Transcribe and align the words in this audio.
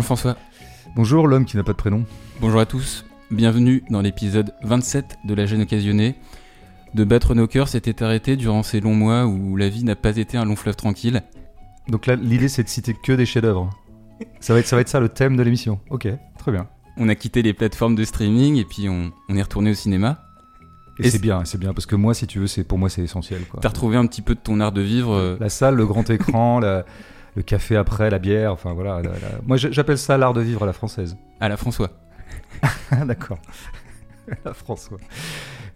Bonjour 0.00 0.16
François. 0.16 0.36
Bonjour 0.96 1.28
l'homme 1.28 1.44
qui 1.44 1.58
n'a 1.58 1.62
pas 1.62 1.72
de 1.72 1.76
prénom. 1.76 2.06
Bonjour 2.40 2.58
à 2.58 2.64
tous. 2.64 3.04
Bienvenue 3.30 3.84
dans 3.90 4.00
l'épisode 4.00 4.54
27 4.62 5.18
de 5.26 5.34
La 5.34 5.44
gêne 5.44 5.60
occasionnée. 5.60 6.14
De 6.94 7.04
battre 7.04 7.34
nos 7.34 7.46
cœurs 7.46 7.68
s'était 7.68 8.02
arrêté 8.02 8.36
durant 8.36 8.62
ces 8.62 8.80
longs 8.80 8.94
mois 8.94 9.26
où 9.26 9.56
la 9.56 9.68
vie 9.68 9.84
n'a 9.84 9.96
pas 9.96 10.16
été 10.16 10.38
un 10.38 10.46
long 10.46 10.56
fleuve 10.56 10.74
tranquille. 10.76 11.22
Donc 11.88 12.06
là, 12.06 12.16
l'idée 12.16 12.48
c'est 12.48 12.62
de 12.62 12.70
citer 12.70 12.94
que 12.94 13.12
des 13.12 13.26
chefs-d'œuvre. 13.26 13.68
Ça 14.40 14.54
va, 14.54 14.60
être, 14.60 14.66
ça 14.66 14.76
va 14.76 14.80
être 14.80 14.88
ça 14.88 15.00
le 15.00 15.10
thème 15.10 15.36
de 15.36 15.42
l'émission. 15.42 15.80
Ok, 15.90 16.08
très 16.38 16.50
bien. 16.50 16.66
On 16.96 17.10
a 17.10 17.14
quitté 17.14 17.42
les 17.42 17.52
plateformes 17.52 17.94
de 17.94 18.04
streaming 18.04 18.56
et 18.56 18.64
puis 18.64 18.88
on, 18.88 19.12
on 19.28 19.36
est 19.36 19.42
retourné 19.42 19.72
au 19.72 19.74
cinéma. 19.74 20.22
Et, 20.98 21.10
c'est 21.10 21.20
bien, 21.20 21.44
c'est 21.44 21.58
bien 21.58 21.74
parce 21.74 21.84
que 21.84 21.94
moi, 21.94 22.14
si 22.14 22.26
tu 22.26 22.38
veux, 22.38 22.46
c'est 22.46 22.64
pour 22.64 22.78
moi 22.78 22.88
c'est 22.88 23.02
essentiel. 23.02 23.42
T'as 23.60 23.68
retrouvé 23.68 23.98
un 23.98 24.06
petit 24.06 24.22
peu 24.22 24.34
de 24.34 24.40
ton 24.40 24.60
art 24.60 24.72
de 24.72 24.80
vivre. 24.80 25.12
euh, 25.12 25.36
La 25.40 25.50
salle, 25.50 25.74
le 25.74 25.84
grand 25.84 26.08
écran, 26.08 26.58
la- 26.58 26.86
le 27.40 27.44
café 27.44 27.74
après, 27.76 28.10
la 28.10 28.18
bière, 28.18 28.52
enfin 28.52 28.72
voilà. 28.74 28.96
la- 29.02 29.10
la- 29.10 29.40
Moi 29.46 29.56
j'appelle 29.56 29.96
ça 29.98 30.16
l'art 30.18 30.34
de 30.34 30.40
vivre 30.42 30.62
à 30.62 30.66
la 30.66 30.72
française. 30.72 31.16
à 31.40 31.48
la 31.48 31.56
François. 31.56 31.90
D'accord. 33.06 33.38
la 34.44 34.52
François. 34.54 34.98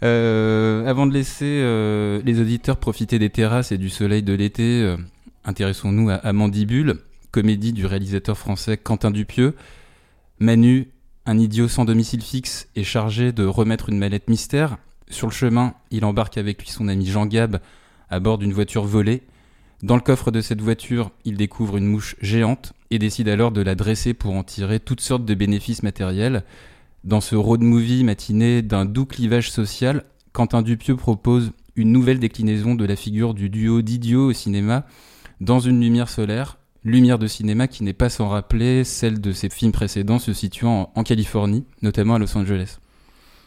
Euh, 0.03 0.87
avant 0.87 1.07
de 1.07 1.13
laisser 1.15 1.61
euh, 1.63 2.21
les 2.25 2.41
auditeurs 2.41 2.77
profiter 2.77 3.19
des 3.19 3.31
terrasses 3.31 3.73
et 3.73 3.79
du 3.79 3.89
soleil 3.89 4.23
de 4.23 4.35
l'été, 4.35 4.83
euh, 4.83 4.97
intéressons-nous 5.45 6.11
à, 6.11 6.15
à 6.15 6.33
Mandibule, 6.35 6.97
comédie 7.31 7.73
du 7.73 7.87
réalisateur 7.87 8.37
français 8.37 8.77
Quentin 8.77 9.11
Dupieux. 9.11 9.55
Manu, 10.41 10.89
un 11.27 11.39
idiot 11.39 11.69
sans 11.69 11.85
domicile 11.87 12.21
fixe, 12.23 12.69
est 12.77 12.85
chargé 12.85 13.33
de 13.33 13.45
remettre 13.47 13.89
une 13.89 13.99
mallette 13.99 14.29
mystère. 14.29 14.77
Sur 15.09 15.27
le 15.29 15.33
chemin, 15.33 15.75
il 15.91 16.05
embarque 16.05 16.37
avec 16.37 16.61
lui 16.61 16.69
son 16.69 16.89
ami 16.89 17.07
Jean 17.07 17.25
Gab 17.27 17.59
à 18.11 18.21
bord 18.21 18.37
d'une 18.39 18.53
voiture 18.53 18.85
volée. 18.85 19.23
Dans 19.83 19.97
le 19.97 20.01
coffre 20.01 20.31
de 20.31 20.41
cette 20.41 20.61
voiture, 20.61 21.11
il 21.25 21.37
découvre 21.37 21.77
une 21.77 21.87
mouche 21.87 22.17
géante 22.21 22.73
et 22.91 22.99
décide 22.99 23.29
alors 23.29 23.51
de 23.51 23.61
la 23.61 23.75
dresser 23.75 24.15
pour 24.15 24.35
en 24.35 24.45
tirer 24.45 24.81
toutes 24.81 25.01
sortes 25.01 25.25
de 25.25 25.35
bénéfices 25.35 25.83
matériels. 25.83 26.45
Dans 27.03 27.21
ce 27.21 27.37
road 27.37 27.61
movie 27.61 28.05
matiné 28.05 28.63
d'un 28.63 28.85
doux 28.85 29.05
clivage 29.05 29.51
social, 29.51 30.05
Quentin 30.33 30.63
Dupieux 30.63 30.97
propose 30.97 31.53
une 31.77 31.93
nouvelle 31.93 32.19
déclinaison 32.19 32.75
de 32.75 32.85
la 32.85 32.97
figure 32.97 33.35
du 33.35 33.51
duo 33.51 33.83
d'idiots 33.83 34.29
au 34.29 34.33
cinéma 34.33 34.87
dans 35.41 35.61
une 35.61 35.81
lumière 35.81 36.09
solaire, 36.09 36.59
lumière 36.85 37.19
de 37.19 37.27
cinéma 37.27 37.69
qui 37.69 37.83
n'est 37.83 37.93
pas 37.93 38.09
sans 38.09 38.29
rappeler 38.29 38.85
celle 38.85 39.21
de 39.21 39.33
ses 39.33 39.51
films 39.51 39.73
précédents 39.73 40.19
se 40.19 40.33
situant 40.33 40.93
en 40.95 41.03
Californie, 41.03 41.65
notamment 41.83 42.15
à 42.15 42.19
Los 42.19 42.37
Angeles. 42.37 42.79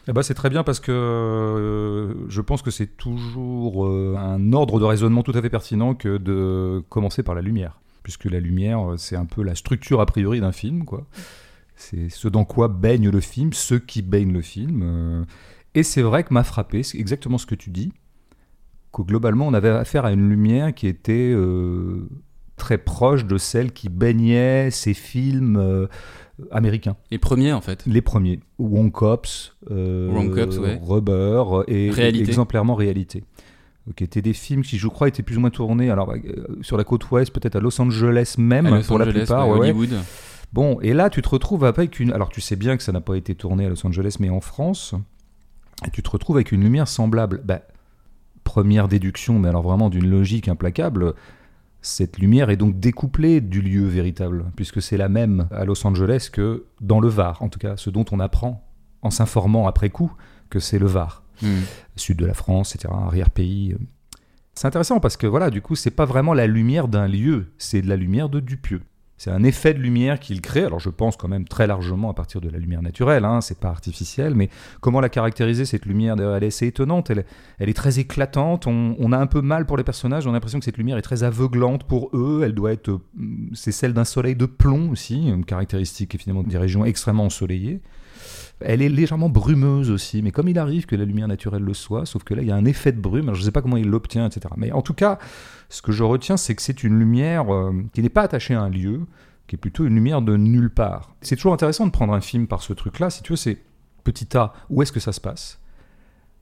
Eh 0.08 0.12
ben, 0.14 0.22
c'est 0.22 0.34
très 0.34 0.48
bien 0.48 0.64
parce 0.64 0.80
que 0.80 0.90
euh, 0.90 2.28
je 2.30 2.40
pense 2.40 2.62
que 2.62 2.70
c'est 2.70 2.96
toujours 2.96 3.86
euh, 3.86 4.16
un 4.16 4.54
ordre 4.54 4.80
de 4.80 4.84
raisonnement 4.86 5.22
tout 5.22 5.32
à 5.34 5.42
fait 5.42 5.50
pertinent 5.50 5.94
que 5.94 6.16
de 6.16 6.82
commencer 6.88 7.22
par 7.22 7.34
la 7.34 7.42
lumière. 7.42 7.78
Puisque 8.02 8.24
la 8.24 8.40
lumière, 8.40 8.92
euh, 8.92 8.96
c'est 8.96 9.16
un 9.16 9.26
peu 9.26 9.42
la 9.42 9.54
structure 9.54 10.00
a 10.00 10.06
priori 10.06 10.40
d'un 10.40 10.52
film, 10.52 10.86
quoi. 10.86 11.06
C'est 11.76 12.08
ce 12.08 12.26
dans 12.26 12.46
quoi 12.46 12.68
baigne 12.68 13.10
le 13.10 13.20
film, 13.20 13.52
ce 13.52 13.74
qui 13.74 14.00
baigne 14.00 14.32
le 14.32 14.40
film. 14.40 15.26
Et 15.74 15.84
c'est 15.84 16.02
vrai 16.02 16.24
que 16.24 16.34
m'a 16.34 16.42
frappé, 16.42 16.82
c'est 16.82 16.98
exactement 16.98 17.38
ce 17.38 17.46
que 17.46 17.54
tu 17.54 17.70
dis, 17.70 17.92
que 18.92 19.02
globalement, 19.02 19.46
on 19.46 19.54
avait 19.54 19.68
affaire 19.68 20.04
à 20.04 20.10
une 20.10 20.28
lumière 20.28 20.74
qui 20.74 20.88
était 20.88 21.36
très 22.56 22.78
proche 22.78 23.26
de 23.26 23.38
celle 23.38 23.70
qui 23.70 23.88
baignait 23.88 24.72
ces 24.72 24.92
films 24.92 25.86
américains. 26.50 26.96
Les 27.10 27.18
premiers 27.18 27.52
en 27.52 27.60
fait. 27.60 27.84
Les 27.86 28.02
premiers, 28.02 28.40
Wong 28.58 28.90
Cops, 28.90 29.56
euh, 29.70 30.10
ouais. 30.10 30.80
Rubber 30.82 31.64
et 31.66 31.90
Réalité. 31.90 32.28
exemplairement 32.28 32.74
Réalité, 32.74 33.24
qui 33.96 34.04
étaient 34.04 34.22
des 34.22 34.32
films 34.32 34.62
qui, 34.62 34.78
je 34.78 34.88
crois, 34.88 35.08
étaient 35.08 35.22
plus 35.22 35.36
ou 35.36 35.40
moins 35.40 35.50
tournés 35.50 35.90
alors, 35.90 36.12
euh, 36.12 36.58
sur 36.62 36.76
la 36.76 36.84
côte 36.84 37.10
ouest, 37.10 37.32
peut-être 37.32 37.56
à 37.56 37.60
Los 37.60 37.80
Angeles 37.80 38.36
même, 38.38 38.68
Los 38.68 38.82
pour 38.82 38.98
la 38.98 39.06
plupart. 39.06 39.48
ouais, 39.48 39.58
ouais. 39.58 39.70
Hollywood. 39.70 39.94
Bon, 40.52 40.80
et 40.80 40.94
là, 40.94 41.10
tu 41.10 41.20
te 41.20 41.28
retrouves 41.28 41.64
avec 41.64 42.00
une... 42.00 42.12
Alors, 42.12 42.30
tu 42.30 42.40
sais 42.40 42.56
bien 42.56 42.78
que 42.78 42.82
ça 42.82 42.92
n'a 42.92 43.02
pas 43.02 43.16
été 43.16 43.34
tourné 43.34 43.66
à 43.66 43.68
Los 43.68 43.86
Angeles, 43.86 44.16
mais 44.18 44.30
en 44.30 44.40
France, 44.40 44.94
et 45.86 45.90
tu 45.90 46.02
te 46.02 46.10
retrouves 46.10 46.36
avec 46.36 46.52
une 46.52 46.62
lumière 46.62 46.88
semblable. 46.88 47.42
Bah, 47.44 47.60
première 48.44 48.88
déduction, 48.88 49.38
mais 49.38 49.48
alors 49.48 49.62
vraiment 49.62 49.90
d'une 49.90 50.08
logique 50.08 50.48
implacable, 50.48 51.12
cette 51.80 52.18
lumière 52.18 52.50
est 52.50 52.56
donc 52.56 52.78
découplée 52.80 53.40
du 53.40 53.62
lieu 53.62 53.84
véritable, 53.86 54.46
puisque 54.56 54.82
c'est 54.82 54.96
la 54.96 55.08
même 55.08 55.48
à 55.50 55.64
Los 55.64 55.86
Angeles 55.86 56.28
que 56.32 56.66
dans 56.80 57.00
le 57.00 57.08
Var, 57.08 57.40
en 57.42 57.48
tout 57.48 57.58
cas, 57.58 57.76
ce 57.76 57.90
dont 57.90 58.04
on 58.10 58.20
apprend 58.20 58.66
en 59.02 59.10
s'informant 59.10 59.66
après 59.66 59.90
coup 59.90 60.12
que 60.50 60.58
c'est 60.60 60.78
le 60.78 60.86
Var 60.86 61.22
Hmm. 61.40 61.60
sud 61.94 62.18
de 62.18 62.26
la 62.26 62.34
France, 62.34 62.74
etc., 62.74 62.92
arrière-pays. 62.92 63.76
C'est 64.54 64.66
intéressant 64.66 64.98
parce 64.98 65.16
que 65.16 65.26
voilà, 65.26 65.50
du 65.50 65.62
coup, 65.62 65.76
c'est 65.76 65.92
pas 65.92 66.04
vraiment 66.04 66.34
la 66.34 66.48
lumière 66.48 66.88
d'un 66.88 67.06
lieu, 67.06 67.52
c'est 67.58 67.80
de 67.80 67.88
la 67.88 67.94
lumière 67.94 68.28
de 68.28 68.40
Dupieux. 68.40 68.82
C'est 69.18 69.32
un 69.32 69.42
effet 69.42 69.74
de 69.74 69.80
lumière 69.80 70.20
qu'il 70.20 70.40
crée. 70.40 70.62
Alors, 70.62 70.78
je 70.78 70.90
pense 70.90 71.16
quand 71.16 71.26
même 71.26 71.44
très 71.44 71.66
largement 71.66 72.08
à 72.08 72.14
partir 72.14 72.40
de 72.40 72.48
la 72.48 72.58
lumière 72.58 72.82
naturelle, 72.82 73.24
hein, 73.24 73.40
c'est 73.40 73.58
pas 73.58 73.68
artificiel, 73.68 74.34
mais 74.36 74.48
comment 74.80 75.00
la 75.00 75.08
caractériser 75.08 75.64
cette 75.64 75.86
lumière? 75.86 76.14
Elle 76.18 76.44
est 76.44 76.46
assez 76.46 76.68
étonnante, 76.68 77.10
elle, 77.10 77.24
est 77.58 77.76
très 77.76 77.98
éclatante. 77.98 78.68
On, 78.68 79.12
a 79.12 79.18
un 79.18 79.26
peu 79.26 79.40
mal 79.40 79.66
pour 79.66 79.76
les 79.76 79.82
personnages, 79.84 80.26
on 80.26 80.30
a 80.30 80.34
l'impression 80.34 80.60
que 80.60 80.64
cette 80.64 80.78
lumière 80.78 80.96
est 80.98 81.02
très 81.02 81.24
aveuglante 81.24 81.82
pour 81.84 82.10
eux. 82.14 82.42
Elle 82.44 82.54
doit 82.54 82.72
être, 82.72 82.90
euh, 82.90 83.00
c'est 83.54 83.72
celle 83.72 83.92
d'un 83.92 84.04
soleil 84.04 84.36
de 84.36 84.46
plomb 84.46 84.90
aussi, 84.90 85.28
une 85.28 85.44
caractéristique 85.44 86.16
finalement 86.16 86.44
des 86.44 86.58
régions 86.58 86.84
extrêmement 86.84 87.24
ensoleillées. 87.24 87.80
Elle 88.60 88.82
est 88.82 88.88
légèrement 88.88 89.28
brumeuse 89.28 89.90
aussi, 89.90 90.22
mais 90.22 90.30
comme 90.30 90.48
il 90.48 90.58
arrive 90.58 90.86
que 90.86 90.96
la 90.96 91.04
lumière 91.04 91.28
naturelle 91.28 91.62
le 91.62 91.74
soit, 91.74 92.06
sauf 92.06 92.24
que 92.24 92.34
là, 92.34 92.42
il 92.42 92.48
y 92.48 92.50
a 92.50 92.56
un 92.56 92.64
effet 92.64 92.92
de 92.92 93.00
brume, 93.00 93.32
je 93.34 93.40
ne 93.40 93.44
sais 93.44 93.52
pas 93.52 93.62
comment 93.62 93.76
il 93.76 93.88
l'obtient, 93.88 94.26
etc. 94.26 94.52
Mais 94.56 94.72
en 94.72 94.82
tout 94.82 94.94
cas, 94.94 95.18
ce 95.68 95.82
que 95.82 95.92
je 95.92 96.02
retiens, 96.04 96.36
c'est 96.36 96.54
que 96.54 96.62
c'est 96.62 96.82
une 96.82 96.98
lumière 96.98 97.52
euh, 97.52 97.72
qui 97.92 98.02
n'est 98.02 98.08
pas 98.08 98.22
attachée 98.22 98.54
à 98.54 98.60
un 98.62 98.70
lieu, 98.70 99.00
qui 99.46 99.56
est 99.56 99.58
plutôt 99.58 99.84
une 99.86 99.94
lumière 99.94 100.22
de 100.22 100.36
nulle 100.36 100.70
part. 100.70 101.14
C'est 101.22 101.36
toujours 101.36 101.52
intéressant 101.52 101.86
de 101.86 101.90
prendre 101.92 102.12
un 102.12 102.20
film 102.20 102.46
par 102.46 102.62
ce 102.62 102.72
truc-là, 102.72 103.10
si 103.10 103.22
tu 103.22 103.32
veux, 103.32 103.36
c'est 103.36 103.58
petit 104.04 104.36
A, 104.36 104.52
où 104.70 104.82
est-ce 104.82 104.92
que 104.92 105.00
ça 105.00 105.12
se 105.12 105.20
passe? 105.20 105.58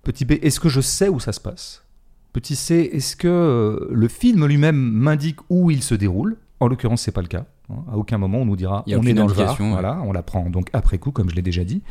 Petit 0.02 0.24
B, 0.24 0.32
est-ce 0.42 0.60
que 0.60 0.68
je 0.68 0.80
sais 0.80 1.08
où 1.08 1.18
ça 1.18 1.32
se 1.32 1.40
passe? 1.40 1.84
Petit 2.32 2.54
C, 2.54 2.90
est-ce 2.92 3.16
que 3.16 3.26
euh, 3.28 3.88
le 3.90 4.08
film 4.08 4.46
lui-même 4.46 4.76
m'indique 4.76 5.40
où 5.48 5.70
il 5.70 5.82
se 5.82 5.94
déroule? 5.94 6.36
En 6.60 6.68
l'occurrence, 6.68 7.02
c'est 7.02 7.12
pas 7.12 7.22
le 7.22 7.28
cas. 7.28 7.46
hein. 7.70 7.84
À 7.92 7.96
aucun 7.96 8.18
moment, 8.18 8.38
on 8.38 8.44
nous 8.46 8.56
dira 8.56 8.84
on 8.86 9.02
est 9.06 9.14
dans 9.14 9.26
le 9.26 9.32
Var. 9.32 9.60
ouais. 9.60 9.70
Voilà, 9.70 10.00
on 10.04 10.12
l'apprend 10.12 10.48
donc 10.48 10.68
après 10.72 10.98
coup, 10.98 11.10
comme 11.10 11.28
je 11.30 11.34
l'ai 11.34 11.42
déjà 11.42 11.64
dit. 11.64 11.82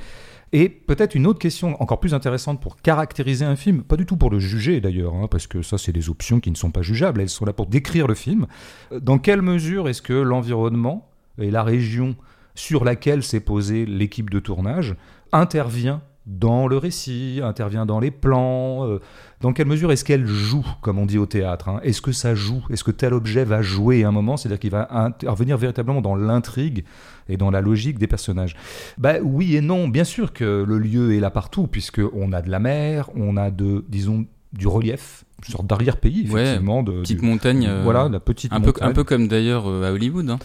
Et 0.51 0.69
peut-être 0.69 1.15
une 1.15 1.27
autre 1.27 1.39
question 1.39 1.81
encore 1.81 1.99
plus 1.99 2.13
intéressante 2.13 2.61
pour 2.61 2.77
caractériser 2.77 3.45
un 3.45 3.55
film, 3.55 3.83
pas 3.83 3.97
du 3.97 4.05
tout 4.05 4.15
pour 4.15 4.29
le 4.29 4.39
juger 4.39 4.79
d'ailleurs, 4.79 5.13
hein, 5.15 5.27
parce 5.29 5.47
que 5.47 5.61
ça 5.61 5.77
c'est 5.77 5.91
des 5.91 6.09
options 6.09 6.39
qui 6.39 6.51
ne 6.51 6.55
sont 6.55 6.71
pas 6.71 6.81
jugeables, 6.81 7.21
elles 7.21 7.29
sont 7.29 7.45
là 7.45 7.53
pour 7.53 7.67
décrire 7.67 8.07
le 8.07 8.15
film. 8.15 8.47
Euh, 8.91 8.99
Dans 8.99 9.17
quelle 9.17 9.41
mesure 9.41 9.89
est-ce 9.89 10.01
que 10.01 10.13
l'environnement 10.13 11.09
et 11.39 11.51
la 11.51 11.63
région 11.63 12.15
sur 12.53 12.85
laquelle 12.85 13.23
s'est 13.23 13.41
posée 13.41 13.85
l'équipe 13.85 14.29
de 14.29 14.39
tournage 14.39 14.95
intervient 15.33 16.01
dans 16.25 16.67
le 16.67 16.77
récit, 16.77 17.39
intervient 17.43 17.85
dans 17.85 17.99
les 17.99 18.11
plans 18.11 18.87
euh, 18.87 18.99
Dans 19.45 19.53
quelle 19.53 19.67
mesure 19.67 19.91
est-ce 19.91 20.03
qu'elle 20.03 20.25
joue, 20.25 20.65
comme 20.81 20.97
on 20.97 21.05
dit 21.05 21.19
au 21.19 21.27
théâtre 21.27 21.69
hein? 21.69 21.79
Est-ce 21.83 22.01
que 22.01 22.11
ça 22.11 22.33
joue? 22.33 22.63
Est-ce 22.71 22.83
que 22.83 22.89
tel 22.89 23.13
objet 23.13 23.45
va 23.45 23.61
jouer 23.61 24.03
à 24.03 24.07
un 24.07 24.11
moment? 24.11 24.37
C'est-à-dire 24.37 24.57
qu'il 24.57 24.71
va 24.71 24.87
intervenir 24.89 25.55
véritablement 25.55 26.01
dans 26.01 26.15
l'intrigue 26.15 26.83
et 27.29 27.37
dans 27.37 27.51
la 27.51 27.61
logique 27.61 27.99
des 27.99 28.07
personnages. 28.07 28.55
Bah 28.97 29.17
oui 29.21 29.55
et 29.55 29.61
non, 29.61 29.87
bien 29.87 30.03
sûr 30.03 30.33
que 30.33 30.65
le 30.67 30.79
lieu 30.79 31.13
est 31.13 31.19
là 31.19 31.29
partout, 31.29 31.67
puisque 31.67 32.01
on 32.15 32.33
a 32.33 32.41
de 32.41 32.49
la 32.49 32.57
mer, 32.57 33.11
on 33.15 33.37
a 33.37 33.51
de, 33.51 33.85
disons, 33.87 34.25
du 34.51 34.65
relief, 34.65 35.25
sorte 35.51 35.67
d'arrière-pays, 35.67 36.29
Ouais, 36.31 36.41
effectivement. 36.41 36.83
de, 36.83 37.01
Petite 37.01 37.19
du- 37.19 37.25
montagne. 37.25 37.65
euh, 37.67 37.81
voilà, 37.83 38.09
la 38.09 38.19
petite 38.19 38.51
un 38.53 38.59
peu, 38.61 38.67
montagne. 38.67 38.89
un 38.89 38.93
peu 38.93 39.03
comme 39.03 39.27
d'ailleurs 39.27 39.67
euh, 39.67 39.89
à 39.89 39.91
Hollywood. 39.93 40.29
hein. 40.29 40.39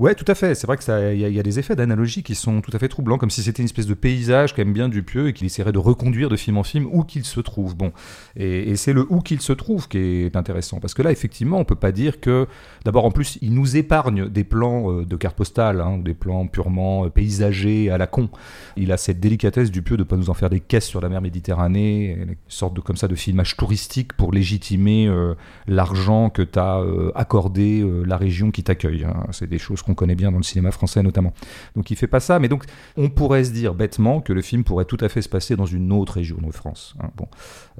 Ouais, 0.00 0.16
tout 0.16 0.24
à 0.26 0.34
fait. 0.34 0.56
C'est 0.56 0.66
vrai 0.66 0.76
que 0.76 0.82
ça, 0.82 1.12
il 1.14 1.20
y, 1.20 1.32
y 1.34 1.38
a 1.38 1.42
des 1.44 1.60
effets 1.60 1.76
d'analogie 1.76 2.24
qui 2.24 2.34
sont 2.34 2.60
tout 2.62 2.72
à 2.74 2.80
fait 2.80 2.88
troublants, 2.88 3.16
comme 3.16 3.30
si 3.30 3.44
c'était 3.44 3.62
une 3.62 3.66
espèce 3.66 3.86
de 3.86 3.94
paysage 3.94 4.52
qu'aime 4.52 4.72
bien 4.72 4.88
Dupieux 4.88 5.28
et 5.28 5.32
qu'il 5.32 5.46
essaierait 5.46 5.70
de 5.70 5.78
reconduire 5.78 6.28
de 6.28 6.34
film 6.34 6.56
en 6.58 6.64
film 6.64 6.88
où 6.90 7.04
qu'il 7.04 7.24
se 7.24 7.38
trouve. 7.38 7.76
Bon, 7.76 7.92
et, 8.36 8.70
et 8.70 8.74
c'est 8.76 8.92
le 8.92 9.06
où 9.08 9.20
qu'il 9.20 9.40
se 9.40 9.52
trouve 9.52 9.86
qui 9.86 9.98
est 9.98 10.34
intéressant, 10.34 10.80
parce 10.80 10.94
que 10.94 11.02
là, 11.02 11.12
effectivement, 11.12 11.58
on 11.58 11.64
peut 11.64 11.76
pas 11.76 11.92
dire 11.92 12.18
que, 12.18 12.48
d'abord, 12.84 13.04
en 13.04 13.12
plus, 13.12 13.38
il 13.40 13.54
nous 13.54 13.76
épargne 13.76 14.28
des 14.28 14.42
plans 14.42 14.90
euh, 14.90 15.04
de 15.04 15.14
carte 15.14 15.36
postale, 15.36 15.80
hein, 15.80 15.98
des 15.98 16.14
plans 16.14 16.48
purement 16.48 17.08
paysagers 17.08 17.88
à 17.90 17.96
la 17.96 18.08
con. 18.08 18.30
Il 18.76 18.90
a 18.90 18.96
cette 18.96 19.20
délicatesse 19.20 19.70
Dupieux 19.70 19.96
de 19.96 20.02
pas 20.02 20.16
nous 20.16 20.28
en 20.28 20.34
faire 20.34 20.50
des 20.50 20.58
caisses 20.58 20.86
sur 20.86 21.00
la 21.02 21.08
mer 21.08 21.20
Méditerranée, 21.20 22.16
une 22.20 22.34
sorte 22.48 22.74
de 22.74 22.80
comme 22.80 22.96
ça 22.96 23.06
de 23.06 23.14
filmage 23.14 23.56
touristique 23.56 24.12
pour 24.14 24.32
légitimer 24.44 25.08
euh, 25.08 25.34
l'argent 25.66 26.28
que 26.28 26.42
t'as 26.42 26.78
euh, 26.80 27.10
accordé 27.14 27.80
euh, 27.80 28.04
la 28.04 28.18
région 28.18 28.50
qui 28.50 28.62
t'accueille. 28.62 29.04
hein. 29.04 29.26
C'est 29.32 29.48
des 29.48 29.58
choses 29.58 29.80
qu'on 29.80 29.94
connaît 29.94 30.14
bien 30.14 30.30
dans 30.30 30.36
le 30.36 30.42
cinéma 30.42 30.70
français 30.70 31.02
notamment. 31.02 31.32
Donc 31.76 31.90
il 31.90 31.96
fait 31.96 32.06
pas 32.06 32.20
ça, 32.20 32.38
mais 32.38 32.48
donc 32.48 32.64
on 32.98 33.08
pourrait 33.08 33.44
se 33.44 33.52
dire 33.52 33.72
bêtement 33.74 34.20
que 34.20 34.34
le 34.34 34.42
film 34.42 34.62
pourrait 34.62 34.84
tout 34.84 34.98
à 35.00 35.08
fait 35.08 35.22
se 35.22 35.30
passer 35.30 35.56
dans 35.56 35.64
une 35.64 35.90
autre 35.92 36.12
région 36.12 36.36
de 36.46 36.52
France. 36.52 36.94
hein. 37.02 37.08
Bon. 37.16 37.26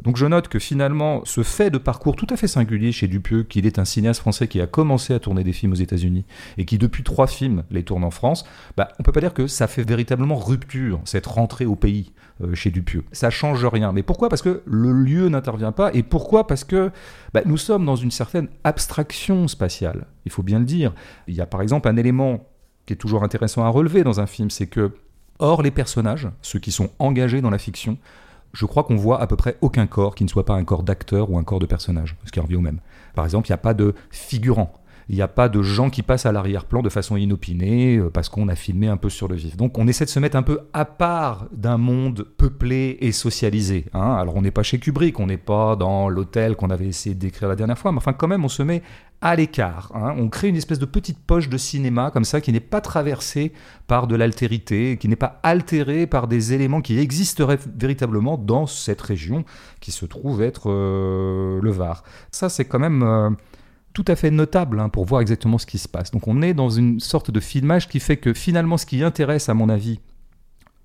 Donc 0.03 0.17
je 0.17 0.25
note 0.25 0.49
que 0.49 0.59
finalement, 0.59 1.21
ce 1.25 1.43
fait 1.43 1.69
de 1.69 1.77
parcours 1.77 2.17
tout 2.17 2.27
à 2.31 2.37
fait 2.37 2.49
singulier 2.49 2.93
chez 2.93 3.09
Dupieux, 3.09 3.43
qu'il 3.43 3.67
est 3.67 3.79
un 3.79 3.85
cinéaste 3.85 4.21
français 4.21 4.49
qui 4.49 4.63
a 4.63 4.67
commencé 4.67 5.13
à 5.13 5.19
tourner 5.19 5.45
des 5.45 5.53
films 5.53 5.73
aux 5.73 5.83
États-Unis 5.87 6.25
et 6.57 6.65
qui 6.65 6.79
depuis 6.79 7.03
trois 7.03 7.27
films 7.27 7.65
les 7.71 7.83
tourne 7.83 8.05
en 8.05 8.11
France, 8.11 8.47
bah, 8.79 8.89
on 8.99 9.03
peut 9.03 9.13
pas 9.13 9.21
dire 9.21 9.35
que 9.35 9.47
ça 9.47 9.67
fait 9.67 9.87
véritablement 9.87 10.37
rupture, 10.37 11.01
cette 11.05 11.27
rentrée 11.27 11.67
au 11.67 11.77
pays 11.77 12.13
chez 12.55 12.71
Dupieux. 12.71 13.05
Ça 13.13 13.31
change 13.31 13.65
rien. 13.65 13.93
Mais 13.93 14.03
pourquoi? 14.03 14.29
Parce 14.29 14.43
que 14.43 14.63
le 14.67 14.93
lieu 14.93 15.29
n'intervient 15.29 15.73
pas. 15.73 15.93
Et 15.95 16.03
pourquoi? 16.03 16.47
Parce 16.47 16.65
que 16.65 16.91
bah, 17.33 17.43
nous 17.45 17.57
sommes 17.57 17.85
dans 17.85 17.97
une 17.97 18.11
certaine 18.11 18.49
abstraction 18.65 19.49
spatiale. 19.49 20.07
Il 20.25 20.33
faut 20.33 20.43
bien 20.43 20.59
le 20.59 20.65
dire. 20.65 20.93
Il 21.29 21.35
y 21.35 21.41
a 21.41 21.47
par 21.47 21.63
exemple 21.63 21.89
un 21.89 21.97
élément 21.97 22.47
qui 22.87 22.93
est 22.93 22.97
toujours 22.97 23.23
intéressant 23.23 23.65
à 23.65 23.69
relever 23.69 24.05
dans 24.05 24.21
un 24.21 24.27
film, 24.27 24.51
c'est 24.51 24.67
que, 24.67 24.93
hors 25.39 25.63
les 25.63 25.71
personnages, 25.71 26.29
ceux 26.43 26.59
qui 26.59 26.73
sont 26.73 26.91
engagés 26.99 27.41
dans 27.41 27.51
la 27.51 27.59
fiction, 27.59 27.99
je 28.53 28.67
crois 28.67 28.85
qu'on 28.85 28.97
voit 28.97 29.21
à 29.21 29.27
peu 29.27 29.37
près 29.37 29.57
aucun 29.63 29.87
corps 29.87 30.15
qui 30.15 30.25
ne 30.25 30.29
soit 30.29 30.45
pas 30.45 30.55
un 30.55 30.65
corps 30.65 30.83
d'acteur 30.83 31.31
ou 31.31 31.39
un 31.39 31.45
corps 31.45 31.59
de 31.59 31.67
personnage, 31.67 32.17
ce 32.25 32.31
qui 32.31 32.41
revient 32.41 32.57
au 32.57 32.61
même. 32.61 32.81
Par 33.15 33.25
exemple, 33.25 33.49
il 33.49 33.53
n'y 33.53 33.55
a 33.55 33.59
pas 33.59 33.75
de 33.75 33.95
figurant. 34.11 34.73
Il 35.09 35.17
n'y 35.17 35.23
a 35.23 35.29
pas 35.29 35.49
de 35.49 35.63
gens 35.63 35.91
qui 35.91 36.03
passent 36.03 36.27
à 36.27 36.33
l'arrière-plan 36.33 36.83
de 36.83 36.89
façon 36.89 37.17
inopinée 37.17 37.97
euh, 37.97 38.11
parce 38.11 38.29
qu'on 38.29 38.49
a 38.49 38.55
filmé 38.55 38.89
un 38.89 38.97
peu 38.97 39.11
sur 39.11 39.29
le 39.29 39.35
vif. 39.35 39.57
Donc 39.57 39.79
on 39.79 39.87
essaie 39.87 40.05
de 40.05 40.11
se 40.11 40.19
mettre 40.19 40.37
un 40.37 40.43
peu 40.43 40.61
à 40.73 40.85
part 40.85 41.47
d'un 41.53 41.77
monde 41.77 42.27
peuplé 42.37 42.97
et 43.01 43.13
socialisé. 43.13 43.87
Hein. 43.93 44.15
Alors 44.15 44.37
on 44.37 44.43
n'est 44.43 44.51
pas 44.51 44.63
chez 44.63 44.79
Kubrick, 44.79 45.21
on 45.21 45.27
n'est 45.27 45.37
pas 45.37 45.77
dans 45.77 46.09
l'hôtel 46.09 46.57
qu'on 46.57 46.71
avait 46.71 46.87
essayé 46.87 47.15
de 47.15 47.21
décrire 47.21 47.49
la 47.49 47.57
dernière 47.57 47.79
fois, 47.79 47.93
mais 47.93 47.99
enfin 47.99 48.13
quand 48.13 48.29
même 48.29 48.45
on 48.45 48.49
se 48.49 48.63
met 48.63 48.83
à 49.21 49.37
l'écart. 49.37 49.91
Hein. 49.95 50.15
On 50.19 50.29
crée 50.29 50.49
une 50.49 50.57
espèce 50.57 50.79
de 50.79 50.87
petite 50.87 51.19
poche 51.19 51.49
de 51.49 51.57
cinéma 51.57 52.11
comme 52.11 52.25
ça 52.25 52.41
qui 52.41 52.53
n'est 52.53 52.61
pas 52.61 52.81
traversée 52.81 53.53
par 53.87 54.07
de 54.07 54.17
l'altérité, 54.17 54.99
qui 54.99 55.09
n'est 55.09 55.17
pas 55.17 55.41
altérée 55.43 56.07
par 56.07 56.29
des 56.29 56.53
éléments 56.53 56.81
qui 56.81 56.99
existeraient 56.99 57.59
véritablement 57.77 58.37
dans 58.37 58.67
cette 58.67 59.01
région 59.01 59.45
qui 59.81 59.93
se 59.93 60.07
trouve 60.07 60.43
être 60.43 60.71
euh, 60.71 61.61
le 61.63 61.71
Var. 61.71 62.05
Ça 62.31 62.49
c'est 62.49 62.65
quand 62.65 62.79
même... 62.79 63.03
Euh, 63.03 63.31
tout 63.95 64.05
à 64.09 64.17
fait 64.17 64.31
notable 64.31 64.81
hein, 64.81 64.89
pour 64.89 65.05
voir 65.07 65.23
exactement 65.23 65.57
ce 65.57 65.67
qui 65.67 65.79
se 65.79 65.89
passe. 65.89 66.11
Donc 66.11 66.29
on 66.29 66.43
est 66.43 66.53
dans 66.53 66.69
une 66.69 67.01
sorte 67.01 67.31
de 67.31 67.41
filmage 67.41 67.89
qui 67.89 68.01
fait 68.01 68.17
que 68.17 68.35
finalement 68.35 68.77
ce 68.77 68.85
qui 68.85 69.03
intéresse 69.03 69.49
à 69.49 69.55
mon 69.55 69.69
avis 69.69 70.01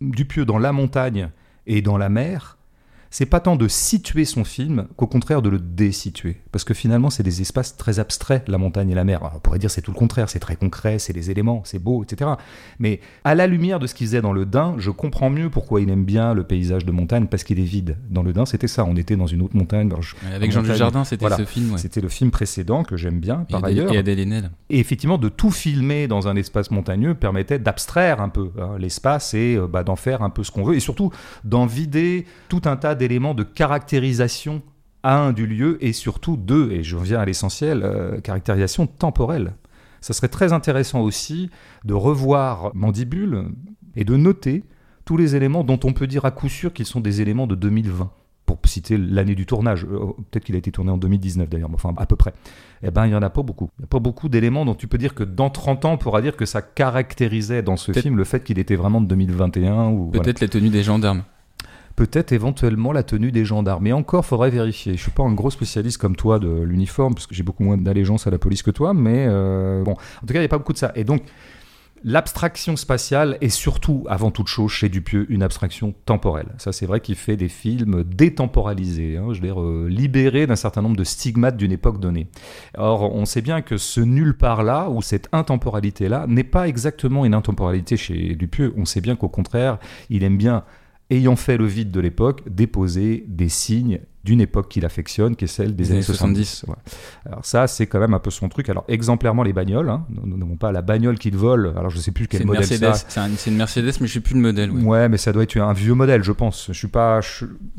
Dupieux 0.01 0.45
dans 0.45 0.59
la 0.59 0.71
montagne 0.71 1.29
et 1.67 1.81
dans 1.81 1.97
la 1.97 2.07
mer, 2.07 2.57
c'est 3.11 3.25
pas 3.25 3.39
tant 3.39 3.55
de 3.55 3.67
situer 3.67 4.25
son 4.25 4.43
film 4.43 4.87
qu'au 4.95 5.07
contraire 5.07 5.41
de 5.41 5.49
le 5.49 5.59
désituer. 5.59 6.37
Parce 6.51 6.63
que 6.63 6.73
finalement, 6.73 7.09
c'est 7.09 7.23
des 7.23 7.41
espaces 7.41 7.75
très 7.75 7.99
abstraits, 7.99 8.47
la 8.47 8.57
montagne 8.57 8.89
et 8.91 8.95
la 8.95 9.03
mer. 9.03 9.21
on 9.35 9.39
pourrait 9.39 9.59
dire 9.59 9.71
c'est 9.71 9.81
tout 9.81 9.91
le 9.91 9.97
contraire, 9.97 10.29
c'est 10.29 10.39
très 10.39 10.55
concret, 10.55 10.99
c'est 10.99 11.13
des 11.13 11.31
éléments, 11.31 11.61
c'est 11.65 11.79
beau, 11.79 12.03
etc. 12.03 12.31
Mais 12.79 12.99
à 13.23 13.35
la 13.35 13.47
lumière 13.47 13.79
de 13.79 13.87
ce 13.87 13.95
qu'il 13.95 14.07
faisait 14.07 14.21
dans 14.21 14.33
le 14.33 14.45
Dain, 14.45 14.75
je 14.77 14.91
comprends 14.91 15.29
mieux 15.29 15.49
pourquoi 15.49 15.81
il 15.81 15.89
aime 15.89 16.05
bien 16.05 16.33
le 16.33 16.43
paysage 16.43 16.85
de 16.85 16.91
montagne, 16.91 17.27
parce 17.27 17.43
qu'il 17.43 17.59
est 17.59 17.63
vide. 17.63 17.97
Dans 18.09 18.23
le 18.23 18.33
Dain, 18.33 18.45
c'était 18.45 18.67
ça, 18.67 18.85
on 18.85 18.95
était 18.95 19.15
dans 19.15 19.27
une 19.27 19.41
autre 19.41 19.55
montagne. 19.55 19.89
Avec 20.33 20.51
Jean 20.51 20.63
Jardin, 20.63 21.03
c'était 21.03 21.29
ce 21.29 21.45
film. 21.45 21.77
C'était 21.77 22.01
le 22.01 22.09
film 22.09 22.31
précédent 22.31 22.83
que 22.83 22.97
j'aime 22.97 23.19
bien, 23.19 23.45
par 23.49 23.63
ailleurs. 23.63 23.91
Et 23.93 23.97
Adèle 23.97 24.19
Haenel. 24.19 24.51
Et 24.69 24.79
effectivement, 24.79 25.17
de 25.17 25.29
tout 25.29 25.51
filmer 25.51 26.07
dans 26.07 26.27
un 26.27 26.35
espace 26.35 26.71
montagneux 26.71 27.15
permettait 27.15 27.59
d'abstraire 27.59 28.21
un 28.21 28.29
peu 28.29 28.51
hein, 28.59 28.75
l'espace 28.77 29.33
et 29.33 29.55
euh, 29.55 29.67
bah, 29.67 29.83
d'en 29.83 29.95
faire 29.95 30.21
un 30.21 30.29
peu 30.29 30.43
ce 30.43 30.51
qu'on 30.51 30.63
veut, 30.63 30.75
et 30.75 30.79
surtout 30.79 31.11
d'en 31.43 31.65
vider 31.65 32.25
tout 32.49 32.61
un 32.65 32.75
tas 32.75 32.95
d'éléments 32.99 33.33
de 33.33 33.41
caractérisation, 33.41 34.61
un, 35.03 35.33
du 35.33 35.47
lieu, 35.47 35.83
et 35.83 35.93
surtout, 35.93 36.37
deux, 36.37 36.71
et 36.71 36.83
je 36.83 36.95
reviens 36.95 37.19
à 37.19 37.25
l'essentiel, 37.25 37.81
euh, 37.83 38.19
caractérisation 38.21 38.85
temporelle. 38.85 39.53
Ça 40.01 40.13
serait 40.13 40.27
très 40.27 40.53
intéressant 40.53 41.01
aussi 41.01 41.49
de 41.83 41.95
revoir 41.95 42.71
Mandibule 42.75 43.45
et 43.95 44.05
de 44.05 44.15
noter 44.15 44.63
tous 45.05 45.17
les 45.17 45.35
éléments 45.35 45.63
dont 45.63 45.79
on 45.83 45.93
peut 45.93 46.05
dire 46.05 46.25
à 46.25 46.31
coup 46.31 46.49
sûr 46.49 46.71
qu'ils 46.71 46.85
sont 46.85 47.01
des 47.01 47.21
éléments 47.21 47.47
de 47.47 47.55
2020 47.55 48.11
pour 48.45 48.59
citer 48.65 48.97
l'année 48.97 49.35
du 49.35 49.45
tournage, 49.45 49.85
euh, 49.85 50.07
peut-être 50.31 50.43
qu'il 50.43 50.55
a 50.55 50.57
été 50.57 50.71
tourné 50.71 50.91
en 50.91 50.97
2019 50.97 51.49
d'ailleurs, 51.49 51.69
enfin 51.73 51.93
à 51.97 52.05
peu 52.07 52.15
près, 52.15 52.33
eh 52.81 52.89
ben 52.89 53.05
il 53.05 53.09
n'y 53.09 53.15
en 53.15 53.21
a 53.21 53.29
pas 53.29 53.43
beaucoup. 53.43 53.69
Il 53.77 53.81
n'y 53.81 53.85
a 53.85 53.87
pas 53.87 53.99
beaucoup 53.99 54.27
d'éléments 54.27 54.65
dont 54.65 54.73
tu 54.73 54.87
peux 54.87 54.97
dire 54.97 55.13
que 55.13 55.23
dans 55.23 55.51
30 55.51 55.85
ans, 55.85 55.93
on 55.93 55.97
pourra 55.97 56.21
dire 56.21 56.35
que 56.35 56.45
ça 56.45 56.61
caractérisait 56.61 57.61
dans 57.61 57.77
ce 57.77 57.91
film 57.91 58.17
le 58.17 58.23
fait 58.23 58.43
qu'il 58.43 58.57
était 58.57 58.75
vraiment 58.75 59.01
de 59.01 59.07
2021. 59.07 59.89
ou 59.89 60.07
Peut-être 60.11 60.41
la 60.41 60.47
tenue 60.47 60.69
des 60.69 60.81
gendarmes 60.81 61.23
peut-être 61.99 62.31
éventuellement 62.31 62.93
la 62.93 63.03
tenue 63.03 63.29
des 63.29 63.43
gendarmes. 63.43 63.83
Mais 63.83 63.91
encore, 63.91 64.25
faudrait 64.25 64.51
vérifier. 64.51 64.95
Je 64.95 65.01
suis 65.01 65.11
pas 65.11 65.23
un 65.23 65.33
gros 65.33 65.49
spécialiste 65.49 65.97
comme 65.97 66.15
toi 66.15 66.39
de 66.39 66.47
l'uniforme, 66.47 67.13
parce 67.13 67.27
que 67.27 67.35
j'ai 67.35 67.43
beaucoup 67.43 67.63
moins 67.63 67.75
d'allégeance 67.75 68.25
à 68.25 68.29
la 68.29 68.37
police 68.37 68.63
que 68.63 68.71
toi, 68.71 68.93
mais 68.93 69.25
euh, 69.27 69.83
bon, 69.83 69.91
en 69.91 70.25
tout 70.25 70.27
cas, 70.27 70.35
il 70.35 70.39
n'y 70.39 70.45
a 70.45 70.47
pas 70.47 70.57
beaucoup 70.57 70.71
de 70.71 70.77
ça. 70.77 70.93
Et 70.95 71.03
donc, 71.03 71.23
L'abstraction 72.05 72.77
spatiale 72.77 73.37
est 73.41 73.49
surtout, 73.49 74.05
avant 74.07 74.31
toute 74.31 74.47
chose, 74.47 74.71
chez 74.71 74.87
Dupieux, 74.87 75.25
une 75.27 75.43
abstraction 75.43 75.93
temporelle. 76.05 76.47
Ça, 76.57 76.71
c'est 76.71 76.85
vrai 76.85 77.01
qu'il 77.01 77.15
fait 77.15 77.35
des 77.35 77.49
films 77.49 78.05
détemporalisés, 78.05 79.17
hein, 79.17 79.33
je 79.33 79.41
veux 79.41 79.47
dire, 79.47 79.61
euh, 79.61 79.89
libérés 79.89 80.47
d'un 80.47 80.55
certain 80.55 80.81
nombre 80.81 80.95
de 80.95 81.03
stigmates 81.03 81.57
d'une 81.57 81.73
époque 81.73 81.99
donnée. 81.99 82.27
Or, 82.77 83.13
on 83.13 83.25
sait 83.25 83.41
bien 83.41 83.61
que 83.61 83.75
ce 83.75 83.99
nulle 83.99 84.37
part-là, 84.37 84.89
ou 84.89 85.01
cette 85.01 85.27
intemporalité-là, 85.33 86.25
n'est 86.29 86.45
pas 86.45 86.69
exactement 86.69 87.25
une 87.25 87.33
intemporalité 87.33 87.97
chez 87.97 88.33
Dupieux. 88.35 88.73
On 88.77 88.85
sait 88.85 89.01
bien 89.01 89.17
qu'au 89.17 89.27
contraire, 89.27 89.77
il 90.09 90.23
aime 90.23 90.37
bien 90.37 90.63
ayant 91.09 91.35
fait 91.35 91.57
le 91.57 91.65
vide 91.65 91.91
de 91.91 91.99
l'époque, 91.99 92.43
déposer 92.47 93.23
des 93.27 93.49
signes 93.49 93.99
d'une 94.23 94.41
époque 94.41 94.67
qu'il 94.69 94.85
affectionne, 94.85 95.35
qui 95.35 95.45
est 95.45 95.47
celle 95.47 95.75
des, 95.75 95.91
années 95.91 96.01
70. 96.01 96.65
Alors 97.25 97.45
ça, 97.45 97.67
c'est 97.67 97.87
quand 97.87 97.99
même 97.99 98.13
un 98.13 98.19
peu 98.19 98.29
son 98.29 98.49
truc. 98.49 98.69
Alors 98.69 98.83
exemplairement 98.87 99.43
les 99.43 99.53
bagnoles, 99.53 99.89
hein. 99.89 100.05
nous 100.09 100.37
n'avons 100.37 100.57
pas 100.57 100.71
la 100.71 100.81
bagnole 100.81 101.17
qu'il 101.17 101.37
vole. 101.37 101.73
Alors 101.77 101.89
je 101.89 101.97
sais 101.97 102.11
plus 102.11 102.27
quel 102.27 102.45
modèle 102.45 102.65
c'est. 102.65 102.79
C'est 103.07 103.49
une 103.49 103.57
Mercedes, 103.57 103.93
mais 104.01 104.07
je 104.07 104.13
sais 104.13 104.19
plus 104.19 104.35
le 104.35 104.41
modèle. 104.41 104.71
Ouais. 104.71 105.07
mais 105.09 105.17
ça 105.17 105.31
doit 105.31 105.43
être 105.43 105.57
un 105.57 105.73
vieux 105.73 105.93
modèle, 105.93 106.21
je 106.21 106.31
pense. 106.31 106.67
Je 106.67 106.77
suis 106.77 106.89
pas. 106.89 107.21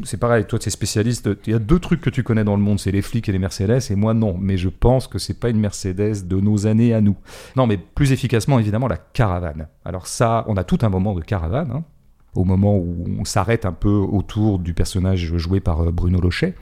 C'est 0.02 0.16
pareil. 0.16 0.46
Toi, 0.46 0.58
tu 0.58 0.68
es 0.68 0.70
spécialiste. 0.70 1.28
Il 1.46 1.52
y 1.52 1.56
a 1.56 1.58
deux 1.58 1.78
trucs 1.78 2.00
que 2.00 2.10
tu 2.10 2.22
connais 2.22 2.44
dans 2.44 2.56
le 2.56 2.62
monde, 2.62 2.80
c'est 2.80 2.90
les 2.90 3.02
flics 3.02 3.28
et 3.28 3.32
les 3.32 3.38
Mercedes, 3.38 3.90
et 3.90 3.94
moi 3.94 4.14
non. 4.14 4.36
Mais 4.40 4.56
je 4.56 4.70
pense 4.70 5.06
que 5.06 5.18
c'est 5.18 5.38
pas 5.38 5.50
une 5.50 5.60
Mercedes 5.60 6.26
de 6.26 6.40
nos 6.40 6.66
années 6.66 6.94
à 6.94 7.00
nous. 7.00 7.16
Non, 7.54 7.66
mais 7.66 7.76
plus 7.76 8.12
efficacement, 8.12 8.58
évidemment, 8.58 8.88
la 8.88 8.96
caravane. 8.96 9.68
Alors 9.84 10.06
ça, 10.06 10.44
on 10.48 10.56
a 10.56 10.64
tout 10.64 10.78
un 10.82 10.88
moment 10.88 11.14
de 11.14 11.20
caravane. 11.20 11.70
Hein 11.70 11.84
au 12.34 12.44
moment 12.44 12.76
où 12.76 13.04
on 13.18 13.24
s'arrête 13.24 13.66
un 13.66 13.72
peu 13.72 13.88
autour 13.88 14.58
du 14.58 14.74
personnage 14.74 15.36
joué 15.36 15.60
par 15.60 15.80
euh, 15.80 15.90
Bruno 15.90 16.20
Lochet, 16.20 16.54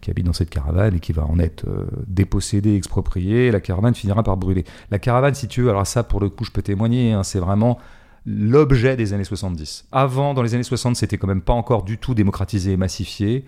qui 0.00 0.10
habite 0.10 0.26
dans 0.26 0.32
cette 0.32 0.50
caravane 0.50 0.94
et 0.94 1.00
qui 1.00 1.12
va 1.12 1.24
en 1.24 1.38
être 1.38 1.66
euh, 1.66 1.86
dépossédé, 2.06 2.76
exproprié, 2.76 3.50
la 3.50 3.60
caravane 3.60 3.94
finira 3.94 4.22
par 4.22 4.36
brûler. 4.36 4.64
La 4.90 4.98
caravane, 4.98 5.34
si 5.34 5.48
tu 5.48 5.62
veux, 5.62 5.70
alors 5.70 5.86
ça 5.86 6.02
pour 6.02 6.20
le 6.20 6.28
coup 6.28 6.44
je 6.44 6.52
peux 6.52 6.62
témoigner, 6.62 7.12
hein, 7.12 7.22
c'est 7.22 7.40
vraiment 7.40 7.78
l'objet 8.26 8.96
des 8.96 9.12
années 9.12 9.24
70. 9.24 9.86
Avant, 9.92 10.34
dans 10.34 10.42
les 10.42 10.54
années 10.54 10.64
60, 10.64 10.96
c'était 10.96 11.16
quand 11.16 11.28
même 11.28 11.40
pas 11.40 11.52
encore 11.52 11.84
du 11.84 11.96
tout 11.96 12.12
démocratisé 12.12 12.72
et 12.72 12.76
massifié. 12.76 13.44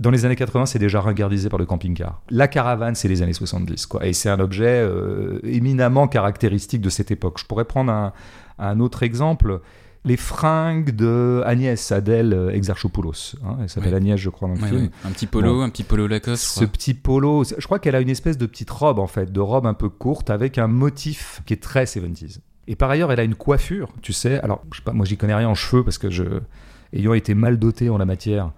Dans 0.00 0.10
les 0.10 0.24
années 0.24 0.36
80, 0.36 0.66
c'est 0.66 0.78
déjà 0.78 1.02
ringardisé 1.02 1.50
par 1.50 1.58
le 1.58 1.66
camping-car. 1.66 2.22
La 2.30 2.48
caravane, 2.48 2.94
c'est 2.94 3.08
les 3.08 3.20
années 3.20 3.34
70, 3.34 3.84
quoi. 3.86 4.06
Et 4.06 4.14
c'est 4.14 4.30
un 4.30 4.40
objet 4.40 4.80
euh, 4.80 5.38
éminemment 5.44 6.08
caractéristique 6.08 6.80
de 6.80 6.88
cette 6.88 7.10
époque. 7.10 7.38
Je 7.38 7.44
pourrais 7.44 7.66
prendre 7.66 7.92
un, 7.92 8.14
un 8.58 8.80
autre 8.80 9.02
exemple 9.02 9.60
les 10.04 10.16
fringues 10.16 10.90
de 10.90 11.42
Agnès 11.46 11.92
Adèle 11.92 12.34
euh, 12.34 12.50
Exarchopoulos. 12.50 13.36
Hein, 13.44 13.58
elle 13.62 13.68
s'appelle 13.68 13.94
Agnès, 13.94 14.18
je 14.18 14.30
crois, 14.30 14.48
dans 14.48 14.54
le 14.54 14.66
film. 14.66 14.90
Un 15.04 15.10
petit 15.10 15.26
polo, 15.26 15.60
un 15.60 15.70
petit 15.70 15.84
polo 15.84 16.06
Lacoste. 16.06 16.42
Ce 16.42 16.64
petit 16.64 16.94
polo, 16.94 17.44
je 17.44 17.64
crois 17.64 17.78
qu'elle 17.78 17.94
a 17.94 18.00
une 18.00 18.10
espèce 18.10 18.36
de 18.36 18.46
petite 18.46 18.70
robe, 18.70 18.98
en 18.98 19.06
fait, 19.06 19.32
de 19.32 19.40
robe 19.40 19.66
un 19.66 19.74
peu 19.74 19.88
courte 19.88 20.30
avec 20.30 20.58
un 20.58 20.66
motif 20.66 21.42
qui 21.46 21.54
est 21.54 21.62
très 21.62 21.84
70s. 21.84 22.38
Et 22.68 22.76
par 22.76 22.90
ailleurs, 22.90 23.12
elle 23.12 23.20
a 23.20 23.24
une 23.24 23.34
coiffure, 23.34 23.88
tu 24.02 24.12
sais. 24.12 24.40
Alors, 24.40 24.64
je 24.72 24.78
sais 24.78 24.84
pas, 24.84 24.92
moi, 24.92 25.06
j'y 25.06 25.16
connais 25.16 25.34
rien 25.34 25.48
en 25.48 25.54
cheveux 25.54 25.84
parce 25.84 25.98
que 25.98 26.10
je, 26.10 26.24
ayant 26.92 27.14
été 27.14 27.34
mal 27.34 27.58
doté 27.58 27.88
en 27.88 27.98
la 27.98 28.04
matière, 28.04 28.52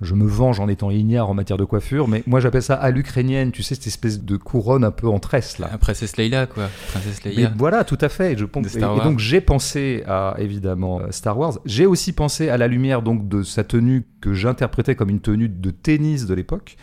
je 0.00 0.14
me 0.14 0.26
venge 0.26 0.60
en 0.60 0.68
étant 0.68 0.90
ignare 0.90 1.28
en 1.28 1.34
matière 1.34 1.58
de 1.58 1.64
coiffure, 1.64 2.08
mais 2.08 2.22
moi 2.26 2.40
j'appelle 2.40 2.62
ça 2.62 2.74
à 2.74 2.90
l'ukrainienne, 2.90 3.52
tu 3.52 3.62
sais, 3.62 3.74
cette 3.74 3.86
espèce 3.86 4.22
de 4.22 4.36
couronne 4.36 4.84
un 4.84 4.90
peu 4.90 5.08
en 5.08 5.18
tresse 5.18 5.58
là. 5.58 5.68
Princesse 5.78 6.16
Leila, 6.16 6.46
quoi. 6.46 6.68
Princesse 6.88 7.22
Leila. 7.24 7.52
voilà, 7.56 7.84
tout 7.84 7.98
à 8.00 8.08
fait. 8.08 8.36
Je 8.38 8.44
pense, 8.44 8.74
et, 8.74 8.80
donc 8.80 9.18
j'ai 9.18 9.40
pensé 9.40 10.02
à 10.06 10.34
évidemment 10.38 11.00
Star 11.10 11.38
Wars. 11.38 11.58
J'ai 11.64 11.86
aussi 11.86 12.12
pensé 12.12 12.48
à 12.48 12.56
la 12.56 12.68
lumière 12.68 13.02
donc 13.02 13.28
de 13.28 13.42
sa 13.42 13.64
tenue 13.64 14.06
que 14.20 14.34
j'interprétais 14.34 14.94
comme 14.94 15.10
une 15.10 15.20
tenue 15.20 15.48
de 15.48 15.70
tennis 15.70 16.26
de 16.26 16.34
l'époque 16.34 16.76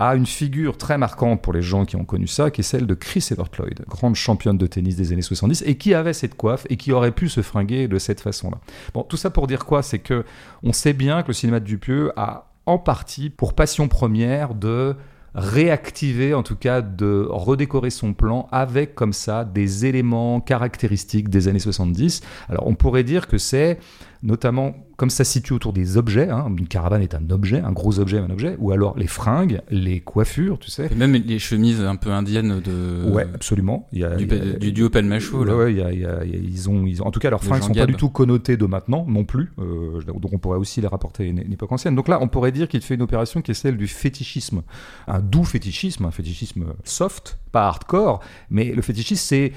à 0.00 0.14
une 0.14 0.24
figure 0.24 0.78
très 0.78 0.96
marquante 0.96 1.42
pour 1.42 1.52
les 1.52 1.60
gens 1.60 1.84
qui 1.84 1.94
ont 1.96 2.06
connu 2.06 2.26
ça, 2.26 2.50
qui 2.50 2.62
est 2.62 2.64
celle 2.64 2.86
de 2.86 2.94
Chris 2.94 3.28
Evertloyd, 3.30 3.84
grande 3.86 4.14
championne 4.14 4.56
de 4.56 4.66
tennis 4.66 4.96
des 4.96 5.12
années 5.12 5.20
70, 5.20 5.62
et 5.66 5.76
qui 5.76 5.92
avait 5.92 6.14
cette 6.14 6.36
coiffe 6.36 6.66
et 6.70 6.78
qui 6.78 6.92
aurait 6.92 7.12
pu 7.12 7.28
se 7.28 7.42
fringuer 7.42 7.86
de 7.86 7.98
cette 7.98 8.22
façon-là. 8.22 8.58
Bon, 8.94 9.02
tout 9.02 9.18
ça 9.18 9.28
pour 9.28 9.46
dire 9.46 9.66
quoi? 9.66 9.82
C'est 9.82 9.98
que 9.98 10.24
on 10.62 10.72
sait 10.72 10.94
bien 10.94 11.22
que 11.22 11.28
le 11.28 11.34
cinéma 11.34 11.60
de 11.60 11.66
Dupieux 11.66 12.12
a 12.16 12.49
partie 12.78 13.30
pour 13.30 13.54
passion 13.54 13.88
première 13.88 14.54
de 14.54 14.96
réactiver, 15.34 16.34
en 16.34 16.42
tout 16.42 16.56
cas 16.56 16.82
de 16.82 17.26
redécorer 17.28 17.90
son 17.90 18.14
plan 18.14 18.48
avec 18.50 18.94
comme 18.94 19.12
ça 19.12 19.44
des 19.44 19.86
éléments 19.86 20.40
caractéristiques 20.40 21.28
des 21.28 21.48
années 21.48 21.60
70. 21.60 22.22
Alors 22.48 22.66
on 22.66 22.74
pourrait 22.74 23.04
dire 23.04 23.28
que 23.28 23.38
c'est 23.38 23.78
notamment 24.22 24.74
comme 24.96 25.08
ça 25.08 25.24
se 25.24 25.32
situe 25.32 25.54
autour 25.54 25.72
des 25.72 25.96
objets, 25.96 26.28
hein, 26.28 26.52
une 26.58 26.68
caravane 26.68 27.00
est 27.00 27.14
un 27.14 27.30
objet, 27.30 27.60
un 27.60 27.72
gros 27.72 28.00
objet, 28.00 28.18
un 28.18 28.28
objet, 28.28 28.54
ou 28.58 28.70
alors 28.70 28.98
les 28.98 29.06
fringues, 29.06 29.62
les 29.70 30.00
coiffures, 30.00 30.58
tu 30.58 30.70
sais. 30.70 30.90
Et 30.92 30.94
même 30.94 31.14
les 31.14 31.38
chemises 31.38 31.80
un 31.80 31.96
peu 31.96 32.10
indiennes 32.10 32.60
de. 32.60 33.10
Ouais, 33.10 33.26
absolument. 33.34 33.88
Il 33.92 34.00
y 34.00 34.04
a, 34.04 34.16
du, 34.16 34.26
du 34.26 34.72
duo 34.72 34.90
Pelmacho. 34.90 35.42
là. 35.44 35.56
Ouais, 35.56 35.72
il 35.72 35.78
y 35.78 35.82
a, 35.82 35.90
il 35.90 36.00
y 36.00 36.04
a, 36.04 36.22
ils, 36.24 36.68
ont, 36.68 36.86
ils 36.86 37.02
ont, 37.02 37.06
en 37.06 37.10
tout 37.10 37.20
cas, 37.20 37.30
leurs 37.30 37.42
fringues 37.42 37.62
ne 37.62 37.66
sont 37.68 37.72
pas 37.72 37.86
du 37.86 37.94
tout 37.94 38.10
connotées 38.10 38.58
de 38.58 38.66
maintenant, 38.66 39.06
non 39.08 39.24
plus. 39.24 39.52
Euh, 39.58 40.02
donc 40.02 40.34
on 40.34 40.38
pourrait 40.38 40.58
aussi 40.58 40.82
les 40.82 40.86
rapporter 40.86 41.24
à 41.24 41.26
une, 41.26 41.38
une, 41.38 41.54
époque 41.54 41.72
ancienne. 41.72 41.94
Donc 41.94 42.08
là, 42.08 42.18
on 42.20 42.28
pourrait 42.28 42.52
dire 42.52 42.68
qu'il 42.68 42.82
fait 42.82 42.94
une 42.94 43.02
opération 43.02 43.40
qui 43.40 43.52
est 43.52 43.54
celle 43.54 43.78
du 43.78 43.86
fétichisme. 43.86 44.60
Un 45.06 45.20
doux 45.20 45.44
fétichisme, 45.44 46.04
un 46.04 46.10
fétichisme 46.10 46.66
soft, 46.84 47.38
pas 47.52 47.66
hardcore, 47.68 48.20
mais 48.50 48.74
le 48.74 48.82
fétichisme, 48.82 49.24
c'est 49.24 49.52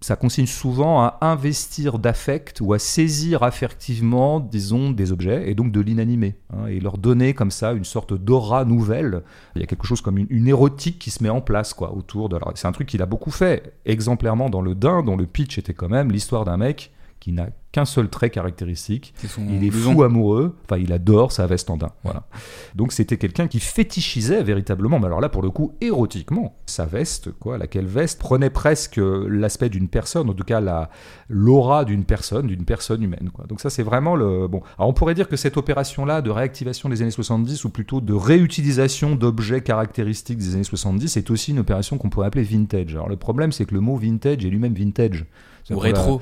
ça 0.00 0.14
consigne 0.16 0.46
souvent 0.46 1.00
à 1.00 1.18
investir 1.22 1.98
d'affect 1.98 2.60
ou 2.60 2.72
à 2.72 2.78
saisir 2.78 3.42
affectivement, 3.42 4.38
disons, 4.38 4.90
des 4.90 5.10
objets 5.10 5.50
et 5.50 5.54
donc 5.54 5.72
de 5.72 5.80
l'inanimé, 5.80 6.36
hein, 6.52 6.66
et 6.66 6.78
leur 6.78 6.98
donner 6.98 7.34
comme 7.34 7.50
ça 7.50 7.72
une 7.72 7.84
sorte 7.84 8.14
d'aura 8.14 8.64
nouvelle. 8.64 9.22
Il 9.56 9.60
y 9.60 9.64
a 9.64 9.66
quelque 9.66 9.86
chose 9.86 10.00
comme 10.00 10.18
une, 10.18 10.48
érotique 10.48 10.98
qui 10.98 11.10
se 11.10 11.22
met 11.22 11.28
en 11.28 11.40
place 11.40 11.74
quoi 11.74 11.92
autour 11.94 12.28
de. 12.28 12.38
C'est 12.54 12.68
un 12.68 12.72
truc 12.72 12.88
qu'il 12.88 13.02
a 13.02 13.06
beaucoup 13.06 13.30
fait, 13.30 13.74
exemplairement 13.84 14.48
dans 14.48 14.62
Le 14.62 14.74
Dain, 14.74 15.02
dont 15.02 15.16
le 15.16 15.26
pitch 15.26 15.58
était 15.58 15.74
quand 15.74 15.88
même 15.88 16.12
l'histoire 16.12 16.44
d'un 16.44 16.56
mec 16.56 16.92
qui 17.20 17.32
n'a 17.32 17.48
qu'un 17.70 17.84
seul 17.84 18.08
trait 18.08 18.30
caractéristique. 18.30 19.14
il 19.38 19.64
est 19.64 19.70
fou 19.70 20.02
amoureux, 20.02 20.56
enfin 20.64 20.78
il 20.78 20.92
adore 20.92 21.32
sa 21.32 21.46
veste 21.46 21.68
en 21.68 21.76
daim. 21.76 21.92
Voilà. 22.02 22.26
Donc 22.74 22.92
c'était 22.92 23.18
quelqu'un 23.18 23.46
qui 23.46 23.60
fétichisait 23.60 24.42
véritablement, 24.42 24.98
mais 24.98 25.06
alors 25.06 25.20
là 25.20 25.28
pour 25.28 25.42
le 25.42 25.50
coup 25.50 25.74
érotiquement, 25.80 26.56
sa 26.66 26.86
veste, 26.86 27.30
quoi, 27.32 27.58
laquelle 27.58 27.86
veste 27.86 28.18
prenait 28.20 28.50
presque 28.50 28.98
l'aspect 28.98 29.68
d'une 29.68 29.88
personne, 29.88 30.30
en 30.30 30.34
tout 30.34 30.44
cas 30.44 30.60
la 30.60 30.90
l'aura 31.28 31.84
d'une 31.84 32.04
personne, 32.04 32.46
d'une 32.46 32.64
personne 32.64 33.02
humaine. 33.02 33.30
Quoi. 33.32 33.46
Donc 33.46 33.60
ça 33.60 33.68
c'est 33.68 33.82
vraiment 33.82 34.16
le 34.16 34.48
bon. 34.48 34.62
Alors 34.78 34.88
on 34.88 34.94
pourrait 34.94 35.14
dire 35.14 35.28
que 35.28 35.36
cette 35.36 35.56
opération-là 35.58 36.22
de 36.22 36.30
réactivation 36.30 36.88
des 36.88 37.02
années 37.02 37.10
70 37.10 37.64
ou 37.64 37.70
plutôt 37.70 38.00
de 38.00 38.14
réutilisation 38.14 39.14
d'objets 39.14 39.60
caractéristiques 39.60 40.38
des 40.38 40.54
années 40.54 40.64
70 40.64 41.16
est 41.18 41.30
aussi 41.30 41.50
une 41.50 41.58
opération 41.58 41.98
qu'on 41.98 42.08
pourrait 42.08 42.28
appeler 42.28 42.44
vintage. 42.44 42.94
Alors 42.94 43.10
le 43.10 43.16
problème 43.16 43.52
c'est 43.52 43.66
que 43.66 43.74
le 43.74 43.80
mot 43.80 43.96
vintage 43.96 44.44
est 44.44 44.48
lui-même 44.48 44.74
vintage. 44.74 45.26
Ou 45.70 45.78
rétro. 45.78 46.20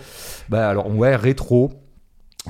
Bah 0.48 0.68
alors 0.68 0.94
ouais, 0.94 1.16
rétro. 1.16 1.72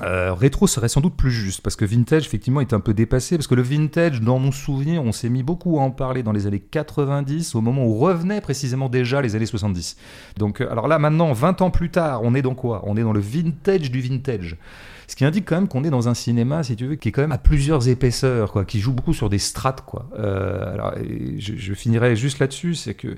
Euh, 0.02 0.34
rétro 0.34 0.66
serait 0.66 0.90
sans 0.90 1.00
doute 1.00 1.16
plus 1.16 1.30
juste 1.30 1.62
parce 1.62 1.74
que 1.74 1.86
vintage 1.86 2.26
effectivement 2.26 2.60
est 2.60 2.74
un 2.74 2.80
peu 2.80 2.92
dépassé 2.92 3.38
parce 3.38 3.46
que 3.46 3.54
le 3.54 3.62
vintage 3.62 4.20
dans 4.20 4.38
mon 4.38 4.52
souvenir 4.52 5.02
on 5.02 5.10
s'est 5.10 5.30
mis 5.30 5.42
beaucoup 5.42 5.78
à 5.78 5.82
en 5.82 5.90
parler 5.90 6.22
dans 6.22 6.32
les 6.32 6.46
années 6.46 6.60
90 6.60 7.54
au 7.54 7.62
moment 7.62 7.86
où 7.86 7.94
revenaient 7.94 8.42
précisément 8.42 8.90
déjà 8.90 9.22
les 9.22 9.36
années 9.36 9.46
70 9.46 9.96
donc 10.36 10.60
euh, 10.60 10.70
alors 10.70 10.86
là 10.86 10.98
maintenant 10.98 11.32
20 11.32 11.62
ans 11.62 11.70
plus 11.70 11.90
tard 11.90 12.20
on 12.24 12.34
est 12.34 12.42
dans 12.42 12.54
quoi? 12.54 12.82
On 12.84 12.98
est 12.98 13.02
dans 13.02 13.14
le 13.14 13.20
vintage 13.20 13.90
du 13.90 14.02
vintage 14.02 14.58
ce 15.06 15.16
qui 15.16 15.24
indique 15.24 15.46
quand 15.46 15.54
même 15.54 15.68
qu'on 15.68 15.84
est 15.84 15.90
dans 15.90 16.08
un 16.08 16.14
cinéma, 16.14 16.62
si 16.62 16.74
tu 16.74 16.86
veux, 16.86 16.94
qui 16.96 17.08
est 17.10 17.12
quand 17.12 17.20
même 17.20 17.32
à 17.32 17.38
plusieurs 17.38 17.88
épaisseurs, 17.88 18.50
quoi, 18.50 18.64
qui 18.64 18.80
joue 18.80 18.92
beaucoup 18.92 19.14
sur 19.14 19.28
des 19.28 19.38
strates, 19.38 19.82
quoi. 19.82 20.08
Euh, 20.18 20.74
alors, 20.74 20.94
je, 21.38 21.54
je, 21.54 21.74
finirai 21.74 22.16
juste 22.16 22.40
là-dessus, 22.40 22.74
c'est 22.74 22.94
que 22.94 23.16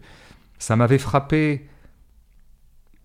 ça 0.58 0.76
m'avait 0.76 0.99
frappé 0.99 1.66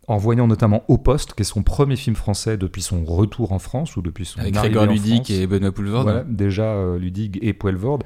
en 0.07 0.17
voyant 0.17 0.48
notamment 0.48 0.83
Au 0.89 0.98
Poste, 0.98 1.33
qui 1.33 1.43
est 1.43 1.45
son 1.45 1.63
premier 1.63 1.95
film 1.95 2.15
français 2.15 2.57
depuis 2.57 2.81
son 2.81 3.05
retour 3.05 3.53
en 3.53 3.60
France 3.60 3.95
ou 3.95 4.01
depuis 4.01 4.25
son 4.25 4.41
Avec 4.41 4.53
Grégoire 4.53 4.86
Ludig 4.86 5.31
et 5.31 5.48
Benoît 5.48 5.72
Poulvord. 5.72 6.03
Voilà, 6.03 6.25
déjà 6.27 6.63
euh, 6.63 7.00
Ludig 7.00 7.39
et 7.41 7.53
Poulvord. 7.53 8.00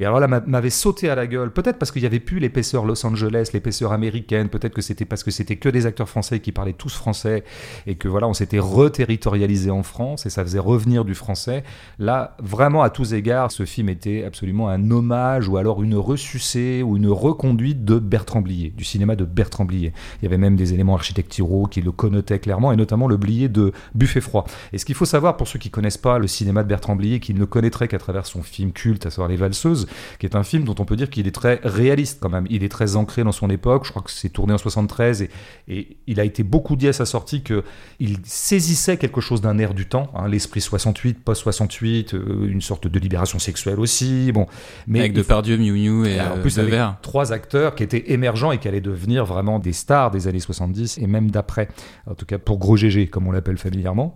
Et 0.00 0.04
alors 0.04 0.18
là, 0.18 0.26
m'avait 0.26 0.70
sauté 0.70 1.08
à 1.08 1.14
la 1.14 1.28
gueule. 1.28 1.52
Peut-être 1.52 1.78
parce 1.78 1.92
qu'il 1.92 2.02
n'y 2.02 2.06
avait 2.06 2.18
plus 2.18 2.40
l'épaisseur 2.40 2.84
Los 2.84 3.06
Angeles, 3.06 3.50
l'épaisseur 3.52 3.92
américaine. 3.92 4.48
Peut-être 4.48 4.74
que 4.74 4.82
c'était 4.82 5.04
parce 5.04 5.22
que 5.22 5.30
c'était 5.30 5.56
que 5.56 5.68
des 5.68 5.86
acteurs 5.86 6.08
français 6.08 6.40
qui 6.40 6.50
parlaient 6.50 6.72
tous 6.72 6.94
français 6.94 7.44
et 7.86 7.94
que 7.94 8.08
voilà, 8.08 8.26
on 8.26 8.34
s'était 8.34 8.58
reterritorialisé 8.58 9.70
en 9.70 9.84
France 9.84 10.26
et 10.26 10.30
ça 10.30 10.42
faisait 10.42 10.58
revenir 10.58 11.04
du 11.04 11.14
français. 11.14 11.62
Là, 12.00 12.36
vraiment 12.42 12.82
à 12.82 12.90
tous 12.90 13.14
égards, 13.14 13.52
ce 13.52 13.64
film 13.64 13.88
était 13.88 14.24
absolument 14.24 14.68
un 14.68 14.90
hommage 14.90 15.48
ou 15.48 15.56
alors 15.56 15.84
une 15.84 15.94
ressucée 15.94 16.82
ou 16.82 16.96
une 16.96 17.08
reconduite 17.08 17.84
de 17.84 18.00
Bertrand 18.00 18.40
Blier, 18.40 18.70
du 18.70 18.82
cinéma 18.82 19.14
de 19.14 19.24
Bertrand 19.24 19.64
Blier. 19.64 19.92
Il 20.20 20.24
y 20.24 20.26
avait 20.26 20.38
même 20.38 20.56
des 20.56 20.74
éléments 20.74 20.94
architecturaux 20.94 21.43
qui 21.70 21.80
le 21.80 21.92
connotait 21.92 22.38
clairement, 22.38 22.72
et 22.72 22.76
notamment 22.76 23.08
le 23.08 23.16
Blier 23.16 23.48
de 23.48 23.72
Buffet 23.94 24.20
froid. 24.20 24.44
Et 24.72 24.78
ce 24.78 24.84
qu'il 24.84 24.94
faut 24.94 25.04
savoir 25.04 25.36
pour 25.36 25.48
ceux 25.48 25.58
qui 25.58 25.70
connaissent 25.70 25.98
pas 25.98 26.18
le 26.18 26.26
cinéma 26.26 26.62
de 26.62 26.68
Bertrand 26.68 26.96
Blier, 26.96 27.20
qui 27.20 27.34
ne 27.34 27.38
le 27.38 27.46
connaîtraient 27.46 27.88
qu'à 27.88 27.98
travers 27.98 28.26
son 28.26 28.42
film 28.42 28.72
culte, 28.72 29.06
à 29.06 29.10
savoir 29.10 29.28
Les 29.28 29.36
Valseuses, 29.36 29.86
qui 30.18 30.26
est 30.26 30.36
un 30.36 30.42
film 30.42 30.64
dont 30.64 30.74
on 30.78 30.84
peut 30.84 30.96
dire 30.96 31.10
qu'il 31.10 31.26
est 31.26 31.34
très 31.34 31.60
réaliste 31.62 32.18
quand 32.20 32.28
même. 32.28 32.46
Il 32.50 32.64
est 32.64 32.68
très 32.68 32.96
ancré 32.96 33.24
dans 33.24 33.32
son 33.32 33.50
époque. 33.50 33.84
Je 33.84 33.90
crois 33.90 34.02
que 34.02 34.10
c'est 34.10 34.28
tourné 34.28 34.52
en 34.54 34.58
73 34.58 35.22
et, 35.22 35.30
et, 35.68 35.96
il 36.06 36.20
a 36.20 36.24
été 36.24 36.42
beaucoup 36.42 36.76
dit 36.76 36.88
à 36.88 36.92
sa 36.92 37.06
sortie 37.06 37.42
que 37.42 37.64
il 37.98 38.18
saisissait 38.24 38.96
quelque 38.96 39.20
chose 39.20 39.40
d'un 39.40 39.58
air 39.58 39.74
du 39.74 39.86
temps, 39.86 40.10
hein, 40.14 40.28
l'esprit 40.28 40.60
68, 40.60 41.24
post 41.24 41.42
68, 41.42 42.14
euh, 42.14 42.48
une 42.48 42.60
sorte 42.60 42.86
de 42.86 42.98
libération 42.98 43.38
sexuelle 43.38 43.80
aussi. 43.80 44.32
Bon, 44.32 44.46
mais 44.86 45.00
avec 45.00 45.12
Depardieu, 45.12 45.56
Miu 45.56 45.72
Miu 45.72 46.06
et, 46.06 46.20
en 46.20 46.38
plus 46.38 46.58
avec 46.58 46.74
trois 47.02 47.32
acteurs 47.32 47.74
qui 47.74 47.82
étaient 47.82 48.12
émergents 48.12 48.52
et 48.52 48.58
qui 48.58 48.68
allaient 48.68 48.80
devenir 48.80 49.24
vraiment 49.24 49.58
des 49.58 49.72
stars 49.72 50.10
des 50.10 50.28
années 50.28 50.40
70 50.40 50.98
et 50.98 51.06
même 51.06 51.30
d'après. 51.34 51.68
En 52.06 52.14
tout 52.14 52.26
cas, 52.26 52.38
pour 52.38 52.58
Gros 52.58 52.76
GG, 52.76 53.08
comme 53.08 53.28
on 53.28 53.32
l'appelle 53.32 53.58
familièrement. 53.58 54.14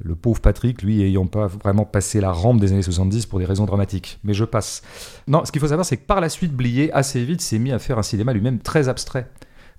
Le 0.00 0.14
pauvre 0.14 0.40
Patrick, 0.40 0.82
lui, 0.82 1.02
ayant 1.02 1.26
pas 1.26 1.46
vraiment 1.46 1.84
passé 1.84 2.20
la 2.20 2.30
rampe 2.30 2.60
des 2.60 2.72
années 2.72 2.82
70 2.82 3.26
pour 3.26 3.38
des 3.40 3.44
raisons 3.44 3.64
dramatiques. 3.64 4.20
Mais 4.22 4.34
je 4.34 4.44
passe. 4.44 4.82
Non, 5.26 5.44
ce 5.44 5.52
qu'il 5.52 5.60
faut 5.60 5.68
savoir, 5.68 5.84
c'est 5.84 5.96
que 5.96 6.06
par 6.06 6.20
la 6.20 6.28
suite, 6.28 6.52
Blier, 6.52 6.92
assez 6.92 7.24
vite, 7.24 7.40
s'est 7.40 7.58
mis 7.58 7.72
à 7.72 7.78
faire 7.78 7.98
un 7.98 8.02
cinéma 8.02 8.32
lui-même 8.32 8.60
très 8.60 8.88
abstrait 8.88 9.28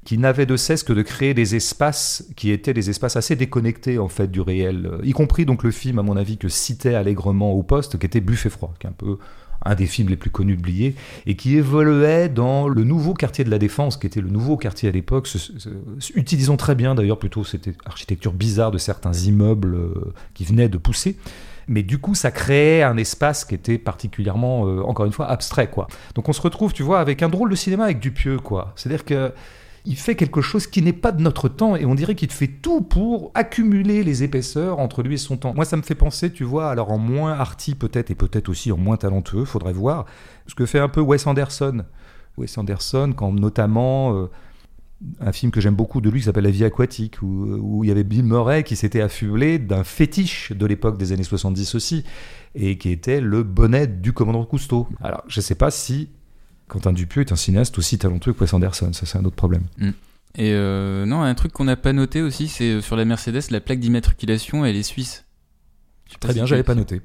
qui 0.05 0.17
n'avait 0.17 0.45
de 0.45 0.55
cesse 0.55 0.83
que 0.83 0.93
de 0.93 1.01
créer 1.01 1.33
des 1.33 1.55
espaces 1.55 2.25
qui 2.35 2.51
étaient 2.51 2.73
des 2.73 2.89
espaces 2.89 3.17
assez 3.17 3.35
déconnectés 3.35 3.99
en 3.99 4.07
fait 4.07 4.31
du 4.31 4.39
réel, 4.39 4.91
y 5.03 5.11
compris 5.11 5.45
donc 5.45 5.61
le 5.61 5.71
film 5.71 5.99
à 5.99 6.03
mon 6.03 6.15
avis 6.15 6.37
que 6.37 6.47
citait 6.47 6.95
allègrement 6.95 7.51
au 7.51 7.63
poste, 7.63 7.99
qui 7.99 8.05
était 8.05 8.21
Buffet 8.21 8.49
froid, 8.49 8.73
qui 8.79 8.87
est 8.87 8.89
un 8.89 8.93
peu 8.93 9.17
un 9.65 9.75
des 9.75 9.85
films 9.85 10.09
les 10.09 10.15
plus 10.15 10.29
connus 10.29 10.55
de 10.55 10.61
Blier, 10.61 10.95
et 11.25 11.35
qui 11.35 11.55
évoluait 11.55 12.29
dans 12.29 12.67
le 12.67 12.83
nouveau 12.83 13.13
quartier 13.13 13.43
de 13.43 13.49
la 13.49 13.59
Défense, 13.59 13.97
qui 13.97 14.07
était 14.07 14.21
le 14.21 14.29
nouveau 14.29 14.57
quartier 14.57 14.89
à 14.89 14.91
l'époque, 14.91 15.29
utilisant 16.15 16.57
très 16.57 16.75
bien 16.75 16.95
d'ailleurs 16.95 17.19
plutôt 17.19 17.43
cette 17.43 17.69
architecture 17.85 18.33
bizarre 18.33 18.71
de 18.71 18.77
certains 18.77 19.13
immeubles 19.13 19.75
euh, 19.75 20.13
qui 20.33 20.43
venaient 20.45 20.69
de 20.69 20.77
pousser. 20.77 21.17
Mais 21.67 21.83
du 21.83 21.99
coup, 21.99 22.15
ça 22.15 22.31
créait 22.31 22.81
un 22.81 22.97
espace 22.97 23.45
qui 23.45 23.53
était 23.53 23.77
particulièrement, 23.77 24.65
euh, 24.65 24.81
encore 24.81 25.05
une 25.05 25.11
fois, 25.11 25.27
abstrait, 25.27 25.69
quoi. 25.69 25.87
Donc 26.15 26.27
on 26.27 26.33
se 26.33 26.41
retrouve, 26.41 26.73
tu 26.73 26.81
vois, 26.81 26.99
avec 26.99 27.21
un 27.21 27.29
drôle 27.29 27.51
de 27.51 27.55
cinéma 27.55 27.83
avec 27.83 27.99
Dupieux, 27.99 28.39
quoi. 28.39 28.73
C'est-à-dire 28.75 29.05
que 29.05 29.31
il 29.89 29.97
fait 29.97 30.15
quelque 30.15 30.39
chose 30.39 30.67
qui 30.67 30.83
n'est 30.83 30.93
pas 30.93 31.11
de 31.11 31.23
notre 31.23 31.49
temps 31.49 31.75
et 31.75 31.83
on 31.83 31.95
dirait 31.95 32.13
qu'il 32.13 32.31
fait 32.31 32.47
tout 32.47 32.81
pour 32.81 33.31
accumuler 33.33 34.03
les 34.03 34.21
épaisseurs 34.21 34.77
entre 34.77 35.01
lui 35.01 35.15
et 35.15 35.17
son 35.17 35.35
temps. 35.35 35.55
Moi, 35.55 35.65
ça 35.65 35.77
me 35.77 35.81
fait 35.81 35.95
penser, 35.95 36.31
tu 36.31 36.43
vois, 36.43 36.69
alors 36.69 36.91
en 36.91 36.99
moins 36.99 37.33
arty 37.33 37.73
peut-être 37.73 38.11
et 38.11 38.15
peut-être 38.15 38.49
aussi 38.49 38.71
en 38.71 38.77
moins 38.77 38.97
talentueux, 38.97 39.45
faudrait 39.45 39.73
voir, 39.73 40.05
ce 40.45 40.53
que 40.53 40.67
fait 40.67 40.77
un 40.77 40.89
peu 40.89 41.01
Wes 41.01 41.25
Anderson. 41.25 41.85
Wes 42.37 42.55
Anderson, 42.55 43.13
quand 43.17 43.31
notamment 43.31 44.13
euh, 44.13 44.29
un 45.21 45.31
film 45.31 45.51
que 45.51 45.59
j'aime 45.59 45.73
beaucoup 45.73 46.01
de 46.01 46.09
lui 46.11 46.19
qui 46.19 46.25
s'appelle 46.27 46.43
La 46.43 46.51
vie 46.51 46.65
aquatique, 46.65 47.23
où, 47.23 47.57
où, 47.59 47.83
il 47.83 47.87
y 47.87 47.91
avait 47.91 48.03
Bill 48.03 48.23
Murray 48.23 48.63
qui 48.63 48.75
s'était 48.75 49.01
affublé 49.01 49.57
d'un 49.57 49.83
fétiche 49.83 50.51
de 50.51 50.67
l'époque 50.67 50.99
des 50.99 51.13
années 51.13 51.23
70 51.23 51.73
aussi, 51.73 52.03
et 52.53 52.77
qui 52.77 52.91
était 52.91 53.21
le 53.21 53.41
bonnet 53.41 53.87
du 53.87 54.13
commandant 54.13 54.45
Cousteau. 54.45 54.87
Alors, 55.01 55.23
je 55.27 55.39
ne 55.39 55.43
sais 55.43 55.55
pas 55.55 55.71
si 55.71 56.09
Quentin 56.69 56.93
Dupieux 56.93 57.21
est 57.21 57.33
un 57.33 57.35
cinéaste 57.35 57.77
aussi 57.77 57.97
talentueux 57.97 58.31
que 58.31 58.39
Wes 58.39 58.53
Anderson, 58.53 58.93
ça 58.93 59.05
c'est 59.05 59.17
un 59.17 59.25
autre 59.25 59.35
problème. 59.35 59.63
Mm. 59.77 59.89
Et 60.37 60.51
euh, 60.53 61.05
non, 61.05 61.21
un 61.21 61.33
truc 61.33 61.51
qu'on 61.51 61.65
n'a 61.65 61.75
pas 61.75 61.93
noté 61.93 62.21
aussi, 62.21 62.47
c'est 62.47 62.69
euh, 62.69 62.81
sur 62.81 62.95
la 62.95 63.05
Mercedes, 63.05 63.41
la 63.49 63.59
plaque 63.59 63.79
d'immatriculation, 63.79 64.63
elle 64.63 64.75
est 64.75 64.83
suisse. 64.83 65.25
Très 66.19 66.33
bien, 66.33 66.45
j'avais 66.45 66.63
pas 66.63 66.75
noté. 66.75 67.01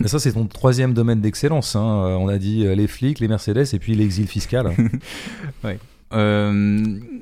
Mais 0.00 0.08
ça, 0.08 0.18
c'est 0.18 0.32
ton 0.32 0.46
troisième 0.46 0.94
domaine 0.94 1.20
d'excellence. 1.20 1.76
Hein. 1.76 2.04
Euh, 2.04 2.16
on 2.16 2.28
a 2.28 2.38
dit 2.38 2.64
les 2.64 2.86
flics, 2.86 3.20
les 3.20 3.28
Mercedes 3.28 3.74
et 3.74 3.78
puis 3.78 3.94
l'exil 3.94 4.26
fiscal. 4.26 4.74
ouais. 5.64 5.78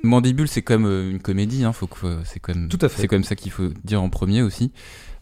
Mandibule, 0.02 0.48
c'est 0.48 0.62
comme 0.62 0.84
une 0.84 1.20
comédie. 1.20 1.64
Hein. 1.64 1.72
Faut 1.72 1.86
que, 1.86 2.18
c'est 2.24 2.40
comme, 2.40 2.68
Tout 2.68 2.78
à 2.80 2.88
fait. 2.88 3.02
C'est 3.02 3.08
comme 3.08 3.24
ça 3.24 3.34
qu'il 3.36 3.52
faut 3.52 3.68
dire 3.84 4.02
en 4.02 4.08
premier 4.08 4.42
aussi. 4.42 4.72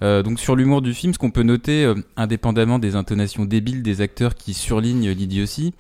donc 0.01 0.39
sur 0.41 0.57
l'humour 0.57 0.81
du 0.81 0.95
film, 0.95 1.13
ce 1.13 1.19
qu'on 1.19 1.31
peut 1.31 1.43
noter, 1.43 1.93
indépendamment 2.17 2.79
des 2.79 2.95
intonations 2.95 3.45
débiles 3.45 3.83
des 3.83 4.01
acteurs 4.01 4.35
qui 4.35 4.55
surlignent 4.55 5.11
l'idiotie, 5.11 5.75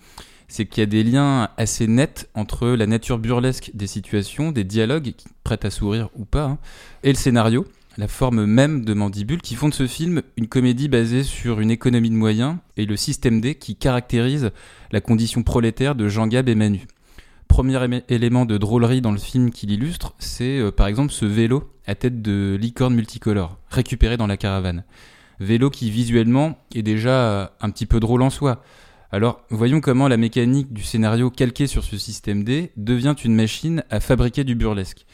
c'est 0.48 0.66
qu'il 0.66 0.80
y 0.80 0.82
a 0.82 0.86
des 0.86 1.04
liens 1.04 1.50
assez 1.56 1.86
nets 1.86 2.28
entre 2.34 2.68
la 2.68 2.86
nature 2.86 3.18
burlesque 3.18 3.70
des 3.74 3.86
situations, 3.86 4.50
des 4.50 4.64
dialogues, 4.64 5.12
prêts 5.44 5.60
à 5.62 5.70
sourire 5.70 6.08
ou 6.16 6.24
pas, 6.24 6.44
hein, 6.44 6.58
et 7.04 7.10
le 7.10 7.16
scénario, 7.16 7.66
la 7.98 8.08
forme 8.08 8.46
même 8.46 8.84
de 8.84 8.94
Mandibule, 8.94 9.42
qui 9.42 9.56
font 9.56 9.68
de 9.68 9.74
ce 9.74 9.86
film 9.86 10.22
une 10.36 10.46
comédie 10.46 10.88
basée 10.88 11.24
sur 11.24 11.60
une 11.60 11.70
économie 11.70 12.10
de 12.10 12.14
moyens 12.14 12.56
et 12.76 12.86
le 12.86 12.96
système 12.96 13.40
D 13.40 13.56
qui 13.56 13.76
caractérise 13.76 14.50
la 14.92 15.00
condition 15.00 15.42
prolétaire 15.42 15.94
de 15.94 16.08
Jean 16.08 16.28
Gab 16.28 16.48
et 16.48 16.54
Manu. 16.54 16.86
Premier 17.48 18.02
élément 18.08 18.44
de 18.44 18.56
drôlerie 18.56 19.00
dans 19.00 19.10
le 19.10 19.18
film 19.18 19.50
qui 19.50 19.66
l'illustre, 19.66 20.14
c'est 20.18 20.58
euh, 20.58 20.70
par 20.70 20.86
exemple 20.86 21.12
ce 21.12 21.24
vélo 21.24 21.72
à 21.86 21.94
tête 21.94 22.22
de 22.22 22.56
licorne 22.60 22.94
multicolore, 22.94 23.58
récupéré 23.70 24.16
dans 24.16 24.26
la 24.26 24.36
caravane. 24.36 24.84
Vélo 25.40 25.70
qui 25.70 25.90
visuellement 25.90 26.58
est 26.74 26.82
déjà 26.82 27.56
un 27.60 27.70
petit 27.70 27.86
peu 27.86 28.00
drôle 28.00 28.22
en 28.22 28.30
soi. 28.30 28.62
Alors, 29.10 29.42
voyons 29.48 29.80
comment 29.80 30.06
la 30.06 30.18
mécanique 30.18 30.72
du 30.72 30.82
scénario 30.82 31.30
calqué 31.30 31.66
sur 31.66 31.82
ce 31.82 31.96
système 31.96 32.44
D 32.44 32.72
devient 32.76 33.14
une 33.24 33.34
machine 33.34 33.82
à 33.88 34.00
fabriquer 34.00 34.44
du 34.44 34.54
burlesque. 34.54 35.06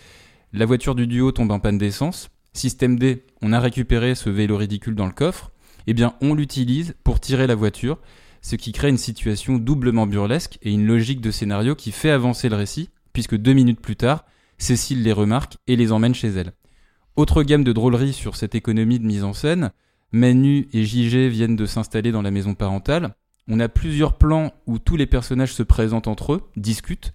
La 0.52 0.66
voiture 0.66 0.96
du 0.96 1.06
duo 1.06 1.30
tombe 1.30 1.52
en 1.52 1.60
panne 1.60 1.78
d'essence. 1.78 2.30
Système 2.52 2.98
D, 2.98 3.24
on 3.40 3.52
a 3.52 3.60
récupéré 3.60 4.14
ce 4.14 4.30
vélo 4.30 4.56
ridicule 4.56 4.96
dans 4.96 5.06
le 5.06 5.12
coffre. 5.12 5.52
Eh 5.86 5.94
bien, 5.94 6.14
on 6.20 6.34
l'utilise 6.34 6.94
pour 7.04 7.20
tirer 7.20 7.46
la 7.46 7.54
voiture, 7.54 7.98
ce 8.42 8.56
qui 8.56 8.72
crée 8.72 8.88
une 8.88 8.98
situation 8.98 9.58
doublement 9.58 10.06
burlesque 10.06 10.58
et 10.62 10.72
une 10.72 10.86
logique 10.86 11.20
de 11.20 11.30
scénario 11.30 11.76
qui 11.76 11.92
fait 11.92 12.10
avancer 12.10 12.48
le 12.48 12.56
récit, 12.56 12.90
puisque 13.12 13.36
deux 13.36 13.52
minutes 13.52 13.80
plus 13.80 13.96
tard, 13.96 14.24
Cécile 14.58 15.02
les 15.02 15.12
remarque 15.12 15.56
et 15.66 15.76
les 15.76 15.92
emmène 15.92 16.14
chez 16.14 16.28
elle. 16.28 16.52
Autre 17.16 17.42
gamme 17.42 17.64
de 17.64 17.72
drôleries 17.72 18.12
sur 18.12 18.34
cette 18.34 18.54
économie 18.54 18.98
de 18.98 19.06
mise 19.06 19.24
en 19.24 19.32
scène, 19.32 19.70
Manu 20.12 20.68
et 20.72 20.84
JG 20.84 21.28
viennent 21.28 21.56
de 21.56 21.66
s'installer 21.66 22.12
dans 22.12 22.22
la 22.22 22.30
maison 22.30 22.54
parentale. 22.54 23.14
On 23.48 23.60
a 23.60 23.68
plusieurs 23.68 24.14
plans 24.16 24.52
où 24.66 24.78
tous 24.78 24.96
les 24.96 25.06
personnages 25.06 25.52
se 25.52 25.62
présentent 25.62 26.08
entre 26.08 26.32
eux, 26.34 26.42
discutent, 26.56 27.12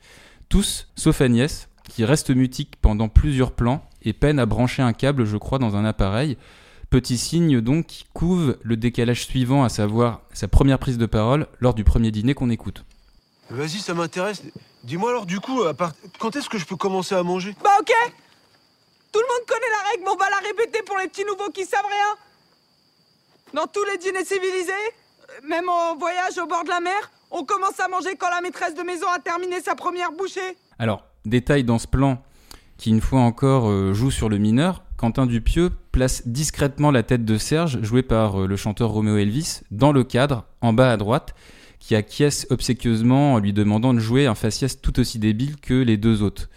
tous 0.47 0.87
sauf 0.95 1.21
Agnès, 1.21 1.69
qui 1.87 2.05
reste 2.05 2.29
mutique 2.29 2.75
pendant 2.81 3.09
plusieurs 3.09 3.51
plans 3.51 3.83
et 4.03 4.13
peine 4.13 4.39
à 4.39 4.45
brancher 4.45 4.81
un 4.83 4.93
câble, 4.93 5.25
je 5.25 5.37
crois, 5.37 5.57
dans 5.59 5.75
un 5.75 5.85
appareil. 5.85 6.37
Petit 6.91 7.17
signe 7.17 7.61
donc 7.61 7.87
qui 7.87 8.05
couve 8.13 8.57
le 8.63 8.77
décalage 8.77 9.25
suivant, 9.25 9.63
à 9.63 9.69
savoir 9.69 10.21
sa 10.33 10.47
première 10.47 10.79
prise 10.79 10.97
de 10.97 11.05
parole 11.05 11.47
lors 11.59 11.73
du 11.73 11.83
premier 11.83 12.11
dîner 12.11 12.33
qu'on 12.35 12.49
écoute. 12.49 12.83
Vas-y, 13.49 13.79
ça 13.79 13.93
m'intéresse. 13.95 14.43
Dis-moi 14.83 15.09
alors, 15.09 15.25
du 15.25 15.39
coup, 15.39 15.63
à 15.63 15.73
part- 15.73 15.93
quand 16.19 16.35
est-ce 16.35 16.49
que 16.49 16.57
je 16.59 16.65
peux 16.65 16.75
commencer 16.77 17.15
à 17.15 17.23
manger? 17.23 17.55
Bah 17.63 17.71
ok 17.79 17.91
Tout 19.11 19.19
le 19.19 19.25
monde 19.25 19.47
connaît 19.47 19.69
la 19.71 19.89
règle, 19.89 20.03
mais 20.03 20.11
on 20.11 20.15
va 20.15 20.29
la 20.29 20.47
répéter 20.47 20.83
pour 20.83 20.97
les 20.99 21.07
petits 21.07 21.25
nouveaux 21.25 21.49
qui 21.51 21.65
savent 21.65 21.81
rien. 21.85 22.15
Dans 23.61 23.67
tous 23.67 23.83
les 23.85 23.97
dîners 23.97 24.23
civilisés, 24.25 24.71
même 25.47 25.69
en 25.69 25.95
voyage 25.97 26.37
au 26.37 26.47
bord 26.47 26.63
de 26.63 26.69
la 26.69 26.79
mer, 26.79 27.11
on 27.31 27.43
commence 27.43 27.79
à 27.79 27.87
manger 27.87 28.15
quand 28.17 28.29
la 28.29 28.41
maîtresse 28.41 28.75
de 28.75 28.83
maison 28.83 29.07
a 29.15 29.19
terminé 29.19 29.61
sa 29.61 29.75
première 29.75 30.11
bouchée. 30.11 30.57
Alors, 30.79 31.05
détail 31.25 31.63
dans 31.63 31.79
ce 31.79 31.87
plan 31.87 32.21
qui, 32.77 32.89
une 32.89 33.01
fois 33.01 33.19
encore, 33.19 33.69
euh, 33.69 33.93
joue 33.93 34.09
sur 34.09 34.29
le 34.29 34.37
mineur, 34.37 34.83
Quentin 34.97 35.25
Dupieux 35.25 35.69
place 35.91 36.27
discrètement 36.27 36.91
la 36.91 37.03
tête 37.03 37.25
de 37.25 37.37
Serge, 37.37 37.81
joué 37.81 38.03
par 38.03 38.41
euh, 38.41 38.47
le 38.47 38.55
chanteur 38.55 38.89
Roméo 38.89 39.17
Elvis, 39.17 39.61
dans 39.69 39.91
le 39.91 40.03
cadre, 40.03 40.45
en 40.61 40.71
bas 40.73 40.91
à 40.91 40.97
droite, 40.97 41.35
qui 41.79 41.95
acquiesce 41.95 42.47
obséquieusement 42.49 43.33
en 43.33 43.39
lui 43.39 43.53
demandant 43.53 43.93
de 43.93 43.99
jouer 43.99 44.27
un 44.27 44.35
faciès 44.35 44.81
tout 44.81 44.99
aussi 44.99 45.19
débile 45.19 45.57
que 45.57 45.73
les 45.73 45.97
deux 45.97 46.21
autres. 46.21 46.49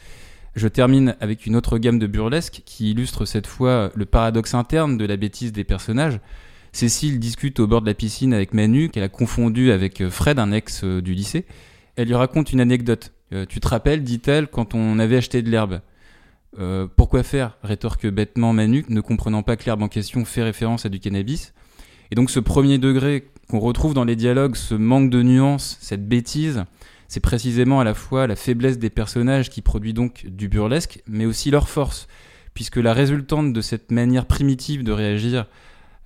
Je 0.54 0.68
termine 0.68 1.16
avec 1.20 1.46
une 1.46 1.56
autre 1.56 1.78
gamme 1.78 1.98
de 1.98 2.06
burlesque 2.06 2.62
qui 2.66 2.90
illustre 2.90 3.24
cette 3.24 3.46
fois 3.46 3.90
le 3.94 4.04
paradoxe 4.04 4.54
interne 4.54 4.98
de 4.98 5.06
la 5.06 5.16
bêtise 5.16 5.52
des 5.52 5.64
personnages. 5.64 6.20
Cécile 6.72 7.18
discute 7.18 7.60
au 7.60 7.66
bord 7.66 7.82
de 7.82 7.86
la 7.86 7.94
piscine 7.94 8.32
avec 8.32 8.54
Manu, 8.54 8.88
qu'elle 8.88 9.02
a 9.02 9.08
confondu 9.10 9.70
avec 9.72 10.08
Fred, 10.08 10.38
un 10.38 10.52
ex 10.52 10.84
euh, 10.84 11.02
du 11.02 11.12
lycée. 11.12 11.44
Elle 11.96 12.08
lui 12.08 12.14
raconte 12.14 12.52
une 12.52 12.60
anecdote. 12.60 13.12
Euh, 13.32 13.44
tu 13.46 13.60
te 13.60 13.68
rappelles, 13.68 14.02
dit-elle, 14.02 14.46
quand 14.48 14.74
on 14.74 14.98
avait 14.98 15.16
acheté 15.16 15.42
de 15.42 15.50
l'herbe 15.50 15.80
Euh, 16.58 16.86
Pourquoi 16.96 17.22
faire? 17.22 17.56
Rétorque 17.62 18.06
bêtement 18.06 18.52
Manu, 18.52 18.84
ne 18.88 19.00
comprenant 19.00 19.42
pas 19.42 19.56
que 19.56 19.64
l'herbe 19.64 19.82
en 19.82 19.88
question 19.88 20.24
fait 20.24 20.42
référence 20.42 20.84
à 20.84 20.88
du 20.88 20.98
cannabis. 21.00 21.54
Et 22.10 22.14
donc 22.14 22.30
ce 22.30 22.40
premier 22.40 22.76
degré 22.78 23.24
qu'on 23.48 23.58
retrouve 23.58 23.94
dans 23.94 24.04
les 24.04 24.16
dialogues, 24.16 24.56
ce 24.56 24.74
manque 24.74 25.08
de 25.08 25.22
nuances, 25.22 25.78
cette 25.80 26.06
bêtise, 26.06 26.64
c'est 27.08 27.20
précisément 27.20 27.80
à 27.80 27.84
la 27.84 27.94
fois 27.94 28.26
la 28.26 28.36
faiblesse 28.36 28.78
des 28.78 28.90
personnages 28.90 29.48
qui 29.48 29.62
produit 29.62 29.94
donc 29.94 30.26
du 30.26 30.48
burlesque, 30.48 31.02
mais 31.06 31.24
aussi 31.26 31.50
leur 31.50 31.68
force, 31.68 32.06
puisque 32.54 32.76
la 32.76 32.92
résultante 32.92 33.52
de 33.52 33.60
cette 33.62 33.90
manière 33.90 34.26
primitive 34.26 34.84
de 34.84 34.92
réagir 34.92 35.46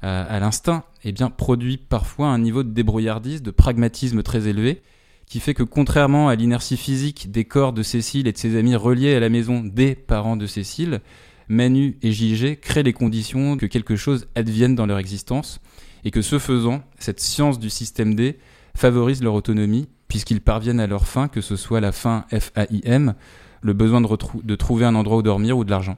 à, 0.03 0.23
à 0.23 0.41
l'instinct, 0.41 0.85
eh 1.05 1.12
bien, 1.12 1.31
produit 1.31 1.76
parfois 1.76 2.29
un 2.29 2.38
niveau 2.38 2.62
de 2.62 2.71
débrouillardise, 2.71 3.43
de 3.43 3.50
pragmatisme 3.50 4.23
très 4.23 4.49
élevé, 4.49 4.83
qui 5.26 5.41
fait 5.41 5.55
que 5.55 5.62
contrairement 5.62 6.29
à 6.29 6.37
l'inertie 6.37 6.76
physique 6.76 7.31
des 7.31 7.45
corps 7.45 7.73
de 7.73 7.83
Cécile 7.83 8.29
et 8.29 8.33
de 8.33 8.38
ses 8.38 8.57
amis 8.57 8.76
reliés 8.76 9.15
à 9.15 9.21
la 9.21 9.29
maison 9.29 9.62
des 9.62 9.95
parents 9.95 10.37
de 10.37 10.47
Cécile, 10.47 11.00
Manu 11.49 11.99
et 12.03 12.12
JG 12.12 12.59
créent 12.61 12.83
les 12.83 12.93
conditions 12.93 13.57
que 13.57 13.67
quelque 13.67 13.97
chose 13.97 14.29
advienne 14.35 14.75
dans 14.75 14.87
leur 14.87 14.99
existence, 14.99 15.61
et 16.05 16.11
que 16.11 16.23
ce 16.23 16.38
faisant, 16.38 16.83
cette 16.99 17.21
science 17.21 17.59
du 17.59 17.71
système 17.71 18.15
D 18.15 18.38
favorise 18.75 19.23
leur 19.23 19.35
autonomie, 19.35 19.88
puisqu'ils 20.09 20.41
parviennent 20.41 20.81
à 20.81 20.87
leur 20.87 21.07
fin, 21.07 21.29
que 21.29 21.41
ce 21.41 21.57
soit 21.57 21.81
la 21.81 21.93
fin 21.93 22.26
F-A-I-M, 22.31 23.15
le 23.62 23.73
besoin 23.73 24.00
de, 24.00 24.09
de 24.43 24.55
trouver 24.55 24.85
un 24.85 24.95
endroit 24.95 25.19
où 25.19 25.23
dormir 25.23 25.59
ou 25.59 25.65
de 25.65 25.71
l'argent. 25.71 25.97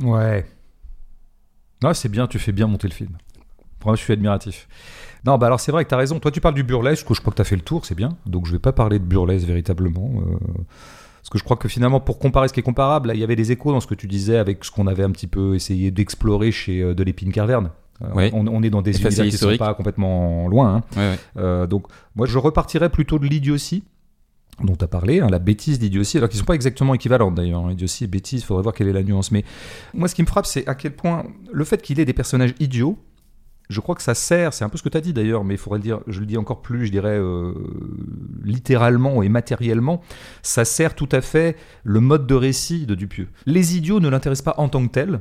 Ouais. 0.00 0.44
Non, 1.84 1.94
c'est 1.94 2.08
bien, 2.08 2.26
tu 2.26 2.38
fais 2.38 2.52
bien 2.52 2.66
monter 2.66 2.88
le 2.88 2.94
film. 2.94 3.10
Je 3.86 3.96
suis 3.96 4.12
admiratif. 4.14 4.66
Non, 5.26 5.36
bah 5.36 5.46
alors 5.46 5.60
c'est 5.60 5.70
vrai 5.70 5.84
que 5.84 5.90
tu 5.90 5.94
as 5.94 5.98
raison. 5.98 6.18
Toi, 6.18 6.30
tu 6.30 6.40
parles 6.40 6.54
du 6.54 6.62
burlesque, 6.62 7.06
je 7.14 7.20
crois 7.20 7.30
que 7.30 7.36
tu 7.36 7.42
as 7.42 7.44
fait 7.44 7.56
le 7.56 7.60
tour, 7.62 7.84
c'est 7.84 7.94
bien. 7.94 8.16
Donc, 8.24 8.46
je 8.46 8.52
vais 8.52 8.58
pas 8.58 8.72
parler 8.72 8.98
de 8.98 9.04
burlesque 9.04 9.46
véritablement. 9.46 10.10
euh, 10.22 10.36
parce 11.20 11.30
que 11.30 11.38
je 11.38 11.44
crois 11.44 11.56
que 11.58 11.68
finalement, 11.68 12.00
pour 12.00 12.18
comparer 12.18 12.48
ce 12.48 12.54
qui 12.54 12.60
est 12.60 12.64
comparable, 12.64 13.08
là, 13.08 13.14
il 13.14 13.20
y 13.20 13.24
avait 13.24 13.36
des 13.36 13.52
échos 13.52 13.72
dans 13.72 13.80
ce 13.80 13.86
que 13.86 13.94
tu 13.94 14.06
disais 14.06 14.38
avec 14.38 14.64
ce 14.64 14.70
qu'on 14.70 14.86
avait 14.86 15.02
un 15.02 15.10
petit 15.10 15.26
peu 15.26 15.54
essayé 15.54 15.90
d'explorer 15.90 16.50
chez 16.52 16.80
euh, 16.82 16.94
Delépine 16.94 17.30
Carverne. 17.32 17.70
Euh, 18.02 18.12
Ouais. 18.14 18.30
on, 18.34 18.46
on 18.48 18.62
est 18.62 18.70
dans 18.70 18.82
des 18.82 18.92
univers 18.92 19.10
qui 19.10 19.16
sont 19.16 19.22
l'historique. 19.24 19.58
pas 19.58 19.72
complètement 19.74 20.48
loin. 20.48 20.76
hein. 20.76 20.82
Ouais, 20.96 21.10
ouais. 21.10 21.18
Euh, 21.36 21.66
donc, 21.66 21.86
moi, 22.16 22.26
je 22.26 22.38
repartirais 22.38 22.88
plutôt 22.90 23.18
de 23.18 23.26
l'idiotie 23.26 23.84
dont 24.62 24.76
tu 24.76 24.84
as 24.84 24.88
parlé, 24.88 25.20
hein, 25.20 25.28
la 25.30 25.38
bêtise 25.38 25.78
d'idiotie, 25.78 26.18
alors 26.18 26.28
qu'ils 26.28 26.38
sont 26.38 26.44
pas 26.44 26.54
exactement 26.54 26.94
équivalentes 26.94 27.34
d'ailleurs. 27.34 27.66
hein. 27.66 27.72
Idiotie 27.72 28.04
et 28.04 28.06
bêtise, 28.06 28.42
il 28.42 28.44
faudrait 28.44 28.62
voir 28.62 28.74
quelle 28.74 28.88
est 28.88 28.92
la 28.92 29.02
nuance. 29.02 29.30
Mais 29.30 29.44
moi, 29.92 30.08
ce 30.08 30.14
qui 30.14 30.22
me 30.22 30.26
frappe, 30.26 30.46
c'est 30.46 30.66
à 30.68 30.74
quel 30.74 30.94
point 30.94 31.24
le 31.52 31.64
fait 31.64 31.82
qu'il 31.82 31.98
ait 32.00 32.04
des 32.04 32.12
personnages 32.12 32.54
idiots, 32.60 32.98
je 33.70 33.80
crois 33.80 33.94
que 33.94 34.02
ça 34.02 34.14
sert, 34.14 34.52
c'est 34.52 34.64
un 34.64 34.68
peu 34.68 34.76
ce 34.76 34.82
que 34.82 34.90
tu 34.90 34.96
as 34.96 35.00
dit 35.00 35.12
d'ailleurs, 35.12 35.42
mais 35.42 35.54
il 35.54 35.58
faudrait 35.58 35.78
le 35.78 35.82
dire, 35.82 36.00
je 36.06 36.20
le 36.20 36.26
dis 36.26 36.36
encore 36.36 36.60
plus, 36.60 36.86
je 36.86 36.92
dirais 36.92 37.18
euh, 37.18 37.54
littéralement 38.44 39.22
et 39.22 39.28
matériellement, 39.28 40.02
ça 40.42 40.64
sert 40.64 40.94
tout 40.94 41.08
à 41.12 41.20
fait 41.20 41.56
le 41.82 42.00
mode 42.00 42.26
de 42.26 42.34
récit 42.34 42.86
de 42.86 42.94
Dupieux. 42.94 43.28
Les 43.46 43.76
idiots 43.76 44.00
ne 44.00 44.08
l'intéressent 44.08 44.44
pas 44.44 44.60
en 44.60 44.68
tant 44.68 44.86
que 44.86 44.92
tels, 44.92 45.20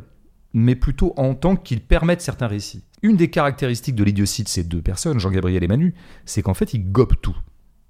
mais 0.54 0.76
plutôt 0.76 1.14
en 1.18 1.36
tant 1.36 1.56
qu'ils 1.56 1.82
permettent 1.82 2.22
certains 2.22 2.48
récits. 2.48 2.84
Une 3.02 3.16
des 3.16 3.30
caractéristiques 3.30 3.96
de 3.96 4.04
l'idiotie 4.04 4.44
de 4.44 4.50
ces 4.50 4.64
deux 4.64 4.82
personnes, 4.82 5.20
Jean-Gabriel 5.20 5.64
et 5.64 5.68
Manu, 5.68 5.94
c'est 6.26 6.42
qu'en 6.42 6.54
fait, 6.54 6.74
ils 6.74 6.92
gobent 6.92 7.20
tout. 7.22 7.36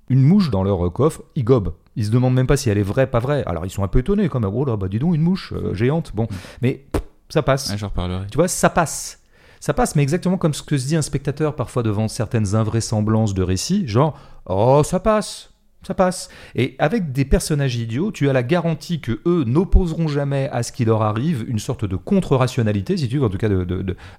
Une 0.09 0.21
mouche 0.21 0.49
dans 0.49 0.63
leur 0.63 0.91
coffre, 0.91 1.23
ils 1.35 1.43
gobent. 1.43 1.73
Ils 1.95 2.05
se 2.05 2.11
demandent 2.11 2.33
même 2.33 2.47
pas 2.47 2.57
si 2.57 2.69
elle 2.69 2.77
est 2.77 2.83
vraie, 2.83 3.07
pas 3.07 3.19
vraie. 3.19 3.43
Alors 3.45 3.65
ils 3.65 3.69
sont 3.69 3.83
un 3.83 3.87
peu 3.87 3.99
étonnés, 3.99 4.29
comme 4.29 4.45
oh 4.45 4.65
là, 4.65 4.75
bah 4.75 4.87
dis 4.87 4.99
donc, 4.99 5.15
une 5.15 5.21
mouche 5.21 5.53
euh, 5.53 5.73
géante. 5.73 6.11
Bon, 6.13 6.27
mais 6.61 6.85
pff, 6.91 7.03
ça 7.29 7.43
passe. 7.43 7.71
Reparlerai. 7.71 8.27
Tu 8.31 8.37
vois, 8.37 8.47
ça 8.47 8.69
passe. 8.69 9.19
Ça 9.59 9.73
passe, 9.73 9.95
mais 9.95 10.03
exactement 10.03 10.37
comme 10.37 10.53
ce 10.53 10.61
que 10.61 10.77
se 10.77 10.87
dit 10.87 10.95
un 10.97 11.01
spectateur 11.01 11.55
parfois 11.55 11.83
devant 11.83 12.09
certaines 12.09 12.53
invraisemblances 12.53 13.33
de 13.33 13.43
récits, 13.43 13.87
genre 13.87 14.17
oh 14.45 14.81
ça 14.83 14.99
passe, 14.99 15.52
ça 15.85 15.93
passe. 15.93 16.29
Et 16.55 16.75
avec 16.79 17.11
des 17.11 17.25
personnages 17.25 17.75
idiots, 17.75 18.11
tu 18.11 18.29
as 18.29 18.33
la 18.33 18.43
garantie 18.43 19.01
que 19.01 19.21
eux 19.25 19.43
n'opposeront 19.45 20.07
jamais 20.07 20.49
à 20.51 20.63
ce 20.63 20.71
qui 20.71 20.85
leur 20.85 21.01
arrive 21.01 21.45
une 21.47 21.59
sorte 21.59 21.85
de 21.85 21.95
contre-rationalité, 21.95 22.97
si 22.97 23.07
tu 23.07 23.17
veux, 23.17 23.25
en 23.25 23.29
tout 23.29 23.37
cas 23.37 23.49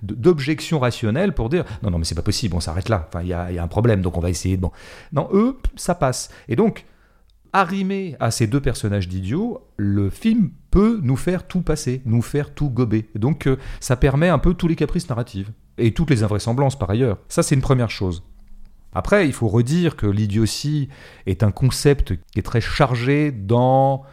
d'objection 0.03 0.79
rationnelle 0.79 1.35
pour 1.35 1.49
dire 1.49 1.65
non 1.83 1.91
non 1.91 1.99
mais 1.99 2.05
c'est 2.05 2.15
pas 2.15 2.23
possible, 2.23 2.55
on 2.57 2.61
s'arrête 2.61 2.89
là. 2.89 3.09
Enfin 3.09 3.23
il 3.23 3.29
y 3.29 3.33
a, 3.33 3.63
un 3.63 3.69
problème, 3.69 4.03
donc 4.03 4.17
on 4.17 4.21
va 4.21 4.31
essayer 4.31 4.57
de. 4.57 4.67
Non 5.13 5.29
eux 5.33 5.59
ça 5.77 5.95
passe. 5.95 6.31
Et 6.49 6.57
donc 6.57 6.85
arrimé 7.53 8.17
à 8.19 8.31
ces 8.31 8.49
deux 8.49 8.61
personnages 8.61 9.09
d'idiots, 9.09 9.65
le 9.77 10.11
film 10.11 10.51
peut 10.71 10.99
nous 11.03 11.17
faire 11.17 11.47
tout 11.47 11.63
passer, 11.63 12.03
nous 12.05 12.21
faire 12.21 12.53
tout 12.53 12.69
gober. 12.69 13.09
Donc 13.15 13.47
euh, 13.47 13.57
ça 13.79 13.95
permet 13.97 14.29
un 14.29 14.39
peu 14.39 14.55
tous 14.55 14.67
les 14.67 14.75
caprices 14.75 15.09
narratifs 15.09 15.51
et 15.79 15.95
toutes 15.95 16.11
les 16.11 16.25
invraisemblances 16.25 16.79
par 16.79 16.91
ailleurs. 16.91 17.19
Ça 17.29 17.43
c'est 17.43 17.55
une 17.55 17.61
première 17.61 17.91
chose. 17.91 18.25
Après, 18.95 19.27
il 19.27 19.33
faut 19.33 19.49
redire 19.49 19.97
que 19.97 20.07
l'idiotie 20.07 20.89
est 21.27 21.43
un 21.43 21.51
concept 21.51 22.15
qui 22.31 22.39
est 22.39 22.43
très 22.43 22.61
chargé 22.61 23.33
dans, 23.33 24.05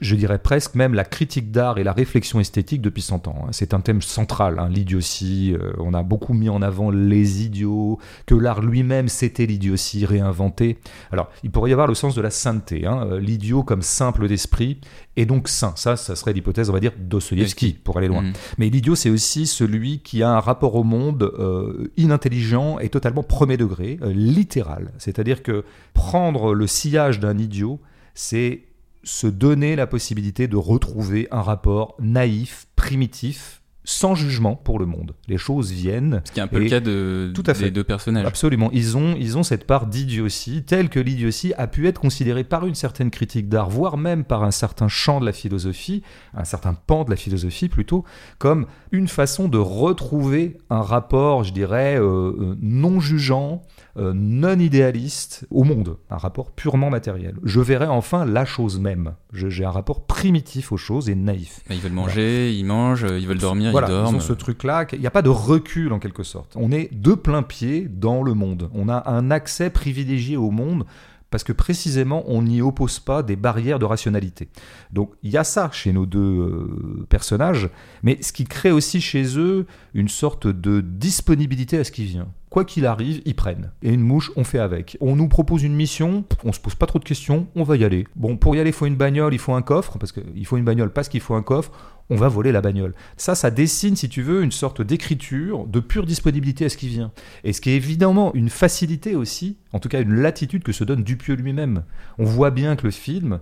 je 0.00 0.14
dirais 0.14 0.38
presque 0.38 0.74
même 0.74 0.94
la 0.94 1.04
critique 1.04 1.50
d'art 1.50 1.78
et 1.78 1.84
la 1.84 1.92
réflexion 1.92 2.40
esthétique 2.40 2.82
depuis 2.82 3.02
100 3.02 3.26
ans. 3.28 3.44
hein. 3.44 3.48
C'est 3.52 3.74
un 3.74 3.80
thème 3.80 4.02
central, 4.02 4.58
hein, 4.58 4.68
l'idiotie. 4.68 5.54
Euh, 5.54 5.72
on 5.78 5.94
a 5.94 6.02
beaucoup 6.02 6.34
mis 6.34 6.48
en 6.48 6.62
avant 6.62 6.90
les 6.90 7.42
idiots, 7.44 7.98
que 8.26 8.34
l'art 8.34 8.60
lui-même 8.60 9.08
c'était 9.08 9.46
l'idiotie 9.46 10.04
réinventée. 10.06 10.78
Alors, 11.10 11.30
il 11.42 11.50
pourrait 11.50 11.70
y 11.70 11.72
avoir 11.72 11.88
le 11.88 11.94
sens 11.94 12.14
de 12.14 12.20
la 12.20 12.30
sainteté, 12.30 12.86
hein, 12.86 13.06
euh, 13.10 13.20
l'idiot 13.20 13.62
comme 13.62 13.82
simple 13.82 14.28
d'esprit, 14.28 14.78
et 15.16 15.26
donc 15.26 15.48
saint. 15.48 15.72
Ça, 15.76 15.96
ça 15.96 16.14
serait 16.14 16.32
l'hypothèse, 16.32 16.70
on 16.70 16.72
va 16.72 16.80
dire, 16.80 16.92
Dostoïevski, 16.96 17.72
pour 17.72 17.98
aller 17.98 18.08
loin. 18.08 18.22
Mhm. 18.22 18.32
Mais 18.58 18.70
l'idiot, 18.70 18.94
c'est 18.94 19.10
aussi 19.10 19.46
celui 19.46 19.98
qui 20.00 20.22
a 20.22 20.30
un 20.30 20.40
rapport 20.40 20.76
au 20.76 20.84
monde 20.84 21.32
euh, 21.38 21.90
inintelligent 21.96 22.78
et 22.78 22.88
totalement 22.88 23.24
premier 23.24 23.56
degré, 23.56 23.98
euh, 24.02 24.12
littéral. 24.12 24.92
C'est-à-dire 24.98 25.42
que 25.42 25.64
prendre 25.92 26.54
le 26.54 26.66
sillage 26.68 27.18
d'un 27.18 27.36
idiot, 27.36 27.80
c'est 28.14 28.62
se 29.04 29.26
donner 29.26 29.76
la 29.76 29.86
possibilité 29.86 30.48
de 30.48 30.56
retrouver 30.56 31.28
un 31.30 31.42
rapport 31.42 31.96
naïf, 32.00 32.66
primitif, 32.76 33.62
sans 33.88 34.14
jugement 34.14 34.54
pour 34.54 34.78
le 34.78 34.84
monde. 34.84 35.14
Les 35.28 35.38
choses 35.38 35.72
viennent. 35.72 36.20
Ce 36.26 36.32
qui 36.32 36.40
est 36.40 36.42
un 36.42 36.46
peu 36.46 36.58
le 36.58 36.68
cas 36.68 36.80
de, 36.80 37.32
Tout 37.34 37.42
à 37.46 37.54
des 37.54 37.70
deux 37.70 37.84
personnages. 37.84 38.26
Absolument. 38.26 38.68
Ils 38.74 38.98
ont, 38.98 39.16
ils 39.18 39.38
ont 39.38 39.42
cette 39.42 39.66
part 39.66 39.86
d'idiotie, 39.86 40.62
telle 40.62 40.90
que 40.90 41.00
l'idiotie 41.00 41.54
a 41.56 41.66
pu 41.66 41.88
être 41.88 41.98
considérée 41.98 42.44
par 42.44 42.66
une 42.66 42.74
certaine 42.74 43.10
critique 43.10 43.48
d'art, 43.48 43.70
voire 43.70 43.96
même 43.96 44.24
par 44.24 44.44
un 44.44 44.50
certain 44.50 44.88
champ 44.88 45.20
de 45.20 45.24
la 45.24 45.32
philosophie, 45.32 46.02
un 46.34 46.44
certain 46.44 46.74
pan 46.74 47.04
de 47.04 47.10
la 47.10 47.16
philosophie 47.16 47.70
plutôt, 47.70 48.04
comme 48.38 48.66
une 48.92 49.08
façon 49.08 49.48
de 49.48 49.56
retrouver 49.56 50.58
un 50.68 50.82
rapport, 50.82 51.44
je 51.44 51.54
dirais, 51.54 51.96
euh, 51.96 52.02
euh, 52.02 52.56
non 52.60 53.00
jugeant, 53.00 53.62
euh, 53.96 54.12
non 54.14 54.58
idéaliste 54.58 55.46
au 55.50 55.64
monde, 55.64 55.96
un 56.10 56.18
rapport 56.18 56.52
purement 56.52 56.90
matériel. 56.90 57.36
Je 57.42 57.60
verrais 57.60 57.86
enfin 57.86 58.26
la 58.26 58.44
chose 58.44 58.78
même. 58.78 59.14
J'ai 59.32 59.64
un 59.64 59.70
rapport 59.70 60.06
primitif 60.06 60.72
aux 60.72 60.76
choses 60.76 61.08
et 61.08 61.14
naïf. 61.14 61.60
Bah, 61.68 61.74
ils 61.74 61.80
veulent 61.80 61.92
manger, 61.92 62.52
ils 62.52 62.64
mangent, 62.64 63.06
ils 63.18 63.26
veulent 63.26 63.38
dormir, 63.38 63.72
Voilà, 63.86 64.10
ils 64.10 64.14
ont 64.14 64.20
ce 64.20 64.32
truc-là, 64.32 64.86
il 64.92 65.00
n'y 65.00 65.06
a 65.06 65.10
pas 65.10 65.22
de 65.22 65.28
recul 65.28 65.92
en 65.92 65.98
quelque 65.98 66.22
sorte. 66.22 66.54
On 66.56 66.72
est 66.72 66.92
de 66.92 67.14
plein 67.14 67.42
pied 67.42 67.88
dans 67.88 68.22
le 68.22 68.34
monde. 68.34 68.70
On 68.74 68.88
a 68.88 69.10
un 69.10 69.30
accès 69.30 69.70
privilégié 69.70 70.36
au 70.36 70.50
monde 70.50 70.84
parce 71.30 71.44
que 71.44 71.52
précisément 71.52 72.24
on 72.26 72.42
n'y 72.42 72.62
oppose 72.62 73.00
pas 73.00 73.22
des 73.22 73.36
barrières 73.36 73.78
de 73.78 73.84
rationalité. 73.84 74.48
Donc 74.92 75.12
il 75.22 75.30
y 75.30 75.36
a 75.36 75.44
ça 75.44 75.70
chez 75.72 75.92
nos 75.92 76.06
deux 76.06 76.18
euh, 76.18 77.06
personnages, 77.08 77.68
mais 78.02 78.18
ce 78.22 78.32
qui 78.32 78.44
crée 78.44 78.70
aussi 78.70 79.00
chez 79.00 79.38
eux 79.38 79.66
une 79.94 80.08
sorte 80.08 80.46
de 80.46 80.80
disponibilité 80.80 81.78
à 81.78 81.84
ce 81.84 81.92
qui 81.92 82.04
vient. 82.04 82.28
Quoi 82.50 82.64
qu'il 82.64 82.86
arrive, 82.86 83.20
ils 83.26 83.36
prennent. 83.36 83.72
Et 83.82 83.92
une 83.92 84.00
mouche, 84.00 84.32
on 84.34 84.42
fait 84.42 84.58
avec. 84.58 84.96
On 85.02 85.16
nous 85.16 85.28
propose 85.28 85.64
une 85.64 85.74
mission, 85.74 86.24
on 86.44 86.52
se 86.52 86.60
pose 86.60 86.74
pas 86.74 86.86
trop 86.86 86.98
de 86.98 87.04
questions, 87.04 87.46
on 87.54 87.62
va 87.62 87.76
y 87.76 87.84
aller. 87.84 88.06
Bon, 88.16 88.38
pour 88.38 88.56
y 88.56 88.60
aller, 88.60 88.70
il 88.70 88.72
faut 88.72 88.86
une 88.86 88.96
bagnole, 88.96 89.34
il 89.34 89.38
faut 89.38 89.52
un 89.52 89.60
coffre, 89.60 89.98
parce 89.98 90.12
qu'il 90.12 90.46
faut 90.46 90.56
une 90.56 90.64
bagnole 90.64 90.90
parce 90.90 91.10
qu'il 91.10 91.20
faut 91.20 91.34
un 91.34 91.42
coffre, 91.42 91.72
on 92.10 92.16
va 92.16 92.28
voler 92.28 92.52
la 92.52 92.60
bagnole. 92.60 92.94
Ça, 93.16 93.34
ça 93.34 93.50
dessine, 93.50 93.96
si 93.96 94.08
tu 94.08 94.22
veux, 94.22 94.42
une 94.42 94.52
sorte 94.52 94.80
d'écriture, 94.82 95.66
de 95.66 95.80
pure 95.80 96.06
disponibilité 96.06 96.64
à 96.64 96.68
ce 96.68 96.76
qui 96.76 96.88
vient. 96.88 97.12
Et 97.44 97.52
ce 97.52 97.60
qui 97.60 97.70
est 97.70 97.76
évidemment 97.76 98.34
une 98.34 98.50
facilité 98.50 99.14
aussi, 99.14 99.56
en 99.72 99.78
tout 99.78 99.88
cas 99.88 100.00
une 100.00 100.14
latitude 100.14 100.62
que 100.62 100.72
se 100.72 100.84
donne 100.84 101.02
Dupieux 101.02 101.34
lui-même. 101.34 101.84
On 102.18 102.24
voit 102.24 102.50
bien 102.50 102.76
que 102.76 102.84
le 102.84 102.90
film, 102.90 103.40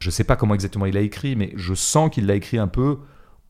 je 0.00 0.08
ne 0.08 0.12
sais 0.12 0.24
pas 0.24 0.36
comment 0.36 0.54
exactement 0.54 0.86
il 0.86 0.96
a 0.96 1.00
écrit, 1.00 1.36
mais 1.36 1.52
je 1.56 1.74
sens 1.74 2.10
qu'il 2.10 2.26
l'a 2.26 2.34
écrit 2.34 2.58
un 2.58 2.68
peu 2.68 2.98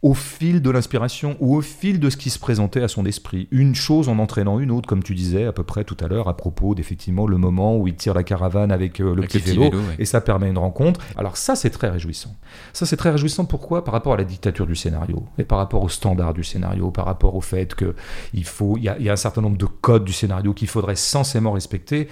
au 0.02 0.14
fil 0.14 0.62
de 0.62 0.70
l'inspiration 0.70 1.36
ou 1.40 1.56
au 1.56 1.60
fil 1.60 2.00
de 2.00 2.08
ce 2.08 2.16
qui 2.16 2.30
se 2.30 2.38
présentait 2.38 2.82
à 2.82 2.88
son 2.88 3.04
esprit. 3.04 3.48
Une 3.50 3.74
chose 3.74 4.08
en 4.08 4.18
entraînant 4.18 4.58
une 4.58 4.70
autre, 4.70 4.88
comme 4.88 5.02
tu 5.02 5.14
disais 5.14 5.44
à 5.44 5.52
peu 5.52 5.62
près 5.62 5.84
tout 5.84 5.96
à 6.00 6.08
l'heure, 6.08 6.28
à 6.28 6.36
propos 6.36 6.74
d'effectivement 6.74 7.26
le 7.26 7.36
moment 7.36 7.76
où 7.76 7.86
il 7.86 7.94
tire 7.94 8.14
la 8.14 8.22
caravane 8.22 8.72
avec 8.72 9.00
euh, 9.00 9.14
le 9.14 9.18
Avec 9.18 9.30
petit 9.30 9.38
vélo, 9.38 9.64
vélo, 9.64 9.78
ouais. 9.78 9.96
et 9.98 10.04
ça 10.04 10.20
permet 10.20 10.48
une 10.48 10.58
rencontre. 10.58 11.00
Alors 11.16 11.36
ça, 11.36 11.54
c'est 11.54 11.70
très 11.70 11.88
réjouissant. 11.88 12.34
Ça, 12.72 12.86
c'est 12.86 12.96
très 12.96 13.10
réjouissant. 13.10 13.44
Pourquoi? 13.44 13.84
Par 13.84 13.92
rapport 13.92 14.14
à 14.14 14.16
la 14.16 14.24
dictature 14.24 14.66
du 14.66 14.76
scénario, 14.76 15.24
et 15.38 15.44
par 15.44 15.58
rapport 15.58 15.82
au 15.82 15.88
standard 15.88 16.34
du 16.34 16.44
scénario, 16.44 16.90
par 16.90 17.04
rapport 17.04 17.34
au 17.34 17.40
fait 17.40 17.74
que 17.74 17.94
il 18.32 18.44
faut, 18.44 18.76
il 18.78 18.84
y 18.84 18.88
a, 18.88 18.98
il 18.98 19.04
y 19.04 19.10
a 19.10 19.12
un 19.12 19.16
certain 19.16 19.42
nombre 19.42 19.58
de 19.58 19.66
codes 19.66 20.04
du 20.04 20.12
scénario 20.12 20.54
qu'il 20.54 20.68
faudrait 20.68 20.96
censément 20.96 21.52
respecter. 21.52 22.08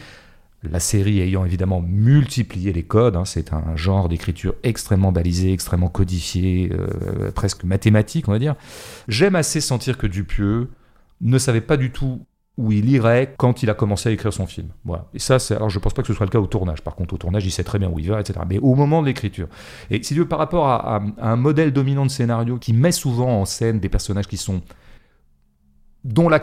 La 0.64 0.81
série 0.81 1.21
ayant 1.21 1.44
évidemment 1.44 1.81
multiplié 1.81 2.73
les 2.73 2.83
codes, 2.83 3.14
hein, 3.14 3.25
c'est 3.25 3.53
un 3.53 3.77
genre 3.77 4.09
d'écriture 4.09 4.55
extrêmement 4.64 5.12
balisé, 5.12 5.53
extrêmement 5.53 5.88
codifié, 5.88 6.73
euh, 6.73 7.31
presque 7.31 7.62
mathématique, 7.62 8.29
on 8.29 8.33
va 8.33 8.40
dire. 8.40 8.57
J'aime 9.07 9.37
assez 9.37 9.61
sentir 9.61 9.97
que 9.99 10.09
Dupieux 10.09 10.68
ne 11.21 11.38
savait 11.38 11.61
pas 11.61 11.77
du 11.77 11.92
tout 11.92 12.27
où 12.59 12.73
il 12.73 12.90
irait 12.90 13.35
quand 13.37 13.62
il 13.62 13.71
a 13.71 13.75
commencé 13.75 14.09
à 14.09 14.12
écrire 14.12 14.33
son 14.33 14.47
film. 14.47 14.68
Voilà. 14.85 15.07
Et 15.14 15.21
ça, 15.21 15.38
c'est, 15.38 15.55
alors 15.55 15.71
je 15.71 15.79
pense 15.79 15.94
pas 15.94 16.03
que 16.03 16.09
ce 16.09 16.14
soit 16.14 16.27
le 16.27 16.31
cas 16.31 16.40
au 16.40 16.49
tournage. 16.49 16.83
Par 16.83 16.97
contre, 16.97 17.14
au 17.14 17.16
tournage, 17.16 17.47
il 17.47 17.53
sait 17.53 17.62
très 17.62 17.79
bien 17.79 17.88
où 17.88 18.01
il 18.01 18.09
va, 18.11 18.21
etc. 18.21 18.40
Mais 18.49 18.59
au 18.59 18.75
moment 18.75 19.01
de 19.01 19.07
l'écriture. 19.07 19.47
Et 19.90 20.03
si 20.03 20.14
tu 20.14 20.21
veux, 20.21 20.29
par 20.29 20.40
rapport 20.40 20.66
à, 20.66 21.01
un 21.18 21.37
modèle 21.37 21.73
dominant 21.73 22.05
de 22.05 22.11
scénario 22.11 22.59
qui 22.59 22.73
met 22.73 22.90
souvent 22.90 23.40
en 23.40 23.44
scène 23.44 23.79
des 23.79 23.88
personnages 23.88 24.27
qui 24.27 24.37
sont 24.37 24.61
dont 26.04 26.28
la, 26.28 26.40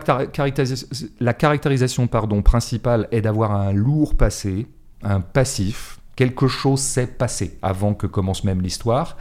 la 1.20 1.34
caractérisation 1.34 2.08
pardon, 2.08 2.42
principale 2.42 3.08
est 3.12 3.22
d'avoir 3.22 3.52
un 3.52 3.72
lourd 3.72 4.16
passé, 4.16 4.68
un 5.02 5.22
passif, 5.22 6.00
quelque 6.16 6.48
chose 6.48 6.80
s'est 6.80 7.08
passé 7.08 7.58
avant 7.62 7.94
que 7.94 8.08
commence 8.08 8.44
même 8.44 8.62
l'histoire 8.62 9.18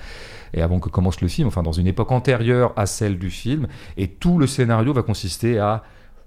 et 0.52 0.62
avant 0.62 0.80
que 0.80 0.88
commence 0.88 1.20
le 1.20 1.28
film, 1.28 1.48
enfin 1.48 1.62
dans 1.62 1.72
une 1.72 1.86
époque 1.86 2.12
antérieure 2.12 2.72
à 2.76 2.86
celle 2.86 3.18
du 3.18 3.30
film, 3.30 3.66
et 3.96 4.08
tout 4.08 4.38
le 4.38 4.46
scénario 4.46 4.92
va 4.92 5.02
consister 5.02 5.58
à 5.58 5.82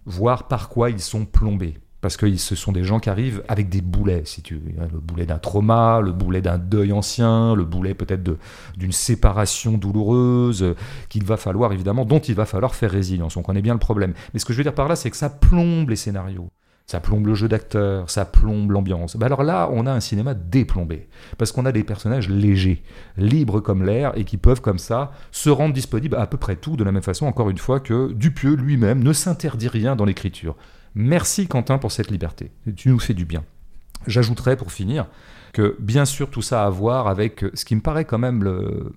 voir 0.06 0.48
par 0.48 0.70
quoi 0.70 0.89
ils 0.89 1.00
sont 1.00 1.26
plombés. 1.26 1.76
Parce 2.02 2.16
que 2.16 2.36
ce 2.36 2.56
sont 2.56 2.72
des 2.72 2.84
gens 2.84 3.00
qui 3.00 3.10
arrivent 3.10 3.44
avec 3.48 3.70
des 3.70 3.82
boulets, 3.82 4.22
si 4.26 4.42
tu 4.44 4.56
veux. 4.56 4.62
Le 4.92 5.00
boulet 5.00 5.26
d'un 5.26 5.40
trauma, 5.40 6.00
le 6.00 6.12
boulet 6.12 6.42
d'un 6.42 6.60
deuil 6.60 6.92
ancien, 6.92 7.56
le 7.56 7.66
boulet 7.66 7.96
peut-être 7.96 8.38
d'une 8.78 8.92
séparation 8.92 9.78
douloureuse, 9.78 10.76
qu'il 11.10 11.24
va 11.24 11.38
falloir 11.38 11.74
évidemment, 11.74 12.06
dont 12.06 12.20
il 12.20 12.36
va 12.36 12.46
falloir 12.46 12.76
faire 12.76 12.92
résilience. 12.92 13.36
On 13.36 13.42
connaît 13.42 13.64
bien 13.64 13.74
le 13.74 13.80
problème. 13.80 14.14
Mais 14.34 14.40
ce 14.40 14.46
que 14.46 14.54
je 14.54 14.58
veux 14.58 14.64
dire 14.64 14.76
par 14.76 14.88
là, 14.88 14.96
c'est 14.96 15.10
que 15.10 15.18
ça 15.18 15.30
plombe 15.30 15.90
les 15.90 15.96
scénarios. 15.96 16.50
Ça 16.90 17.02
plombe 17.02 17.28
le 17.28 17.36
jeu 17.36 17.50
d'acteur, 17.50 18.10
ça 18.10 18.24
plombe 18.24 18.72
l'ambiance. 18.72 19.18
Bah 19.18 19.26
alors 19.26 19.44
là, 19.44 19.70
on 19.74 19.86
a 19.86 19.92
un 19.92 20.00
cinéma 20.00 20.34
déplombé. 20.34 21.10
Parce 21.38 21.52
qu'on 21.52 21.66
a 21.66 21.74
des 21.74 21.84
personnages 21.84 22.30
légers, 22.30 22.82
libres 23.18 23.60
comme 23.60 23.84
l'air, 23.84 24.18
et 24.18 24.24
qui 24.24 24.38
peuvent 24.38 24.62
comme 24.62 24.80
ça 24.80 25.12
se 25.32 25.50
rendre 25.50 25.74
disponibles 25.74 26.16
à 26.16 26.28
peu 26.28 26.38
près 26.38 26.56
tout, 26.56 26.78
de 26.78 26.86
la 26.86 26.94
même 26.94 27.04
façon, 27.04 27.26
encore 27.26 27.50
une 27.50 27.58
fois, 27.58 27.82
que 27.82 28.14
Dupieux 28.14 28.56
lui-même 28.56 29.04
ne 29.04 29.12
s'interdit 29.12 29.68
rien 29.68 29.98
dans 29.98 30.06
l'écriture. 30.06 30.56
Merci 31.00 31.48
Quentin 31.48 31.78
pour 31.78 31.92
cette 31.92 32.10
liberté. 32.10 32.50
Tu 32.76 32.90
nous 32.90 32.98
fais 32.98 33.14
du 33.14 33.24
bien. 33.24 33.44
J'ajouterais 34.08 34.58
pour 34.58 34.72
finir 34.72 35.06
que 35.54 35.76
bien 35.80 36.06
sûr 36.06 36.32
tout 36.32 36.42
ça 36.42 36.64
a 36.64 36.66
à 36.66 36.70
voir 36.72 37.08
avec 37.08 37.46
ce 37.54 37.66
qui 37.66 37.76
me 37.76 37.82
paraît 37.82 38.06
quand 38.06 38.18
même 38.18 38.44
le, 38.44 38.96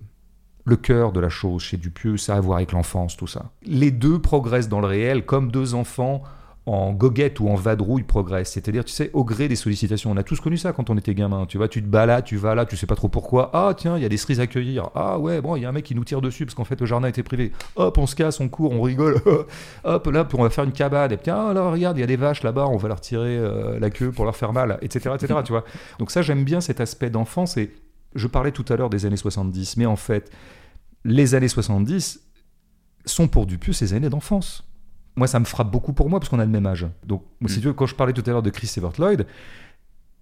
le 0.65 0.75
cœur 0.77 1.11
de 1.11 1.19
la 1.19 1.29
chose 1.29 1.61
chez 1.61 1.77
Dupieux, 1.77 2.17
ça 2.17 2.33
a 2.33 2.37
à 2.37 2.41
voir 2.41 2.57
avec 2.57 2.71
l'enfance, 2.71 3.15
tout 3.17 3.27
ça. 3.27 3.51
Les 3.67 3.91
deux 3.91 4.17
progressent 4.17 4.67
dans 4.67 4.79
le 4.79 4.87
réel 4.87 5.27
comme 5.27 5.51
deux 5.51 5.75
enfants 5.75 6.23
en 6.67 6.93
goguette 6.93 7.39
ou 7.39 7.49
en 7.49 7.55
vadrouille 7.55 8.03
progressent. 8.03 8.53
C'est-à-dire, 8.53 8.85
tu 8.85 8.93
sais, 8.93 9.09
au 9.13 9.23
gré 9.23 9.47
des 9.47 9.55
sollicitations. 9.55 10.11
On 10.11 10.17
a 10.17 10.23
tous 10.23 10.39
connu 10.39 10.57
ça 10.57 10.73
quand 10.73 10.89
on 10.91 10.97
était 10.97 11.15
gamin. 11.15 11.45
Tu 11.47 11.57
vois, 11.57 11.67
tu 11.67 11.81
te 11.81 11.87
balades, 11.87 12.23
tu 12.23 12.37
vas 12.37 12.53
là, 12.53 12.65
tu 12.65 12.77
sais 12.77 12.85
pas 12.85 12.95
trop 12.95 13.09
pourquoi. 13.09 13.49
Ah, 13.53 13.73
tiens, 13.75 13.97
il 13.97 14.03
y 14.03 14.05
a 14.05 14.09
des 14.09 14.17
cerises 14.17 14.39
à 14.39 14.47
cueillir. 14.47 14.89
Ah, 14.93 15.17
ouais, 15.17 15.41
bon, 15.41 15.55
il 15.55 15.63
y 15.63 15.65
a 15.65 15.69
un 15.69 15.71
mec 15.71 15.85
qui 15.85 15.95
nous 15.95 16.03
tire 16.03 16.21
dessus 16.21 16.45
parce 16.45 16.53
qu'en 16.53 16.63
fait, 16.63 16.79
le 16.79 16.85
jardin 16.85 17.07
était 17.07 17.23
privé. 17.23 17.51
Hop, 17.75 17.97
on 17.97 18.05
se 18.05 18.15
casse, 18.15 18.39
on 18.39 18.47
court, 18.47 18.71
on 18.71 18.81
rigole. 18.81 19.19
Hop, 19.83 20.07
là, 20.07 20.23
puis 20.23 20.37
on 20.39 20.43
va 20.43 20.49
faire 20.51 20.63
une 20.63 20.71
cabane. 20.71 21.11
Et 21.11 21.17
tiens, 21.17 21.51
là, 21.53 21.69
regarde, 21.71 21.97
il 21.97 22.01
y 22.01 22.03
a 22.03 22.07
des 22.07 22.15
vaches 22.15 22.43
là-bas, 22.43 22.67
on 22.67 22.77
va 22.77 22.87
leur 22.89 23.01
tirer 23.01 23.37
euh, 23.37 23.79
la 23.79 23.89
queue 23.89 24.11
pour 24.11 24.25
leur 24.25 24.35
faire 24.35 24.53
mal, 24.53 24.77
etc., 24.81 25.15
etc., 25.15 25.39
tu 25.45 25.51
vois. 25.51 25.65
Donc 25.97 26.11
ça, 26.11 26.21
j'aime 26.21 26.43
bien 26.43 26.61
cet 26.61 26.79
aspect 26.79 27.09
d'enfance. 27.09 27.57
Et 27.57 27.73
je 28.13 28.27
parlais 28.27 28.51
tout 28.51 28.65
à 28.69 28.75
l'heure 28.75 28.91
des 28.91 29.07
années 29.07 29.17
70, 29.17 29.77
mais 29.77 29.87
en 29.87 29.95
fait, 29.95 30.31
les 31.05 31.33
années 31.33 31.47
70 31.47 32.21
sont 33.05 33.27
pour 33.27 33.47
Dupieux 33.47 33.73
ces 33.73 33.93
années 33.93 34.09
d'enfance. 34.09 34.63
Moi, 35.15 35.27
ça 35.27 35.39
me 35.39 35.45
frappe 35.45 35.69
beaucoup 35.71 35.93
pour 35.93 36.09
moi 36.09 36.19
parce 36.19 36.29
qu'on 36.29 36.39
a 36.39 36.45
le 36.45 36.51
même 36.51 36.65
âge. 36.65 36.87
Donc, 37.05 37.23
si 37.47 37.57
Mm. 37.57 37.61
tu 37.61 37.67
veux, 37.67 37.73
quand 37.73 37.85
je 37.85 37.95
parlais 37.95 38.13
tout 38.13 38.23
à 38.25 38.29
l'heure 38.29 38.43
de 38.43 38.49
Chris 38.49 38.71
Evert 38.77 38.93
Lloyd, 38.97 39.25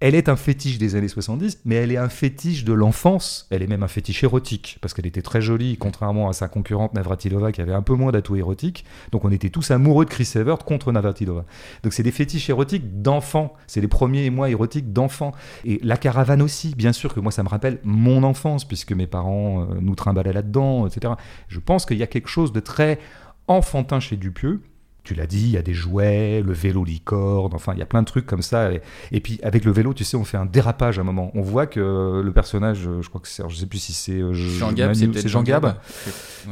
elle 0.02 0.15
est 0.15 0.30
un 0.30 0.38
fétiche 0.38 0.78
des 0.78 0.95
années 0.95 1.10
70, 1.10 1.60
mais 1.65 1.75
elle 1.75 1.91
est 1.91 1.97
un 1.97 2.08
fétiche 2.08 2.63
de 2.63 2.71
l'enfance. 2.71 3.47
Elle 3.49 3.62
est 3.62 3.67
même 3.67 3.84
un 3.84 3.89
fétiche 3.89 4.23
érotique, 4.23 4.78
parce 4.80 4.93
qu'elle 4.93 5.06
était 5.06 5.21
très 5.21 5.41
jolie, 5.41 5.75
contrairement 5.75 6.30
à 6.30 6.34
sa 6.34 6.47
concurrente 6.47 6.93
Navratilova, 6.93 7.52
qui 7.52 7.60
avait 7.60 7.73
un 7.73 7.82
peu 7.82 7.95
moins 7.95 8.13
d'atouts 8.13 8.38
érotiques. 8.38 8.86
Donc 9.12 9.25
on 9.25 9.32
était 9.32 9.49
tous 9.49 9.71
amoureux 9.71 10.06
de 10.06 10.10
Chris 10.10 10.32
Evert 10.36 10.60
contre 10.60 10.93
Navratilova. 10.93 11.43
Donc 11.84 11.91
c'est 11.91 12.04
des 12.04 12.13
fétiches 12.13 12.49
érotiques 12.49 13.02
d'enfants. 13.02 13.54
C'est 13.67 13.82
les 13.82 13.89
premiers 13.89 14.23
émois 14.23 14.49
érotiques 14.49 14.93
d'enfants. 14.93 15.34
Et 15.65 15.82
la 15.84 15.97
caravane 15.97 16.41
aussi, 16.41 16.73
bien 16.75 16.93
sûr 16.93 17.13
que 17.13 17.19
moi 17.19 17.34
ça 17.34 17.43
me 17.43 17.49
rappelle 17.49 17.80
mon 17.84 18.23
enfance, 18.23 18.65
puisque 18.65 18.93
mes 18.93 19.08
parents 19.08 19.63
euh, 19.63 19.65
nous 19.82 19.95
trimballaient 19.95 20.32
là-dedans, 20.32 20.88
etc. 20.88 21.15
Je 21.49 21.60
pense 21.60 21.86
qu'il 21.86 21.97
y 21.97 22.04
a 22.04 22.08
quelque 22.08 22.30
chose 22.30 22.54
de 22.54 22.62
très 22.62 22.99
enfantin 23.47 23.99
chez 23.99 24.15
Dupieux. 24.15 24.62
Tu 25.10 25.15
l'as 25.15 25.26
dit, 25.26 25.41
il 25.41 25.50
y 25.50 25.58
a 25.58 25.63
des 25.63 25.74
jouets, 25.74 26.43
le 26.45 26.54
vélo 26.54 26.84
licorne, 26.84 27.56
enfin, 27.56 27.74
il 27.74 27.80
y 27.80 27.82
a 27.82 27.86
plein 27.88 28.02
de 28.04 28.06
trucs 28.06 28.28
comme 28.28 28.43
ça. 28.43 28.72
Et, 28.72 28.80
et 29.12 29.19
puis, 29.22 29.39
avec 29.41 29.65
le 29.65 29.72
vélo, 29.72 29.95
tu 29.95 30.04
sais, 30.04 30.15
on 30.17 30.24
fait 30.24 30.38
un 30.38 30.45
dérapage 30.45 31.00
à 31.00 31.02
un 31.02 31.04
moment. 31.04 31.32
On 31.34 31.41
voit 31.41 31.65
que 31.65 32.22
le 32.24 32.32
personnage, 32.32 32.88
euh, 32.88 33.02
je 33.02 33.10
crois 33.10 33.19
que 33.19 33.28
c'est, 33.28 33.41
je 33.50 33.56
sais 33.56 33.65
plus 33.65 33.80
si 33.80 33.91
c'est 33.93 34.12
euh, 34.12 34.34
Jean 34.34 34.72
Gab, 34.72 34.93
c'est 34.93 35.28
Jean 35.28 35.41
Gab. 35.41 35.65
Ouais. 35.65 35.72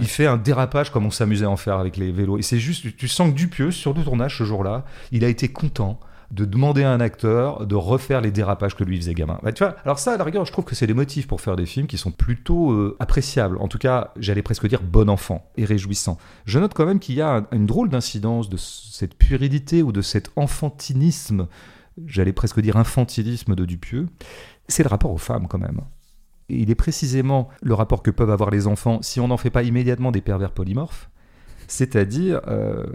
Il 0.02 0.08
fait 0.08 0.26
un 0.26 0.38
dérapage 0.38 0.92
comme 0.92 1.06
on 1.06 1.12
s'amusait 1.12 1.46
à 1.46 1.52
en 1.52 1.56
faire 1.56 1.78
avec 1.78 1.98
les 1.98 2.12
vélos. 2.12 2.40
Et 2.40 2.42
c'est 2.42 2.58
juste, 2.58 2.82
tu- 2.82 2.96
tu 2.96 3.08
sens 3.08 3.30
que 3.30 3.36
Dupieux, 3.36 3.70
sur 3.70 3.94
le 3.94 4.04
tournage 4.04 4.40
ce 4.40 4.44
jour-là, 4.44 4.86
il 5.12 5.24
a 5.24 5.28
été 5.28 5.50
content 5.50 6.00
de 6.32 6.44
demander 6.46 6.84
à 6.84 6.92
un 6.92 7.00
acteur 7.00 7.66
de 7.66 7.76
refaire 7.76 8.20
les 8.20 8.32
dérapages 8.32 8.76
que 8.76 8.84
lui 8.84 8.98
faisait 8.98 9.14
gamin. 9.14 9.40
Bah, 9.44 9.52
alors 9.86 9.98
ça, 9.98 10.14
à 10.14 10.18
la 10.18 10.24
rigueur, 10.26 10.44
je 10.46 10.52
trouve 10.52 10.66
que 10.66 10.76
c'est 10.76 10.86
des 10.88 10.94
motifs 10.94 11.26
pour 11.26 11.40
faire 11.40 11.56
des 11.56 11.66
films 11.66 11.88
qui 11.88 11.98
sont 11.98 12.12
plutôt 12.12 12.72
euh, 12.72 12.98
appréciables. 13.00 13.58
En 13.60 13.68
tout 13.70 13.78
cas, 13.78 14.12
j'allais 14.18 14.42
presque 14.42 14.68
dire 14.68 14.82
bon 14.82 15.10
enfant 15.10 15.50
et 15.56 15.64
réjouissant. 15.64 16.18
Je 16.46 16.60
note 16.60 16.74
quand 16.74 16.86
même 16.86 17.00
qu'il 17.00 17.16
y 17.16 17.22
a 17.22 17.38
un- 17.38 17.48
une 17.54 17.66
drôle 17.66 17.90
d'incidence 17.90 18.50
de 18.50 18.58
cette 18.58 19.16
puérilité 19.16 19.82
ou 19.84 19.92
de 19.94 20.02
cet 20.02 20.32
enfantinisme, 20.36 21.48
j'allais 22.06 22.34
presque 22.34 22.60
dire 22.60 22.76
infantilisme 22.78 23.56
de 23.56 23.66
Dupieux. 23.66 24.08
C'est 24.68 24.84
le 24.84 24.90
rapport 24.90 25.12
aux 25.12 25.18
femmes 25.18 25.48
quand 25.48 25.60
même. 25.60 25.80
Et 26.50 26.60
il 26.60 26.70
est 26.70 26.76
précisément 26.76 27.48
le 27.62 27.74
rapport 27.74 28.04
que 28.04 28.12
peuvent 28.12 28.32
avoir 28.32 28.52
les 28.52 28.68
enfants 28.68 29.02
si 29.02 29.20
on 29.22 29.30
n'en 29.30 29.38
fait 29.38 29.50
pas 29.50 29.64
immédiatement 29.64 30.12
des 30.12 30.22
pervers 30.22 30.52
polymorphes, 30.52 31.10
c'est-à-dire 31.68 32.42
euh, 32.48 32.86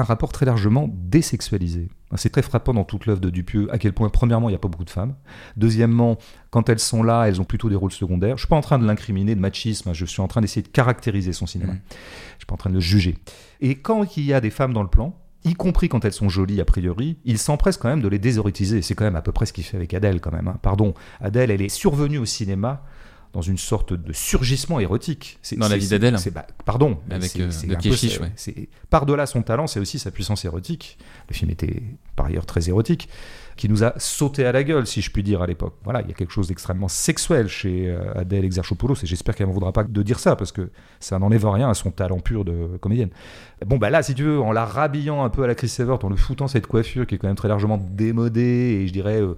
un 0.00 0.04
rapport 0.04 0.32
très 0.32 0.46
largement 0.46 0.88
désexualisé. 0.92 1.88
C'est 2.16 2.30
très 2.30 2.42
frappant 2.42 2.74
dans 2.74 2.84
toute 2.84 3.06
l'œuvre 3.06 3.20
de 3.20 3.30
Dupieux 3.30 3.68
à 3.72 3.78
quel 3.78 3.92
point, 3.92 4.08
premièrement, 4.08 4.48
il 4.48 4.52
n'y 4.52 4.56
a 4.56 4.60
pas 4.60 4.68
beaucoup 4.68 4.84
de 4.84 4.90
femmes. 4.90 5.14
Deuxièmement, 5.56 6.18
quand 6.50 6.68
elles 6.68 6.80
sont 6.80 7.02
là, 7.04 7.26
elles 7.28 7.40
ont 7.40 7.44
plutôt 7.44 7.68
des 7.68 7.76
rôles 7.76 7.92
secondaires. 7.92 8.30
Je 8.30 8.34
ne 8.34 8.46
suis 8.46 8.48
pas 8.48 8.56
en 8.56 8.62
train 8.62 8.78
de 8.78 8.86
l'incriminer 8.86 9.34
de 9.36 9.40
machisme, 9.40 9.90
hein, 9.90 9.92
je 9.92 10.04
suis 10.04 10.20
en 10.20 10.26
train 10.26 10.40
d'essayer 10.40 10.62
de 10.62 10.68
caractériser 10.68 11.32
son 11.32 11.46
cinéma. 11.46 11.74
Mhm. 11.74 11.80
Je 11.88 11.94
ne 11.94 12.38
suis 12.38 12.46
pas 12.46 12.54
en 12.54 12.58
train 12.58 12.70
de 12.70 12.74
le 12.74 12.80
juger. 12.80 13.16
Et 13.60 13.76
quand 13.76 14.16
il 14.16 14.24
y 14.24 14.32
a 14.32 14.40
des 14.40 14.50
femmes 14.50 14.72
dans 14.72 14.82
le 14.82 14.88
plan, 14.88 15.14
y 15.44 15.54
compris 15.54 15.88
quand 15.88 16.04
elles 16.04 16.12
sont 16.12 16.28
jolies 16.28 16.60
a 16.60 16.64
priori, 16.64 17.18
il 17.24 17.38
s'empresse 17.38 17.76
quand 17.76 17.88
même 17.88 18.02
de 18.02 18.08
les 18.08 18.18
désérotiser. 18.18 18.82
C'est 18.82 18.94
quand 18.94 19.04
même 19.04 19.16
à 19.16 19.22
peu 19.22 19.32
près 19.32 19.46
ce 19.46 19.52
qu'il 19.52 19.64
fait 19.64 19.76
avec 19.76 19.94
Adèle 19.94 20.20
quand 20.20 20.32
même. 20.32 20.48
hein. 20.48 20.58
Pardon, 20.62 20.94
Adèle, 21.20 21.50
elle 21.50 21.62
est 21.62 21.68
survenue 21.68 22.18
au 22.18 22.24
cinéma 22.26 22.82
dans 23.32 23.42
une 23.42 23.58
sorte 23.58 23.92
de 23.92 24.12
surgissement 24.12 24.80
érotique. 24.80 25.38
Dans 25.56 25.68
la 25.68 25.76
vie 25.76 25.88
d'Adèle. 25.88 26.18
bah, 26.30 26.46
Pardon. 26.64 26.98
Avec, 27.16 27.30
c'est- 27.30 27.66
euh, 28.20 28.22
ouais. 28.24 28.32
Par-delà 28.90 29.26
son 29.26 29.42
talent, 29.42 29.66
c'est 29.68 29.78
aussi 29.78 29.98
sa 30.00 30.10
puissance 30.10 30.44
érotique. 30.44 30.98
Le 31.28 31.34
film 31.34 31.50
était 31.50 31.82
par 32.16 32.26
ailleurs 32.26 32.44
très 32.44 32.68
érotique, 32.68 33.08
qui 33.56 33.68
nous 33.68 33.84
a 33.84 33.92
sauté 33.98 34.44
à 34.44 34.52
la 34.52 34.64
gueule, 34.64 34.86
si 34.86 35.00
je 35.00 35.10
puis 35.12 35.22
dire, 35.22 35.42
à 35.42 35.46
l'époque. 35.46 35.74
Voilà, 35.84 36.02
il 36.02 36.08
y 36.08 36.10
a 36.10 36.14
quelque 36.14 36.32
chose 36.32 36.48
d'extrêmement 36.48 36.88
sexuel 36.88 37.46
chez 37.48 37.88
euh, 37.88 38.12
Adèle 38.18 38.44
Exarchopoulos, 38.44 38.96
et 39.02 39.06
j'espère 39.06 39.36
qu'elle 39.36 39.46
ne 39.48 39.52
voudra 39.52 39.72
pas 39.72 39.84
de 39.84 40.02
dire 40.02 40.18
ça, 40.18 40.34
parce 40.34 40.50
que 40.50 40.70
ça 40.98 41.18
n'enlève 41.20 41.46
rien 41.48 41.70
à 41.70 41.74
son 41.74 41.90
talent 41.92 42.18
pur 42.18 42.44
de 42.44 42.78
comédienne. 42.80 43.10
Bon, 43.64 43.78
bah 43.78 43.90
là, 43.90 44.02
si 44.02 44.14
tu 44.14 44.24
veux, 44.24 44.40
en 44.40 44.50
la 44.52 44.64
rhabillant 44.64 45.22
un 45.24 45.30
peu 45.30 45.44
à 45.44 45.46
la 45.46 45.54
Chris 45.54 45.72
Evert, 45.78 46.04
en 46.04 46.08
le 46.08 46.16
foutant 46.16 46.48
cette 46.48 46.66
coiffure 46.66 47.06
qui 47.06 47.14
est 47.14 47.18
quand 47.18 47.28
même 47.28 47.36
très 47.36 47.48
largement 47.48 47.78
démodée, 47.78 48.80
et 48.82 48.86
je 48.88 48.92
dirais... 48.92 49.20
euh, 49.22 49.36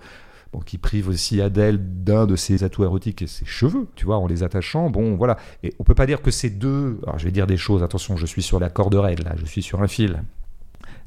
bon, 0.52 0.60
qui 0.60 0.78
prive 0.78 1.08
aussi 1.08 1.40
Adèle 1.40 1.78
d'un 2.04 2.26
de 2.26 2.36
ses 2.36 2.64
atouts 2.64 2.84
érotiques 2.84 3.22
et 3.22 3.26
ses 3.26 3.44
cheveux, 3.44 3.86
tu 3.96 4.04
vois, 4.06 4.18
en 4.18 4.26
les 4.26 4.42
attachant. 4.42 4.90
Bon, 4.90 5.14
voilà. 5.16 5.36
Et 5.62 5.72
on 5.78 5.84
peut 5.84 5.94
pas 5.94 6.06
dire 6.06 6.22
que 6.22 6.30
ces 6.30 6.50
deux. 6.50 6.98
Alors, 7.06 7.18
je 7.18 7.24
vais 7.24 7.30
dire 7.30 7.46
des 7.46 7.56
choses. 7.56 7.82
Attention, 7.82 8.16
je 8.16 8.26
suis 8.26 8.42
sur 8.42 8.58
la 8.60 8.70
corde 8.70 8.94
raide 8.94 9.22
là. 9.24 9.34
Je 9.36 9.44
suis 9.46 9.62
sur 9.62 9.82
un 9.82 9.88
fil. 9.88 10.22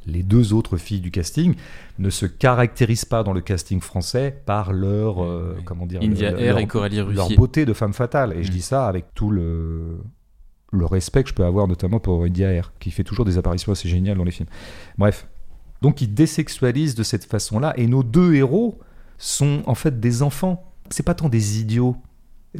Les 0.08 0.22
deux 0.22 0.54
autres 0.54 0.78
filles 0.78 1.00
du 1.00 1.10
casting 1.10 1.56
ne 1.98 2.12
se 2.12 2.28
caractérisent 2.28 3.06
pas 3.06 3.24
dans 3.24 3.34
le 3.34 3.42
casting 3.42 3.82
français 3.82 4.40
par 4.46 4.72
leur, 4.72 5.24
euh, 5.24 5.58
comment 5.66 5.88
dire, 5.88 6.00
India 6.04 6.30
leur- 6.30 6.40
Air 6.40 6.58
et 6.60 6.68
Coralie 6.68 6.98
leur 6.98 7.30
beauté 7.36 7.66
de 7.66 7.74
femme 7.74 7.94
fatale. 7.94 8.34
Et 8.38 8.44
je 8.44 8.50
Mm. 8.52 8.54
dis 8.54 8.62
ça 8.62 8.88
avec 8.88 9.06
tout 9.16 9.32
le, 9.32 9.98
le 10.72 10.86
respect 10.86 11.24
que 11.24 11.30
je 11.30 11.34
peux 11.34 11.44
avoir, 11.46 11.68
notamment 11.68 12.00
pour 12.00 12.24
India 12.24 12.52
Air, 12.52 12.72
qui 12.80 12.92
fait 12.92 13.04
toujours 13.04 13.26
des 13.26 13.40
apparitions 13.40 13.72
assez 13.72 13.90
géniales 13.90 14.18
dans 14.18 14.24
les 14.24 14.32
films. 14.32 14.50
Bref. 15.00 15.28
Donc, 15.82 16.02
ils 16.02 16.14
désexualisent 16.14 16.94
de 16.96 17.04
cette 17.04 17.26
façon-là. 17.26 17.74
Et 17.78 17.88
nos 17.88 18.04
deux 18.04 18.36
héros 18.36 18.78
sont 19.18 19.64
en 19.66 19.76
fait 19.76 20.00
des 20.00 20.24
enfants. 20.24 20.72
C'est 20.90 21.04
pas 21.04 21.14
tant 21.16 21.30
des 21.30 21.60
idiots 21.60 21.96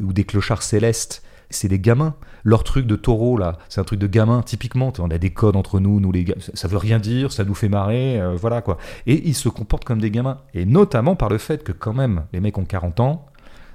ou 0.00 0.12
des 0.12 0.24
clochards 0.24 0.62
célestes. 0.62 1.22
C'est 1.48 1.68
des 1.68 1.78
gamins. 1.78 2.16
Leur 2.42 2.64
truc 2.64 2.86
de 2.88 2.96
taureau, 2.96 3.38
là, 3.38 3.58
c'est 3.68 3.80
un 3.80 3.84
truc 3.84 4.00
de 4.00 4.08
gamin, 4.08 4.42
typiquement. 4.42 4.92
On 4.98 5.10
a 5.10 5.18
des 5.18 5.30
codes 5.30 5.54
entre 5.54 5.78
nous, 5.78 6.00
nous 6.00 6.10
les 6.10 6.24
gars. 6.24 6.34
Ça- 6.54 6.66
veut 6.66 6.76
rien 6.76 6.98
dire, 6.98 7.30
ça 7.32 7.44
nous 7.44 7.54
fait 7.54 7.68
marrer, 7.68 8.20
euh, 8.20 8.34
voilà 8.34 8.62
quoi. 8.62 8.78
Et 9.06 9.28
ils 9.28 9.34
se 9.34 9.48
comportent 9.48 9.84
comme 9.84 10.00
des 10.00 10.10
gamins. 10.10 10.38
Et 10.54 10.64
notamment 10.66 11.14
par 11.14 11.28
le 11.28 11.38
fait 11.38 11.62
que, 11.62 11.70
quand 11.70 11.92
même, 11.94 12.24
les 12.32 12.40
mecs 12.40 12.58
ont 12.58 12.64
40 12.64 12.98
ans. 12.98 13.26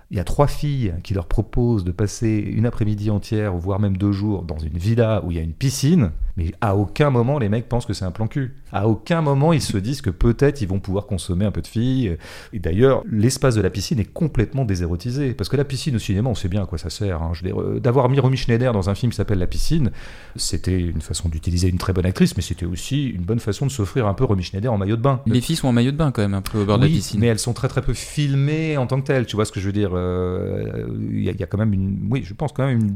Il 0.10 0.18
y 0.18 0.20
a 0.20 0.26
trois 0.26 0.48
filles 0.48 0.94
qui 1.06 1.14
leur 1.14 1.26
proposent 1.28 1.86
de 1.86 1.92
passer 1.94 2.30
une 2.46 2.66
après-midi 2.66 3.10
entière, 3.10 3.56
voire 3.56 3.80
même 3.80 3.96
deux 3.96 4.12
jours, 4.12 4.44
dans 4.44 4.58
une 4.58 4.78
villa 4.78 5.22
où 5.24 5.32
il 5.32 5.38
y 5.38 5.40
a 5.40 5.44
une 5.44 5.54
piscine. 5.54 6.12
Mais 6.36 6.52
à 6.60 6.76
aucun 6.76 7.10
moment, 7.10 7.40
les 7.40 7.48
mecs 7.48 7.70
pensent 7.70 7.86
que 7.86 7.94
c'est 7.94 8.04
un 8.04 8.12
plan 8.12 8.28
cul. 8.28 8.58
À 8.74 8.88
aucun 8.88 9.22
moment, 9.22 9.54
ils 9.54 9.62
se 9.62 9.78
disent 9.78 10.02
que 10.02 10.10
peut-être 10.10 10.62
ils 10.62 10.68
vont 10.68 10.80
pouvoir 10.80 11.06
consommer 11.06 11.46
un 11.46 11.52
peu 11.52 11.62
de 11.62 11.68
filles. 11.68 12.18
Et 12.54 12.60
d'ailleurs, 12.60 13.04
l'espace 13.12 13.56
de 13.56 13.62
la 13.62 13.70
piscine 13.70 14.00
est 14.00 14.12
complètement 14.12 14.66
désérotisé. 14.66 15.34
Parce 15.34 15.50
que 15.50 15.58
la 15.58 15.66
piscine 15.66 15.96
au 15.96 16.00
cinéma, 16.00 16.30
on 16.30 16.36
sait 16.36 16.48
bien 16.50 16.64
à 16.64 16.66
quoi 16.66 16.78
ça 16.78 16.90
sert. 16.90 17.22
hein. 17.22 17.32
Euh, 17.46 17.80
D'avoir 17.80 18.08
mis 18.10 18.20
Romy 18.20 18.38
Schneider 18.38 18.72
dans 18.74 18.90
un 18.90 18.96
film 18.96 19.12
qui 19.12 19.16
s'appelle 19.18 19.40
La 19.40 19.48
piscine, 19.48 19.92
c'était 20.36 20.80
une 20.80 21.02
façon 21.02 21.30
d'utiliser 21.30 21.68
une 21.70 21.78
très 21.78 21.94
bonne 21.94 22.06
actrice, 22.06 22.36
mais 22.38 22.44
c'était 22.44 22.66
aussi 22.66 23.08
une 23.08 23.24
bonne 23.24 23.40
façon 23.40 23.66
de 23.66 23.72
s'offrir 23.72 24.08
un 24.08 24.14
peu 24.14 24.24
Romy 24.26 24.44
Schneider 24.44 24.72
en 24.72 24.78
maillot 24.78 24.96
de 24.96 25.02
bain. 25.02 25.22
Les 25.26 25.42
filles 25.42 25.56
sont 25.56 25.68
en 25.68 25.74
maillot 25.74 25.92
de 25.92 25.98
bain 25.98 26.12
quand 26.12 26.22
même, 26.22 26.34
un 26.34 26.42
peu 26.42 26.60
au 26.60 26.66
bord 26.66 26.78
de 26.78 26.84
la 26.84 26.90
piscine. 26.90 27.20
mais 27.20 27.28
elles 27.28 27.40
sont 27.40 27.54
très 27.54 27.68
très 27.68 27.82
peu 27.82 27.94
filmées 27.94 28.78
en 28.78 28.88
tant 28.88 29.02
que 29.02 29.08
telles. 29.08 29.26
Tu 29.26 29.36
vois 29.36 29.46
ce 29.46 29.52
que 29.52 29.60
je 29.60 29.66
veux 29.66 29.74
dire 29.74 29.92
euh, 29.94 30.86
Il 31.12 31.24
y, 31.24 31.30
a- 31.30 31.32
il 31.34 31.40
y 31.40 31.44
a 31.44 31.48
quand 31.48 31.58
même 31.58 31.74
une, 31.74 32.08
oui, 32.10 32.24
je 32.26 32.34
pense 32.34 32.52
quand 32.54 32.66
même 32.66 32.80
une 32.80 32.92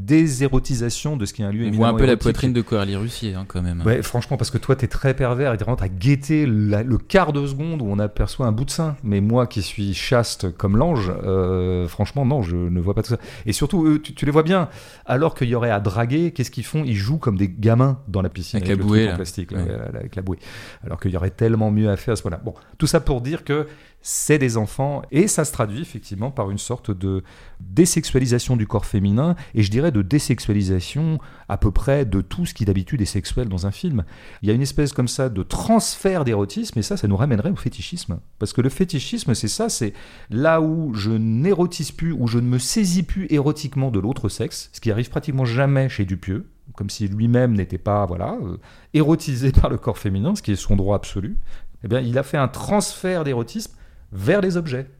désérotisation 0.46 1.16
de 1.16 1.24
ce 1.26 1.32
qui 1.32 1.42
est 1.42 1.44
un 1.44 1.52
lieu. 1.52 1.66
On 1.66 1.70
voit 1.72 1.88
un 1.88 1.94
peu 1.94 2.06
la 2.06 2.16
poitrine 2.16 2.52
de 2.52 2.60
Coralie 2.62 2.96
Russier 2.96 3.34
hein, 3.34 3.44
quand 3.48 3.62
même. 3.62 3.82
Ouais, 3.84 4.02
franchement, 4.02 4.36
parce 4.36 4.50
que 4.50 4.58
toi, 4.58 4.76
t'es 4.76 4.86
très 4.88 5.14
pervers 5.14 5.52
et 5.54 5.56
à 5.74 5.88
guetter 5.88 6.46
la- 6.46 6.82
le 6.82 6.98
quart 6.98 7.32
de 7.32 7.46
seconde 7.46 7.82
où 7.82 7.86
on 7.86 7.98
aperçoit 7.98 8.46
un 8.46 8.52
bout 8.52 8.64
de 8.64 8.70
sein. 8.70 8.96
Mais 9.02 9.20
moi, 9.20 9.46
qui 9.46 9.62
suis 9.62 9.92
chaste 9.94 10.50
comme 10.56 10.76
l'ange, 10.76 11.12
euh, 11.24 11.88
franchement, 11.88 12.24
non, 12.24 12.42
je 12.42 12.56
ne 12.56 12.80
vois 12.80 12.94
pas 12.94 13.02
tout 13.02 13.10
ça. 13.10 13.18
Et 13.46 13.52
surtout, 13.52 13.84
eux, 13.86 14.00
tu, 14.00 14.14
tu 14.14 14.24
les 14.24 14.30
vois 14.32 14.42
bien. 14.42 14.68
Alors 15.04 15.34
qu'il 15.34 15.48
y 15.48 15.54
aurait 15.54 15.70
à 15.70 15.80
draguer, 15.80 16.30
qu'est-ce 16.32 16.50
qu'ils 16.50 16.64
font? 16.64 16.82
Ils 16.84 16.94
jouent 16.96 17.18
comme 17.18 17.36
des 17.36 17.48
gamins 17.48 17.98
dans 18.08 18.22
la 18.22 18.28
piscine 18.28 18.58
Avec 18.58 18.68
la 18.68 18.74
le 18.76 18.82
bouée, 18.84 18.98
truc 19.00 19.08
en 19.08 19.10
là. 19.12 19.16
plastique, 19.16 19.50
là, 19.52 19.58
Ouais. 19.58 19.64
ouais, 19.70 19.78
là, 19.92 19.98
avec 20.00 20.16
la 20.16 20.22
bouée. 20.22 20.38
Alors 20.84 21.00
qu'il 21.00 21.10
y 21.10 21.16
aurait 21.16 21.30
tellement 21.30 21.70
mieux 21.70 21.90
à 21.90 21.96
faire 21.96 22.12
à 22.12 22.16
ce 22.16 22.22
moment-là. 22.24 22.42
Bon, 22.44 22.54
tout 22.78 22.86
ça 22.86 23.00
pour 23.00 23.20
dire 23.20 23.42
que 23.44 23.66
c'est 24.08 24.38
des 24.38 24.56
enfants 24.56 25.02
et 25.10 25.26
ça 25.26 25.44
se 25.44 25.50
traduit 25.50 25.80
effectivement 25.80 26.30
par 26.30 26.52
une 26.52 26.58
sorte 26.58 26.92
de 26.92 27.24
désexualisation 27.58 28.56
du 28.56 28.64
corps 28.64 28.86
féminin 28.86 29.34
et 29.52 29.64
je 29.64 29.70
dirais 29.72 29.90
de 29.90 30.00
désexualisation 30.00 31.18
à 31.48 31.56
peu 31.56 31.72
près 31.72 32.04
de 32.04 32.20
tout 32.20 32.46
ce 32.46 32.54
qui 32.54 32.64
d'habitude 32.64 33.02
est 33.02 33.04
sexuel 33.04 33.48
dans 33.48 33.66
un 33.66 33.72
film. 33.72 34.04
Il 34.42 34.48
y 34.48 34.52
a 34.52 34.54
une 34.54 34.62
espèce 34.62 34.92
comme 34.92 35.08
ça 35.08 35.28
de 35.28 35.42
transfert 35.42 36.24
d'érotisme 36.24 36.78
et 36.78 36.82
ça, 36.82 36.96
ça 36.96 37.08
nous 37.08 37.16
ramènerait 37.16 37.50
au 37.50 37.56
fétichisme. 37.56 38.20
Parce 38.38 38.52
que 38.52 38.60
le 38.60 38.68
fétichisme, 38.68 39.34
c'est 39.34 39.48
ça, 39.48 39.68
c'est 39.68 39.92
là 40.30 40.60
où 40.60 40.94
je 40.94 41.10
n'érotise 41.10 41.90
plus, 41.90 42.12
où 42.12 42.28
je 42.28 42.38
ne 42.38 42.46
me 42.46 42.58
saisis 42.58 43.02
plus 43.02 43.26
érotiquement 43.30 43.90
de 43.90 43.98
l'autre 43.98 44.28
sexe, 44.28 44.70
ce 44.72 44.80
qui 44.80 44.92
arrive 44.92 45.10
pratiquement 45.10 45.44
jamais 45.44 45.88
chez 45.88 46.04
Dupieux, 46.04 46.48
comme 46.76 46.90
si 46.90 47.08
lui-même 47.08 47.54
n'était 47.54 47.76
pas 47.76 48.06
voilà 48.06 48.38
euh, 48.40 48.58
érotisé 48.94 49.50
par 49.60 49.68
le 49.68 49.78
corps 49.78 49.98
féminin, 49.98 50.36
ce 50.36 50.42
qui 50.42 50.52
est 50.52 50.56
son 50.56 50.76
droit 50.76 50.94
absolu. 50.94 51.38
Eh 51.82 51.88
bien, 51.88 51.98
il 51.98 52.16
a 52.18 52.22
fait 52.22 52.38
un 52.38 52.48
transfert 52.48 53.24
d'érotisme 53.24 53.75
vers 54.12 54.40
les 54.40 54.56
objets. 54.56 54.90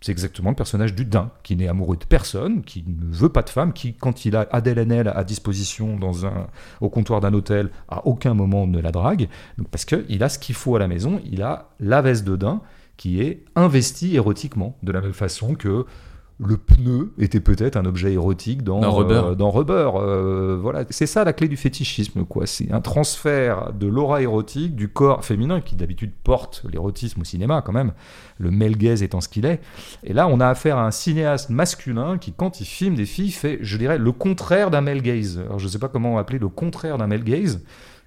C'est 0.00 0.10
exactement 0.10 0.50
le 0.50 0.56
personnage 0.56 0.94
du 0.94 1.04
Dain, 1.04 1.30
qui 1.44 1.54
n'est 1.54 1.68
amoureux 1.68 1.96
de 1.96 2.04
personne, 2.04 2.62
qui 2.62 2.84
ne 2.86 3.14
veut 3.14 3.28
pas 3.28 3.42
de 3.42 3.50
femme, 3.50 3.72
qui, 3.72 3.94
quand 3.94 4.24
il 4.24 4.34
a 4.34 4.48
Adèle 4.50 4.80
Haenel 4.80 5.06
à 5.06 5.22
disposition 5.22 5.96
dans 5.96 6.26
un, 6.26 6.48
au 6.80 6.88
comptoir 6.88 7.20
d'un 7.20 7.32
hôtel, 7.34 7.70
à 7.88 8.04
aucun 8.06 8.34
moment 8.34 8.66
ne 8.66 8.80
la 8.80 8.90
drague, 8.90 9.28
parce 9.70 9.84
qu'il 9.84 10.22
a 10.24 10.28
ce 10.28 10.40
qu'il 10.40 10.56
faut 10.56 10.74
à 10.74 10.80
la 10.80 10.88
maison, 10.88 11.20
il 11.30 11.40
a 11.42 11.70
la 11.78 12.02
veste 12.02 12.24
de 12.24 12.34
Dain 12.34 12.62
qui 12.96 13.20
est 13.20 13.44
investie 13.54 14.16
érotiquement, 14.16 14.76
de 14.82 14.92
la 14.92 15.00
même 15.00 15.12
façon 15.12 15.54
que 15.54 15.86
le 16.46 16.56
pneu 16.56 17.12
était 17.18 17.40
peut-être 17.40 17.76
un 17.76 17.84
objet 17.84 18.12
érotique 18.12 18.62
dans, 18.62 18.80
Dans 18.80 18.92
Rubber. 18.92 19.22
euh, 19.24 19.34
dans 19.34 19.50
Rubber. 19.50 19.90
Euh, 19.96 20.58
voilà, 20.60 20.84
c'est 20.90 21.06
ça 21.06 21.24
la 21.24 21.32
clé 21.32 21.48
du 21.48 21.56
fétichisme, 21.56 22.24
quoi. 22.24 22.46
C'est 22.46 22.70
un 22.72 22.80
transfert 22.80 23.72
de 23.72 23.86
l'aura 23.86 24.22
érotique 24.22 24.74
du 24.74 24.88
corps 24.88 25.24
féminin 25.24 25.60
qui 25.60 25.76
d'habitude 25.76 26.12
porte 26.24 26.64
l'érotisme 26.70 27.20
au 27.20 27.24
cinéma, 27.24 27.62
quand 27.62 27.72
même. 27.72 27.92
Le 28.38 28.50
male 28.50 28.76
gaze 28.76 29.02
étant 29.02 29.20
ce 29.20 29.28
qu'il 29.28 29.46
est. 29.46 29.60
Et 30.04 30.12
là, 30.12 30.28
on 30.28 30.40
a 30.40 30.48
affaire 30.48 30.78
à 30.78 30.86
un 30.86 30.90
cinéaste 30.90 31.50
masculin 31.50 32.18
qui, 32.18 32.32
quand 32.32 32.60
il 32.60 32.64
filme 32.64 32.94
des 32.94 33.06
filles, 33.06 33.30
fait, 33.30 33.58
je 33.62 33.76
dirais, 33.76 33.98
le 33.98 34.12
contraire 34.12 34.70
d'un 34.70 34.80
male 34.80 35.02
gaze. 35.02 35.38
Alors, 35.38 35.58
je 35.58 35.66
ne 35.66 35.70
sais 35.70 35.78
pas 35.78 35.88
comment 35.88 36.18
appeler 36.18 36.38
le 36.38 36.48
contraire 36.48 36.98
d'un 36.98 37.06
male 37.06 37.24
gaze, 37.24 37.62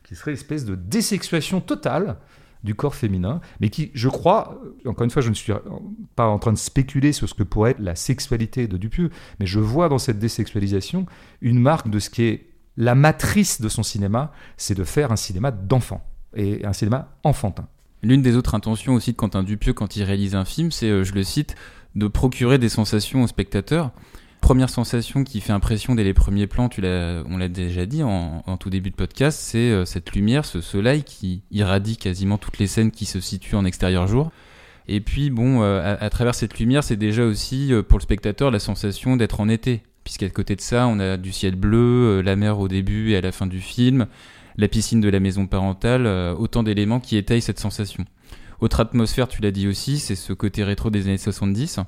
qui 0.08 0.16
serait 0.16 0.32
une 0.32 0.38
espèce 0.38 0.66
de 0.66 0.76
désexuation 0.76 1.62
totale 1.62 2.18
du 2.66 2.76
corps 2.76 2.96
féminin, 2.96 3.40
mais 3.62 3.70
qui, 3.70 3.92
je 3.94 4.10
crois, 4.10 4.60
euh, 4.86 4.90
encore 4.90 5.06
une 5.06 5.12
fois, 5.12 5.22
je 5.22 5.30
ne 5.30 5.34
suis 5.34 5.54
pas 6.16 6.28
en 6.28 6.40
train 6.40 6.52
de 6.52 6.58
spéculer 6.58 7.14
sur 7.14 7.30
ce 7.30 7.34
que 7.34 7.44
pourrait 7.44 7.72
être 7.72 7.80
la 7.80 7.96
sexualité 7.96 8.68
de 8.68 8.76
Dupieux, 8.76 9.10
mais 9.40 9.46
je 9.46 9.60
vois 9.60 9.88
dans 9.88 10.00
cette 10.00 10.20
désexualisation 10.20 11.06
une 11.42 11.60
marque 11.60 11.90
de 11.90 12.00
ce 12.00 12.10
qui 12.10 12.24
est 12.24 12.48
la 12.76 12.96
matrice 12.96 13.62
de 13.62 13.70
son 13.70 13.84
cinéma, 13.84 14.34
c'est 14.58 14.76
de 14.76 14.84
faire 14.84 15.12
un 15.12 15.16
cinéma 15.16 15.52
d'enfant, 15.52 16.04
et 16.36 16.66
un 16.66 16.74
cinéma 16.74 17.16
enfantin. 17.24 17.68
L'une 18.04 18.22
des 18.22 18.36
autres 18.36 18.54
intentions 18.54 18.94
aussi 18.94 19.14
de 19.14 19.18
Quentin 19.18 19.44
Dupieux 19.44 19.74
quand 19.74 19.96
il 19.96 20.04
réalise 20.04 20.36
un 20.36 20.46
film, 20.46 20.72
c'est, 20.72 20.90
euh, 20.90 21.04
je 21.04 21.14
le 21.14 21.24
cite, 21.24 21.56
de 21.96 22.08
procurer 22.08 22.58
des 22.58 22.70
sensations 22.70 23.24
au 23.24 23.28
spectateur. 23.28 23.92
Première 24.46 24.70
sensation 24.70 25.24
qui 25.24 25.42
fait 25.42 25.54
impression 25.54 25.96
dès 25.96 26.04
les 26.04 26.14
premiers 26.14 26.46
plans, 26.46 26.70
tu 26.70 26.80
on 26.86 27.38
l'a 27.38 27.50
déjà 27.50 27.88
dit 27.88 28.04
en, 28.04 28.58
tout 28.60 28.70
début 28.70 28.92
de 28.92 28.96
podcast, 28.96 29.40
c'est 29.42 29.72
euh, 29.72 29.86
cette 29.86 30.12
lumière, 30.12 30.46
ce 30.46 30.62
soleil 30.62 31.02
qui 31.02 31.42
irradie 31.50 31.98
quasiment 31.98 32.38
toutes 32.38 32.60
les 32.60 32.68
scènes 32.68 32.92
qui 32.92 33.06
se 33.06 33.20
situent 33.20 33.56
en 33.56 33.66
extérieur 33.66 34.06
jour. 34.06 34.30
Et 34.88 35.02
puis 35.02 35.32
bon, 35.32 35.64
euh, 35.64 35.96
à, 36.00 36.10
travers 36.12 36.36
cette 36.36 36.60
lumière, 36.60 36.84
c'est 36.84 36.96
déjà 36.96 37.24
aussi 37.26 37.74
euh, 37.74 37.82
pour 37.82 37.98
le 37.98 38.04
spectateur 38.04 38.52
la 38.52 38.60
sensation 38.60 39.18
d'être 39.18 39.40
en 39.40 39.50
été, 39.50 39.82
puisqu'à 40.04 40.30
côté 40.30 40.56
de 40.56 40.62
ça, 40.62 40.86
on 40.86 41.00
a 41.00 41.18
du 41.18 41.32
ciel 41.32 41.56
bleu, 41.56 42.22
la 42.22 42.36
mer 42.36 42.60
au 42.60 42.68
début 42.68 43.14
et 43.14 43.18
à 43.18 43.22
la 43.22 43.32
fin 43.32 43.48
du 43.48 43.62
film, 43.62 44.06
la 44.58 44.68
piscine 44.68 45.02
de 45.02 45.10
la 45.10 45.20
maison 45.20 45.48
parentale, 45.48 46.06
autant 46.38 46.62
d'éléments 46.62 47.00
qui 47.00 47.18
étayent 47.18 47.42
cette 47.42 47.60
sensation. 47.60 48.06
Autre 48.62 48.80
atmosphère, 48.80 49.28
tu 49.28 49.42
l'as 49.42 49.50
dit 49.50 49.68
aussi, 49.68 49.98
c'est 49.98 50.14
ce 50.14 50.34
côté 50.34 50.64
rétro 50.64 50.92
des 50.92 51.08
années 51.08 51.18
70. 51.18 51.80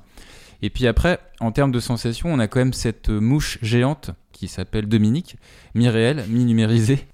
Et 0.62 0.70
puis 0.70 0.86
après, 0.86 1.20
en 1.40 1.52
termes 1.52 1.70
de 1.70 1.80
sensations, 1.80 2.32
on 2.32 2.38
a 2.38 2.48
quand 2.48 2.58
même 2.58 2.72
cette 2.72 3.10
mouche 3.10 3.58
géante 3.62 4.10
qui 4.32 4.48
s'appelle 4.48 4.86
Dominique, 4.86 5.36
mi-réelle, 5.74 6.24
mi-numérisée. 6.28 7.06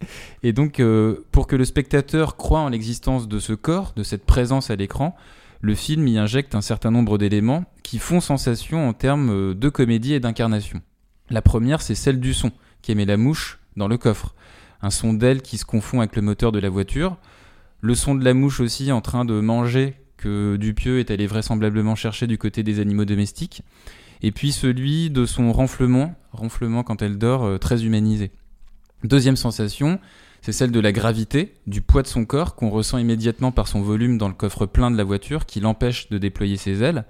Et 0.43 0.53
donc, 0.53 0.81
euh, 0.81 1.27
pour 1.33 1.47
que 1.47 1.57
le 1.57 1.65
spectateur 1.65 2.37
croie 2.37 2.61
en 2.61 2.69
l'existence 2.69 3.29
de 3.29 3.39
ce 3.39 3.53
corps, 3.53 3.93
de 3.97 4.03
cette 4.03 4.25
présence 4.27 4.71
à 4.71 4.77
l'écran, 4.77 5.17
le 5.61 5.75
film 5.75 6.07
y 6.07 6.19
injecte 6.19 6.55
un 6.55 6.61
certain 6.61 6.91
nombre 6.91 7.17
d'éléments 7.17 7.65
qui 7.83 7.99
font 7.99 8.21
sensation 8.21 8.87
en 8.87 8.93
termes 8.93 9.31
euh, 9.31 9.55
de 9.55 9.69
comédie 9.71 10.13
et 10.13 10.21
d'incarnation. 10.21 10.83
La 11.31 11.41
première, 11.41 11.81
c'est 11.81 11.95
celle 11.95 12.21
du 12.21 12.35
son, 12.35 12.53
qui 12.83 12.93
émet 12.93 13.07
la 13.07 13.17
mouche 13.17 13.59
dans 13.77 13.89
le 13.89 13.97
coffre. 13.97 14.35
Un 14.83 14.91
son 14.91 15.15
d'aile 15.15 15.41
qui 15.41 15.57
se 15.57 15.65
confond 15.65 16.01
avec 16.01 16.17
le 16.17 16.23
moteur 16.23 16.53
de 16.53 16.59
la 16.59 16.69
voiture. 16.69 17.17
Le 17.81 17.95
son 17.95 18.15
de 18.15 18.25
la 18.25 18.35
mouche 18.35 18.61
aussi 18.61 18.93
en 18.93 19.01
train 19.01 19.25
de 19.25 19.41
manger 19.41 19.95
que 20.25 20.57
Dupieux 20.57 21.01
est 21.01 21.11
allé 21.11 21.27
vraisemblablement 21.27 21.95
chercher 21.95 22.27
du 22.27 22.39
côté 22.39 22.63
des 22.63 22.81
animaux 22.81 23.05
domestiques. 23.05 23.63
Et 24.23 24.33
puis 24.33 24.53
celui 24.53 25.11
de 25.11 25.27
son 25.27 25.53
renflement, 25.53 26.15
renflement 26.33 26.83
quand 26.83 27.03
elle 27.03 27.19
dort, 27.19 27.45
euh, 27.45 27.59
très 27.59 27.85
humanisé. 27.85 28.31
Deuxième 29.03 29.37
sensation, 29.37 30.01
c'est 30.41 30.53
celle 30.53 30.71
de 30.71 30.81
la 30.81 30.93
gravité, 30.93 31.53
du 31.67 31.83
poids 31.83 32.01
de 32.01 32.07
son 32.07 32.25
corps 32.25 32.55
qu'on 32.55 32.71
ressent 32.71 32.97
immédiatement 32.97 33.53
par 33.53 33.69
son 33.69 33.83
volume 33.83 34.17
dans 34.17 34.29
le 34.29 34.35
coffre 34.35 34.65
plein 34.65 34.91
de 34.91 34.97
la 34.97 35.05
voiture 35.05 35.45
qui 35.45 35.61
l'empêche 35.61 36.09
de 36.09 36.17
déployer 36.17 36.57
ses 36.57 36.83
ailes. 36.83 37.05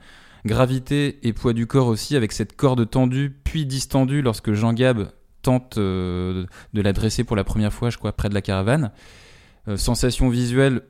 Gravité 0.44 1.20
et 1.22 1.32
poids 1.32 1.52
du 1.52 1.68
corps 1.68 1.86
aussi 1.86 2.16
avec 2.16 2.32
cette 2.32 2.56
corde 2.56 2.90
tendue 2.90 3.32
puis 3.44 3.64
distendue 3.64 4.22
lorsque 4.22 4.52
Jean 4.54 4.72
Gab 4.72 5.12
tente 5.42 5.78
euh, 5.78 6.46
de 6.72 6.82
la 6.82 6.92
dresser 6.92 7.22
pour 7.22 7.36
la 7.36 7.44
première 7.44 7.72
fois, 7.72 7.90
je 7.90 7.98
crois, 7.98 8.12
près 8.12 8.28
de 8.28 8.34
la 8.34 8.42
caravane. 8.42 8.90
Euh, 9.68 9.76
sensation 9.76 10.28
visuelle 10.28 10.82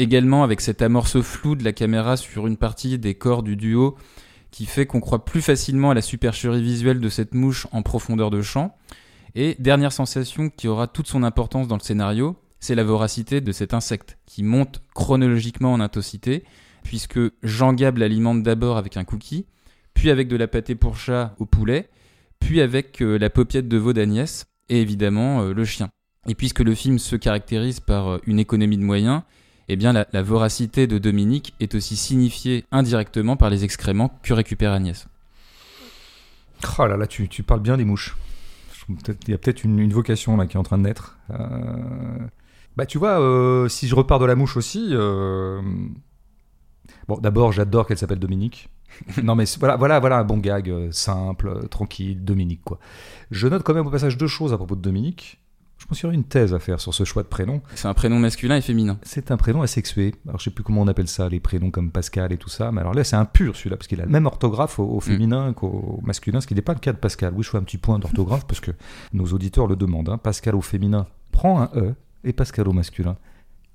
également 0.00 0.42
avec 0.42 0.60
cette 0.62 0.80
amorce 0.80 1.20
floue 1.20 1.56
de 1.56 1.64
la 1.64 1.72
caméra 1.72 2.16
sur 2.16 2.46
une 2.46 2.56
partie 2.56 2.98
des 2.98 3.14
corps 3.14 3.42
du 3.42 3.54
duo 3.56 3.96
qui 4.50 4.64
fait 4.64 4.86
qu'on 4.86 5.00
croit 5.00 5.24
plus 5.24 5.42
facilement 5.42 5.90
à 5.90 5.94
la 5.94 6.02
supercherie 6.02 6.62
visuelle 6.62 7.00
de 7.00 7.08
cette 7.08 7.34
mouche 7.34 7.66
en 7.70 7.82
profondeur 7.82 8.30
de 8.30 8.40
champ. 8.40 8.74
Et 9.34 9.54
dernière 9.58 9.92
sensation 9.92 10.48
qui 10.48 10.68
aura 10.68 10.86
toute 10.86 11.06
son 11.06 11.22
importance 11.22 11.68
dans 11.68 11.76
le 11.76 11.82
scénario, 11.82 12.36
c'est 12.58 12.74
la 12.74 12.82
voracité 12.82 13.40
de 13.40 13.52
cet 13.52 13.74
insecte 13.74 14.18
qui 14.26 14.42
monte 14.42 14.82
chronologiquement 14.94 15.72
en 15.72 15.80
intensité, 15.80 16.44
puisque 16.82 17.20
Jean 17.42 17.74
Gab 17.74 17.98
l'alimente 17.98 18.42
d'abord 18.42 18.76
avec 18.78 18.96
un 18.96 19.04
cookie, 19.04 19.46
puis 19.94 20.10
avec 20.10 20.28
de 20.28 20.36
la 20.36 20.48
pâtée 20.48 20.74
pour 20.74 20.96
chat 20.96 21.34
au 21.38 21.46
poulet, 21.46 21.90
puis 22.40 22.60
avec 22.60 23.02
euh, 23.02 23.18
la 23.18 23.30
paupiette 23.30 23.68
de 23.68 23.76
veau 23.76 23.92
d'Agnès, 23.92 24.46
et 24.68 24.80
évidemment 24.80 25.42
euh, 25.42 25.52
le 25.52 25.64
chien. 25.64 25.90
Et 26.26 26.34
puisque 26.34 26.60
le 26.60 26.74
film 26.74 26.98
se 26.98 27.16
caractérise 27.16 27.80
par 27.80 28.08
euh, 28.08 28.18
une 28.26 28.38
économie 28.38 28.78
de 28.78 28.82
moyens, 28.82 29.22
eh 29.72 29.76
bien 29.76 29.92
la, 29.92 30.22
voracité 30.22 30.88
de 30.88 30.98
Dominique 30.98 31.54
est 31.60 31.76
aussi 31.76 31.94
signifiée 31.94 32.64
indirectement 32.72 33.36
par 33.36 33.50
les 33.50 33.62
excréments 33.62 34.18
que 34.24 34.34
récupère 34.34 34.72
Agnès. 34.72 35.06
Oh 36.76 36.86
là 36.86 36.96
là, 36.96 37.06
tu, 37.06 37.28
parles 37.44 37.60
bien 37.60 37.76
des 37.76 37.84
mouches. 37.84 38.16
Il 38.88 39.30
y 39.30 39.32
a 39.32 39.38
peut-être 39.38 39.62
une, 39.62 39.92
vocation 39.92 40.36
là 40.36 40.46
qui 40.46 40.56
est 40.56 40.60
en 40.60 40.64
train 40.64 40.76
de 40.76 40.82
naître. 40.82 41.18
Euh, 41.30 41.36
Bah 42.76 42.84
tu 42.84 42.98
vois, 42.98 43.20
euh, 43.20 43.68
si 43.68 43.86
je 43.86 43.94
repars 43.94 44.18
de 44.18 44.26
la 44.26 44.34
mouche 44.34 44.56
aussi... 44.56 44.88
euh, 44.90 45.62
Bon, 47.06 47.18
d'abord, 47.18 47.52
j'adore 47.52 47.86
qu'elle 47.86 47.98
s'appelle 47.98 48.18
Dominique. 48.18 48.70
non 49.22 49.36
mais 49.36 49.44
voilà, 49.60 49.76
voilà, 49.76 50.00
voilà 50.00 50.18
un 50.18 50.24
bon 50.24 50.38
gag, 50.38 50.90
simple, 50.90 51.68
tranquille, 51.68 52.24
Dominique 52.24 52.62
quoi. 52.64 52.80
Je 53.30 53.46
note 53.46 53.62
quand 53.62 53.74
même 53.74 53.86
au 53.86 53.90
passage 53.90 54.16
deux 54.16 54.26
choses 54.26 54.52
à 54.52 54.56
propos 54.56 54.74
de 54.74 54.82
Dominique. 54.82 55.40
Je 55.80 55.86
pense 55.86 55.98
qu'il 55.98 56.04
y 56.04 56.08
aurait 56.08 56.14
une 56.14 56.24
thèse 56.24 56.52
à 56.54 56.58
faire 56.58 56.78
sur 56.78 56.92
ce 56.94 57.04
choix 57.04 57.22
de 57.22 57.28
prénom. 57.28 57.62
C'est 57.74 57.88
un 57.88 57.94
prénom 57.94 58.18
masculin 58.18 58.56
et 58.56 58.60
féminin. 58.60 58.98
C'est 59.02 59.30
un 59.30 59.36
prénom 59.36 59.62
asexué. 59.62 60.14
Alors, 60.28 60.38
je 60.38 60.44
sais 60.44 60.50
plus 60.50 60.62
comment 60.62 60.82
on 60.82 60.88
appelle 60.88 61.08
ça, 61.08 61.28
les 61.28 61.40
prénoms 61.40 61.70
comme 61.70 61.90
Pascal 61.90 62.32
et 62.32 62.36
tout 62.36 62.50
ça. 62.50 62.70
Mais 62.70 62.80
alors 62.82 62.92
là, 62.94 63.02
c'est 63.02 63.16
un 63.16 63.24
pur 63.24 63.56
celui-là, 63.56 63.76
parce 63.76 63.88
qu'il 63.88 64.00
a 64.00 64.04
le 64.04 64.10
même 64.10 64.26
orthographe 64.26 64.78
au, 64.78 64.84
au 64.84 65.00
féminin 65.00 65.52
qu'au 65.52 65.98
masculin, 66.04 66.40
ce 66.40 66.46
qui 66.46 66.54
n'est 66.54 66.60
pas 66.62 66.74
le 66.74 66.80
cas 66.80 66.92
de 66.92 66.98
Pascal. 66.98 67.32
Oui, 67.34 67.42
je 67.42 67.50
fais 67.50 67.56
un 67.58 67.62
petit 67.62 67.78
point 67.78 67.98
d'orthographe 67.98 68.46
parce 68.46 68.60
que 68.60 68.70
nos 69.14 69.24
auditeurs 69.32 69.66
le 69.66 69.74
demandent. 69.74 70.10
hein. 70.10 70.18
Pascal 70.18 70.54
au 70.54 70.60
féminin 70.60 71.06
prend 71.32 71.60
un 71.62 71.70
E 71.74 71.94
et 72.24 72.32
Pascal 72.34 72.68
au 72.68 72.72
masculin 72.72 73.16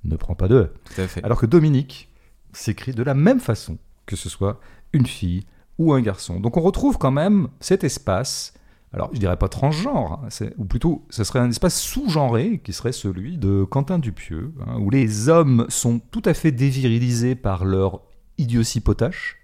ne 0.04 0.16
prend 0.16 0.36
pas 0.36 0.48
de 0.48 0.56
E. 0.56 0.74
Tout 0.96 1.02
à 1.02 1.08
fait. 1.08 1.24
Alors 1.24 1.40
que 1.40 1.48
Dominique 1.48 2.10
s'écrit 2.54 2.94
de 2.94 3.02
la 3.02 3.16
même 3.16 3.40
façon, 3.40 3.80
que 4.06 4.16
ce 4.16 4.30
soit 4.30 4.60
une 4.94 5.08
fille 5.08 5.44
ou 5.80 5.92
un 5.94 6.02
garçon. 6.02 6.40
Donc 6.40 6.56
on 6.56 6.62
retrouve 6.62 7.00
quand 7.00 7.12
même 7.12 7.48
cet 7.60 7.84
espace, 7.84 8.54
alors 8.96 9.10
je 9.12 9.20
dirais 9.20 9.36
pas 9.36 9.50
transgenre, 9.50 10.22
hein, 10.24 10.48
ou 10.58 10.64
plutôt 10.64 11.06
ce 11.10 11.26
serait 11.26 11.40
un 11.40 11.50
espace 11.50 11.82
sous-genré 11.82 12.62
qui 12.64 12.72
serait 12.72 12.94
celui 12.94 13.38
de 13.38 13.66
Quentin 13.66 14.00
Dupieux, 14.00 14.54
hein, 14.66 14.78
où 14.80 14.90
les 14.90 15.28
hommes 15.28 15.66
sont 15.68 16.00
tout 16.00 16.22
à 16.24 16.34
fait 16.34 16.54
dévirilisés 16.54 17.36
par 17.36 17.66
leur 17.66 18.02
idiotie 18.38 18.80
potache, 18.80 19.36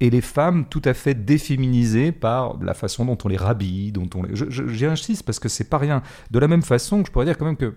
et 0.00 0.10
les 0.10 0.20
femmes 0.20 0.66
tout 0.68 0.82
à 0.84 0.92
fait 0.92 1.14
déféminisées 1.14 2.10
par 2.10 2.58
la 2.60 2.74
façon 2.74 3.04
dont 3.04 3.16
on 3.24 3.28
les 3.28 3.36
rhabille, 3.36 3.92
dont 3.92 4.10
on 4.16 4.24
les... 4.24 4.34
J'y 4.34 4.86
insiste 4.86 5.22
parce 5.22 5.38
que 5.38 5.48
c'est 5.48 5.70
pas 5.70 5.78
rien. 5.78 6.02
De 6.32 6.40
la 6.40 6.48
même 6.48 6.62
façon 6.62 7.04
je 7.06 7.12
pourrais 7.12 7.26
dire 7.26 7.38
quand 7.38 7.46
même 7.46 7.56
que 7.56 7.76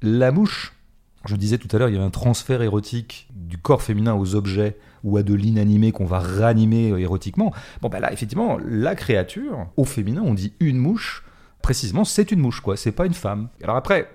la 0.00 0.30
mouche, 0.30 0.76
je 1.24 1.34
disais 1.34 1.58
tout 1.58 1.68
à 1.74 1.78
l'heure, 1.80 1.88
il 1.88 1.96
y 1.96 1.98
a 1.98 2.04
un 2.04 2.10
transfert 2.10 2.62
érotique 2.62 3.28
du 3.34 3.58
corps 3.58 3.82
féminin 3.82 4.14
aux 4.14 4.36
objets 4.36 4.78
ou 5.04 5.16
à 5.16 5.22
de 5.22 5.34
l'inanimé 5.34 5.92
qu'on 5.92 6.04
va 6.04 6.20
ranimer 6.20 6.90
euh, 6.90 6.98
érotiquement. 6.98 7.52
Bon, 7.82 7.88
ben 7.88 8.00
là, 8.00 8.12
effectivement, 8.12 8.58
la 8.64 8.94
créature, 8.94 9.66
au 9.76 9.84
féminin, 9.84 10.22
on 10.24 10.34
dit 10.34 10.54
une 10.60 10.78
mouche, 10.78 11.24
précisément, 11.62 12.04
c'est 12.04 12.30
une 12.32 12.40
mouche, 12.40 12.60
quoi, 12.60 12.76
c'est 12.76 12.92
pas 12.92 13.06
une 13.06 13.14
femme. 13.14 13.48
Alors 13.62 13.76
après, 13.76 14.10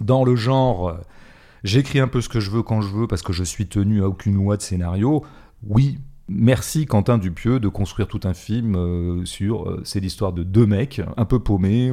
dans 0.00 0.24
le 0.24 0.36
genre, 0.36 0.88
euh, 0.88 0.94
j'écris 1.64 2.00
un 2.00 2.08
peu 2.08 2.20
ce 2.20 2.28
que 2.28 2.40
je 2.40 2.50
veux 2.50 2.62
quand 2.62 2.80
je 2.80 2.88
veux 2.88 3.06
parce 3.06 3.22
que 3.22 3.32
je 3.32 3.44
suis 3.44 3.66
tenu 3.66 4.02
à 4.02 4.08
aucune 4.08 4.34
loi 4.34 4.56
de 4.56 4.62
scénario, 4.62 5.24
oui. 5.66 5.98
Merci 6.32 6.86
Quentin 6.86 7.18
Dupieux 7.18 7.58
de 7.58 7.66
construire 7.66 8.06
tout 8.06 8.20
un 8.22 8.34
film 8.34 8.76
euh, 8.76 9.24
sur 9.24 9.80
c'est 9.82 9.98
l'histoire 9.98 10.32
de 10.32 10.44
deux 10.44 10.64
mecs 10.64 11.02
un 11.16 11.24
peu 11.24 11.40
paumés 11.40 11.90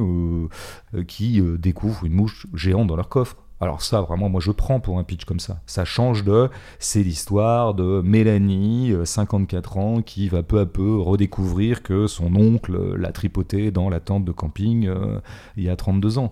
qui 1.08 1.42
découvrent 1.58 2.04
une 2.04 2.12
mouche 2.12 2.46
géante 2.54 2.86
dans 2.86 2.94
leur 2.94 3.08
coffre. 3.08 3.47
Alors 3.60 3.82
ça, 3.82 4.00
vraiment, 4.00 4.28
moi 4.28 4.40
je 4.40 4.52
prends 4.52 4.78
pour 4.78 4.98
un 4.98 5.04
pitch 5.04 5.24
comme 5.24 5.40
ça. 5.40 5.60
Ça 5.66 5.84
change 5.84 6.24
de, 6.24 6.48
c'est 6.78 7.02
l'histoire 7.02 7.74
de 7.74 8.00
Mélanie, 8.04 8.92
euh, 8.92 9.04
54 9.04 9.78
ans, 9.78 10.02
qui 10.02 10.28
va 10.28 10.42
peu 10.42 10.60
à 10.60 10.66
peu 10.66 10.96
redécouvrir 10.96 11.82
que 11.82 12.06
son 12.06 12.36
oncle 12.36 12.76
euh, 12.76 12.96
l'a 12.96 13.10
tripoté 13.10 13.70
dans 13.70 13.88
la 13.88 14.00
tente 14.00 14.24
de 14.24 14.32
camping 14.32 14.86
euh, 14.86 15.20
il 15.56 15.64
y 15.64 15.68
a 15.68 15.76
32 15.76 16.18
ans. 16.18 16.30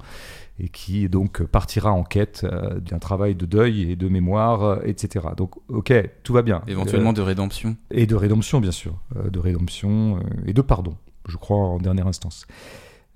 Et 0.59 0.71
qui 0.71 1.09
donc 1.11 1.43
partira 1.43 1.93
en 1.93 2.03
quête 2.03 2.45
euh, 2.45 2.81
d'un 2.81 2.99
travail 2.99 3.35
de 3.35 3.45
deuil 3.45 3.91
et 3.91 3.97
de 3.97 4.09
mémoire, 4.09 4.63
euh, 4.63 4.77
etc. 4.85 5.27
Donc, 5.37 5.57
ok, 5.69 5.93
tout 6.23 6.33
va 6.33 6.41
bien. 6.41 6.63
Éventuellement 6.67 7.13
de 7.13 7.21
rédemption. 7.21 7.77
Euh, 7.93 7.99
et 7.99 8.07
de 8.07 8.15
rédemption, 8.15 8.61
bien 8.61 8.71
sûr. 8.71 8.95
Euh, 9.17 9.29
de 9.29 9.39
rédemption 9.39 10.17
euh, 10.17 10.21
et 10.47 10.55
de 10.55 10.63
pardon, 10.63 10.97
je 11.29 11.37
crois, 11.37 11.59
en 11.59 11.79
dernière 11.79 12.07
instance. 12.07 12.47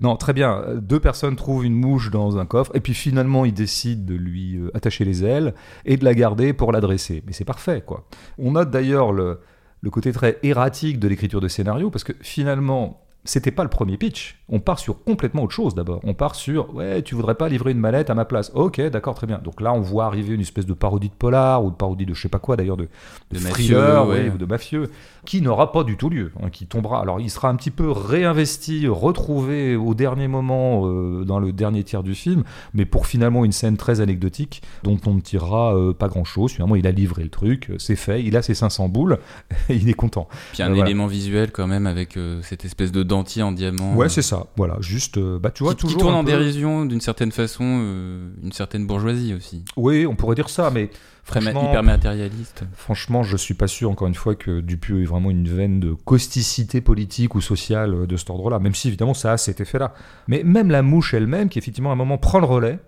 Non, 0.00 0.16
très 0.16 0.32
bien. 0.32 0.64
Deux 0.76 1.00
personnes 1.00 1.36
trouvent 1.36 1.64
une 1.64 1.74
mouche 1.74 2.10
dans 2.10 2.38
un 2.38 2.46
coffre, 2.46 2.72
et 2.74 2.80
puis 2.80 2.94
finalement, 2.94 3.44
ils 3.44 3.52
décident 3.54 4.04
de 4.04 4.14
lui 4.14 4.56
euh, 4.56 4.70
attacher 4.74 5.04
les 5.04 5.24
ailes 5.24 5.54
et 5.84 5.96
de 5.96 6.04
la 6.04 6.14
garder 6.14 6.52
pour 6.52 6.72
la 6.72 6.80
dresser. 6.80 7.22
Mais 7.26 7.32
c'est 7.32 7.44
parfait, 7.44 7.82
quoi. 7.84 8.06
On 8.38 8.52
note 8.52 8.70
d'ailleurs 8.70 9.12
le, 9.12 9.40
le 9.82 9.90
côté 9.90 10.12
très 10.12 10.38
erratique 10.42 10.98
de 10.98 11.08
l'écriture 11.08 11.40
de 11.40 11.48
scénario, 11.48 11.90
parce 11.90 12.04
que 12.04 12.12
finalement, 12.20 13.00
c'était 13.24 13.50
pas 13.50 13.64
le 13.64 13.68
premier 13.68 13.98
pitch. 13.98 14.38
On 14.48 14.60
part 14.60 14.78
sur 14.78 15.04
complètement 15.04 15.42
autre 15.42 15.52
chose 15.52 15.74
d'abord. 15.74 16.00
On 16.04 16.14
part 16.14 16.34
sur 16.34 16.74
ouais, 16.74 17.02
tu 17.02 17.14
voudrais 17.14 17.34
pas 17.34 17.50
livrer 17.50 17.72
une 17.72 17.78
mallette 17.78 18.08
à 18.08 18.14
ma 18.14 18.24
place. 18.24 18.50
Ok, 18.54 18.80
d'accord, 18.80 19.14
très 19.14 19.26
bien. 19.26 19.38
Donc 19.44 19.60
là, 19.60 19.74
on 19.74 19.80
voit 19.80 20.06
arriver 20.06 20.34
une 20.34 20.40
espèce 20.40 20.64
de 20.64 20.72
parodie 20.72 21.10
de 21.10 21.14
polar 21.14 21.62
ou 21.62 21.70
de 21.70 21.74
parodie 21.76 22.06
de 22.06 22.14
je 22.14 22.22
sais 22.22 22.30
pas 22.30 22.38
quoi 22.38 22.56
d'ailleurs 22.56 22.78
de, 22.78 22.88
De 23.30 23.38
mafieux, 23.38 24.00
ouais. 24.04 24.30
ou 24.34 24.38
de 24.38 24.46
mafieux, 24.46 24.90
qui 25.24 25.42
n'aura 25.42 25.72
pas 25.72 25.85
du 25.85 25.96
tout 25.96 26.11
lieu, 26.11 26.33
hein, 26.42 26.50
qui 26.50 26.66
tombera. 26.66 27.00
Alors, 27.00 27.20
il 27.20 27.30
sera 27.30 27.48
un 27.48 27.56
petit 27.56 27.70
peu 27.70 27.90
réinvesti, 27.90 28.87
retrouvé 28.88 29.76
au 29.76 29.94
dernier 29.94 30.28
moment 30.28 30.83
euh, 30.87 31.24
dans 31.24 31.38
le 31.38 31.52
dernier 31.52 31.85
tiers 31.85 32.02
du 32.02 32.14
film, 32.14 32.44
mais 32.74 32.85
pour 32.85 33.06
finalement 33.06 33.44
une 33.44 33.52
scène 33.52 33.76
très 33.76 34.00
anecdotique 34.00 34.62
dont 34.83 34.98
on 35.06 35.14
ne 35.14 35.20
tirera 35.20 35.76
euh, 35.76 35.92
pas 35.92 36.09
grand-chose. 36.09 36.52
Finalement, 36.52 36.76
il 36.76 36.87
a 36.87 36.90
livré 36.92 37.22
le 37.22 37.28
truc, 37.28 37.70
euh, 37.70 37.76
c'est 37.78 37.96
fait, 37.96 38.22
il 38.22 38.37
a 38.37 38.42
ses 38.42 38.54
500 38.54 38.88
boules, 38.88 39.18
et 39.68 39.74
il 39.74 39.88
est 39.88 39.94
content. 39.94 40.28
Puis 40.52 40.62
un 40.62 40.68
voilà. 40.68 40.85
élément 40.85 41.06
visuel 41.06 41.50
quand 41.52 41.66
même 41.66 41.87
avec 41.87 42.16
euh, 42.16 42.40
cette 42.42 42.64
espèce 42.64 42.92
de 42.92 43.02
dentier 43.02 43.42
en 43.42 43.52
diamant. 43.52 43.94
Ouais, 43.94 44.09
c'est 44.09 44.22
ça. 44.22 44.46
Voilà, 44.56 44.76
juste, 44.80 45.18
bah 45.18 45.50
tu 45.50 45.62
vois, 45.62 45.74
qui, 45.74 45.80
qui 45.87 45.87
toujours 45.87 46.02
tourne 46.02 46.14
un 46.14 46.18
en 46.18 46.24
peu- 46.24 46.30
dérision 46.30 46.85
d'une 46.87 47.00
certaine 47.00 47.33
façon, 47.33 47.64
une 47.64 48.52
certaine 48.52 48.87
bourgeoisie 48.87 49.35
aussi. 49.35 49.64
Oui, 49.76 50.06
on 50.06 50.14
pourrait 50.14 50.35
dire 50.35 50.48
ça, 50.48 50.70
mais 50.70 50.90
franchement, 51.31 51.71
hyper 51.71 51.83
matérialiste. 51.83 52.64
Franchement, 52.75 53.23
je 53.23 53.37
suis 53.37 53.55
pas 53.55 53.66
sûr, 53.66 53.90
encore 53.90 54.09
une 54.09 54.14
fois, 54.14 54.35
que 54.35 54.61
Dupieux 54.61 55.03
ait 55.03 55.07
vraiment 55.07 55.31
une 55.31 55.49
veine 55.49 55.81
de 55.81 55.93
causticité 55.93 56.81
politique 56.81 57.35
ou 57.35 57.40
sociale 57.40 57.95
euh, 57.95 58.07
de 58.07 58.16
cet 58.16 58.31
ordre-là, 58.31 58.59
même 58.59 58.75
si 58.75 58.88
évidemment 58.88 59.14
ça 59.14 59.33
a 59.33 59.37
cet 59.37 59.61
effet-là. 59.61 59.95
Mais 60.29 60.43
même 60.45 60.71
la 60.71 60.83
mouche 60.83 61.14
elle-même, 61.14 61.49
qui 61.49 61.59
effectivement 61.59 61.90
à 61.90 61.95
un 61.95 61.97
moment 61.97 62.19
prend 62.19 62.40
le 62.40 62.47
relais, 62.47 62.79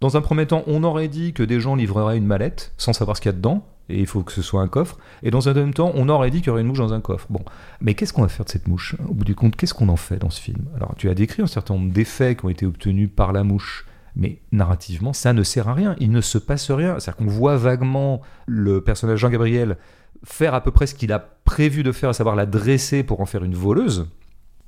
dans 0.00 0.16
un 0.16 0.20
premier 0.20 0.46
temps, 0.46 0.62
on 0.66 0.84
aurait 0.84 1.08
dit 1.08 1.32
que 1.32 1.42
des 1.42 1.58
gens 1.58 1.74
livreraient 1.74 2.16
une 2.16 2.26
mallette 2.26 2.72
sans 2.76 2.92
savoir 2.92 3.16
ce 3.16 3.22
qu'il 3.22 3.30
y 3.30 3.34
a 3.34 3.36
dedans, 3.36 3.66
et 3.88 3.98
il 3.98 4.06
faut 4.06 4.22
que 4.22 4.32
ce 4.32 4.42
soit 4.42 4.62
un 4.62 4.68
coffre, 4.68 4.98
et 5.22 5.30
dans 5.30 5.48
un 5.48 5.52
deuxième 5.52 5.74
temps, 5.74 5.92
on 5.94 6.08
aurait 6.08 6.30
dit 6.30 6.38
qu'il 6.38 6.48
y 6.48 6.50
aurait 6.50 6.60
une 6.60 6.68
mouche 6.68 6.78
dans 6.78 6.92
un 6.92 7.00
coffre. 7.00 7.26
Bon, 7.30 7.40
mais 7.80 7.94
qu'est-ce 7.94 8.12
qu'on 8.12 8.22
va 8.22 8.28
faire 8.28 8.44
de 8.44 8.50
cette 8.50 8.68
mouche? 8.68 8.94
Au 9.08 9.14
bout 9.14 9.24
du 9.24 9.34
compte, 9.34 9.56
qu'est-ce 9.56 9.74
qu'on 9.74 9.88
en 9.88 9.96
fait 9.96 10.18
dans 10.18 10.30
ce 10.30 10.40
film? 10.40 10.66
Alors, 10.76 10.94
tu 10.96 11.08
as 11.08 11.14
décrit 11.14 11.42
un 11.42 11.46
certain 11.46 11.74
nombre 11.74 11.90
d'effets 11.92 12.36
qui 12.36 12.44
ont 12.44 12.48
été 12.48 12.66
obtenus 12.66 13.08
par 13.14 13.32
la 13.32 13.42
mouche. 13.44 13.86
Mais 14.18 14.40
narrativement, 14.52 15.12
ça 15.12 15.32
ne 15.32 15.42
sert 15.44 15.68
à 15.68 15.74
rien. 15.74 15.94
Il 16.00 16.10
ne 16.10 16.20
se 16.20 16.38
passe 16.38 16.70
rien. 16.70 16.98
C'est-à-dire 16.98 17.16
qu'on 17.16 17.30
voit 17.30 17.56
vaguement 17.56 18.20
le 18.46 18.80
personnage 18.82 19.20
Jean-Gabriel 19.20 19.76
faire 20.24 20.54
à 20.54 20.60
peu 20.60 20.72
près 20.72 20.88
ce 20.88 20.94
qu'il 20.94 21.12
a 21.12 21.20
prévu 21.20 21.84
de 21.84 21.92
faire, 21.92 22.10
à 22.10 22.12
savoir 22.12 22.34
la 22.34 22.44
dresser 22.44 23.04
pour 23.04 23.20
en 23.20 23.26
faire 23.26 23.44
une 23.44 23.54
voleuse. 23.54 24.08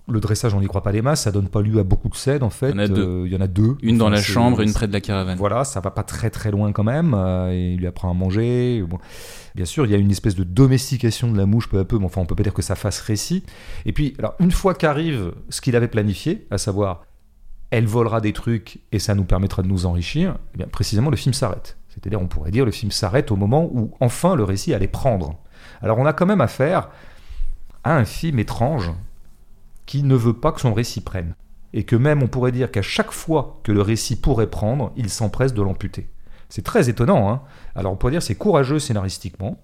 Le 0.09 0.19
dressage, 0.19 0.55
on 0.55 0.61
n'y 0.61 0.67
croit 0.67 0.83
pas 0.83 0.93
les 0.93 1.03
masses, 1.03 1.23
ça 1.23 1.31
donne 1.31 1.49
pas 1.49 1.63
lieu 1.63 1.79
à 1.79 1.85
beaucoup 1.85 2.09
de 2.09 2.17
scènes 2.17 2.43
en 2.43 2.51
fait. 2.51 2.71
Il 2.71 2.77
y 2.77 2.81
en 2.81 2.85
a 2.85 2.89
deux. 2.89 3.03
Euh, 3.03 3.27
il 3.27 3.33
y 3.33 3.37
en 3.37 3.41
a 3.41 3.47
deux. 3.47 3.77
Une 3.83 3.99
dans 3.99 4.09
la 4.09 4.21
chambre 4.21 4.61
et 4.61 4.65
une 4.65 4.73
près 4.73 4.89
de 4.89 4.93
la 4.93 5.01
caravane. 5.01 5.39
Voilà, 5.39 5.63
ça 5.65 5.81
va 5.81 5.91
pas 5.91 6.03
très 6.03 6.31
très 6.31 6.51
loin 6.51 6.73
quand 6.73 6.83
même. 6.83 7.15
euh, 7.15 7.53
et 7.53 7.75
il 7.75 7.79
lui 7.79 7.87
apprend 7.87 8.11
à 8.11 8.15
manger. 8.15 8.83
Bon. 8.83 8.99
Bien 9.55 9.65
sûr, 9.65 9.85
il 9.85 9.93
y 9.93 9.95
a 9.95 9.99
une 9.99 10.11
espèce 10.11 10.35
de 10.35 10.43
domestication 10.43 11.31
de 11.31 11.37
la 11.37 11.47
mouche 11.47 11.69
peu 11.69 11.79
à 11.79 11.85
peu, 11.85 11.99
mais 11.99 12.07
enfin, 12.07 12.21
on 12.21 12.27
peut 12.27 12.35
pas 12.35 12.43
dire 12.43 12.55
que 12.55 12.63
ça 12.63 12.75
fasse 12.75 13.01
récit. 13.01 13.45
Et 13.87 13.93
puis, 13.93 14.15
alors, 14.19 14.35
une 14.41 14.51
fois 14.51 14.75
qu'arrive 14.75 15.33
ce 15.49 15.61
qu'il 15.61 15.77
avait 15.77 15.89
planifié, 15.89 16.47
à 16.51 16.59
savoir, 16.59 17.03
elle 17.71 17.87
volera 17.87 18.21
des 18.21 18.33
trucs 18.33 18.81
et 18.93 18.99
ça 18.99 19.15
nous 19.15 19.25
permettra 19.25 19.63
de 19.63 19.69
nous 19.69 19.87
enrichir, 19.87 20.37
eh 20.55 20.59
bien, 20.59 20.67
précisément, 20.67 21.11
le 21.11 21.17
film 21.17 21.33
s'arrête. 21.33 21.77
C'est-à-dire, 21.89 22.21
on 22.21 22.29
pourrait 22.29 22.51
dire, 22.51 22.65
le 22.65 22.71
film 22.71 22.91
s'arrête 22.91 23.31
au 23.31 23.37
moment 23.37 23.69
où, 23.73 23.93
enfin, 24.01 24.35
le 24.35 24.45
récit 24.45 24.75
allait 24.75 24.89
prendre. 24.89 25.39
Alors, 25.83 25.99
on 25.99 26.07
a 26.07 26.13
quand 26.13 26.27
même 26.27 26.41
affaire 26.41 26.89
à 27.85 27.97
un 27.97 28.05
film 28.05 28.39
étrange 28.39 28.93
qui 29.87 30.03
ne 30.03 30.15
veut 30.15 30.35
pas 30.35 30.53
que 30.53 30.61
son 30.61 30.75
récit 30.75 31.01
prenne. 31.01 31.35
Et 31.73 31.85
que 31.85 31.97
même, 31.97 32.23
on 32.23 32.29
pourrait 32.29 32.53
dire 32.53 32.71
qu'à 32.71 32.83
chaque 32.83 33.13
fois 33.13 33.61
que 33.63 33.73
le 33.73 33.83
récit 33.83 34.17
pourrait 34.17 34.51
prendre, 34.51 34.93
il 34.97 35.09
s'empresse 35.09 35.55
de 35.55 35.63
l'amputer. 35.63 36.09
C'est 36.49 36.65
très 36.65 36.91
étonnant. 36.91 37.31
Hein 37.31 37.43
Alors 37.75 37.93
on 37.93 37.97
pourrait 37.97 38.13
dire 38.13 38.23
c'est 38.23 38.35
courageux 38.35 38.79
scénaristiquement. 38.81 39.59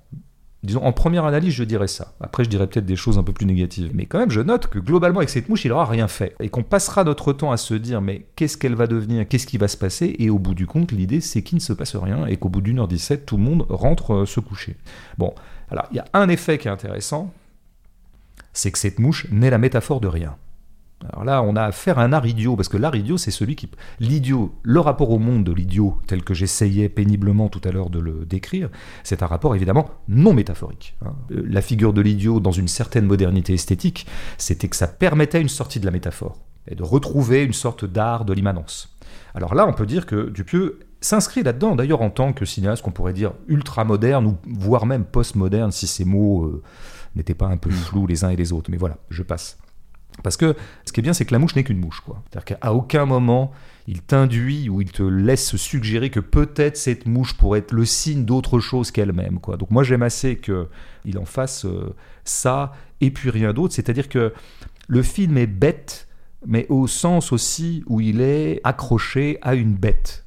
Disons, 0.66 0.82
en 0.82 0.92
première 0.92 1.24
analyse, 1.24 1.54
je 1.54 1.62
dirais 1.62 1.86
ça. 1.86 2.14
Après, 2.20 2.42
je 2.42 2.50
dirais 2.50 2.66
peut-être 2.66 2.86
des 2.86 2.96
choses 2.96 3.18
un 3.18 3.22
peu 3.22 3.32
plus 3.32 3.46
négatives. 3.46 3.92
Mais 3.94 4.06
quand 4.06 4.18
même, 4.18 4.32
je 4.32 4.40
note 4.40 4.66
que 4.66 4.80
globalement, 4.80 5.20
avec 5.20 5.30
cette 5.30 5.48
mouche, 5.48 5.64
il 5.64 5.68
n'aura 5.68 5.84
rien 5.84 6.08
fait. 6.08 6.34
Et 6.40 6.48
qu'on 6.48 6.64
passera 6.64 7.04
notre 7.04 7.32
temps 7.32 7.52
à 7.52 7.56
se 7.56 7.74
dire, 7.74 8.00
mais 8.00 8.26
qu'est-ce 8.34 8.56
qu'elle 8.56 8.74
va 8.74 8.88
devenir? 8.88 9.28
Qu'est-ce 9.28 9.46
qui 9.46 9.58
va 9.58 9.68
se 9.68 9.76
passer? 9.76 10.16
Et 10.18 10.28
au 10.28 10.40
bout 10.40 10.54
du 10.54 10.66
compte, 10.66 10.90
l'idée, 10.90 11.20
c'est 11.20 11.42
qu'il 11.42 11.56
ne 11.56 11.60
se 11.60 11.72
passe 11.72 11.94
rien 11.94 12.26
et 12.26 12.36
qu'au 12.36 12.48
bout 12.48 12.62
d'une 12.62 12.80
heure 12.80 12.88
17, 12.88 13.24
tout 13.24 13.36
le 13.36 13.44
monde 13.44 13.64
rentre 13.68 14.12
euh, 14.12 14.26
se 14.26 14.40
coucher. 14.40 14.76
Bon, 15.18 15.32
alors, 15.70 15.86
il 15.92 15.98
y 15.98 16.00
a 16.00 16.06
un 16.14 16.28
effet 16.28 16.58
qui 16.58 16.66
est 16.66 16.70
intéressant, 16.72 17.32
c'est 18.52 18.72
que 18.72 18.78
cette 18.78 18.98
mouche 18.98 19.28
n'est 19.30 19.50
la 19.50 19.58
métaphore 19.58 20.00
de 20.00 20.08
rien. 20.08 20.36
Alors 21.10 21.24
là, 21.24 21.42
on 21.42 21.56
a 21.56 21.62
affaire 21.62 21.98
à 21.98 22.04
un 22.04 22.12
art 22.12 22.26
idiot, 22.26 22.56
parce 22.56 22.68
que 22.68 22.78
l'art 22.78 22.96
idiot, 22.96 23.18
c'est 23.18 23.30
celui 23.30 23.54
qui... 23.54 23.68
L'idiot, 24.00 24.54
le 24.62 24.80
rapport 24.80 25.10
au 25.10 25.18
monde 25.18 25.44
de 25.44 25.52
l'idiot, 25.52 25.98
tel 26.06 26.24
que 26.24 26.32
j'essayais 26.32 26.88
péniblement 26.88 27.48
tout 27.48 27.60
à 27.64 27.70
l'heure 27.70 27.90
de 27.90 27.98
le 27.98 28.24
décrire, 28.24 28.70
c'est 29.04 29.22
un 29.22 29.26
rapport 29.26 29.54
évidemment 29.54 29.90
non 30.08 30.32
métaphorique. 30.32 30.96
hein. 31.04 31.14
Euh, 31.32 31.44
La 31.46 31.60
figure 31.60 31.92
de 31.92 32.00
l'idiot, 32.00 32.40
dans 32.40 32.50
une 32.50 32.66
certaine 32.66 33.04
modernité 33.04 33.52
esthétique, 33.52 34.06
c'était 34.38 34.68
que 34.68 34.76
ça 34.76 34.88
permettait 34.88 35.40
une 35.40 35.50
sortie 35.50 35.80
de 35.80 35.84
la 35.84 35.92
métaphore, 35.92 36.38
et 36.66 36.74
de 36.74 36.82
retrouver 36.82 37.44
une 37.44 37.52
sorte 37.52 37.84
d'art 37.84 38.24
de 38.24 38.32
l'immanence. 38.32 38.96
Alors 39.34 39.54
là, 39.54 39.66
on 39.68 39.74
peut 39.74 39.86
dire 39.86 40.06
que 40.06 40.30
Dupieux 40.30 40.80
s'inscrit 41.02 41.42
là-dedans, 41.42 41.76
d'ailleurs 41.76 42.00
en 42.00 42.10
tant 42.10 42.32
que 42.32 42.46
cinéaste 42.46 42.82
qu'on 42.82 42.90
pourrait 42.90 43.12
dire 43.12 43.32
ultra-moderne, 43.48 44.26
ou 44.26 44.36
voire 44.46 44.86
même 44.86 45.04
post-moderne, 45.04 45.72
si 45.72 45.86
ces 45.86 46.06
mots 46.06 46.46
euh, 46.46 46.62
n'étaient 47.14 47.34
pas 47.34 47.46
un 47.48 47.58
peu 47.58 47.70
flous 47.70 48.06
les 48.06 48.24
uns 48.24 48.30
et 48.30 48.36
les 48.36 48.54
autres. 48.54 48.70
Mais 48.70 48.78
voilà, 48.78 48.96
je 49.10 49.22
passe. 49.22 49.58
Parce 50.22 50.36
que 50.36 50.54
ce 50.84 50.92
qui 50.92 51.00
est 51.00 51.02
bien, 51.02 51.12
c'est 51.12 51.24
que 51.24 51.32
la 51.32 51.38
mouche 51.38 51.56
n'est 51.56 51.64
qu'une 51.64 51.78
mouche. 51.78 52.00
quoi. 52.00 52.22
C'est-à-dire 52.30 52.58
qu'à 52.58 52.72
aucun 52.72 53.06
moment, 53.06 53.52
il 53.86 54.02
t'induit 54.02 54.68
ou 54.68 54.80
il 54.80 54.90
te 54.90 55.02
laisse 55.02 55.56
suggérer 55.56 56.10
que 56.10 56.20
peut-être 56.20 56.76
cette 56.76 57.06
mouche 57.06 57.34
pourrait 57.34 57.60
être 57.60 57.72
le 57.72 57.84
signe 57.84 58.24
d'autre 58.24 58.58
chose 58.58 58.90
qu'elle-même. 58.90 59.38
quoi. 59.40 59.56
Donc 59.56 59.70
moi, 59.70 59.82
j'aime 59.82 60.02
assez 60.02 60.36
qu'il 60.36 61.18
en 61.18 61.24
fasse 61.24 61.64
euh, 61.64 61.94
ça 62.24 62.72
et 63.00 63.10
puis 63.10 63.30
rien 63.30 63.52
d'autre. 63.52 63.74
C'est-à-dire 63.74 64.08
que 64.08 64.32
le 64.88 65.02
film 65.02 65.38
est 65.38 65.46
bête, 65.46 66.08
mais 66.46 66.66
au 66.68 66.86
sens 66.86 67.32
aussi 67.32 67.82
où 67.86 68.00
il 68.00 68.20
est 68.20 68.60
accroché 68.64 69.38
à 69.42 69.54
une 69.54 69.74
bête. 69.74 70.25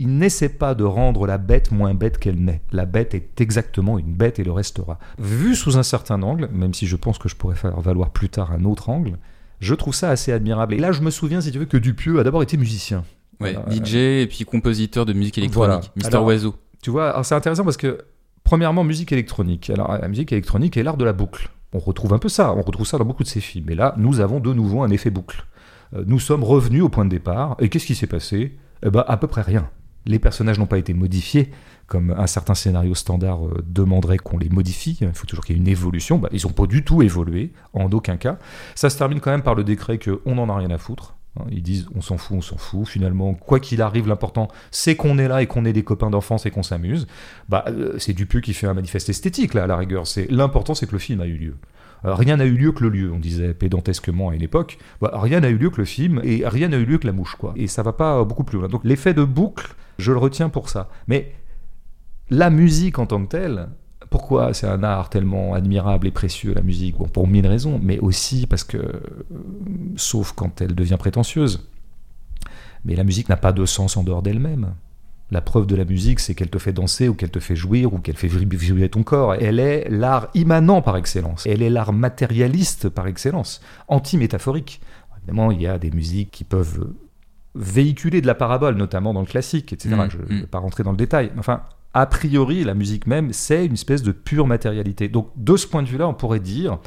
Il 0.00 0.16
n'essaie 0.18 0.48
pas 0.48 0.74
de 0.76 0.84
rendre 0.84 1.26
la 1.26 1.38
bête 1.38 1.72
moins 1.72 1.92
bête 1.92 2.18
qu'elle 2.18 2.36
n'est. 2.36 2.62
La 2.70 2.86
bête 2.86 3.14
est 3.14 3.40
exactement 3.40 3.98
une 3.98 4.14
bête 4.14 4.38
et 4.38 4.44
le 4.44 4.52
restera. 4.52 4.98
Vu 5.18 5.54
sous 5.56 5.76
un 5.76 5.82
certain 5.82 6.22
angle, 6.22 6.48
même 6.52 6.72
si 6.72 6.86
je 6.86 6.94
pense 6.96 7.18
que 7.18 7.28
je 7.28 7.34
pourrais 7.34 7.56
faire 7.56 7.80
valoir 7.80 8.10
plus 8.10 8.28
tard 8.28 8.52
un 8.52 8.64
autre 8.64 8.90
angle, 8.90 9.18
je 9.58 9.74
trouve 9.74 9.94
ça 9.94 10.08
assez 10.10 10.30
admirable. 10.32 10.74
Et 10.74 10.78
là, 10.78 10.92
je 10.92 11.00
me 11.02 11.10
souviens, 11.10 11.40
si 11.40 11.50
tu 11.50 11.58
veux, 11.58 11.64
que 11.64 11.76
Dupieux 11.76 12.20
a 12.20 12.22
d'abord 12.22 12.42
été 12.44 12.56
musicien. 12.56 13.02
Ouais, 13.40 13.50
Alors, 13.56 13.70
DJ 13.70 13.94
et 14.22 14.26
puis 14.30 14.44
compositeur 14.44 15.04
de 15.04 15.12
musique 15.12 15.36
électronique, 15.38 15.68
Voilà. 15.68 15.80
Mister 15.96 16.14
Alors- 16.14 16.26
Oiseau. 16.26 16.54
Tu 16.80 16.90
vois, 16.90 17.20
c'est 17.24 17.34
intéressant 17.34 17.64
parce 17.64 17.76
que, 17.76 17.98
premièrement, 18.44 18.84
musique 18.84 19.10
électronique. 19.10 19.68
Alors, 19.70 19.98
la 19.98 20.06
musique 20.06 20.30
électronique 20.30 20.76
est 20.76 20.84
l'art 20.84 20.96
de 20.96 21.04
la 21.04 21.12
boucle. 21.12 21.50
On 21.72 21.80
retrouve 21.80 22.14
un 22.14 22.18
peu 22.18 22.28
ça, 22.28 22.54
on 22.54 22.62
retrouve 22.62 22.86
ça 22.86 22.98
dans 22.98 23.04
beaucoup 23.04 23.24
de 23.24 23.28
ses 23.28 23.40
films. 23.40 23.68
Et 23.70 23.74
là, 23.74 23.94
nous 23.98 24.20
avons 24.20 24.38
de 24.38 24.52
nouveau 24.54 24.82
un 24.82 24.90
effet 24.90 25.10
boucle. 25.10 25.44
Euh, 25.94 26.04
Nous 26.06 26.20
sommes 26.20 26.44
revenus 26.44 26.82
au 26.82 26.88
point 26.88 27.04
de 27.04 27.10
départ. 27.10 27.56
Et 27.58 27.68
qu'est-ce 27.68 27.86
qui 27.86 27.94
s'est 27.96 28.06
passé? 28.06 28.56
Eh 28.86 28.90
ben, 28.90 29.04
à 29.08 29.16
peu 29.16 29.26
près 29.26 29.42
rien. 29.42 29.68
Les 30.06 30.18
personnages 30.18 30.58
n'ont 30.58 30.66
pas 30.66 30.78
été 30.78 30.94
modifiés, 30.94 31.50
comme 31.86 32.14
un 32.16 32.26
certain 32.26 32.54
scénario 32.54 32.94
standard 32.94 33.46
euh, 33.46 33.64
demanderait 33.66 34.18
qu'on 34.18 34.38
les 34.38 34.48
modifie. 34.48 34.98
Il 35.00 35.12
faut 35.12 35.26
toujours 35.26 35.44
qu'il 35.44 35.56
y 35.56 35.58
ait 35.58 35.62
une 35.62 35.68
évolution. 35.68 36.18
Bah, 36.18 36.28
ils 36.32 36.46
n'ont 36.46 36.52
pas 36.52 36.66
du 36.66 36.84
tout 36.84 37.02
évolué, 37.02 37.52
en 37.72 37.90
aucun 37.90 38.16
cas. 38.16 38.38
Ça 38.74 38.90
se 38.90 38.98
termine 38.98 39.20
quand 39.20 39.30
même 39.30 39.42
par 39.42 39.54
le 39.54 39.64
décret 39.64 39.98
qu'on 39.98 40.34
n'en 40.34 40.48
a 40.48 40.56
rien 40.56 40.70
à 40.70 40.78
foutre. 40.78 41.16
Hein, 41.38 41.44
Ils 41.50 41.62
disent 41.62 41.86
on 41.94 42.00
s'en 42.00 42.18
fout, 42.18 42.36
on 42.36 42.40
s'en 42.40 42.56
fout. 42.56 42.86
Finalement, 42.86 43.34
quoi 43.34 43.60
qu'il 43.60 43.82
arrive, 43.82 44.08
l'important 44.08 44.48
c'est 44.70 44.96
qu'on 44.96 45.18
est 45.18 45.28
là 45.28 45.42
et 45.42 45.46
qu'on 45.46 45.64
est 45.64 45.72
des 45.72 45.84
copains 45.84 46.10
d'enfance 46.10 46.46
et 46.46 46.50
qu'on 46.50 46.62
s'amuse. 46.62 47.06
Bah, 47.48 47.64
euh, 47.68 47.98
c'est 47.98 48.12
Dupieux 48.12 48.40
qui 48.40 48.54
fait 48.54 48.66
un 48.66 48.74
manifeste 48.74 49.08
esthétique 49.08 49.54
là, 49.54 49.64
à 49.64 49.66
la 49.66 49.76
rigueur. 49.76 50.06
C'est 50.06 50.30
l'important, 50.30 50.74
c'est 50.74 50.86
que 50.86 50.92
le 50.92 50.98
film 50.98 51.20
a 51.20 51.26
eu 51.26 51.36
lieu. 51.36 51.56
Euh, 52.04 52.14
rien 52.14 52.36
n'a 52.36 52.44
eu 52.44 52.56
lieu 52.56 52.72
que 52.72 52.82
le 52.84 52.90
lieu, 52.90 53.12
on 53.12 53.18
disait 53.18 53.54
pédantesquement 53.54 54.30
à 54.30 54.34
une 54.34 54.42
époque. 54.42 54.78
Bah, 55.00 55.12
rien 55.14 55.40
n'a 55.40 55.48
eu 55.48 55.56
lieu 55.56 55.70
que 55.70 55.78
le 55.78 55.84
film 55.84 56.20
et 56.24 56.42
rien 56.46 56.68
n'a 56.68 56.76
eu 56.76 56.84
lieu 56.84 56.98
que 56.98 57.06
la 57.06 57.12
mouche, 57.12 57.36
quoi. 57.36 57.52
Et 57.56 57.66
ça 57.66 57.82
va 57.82 57.92
pas 57.92 58.18
euh, 58.18 58.24
beaucoup 58.24 58.44
plus 58.44 58.58
loin. 58.58 58.68
Donc 58.68 58.82
l'effet 58.84 59.14
de 59.14 59.24
boucle, 59.24 59.74
je 59.98 60.12
le 60.12 60.18
retiens 60.18 60.48
pour 60.48 60.68
ça. 60.68 60.88
Mais 61.06 61.32
la 62.30 62.50
musique 62.50 62.98
en 62.98 63.06
tant 63.06 63.22
que 63.24 63.28
telle, 63.28 63.68
pourquoi 64.10 64.54
c'est 64.54 64.66
un 64.66 64.82
art 64.82 65.10
tellement 65.10 65.54
admirable 65.54 66.06
et 66.06 66.10
précieux, 66.10 66.54
la 66.54 66.62
musique? 66.62 66.96
Pour 66.96 67.26
mille 67.26 67.46
raisons, 67.46 67.80
mais 67.82 67.98
aussi 67.98 68.46
parce 68.46 68.64
que, 68.64 68.78
euh, 68.78 69.00
sauf 69.96 70.32
quand 70.32 70.60
elle 70.60 70.74
devient 70.74 70.96
prétentieuse, 70.98 71.68
mais 72.84 72.94
la 72.94 73.04
musique 73.04 73.28
n'a 73.28 73.36
pas 73.36 73.52
de 73.52 73.64
sens 73.66 73.96
en 73.96 74.04
dehors 74.04 74.22
d'elle-même. 74.22 74.74
La 75.30 75.42
preuve 75.42 75.66
de 75.66 75.76
la 75.76 75.84
musique, 75.84 76.20
c'est 76.20 76.34
qu'elle 76.34 76.48
te 76.48 76.58
fait 76.58 76.72
danser 76.72 77.08
ou 77.08 77.14
qu'elle 77.14 77.30
te 77.30 77.40
fait 77.40 77.56
jouir 77.56 77.92
ou 77.92 77.98
qu'elle 77.98 78.16
fait 78.16 78.28
vibrer 78.28 78.88
ton 78.88 79.02
corps. 79.02 79.34
Elle 79.34 79.60
est 79.60 79.86
l'art 79.90 80.28
immanent 80.34 80.80
par 80.80 80.96
excellence. 80.96 81.46
Elle 81.46 81.62
est 81.62 81.68
l'art 81.68 81.92
matérialiste 81.92 82.88
par 82.88 83.06
excellence, 83.06 83.60
anti-métaphorique. 83.88 84.80
Évidemment, 85.18 85.50
il 85.50 85.60
y 85.60 85.66
a 85.66 85.78
des 85.78 85.90
musiques 85.90 86.30
qui 86.30 86.44
peuvent 86.44 86.92
véhiculer 87.54 88.20
de 88.22 88.26
la 88.26 88.34
parabole, 88.34 88.76
notamment 88.76 89.12
dans 89.12 89.20
le 89.20 89.26
classique, 89.26 89.72
etc. 89.72 89.94
Mm, 89.94 90.10
Je 90.10 90.18
ne 90.18 90.22
mm. 90.22 90.40
vais 90.40 90.46
pas 90.46 90.58
rentrer 90.58 90.82
dans 90.82 90.92
le 90.92 90.96
détail. 90.96 91.30
Enfin, 91.38 91.62
a 91.92 92.06
priori, 92.06 92.64
la 92.64 92.74
musique 92.74 93.06
même, 93.06 93.32
c'est 93.32 93.66
une 93.66 93.74
espèce 93.74 94.02
de 94.02 94.12
pure 94.12 94.46
matérialité. 94.46 95.08
Donc, 95.08 95.30
de 95.36 95.56
ce 95.56 95.66
point 95.66 95.82
de 95.82 95.88
vue-là, 95.88 96.08
on 96.08 96.14
pourrait 96.14 96.40
dire 96.40 96.78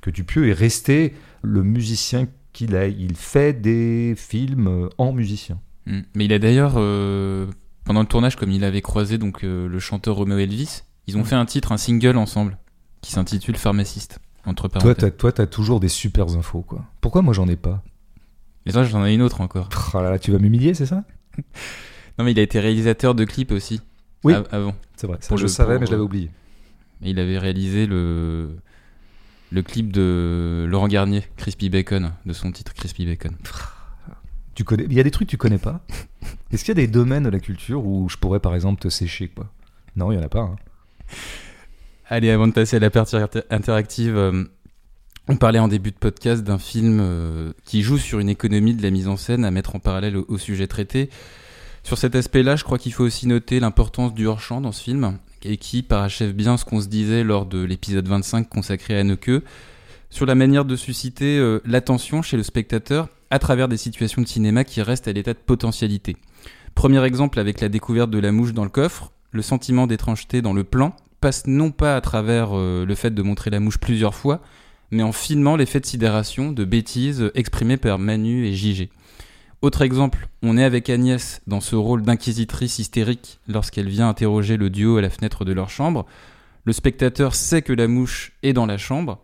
que 0.00 0.10
Dupieux 0.10 0.48
est 0.48 0.52
resté 0.52 1.14
le 1.42 1.62
musicien 1.62 2.28
qu'il 2.52 2.74
est. 2.74 2.92
Il 2.92 3.16
fait 3.16 3.52
des 3.52 4.14
films 4.16 4.68
euh, 4.68 4.88
en 4.98 5.12
musicien. 5.12 5.58
Mm. 5.86 6.00
Mais 6.14 6.24
il 6.26 6.32
a 6.32 6.38
d'ailleurs, 6.38 6.74
euh, 6.76 7.46
pendant 7.88 8.00
le 8.02 8.06
tournage, 8.06 8.36
comme 8.36 8.52
il 8.52 8.62
avait 8.62 8.82
croisé 8.82 9.18
donc 9.18 9.42
euh, 9.42 9.66
le 9.66 9.78
chanteur 9.80 10.14
Romeo 10.16 10.38
Elvis, 10.38 10.82
ils 11.08 11.16
ont 11.16 11.22
Mm. 11.22 11.24
fait 11.24 11.34
un 11.34 11.46
titre, 11.46 11.72
un 11.72 11.76
single 11.78 12.16
ensemble, 12.16 12.56
qui 13.00 13.10
s'intitule 13.12 13.56
Pharmaciste. 13.56 14.20
Entre 14.44 14.68
Toi, 14.68 14.80
parenthèses. 14.80 14.96
t'as, 14.96 15.10
toi, 15.10 15.32
t'as 15.32 15.46
toujours 15.46 15.80
des 15.80 15.88
super 15.88 16.28
infos, 16.36 16.62
quoi. 16.62 16.84
Pourquoi 17.00 17.22
moi, 17.22 17.34
j'en 17.34 17.48
ai 17.48 17.56
pas? 17.56 17.82
Et 18.66 18.70
ça, 18.72 18.84
j'en 18.84 19.04
ai 19.04 19.12
une 19.12 19.22
autre 19.22 19.40
encore. 19.40 19.68
Oh 19.94 20.00
là 20.00 20.10
là, 20.10 20.18
tu 20.18 20.30
vas 20.30 20.38
m'humilier, 20.38 20.74
c'est 20.74 20.86
ça? 20.86 21.04
Non, 22.18 22.24
mais 22.24 22.32
il 22.32 22.38
a 22.38 22.42
été 22.42 22.60
réalisateur 22.60 23.14
de 23.14 23.24
clips 23.24 23.52
aussi. 23.52 23.80
Oui. 24.24 24.34
av- 24.34 24.48
avant. 24.52 24.74
C'est 24.96 25.06
vrai, 25.06 25.16
ça 25.20 25.34
je 25.36 25.42
le- 25.42 25.48
savais, 25.48 25.74
pour, 25.74 25.80
mais 25.80 25.86
je 25.86 25.90
l'avais 25.92 26.02
euh, 26.02 26.04
oublié. 26.04 26.30
Il 27.02 27.18
avait 27.18 27.38
réalisé 27.38 27.86
le 27.86 28.56
le 29.50 29.62
clip 29.62 29.92
de 29.92 30.66
Laurent 30.68 30.88
Garnier, 30.88 31.24
Crispy 31.38 31.70
Bacon, 31.70 32.12
de 32.26 32.32
son 32.34 32.52
titre 32.52 32.74
Crispy 32.74 33.06
Bacon. 33.06 33.34
Tu 34.58 34.64
connais... 34.64 34.86
Il 34.90 34.92
y 34.92 34.98
a 34.98 35.04
des 35.04 35.12
trucs 35.12 35.28
que 35.28 35.30
tu 35.30 35.36
connais 35.36 35.58
pas 35.58 35.86
Est-ce 36.52 36.64
qu'il 36.64 36.76
y 36.76 36.80
a 36.80 36.84
des 36.84 36.88
domaines 36.90 37.22
de 37.22 37.28
la 37.28 37.38
culture 37.38 37.86
où 37.86 38.08
je 38.08 38.16
pourrais, 38.16 38.40
par 38.40 38.56
exemple, 38.56 38.80
te 38.82 38.88
sécher, 38.88 39.28
quoi? 39.28 39.46
Non, 39.94 40.10
il 40.10 40.16
y 40.16 40.18
en 40.18 40.24
a 40.24 40.28
pas. 40.28 40.40
hein. 40.40 40.56
Allez, 42.08 42.28
avant 42.30 42.48
de 42.48 42.52
passer 42.52 42.74
à 42.74 42.80
la 42.80 42.90
partie 42.90 43.14
inter- 43.14 43.42
interactive, 43.50 44.16
euh, 44.16 44.42
on 45.28 45.36
parlait 45.36 45.60
en 45.60 45.68
début 45.68 45.92
de 45.92 45.96
podcast 45.96 46.42
d'un 46.42 46.58
film 46.58 46.98
euh, 47.00 47.52
qui 47.66 47.82
joue 47.82 47.98
sur 47.98 48.18
une 48.18 48.28
économie 48.28 48.74
de 48.74 48.82
la 48.82 48.90
mise 48.90 49.06
en 49.06 49.16
scène 49.16 49.44
à 49.44 49.52
mettre 49.52 49.76
en 49.76 49.78
parallèle 49.78 50.16
au, 50.16 50.26
au 50.28 50.38
sujet 50.38 50.66
traité. 50.66 51.08
Sur 51.84 51.96
cet 51.96 52.16
aspect-là, 52.16 52.56
je 52.56 52.64
crois 52.64 52.78
qu'il 52.78 52.92
faut 52.92 53.04
aussi 53.04 53.28
noter 53.28 53.60
l'importance 53.60 54.12
du 54.12 54.26
hors-champ 54.26 54.60
dans 54.60 54.72
ce 54.72 54.82
film, 54.82 55.18
et 55.44 55.56
qui 55.56 55.84
parachève 55.84 56.32
bien 56.32 56.56
ce 56.56 56.64
qu'on 56.64 56.80
se 56.80 56.88
disait 56.88 57.22
lors 57.22 57.46
de 57.46 57.62
l'épisode 57.62 58.08
25 58.08 58.48
consacré 58.48 58.96
à 58.96 59.00
Anneke, 59.02 59.30
sur 60.10 60.26
la 60.26 60.34
manière 60.34 60.64
de 60.64 60.76
susciter 60.76 61.38
euh, 61.38 61.60
l'attention 61.64 62.22
chez 62.22 62.36
le 62.36 62.42
spectateur 62.42 63.08
à 63.30 63.38
travers 63.38 63.68
des 63.68 63.76
situations 63.76 64.22
de 64.22 64.26
cinéma 64.26 64.64
qui 64.64 64.82
restent 64.82 65.08
à 65.08 65.12
l'état 65.12 65.34
de 65.34 65.38
potentialité. 65.38 66.16
Premier 66.74 67.04
exemple 67.04 67.38
avec 67.38 67.60
la 67.60 67.68
découverte 67.68 68.10
de 68.10 68.18
la 68.18 68.32
mouche 68.32 68.54
dans 68.54 68.64
le 68.64 68.70
coffre, 68.70 69.12
le 69.32 69.42
sentiment 69.42 69.86
d'étrangeté 69.86 70.42
dans 70.42 70.52
le 70.52 70.64
plan 70.64 70.94
passe 71.20 71.46
non 71.46 71.70
pas 71.70 71.96
à 71.96 72.00
travers 72.00 72.50
euh, 72.52 72.86
le 72.86 72.94
fait 72.94 73.10
de 73.10 73.22
montrer 73.22 73.50
la 73.50 73.60
mouche 73.60 73.78
plusieurs 73.78 74.14
fois, 74.14 74.40
mais 74.90 75.02
en 75.02 75.12
filmant 75.12 75.56
l'effet 75.56 75.80
de 75.80 75.86
sidération, 75.86 76.52
de 76.52 76.64
bêtises 76.64 77.20
euh, 77.20 77.32
exprimé 77.34 77.76
par 77.76 77.98
Manu 77.98 78.46
et 78.46 78.54
JG. 78.54 78.88
Autre 79.60 79.82
exemple, 79.82 80.28
on 80.42 80.56
est 80.56 80.62
avec 80.62 80.88
Agnès 80.88 81.42
dans 81.48 81.60
ce 81.60 81.74
rôle 81.74 82.02
d'inquisitrice 82.02 82.78
hystérique 82.78 83.40
lorsqu'elle 83.48 83.88
vient 83.88 84.08
interroger 84.08 84.56
le 84.56 84.70
duo 84.70 84.98
à 84.98 85.02
la 85.02 85.10
fenêtre 85.10 85.44
de 85.44 85.52
leur 85.52 85.68
chambre. 85.68 86.06
Le 86.64 86.72
spectateur 86.72 87.34
sait 87.34 87.62
que 87.62 87.72
la 87.72 87.88
mouche 87.88 88.32
est 88.44 88.52
dans 88.52 88.66
la 88.66 88.78
chambre. 88.78 89.20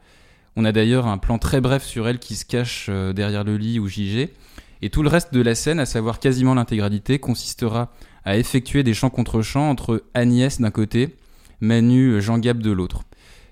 On 0.56 0.64
a 0.64 0.72
d'ailleurs 0.72 1.06
un 1.06 1.18
plan 1.18 1.38
très 1.38 1.60
bref 1.60 1.84
sur 1.84 2.06
elle 2.06 2.18
qui 2.18 2.36
se 2.36 2.44
cache 2.44 2.86
euh, 2.88 3.12
derrière 3.12 3.44
le 3.44 3.56
lit 3.56 3.78
ou 3.78 3.88
JG. 3.88 4.30
Et 4.82 4.90
tout 4.90 5.02
le 5.02 5.08
reste 5.08 5.32
de 5.32 5.40
la 5.40 5.54
scène, 5.54 5.80
à 5.80 5.86
savoir 5.86 6.20
quasiment 6.20 6.54
l'intégralité, 6.54 7.18
consistera 7.18 7.92
à 8.24 8.36
effectuer 8.36 8.82
des 8.82 8.94
chants 8.94 9.10
contre 9.10 9.42
chants 9.42 9.70
entre 9.70 10.04
Agnès 10.14 10.60
d'un 10.60 10.70
côté, 10.70 11.16
Manu, 11.60 12.20
Jean 12.20 12.38
Gab 12.38 12.60
de 12.60 12.70
l'autre. 12.70 13.02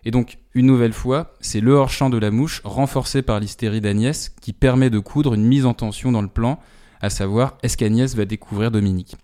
Et 0.05 0.11
donc, 0.11 0.39
une 0.55 0.67
nouvelle 0.67 0.93
fois, 0.93 1.35
c'est 1.41 1.61
le 1.61 1.73
hors-champ 1.73 2.11
de 2.11 2.19
la 2.19 2.31
mouche, 2.31 2.61
renforcé 2.65 3.23
par 3.23 3.41
l'hystérie 3.41 3.81
d'Agnès, 3.81 4.31
qui 4.41 4.53
permet 4.53 4.91
de 4.91 4.99
coudre 4.99 5.35
une 5.35 5.47
mise 5.47 5.65
en 5.65 5.75
tension 5.75 6.13
dans 6.13 6.23
le 6.23 6.29
plan, 6.29 6.59
à 7.01 7.11
savoir 7.11 7.57
est-ce 7.63 7.77
qu'Agnès 7.77 8.15
va 8.15 8.25
découvrir 8.25 8.71
Dominique? 8.71 9.17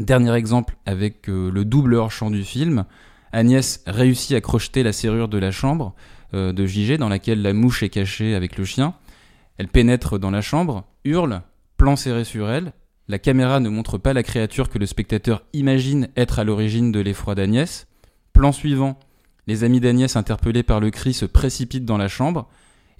Dernier 0.00 0.34
exemple 0.34 0.76
avec 0.86 1.28
euh, 1.28 1.50
le 1.50 1.64
double 1.64 1.94
hors-champ 1.94 2.30
du 2.30 2.44
film, 2.44 2.84
Agnès 3.32 3.82
réussit 3.86 4.36
à 4.36 4.40
crocheter 4.40 4.82
la 4.82 4.92
serrure 4.92 5.28
de 5.28 5.38
la 5.38 5.50
chambre 5.50 5.94
euh, 6.34 6.52
de 6.52 6.66
JG 6.66 6.98
dans 6.98 7.08
laquelle 7.08 7.42
la 7.42 7.52
mouche 7.52 7.82
est 7.82 7.88
cachée 7.88 8.34
avec 8.34 8.56
le 8.56 8.64
chien. 8.64 8.94
Elle 9.56 9.68
pénètre 9.68 10.18
dans 10.18 10.30
la 10.30 10.40
chambre, 10.40 10.84
hurle, 11.04 11.42
plan 11.76 11.96
serré 11.96 12.24
sur 12.24 12.50
elle. 12.50 12.72
La 13.08 13.18
caméra 13.18 13.60
ne 13.60 13.68
montre 13.68 13.96
pas 13.98 14.12
la 14.12 14.22
créature 14.22 14.68
que 14.68 14.78
le 14.78 14.86
spectateur 14.86 15.42
imagine 15.52 16.08
être 16.16 16.38
à 16.38 16.44
l'origine 16.44 16.92
de 16.92 17.00
l'effroi 17.00 17.34
d'Agnès. 17.34 17.86
Plan 18.32 18.52
suivant, 18.52 18.98
les 19.46 19.64
amis 19.64 19.80
d'Agnès 19.80 20.14
interpellés 20.14 20.62
par 20.62 20.78
le 20.78 20.90
cri 20.90 21.14
se 21.14 21.24
précipitent 21.24 21.86
dans 21.86 21.96
la 21.96 22.08
chambre. 22.08 22.48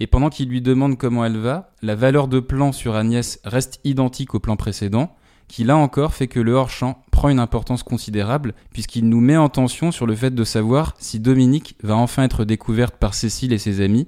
Et 0.01 0.07
pendant 0.07 0.31
qu'ils 0.31 0.49
lui 0.49 0.63
demandent 0.63 0.97
comment 0.97 1.25
elle 1.25 1.37
va, 1.37 1.75
la 1.83 1.95
valeur 1.95 2.29
de 2.29 2.41
plan 2.41 2.73
sur 2.73 2.97
Agnès 2.97 3.41
reste 3.45 3.81
identique 3.85 4.35
au 4.35 4.41
plan 4.41 4.57
précédent, 4.57 5.15
qui 5.49 5.65
là 5.65 5.77
encore 5.77 6.15
fait 6.15 6.29
que 6.29 6.41
le 6.41 6.53
hors-champ 6.53 7.03
prend 7.11 7.31
une 7.31 7.41
importance 7.41 7.83
considérable, 7.83 8.55
puisqu'il 8.73 9.09
nous 9.09 9.21
met 9.21 9.37
en 9.37 9.49
tension 9.49 9.91
sur 9.91 10.07
le 10.07 10.15
fait 10.15 10.35
de 10.35 10.45
savoir 10.45 10.95
si 10.99 11.19
Dominique 11.19 11.77
va 11.83 11.97
enfin 11.97 12.23
être 12.23 12.45
découverte 12.45 12.97
par 12.97 13.15
Cécile 13.15 13.53
et 13.53 13.59
ses 13.59 13.81
amis, 13.81 14.07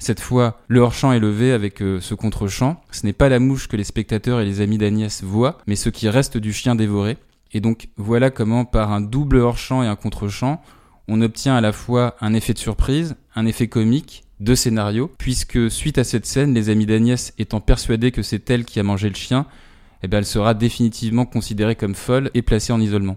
Cette 0.00 0.20
fois, 0.20 0.60
le 0.68 0.78
hors-champ 0.78 1.10
est 1.10 1.18
levé 1.18 1.50
avec 1.50 1.82
euh, 1.82 2.00
ce 2.00 2.14
contre-champ. 2.14 2.80
Ce 2.92 3.04
n'est 3.04 3.12
pas 3.12 3.28
la 3.28 3.40
mouche 3.40 3.66
que 3.66 3.76
les 3.76 3.82
spectateurs 3.82 4.40
et 4.40 4.44
les 4.44 4.60
amis 4.60 4.78
d'Agnès 4.78 5.24
voient, 5.24 5.58
mais 5.66 5.74
ce 5.74 5.88
qui 5.88 6.08
reste 6.08 6.38
du 6.38 6.52
chien 6.52 6.76
dévoré. 6.76 7.16
Et 7.52 7.60
donc 7.60 7.88
voilà 7.96 8.30
comment 8.30 8.64
par 8.64 8.92
un 8.92 9.00
double 9.00 9.38
hors-champ 9.38 9.82
et 9.82 9.88
un 9.88 9.96
contre-champ, 9.96 10.62
on 11.08 11.20
obtient 11.20 11.56
à 11.56 11.60
la 11.60 11.72
fois 11.72 12.16
un 12.20 12.32
effet 12.34 12.52
de 12.52 12.58
surprise, 12.58 13.16
un 13.34 13.46
effet 13.46 13.66
comique, 13.66 14.24
deux 14.40 14.54
scénarios, 14.54 15.10
puisque 15.18 15.70
suite 15.70 15.98
à 15.98 16.04
cette 16.04 16.26
scène, 16.26 16.54
les 16.54 16.68
amis 16.68 16.86
d'Agnès 16.86 17.34
étant 17.38 17.60
persuadés 17.60 18.12
que 18.12 18.22
c'est 18.22 18.48
elle 18.50 18.64
qui 18.64 18.78
a 18.78 18.84
mangé 18.84 19.08
le 19.08 19.16
chien, 19.16 19.46
eh 20.02 20.08
ben 20.08 20.18
elle 20.18 20.26
sera 20.26 20.54
définitivement 20.54 21.26
considérée 21.26 21.76
comme 21.76 21.94
folle 21.94 22.30
et 22.34 22.42
placée 22.42 22.72
en 22.72 22.80
isolement. 22.80 23.16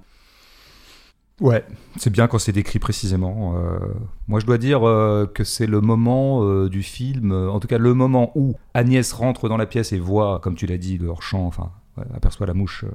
Ouais, 1.41 1.65
c'est 1.97 2.11
bien 2.11 2.27
quand 2.27 2.37
c'est 2.37 2.51
décrit 2.51 2.77
précisément. 2.77 3.55
Euh, 3.57 3.79
moi, 4.27 4.39
je 4.39 4.45
dois 4.45 4.59
dire 4.59 4.87
euh, 4.87 5.25
que 5.25 5.43
c'est 5.43 5.65
le 5.65 5.81
moment 5.81 6.43
euh, 6.43 6.69
du 6.69 6.83
film, 6.83 7.31
en 7.31 7.59
tout 7.59 7.67
cas 7.67 7.79
le 7.79 7.95
moment 7.95 8.31
où 8.35 8.53
Agnès 8.75 9.11
rentre 9.11 9.49
dans 9.49 9.57
la 9.57 9.65
pièce 9.65 9.91
et 9.91 9.99
voit, 9.99 10.39
comme 10.39 10.53
tu 10.53 10.67
l'as 10.67 10.77
dit, 10.77 10.99
le 10.99 11.07
hors-champ, 11.07 11.47
enfin, 11.47 11.71
aperçoit 12.13 12.45
la 12.45 12.53
mouche 12.53 12.85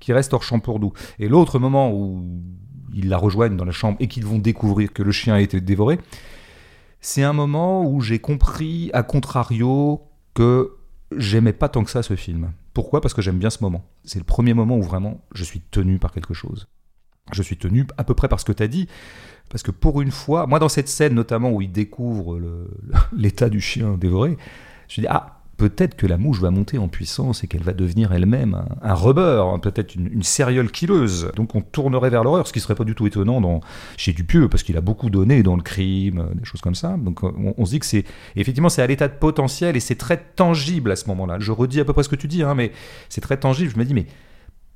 qui 0.00 0.12
reste 0.12 0.34
hors 0.34 0.42
champ 0.42 0.60
pour 0.60 0.80
nous. 0.80 0.92
Et 1.18 1.28
l'autre 1.28 1.58
moment 1.58 1.90
où 1.92 2.22
ils 2.92 3.08
la 3.08 3.16
rejoignent 3.16 3.56
dans 3.56 3.64
la 3.64 3.72
chambre 3.72 3.96
et 4.00 4.06
qu'ils 4.06 4.26
vont 4.26 4.38
découvrir 4.38 4.92
que 4.92 5.02
le 5.02 5.12
chien 5.12 5.34
a 5.34 5.40
été 5.40 5.58
dévoré, 5.62 5.98
c'est 7.00 7.22
un 7.22 7.32
moment 7.32 7.86
où 7.86 8.02
j'ai 8.02 8.18
compris, 8.18 8.90
à 8.92 9.02
contrario, 9.02 10.02
que 10.34 10.76
j'aimais 11.16 11.54
pas 11.54 11.70
tant 11.70 11.84
que 11.84 11.90
ça 11.90 12.02
ce 12.02 12.16
film. 12.16 12.52
Pourquoi? 12.74 13.00
Parce 13.00 13.14
que 13.14 13.22
j'aime 13.22 13.38
bien 13.38 13.50
ce 13.50 13.62
moment. 13.62 13.84
C'est 14.04 14.18
le 14.18 14.24
premier 14.24 14.54
moment 14.54 14.76
où 14.76 14.82
vraiment 14.82 15.24
je 15.34 15.44
suis 15.44 15.60
tenu 15.60 15.98
par 15.98 16.12
quelque 16.12 16.34
chose 16.34 16.68
je 17.30 17.42
suis 17.42 17.56
tenu 17.56 17.86
à 17.96 18.04
peu 18.04 18.14
près 18.14 18.28
par 18.28 18.40
ce 18.40 18.44
que 18.44 18.52
tu 18.52 18.62
as 18.62 18.68
dit. 18.68 18.88
Parce 19.48 19.62
que 19.62 19.70
pour 19.70 20.00
une 20.00 20.10
fois, 20.10 20.46
moi 20.46 20.58
dans 20.58 20.68
cette 20.68 20.88
scène 20.88 21.14
notamment 21.14 21.50
où 21.50 21.60
il 21.60 21.70
découvre 21.70 22.40
l'état 23.12 23.48
du 23.48 23.60
chien 23.60 23.96
dévoré, 23.98 24.36
je 24.88 25.00
dis 25.02 25.06
ah 25.08 25.41
peut-être 25.56 25.94
que 25.96 26.06
la 26.06 26.18
mouche 26.18 26.40
va 26.40 26.50
monter 26.50 26.78
en 26.78 26.88
puissance 26.88 27.44
et 27.44 27.46
qu'elle 27.46 27.62
va 27.62 27.72
devenir 27.72 28.12
elle-même 28.12 28.64
un, 28.82 28.94
rubber, 28.94 29.42
hein, 29.44 29.58
peut-être 29.58 29.94
une, 29.94 30.08
une 30.12 30.22
sérieuse 30.22 30.70
killeuse. 30.72 31.30
Donc 31.36 31.54
on 31.54 31.60
tournerait 31.60 32.10
vers 32.10 32.24
l'horreur, 32.24 32.46
ce 32.46 32.52
qui 32.52 32.60
serait 32.60 32.74
pas 32.74 32.84
du 32.84 32.94
tout 32.94 33.06
étonnant 33.06 33.40
dans, 33.40 33.60
chez 33.96 34.12
Dupieux, 34.12 34.48
parce 34.48 34.62
qu'il 34.62 34.76
a 34.76 34.80
beaucoup 34.80 35.10
donné 35.10 35.42
dans 35.42 35.56
le 35.56 35.62
crime, 35.62 36.18
euh, 36.18 36.34
des 36.34 36.44
choses 36.44 36.60
comme 36.60 36.74
ça. 36.74 36.96
Donc 36.96 37.22
on, 37.22 37.54
on 37.56 37.64
se 37.64 37.70
dit 37.70 37.78
que 37.78 37.86
c'est 37.86 38.04
effectivement 38.36 38.68
c'est 38.68 38.82
à 38.82 38.86
l'état 38.86 39.08
de 39.08 39.14
potentiel 39.14 39.76
et 39.76 39.80
c'est 39.80 39.96
très 39.96 40.16
tangible 40.16 40.90
à 40.90 40.96
ce 40.96 41.06
moment-là. 41.08 41.36
Je 41.38 41.52
redis 41.52 41.80
à 41.80 41.84
peu 41.84 41.92
près 41.92 42.02
ce 42.02 42.08
que 42.08 42.16
tu 42.16 42.28
dis, 42.28 42.42
hein, 42.42 42.54
mais 42.54 42.72
c'est 43.08 43.20
très 43.20 43.36
tangible. 43.36 43.70
Je 43.72 43.78
me 43.78 43.84
dis 43.84 43.94
mais 43.94 44.06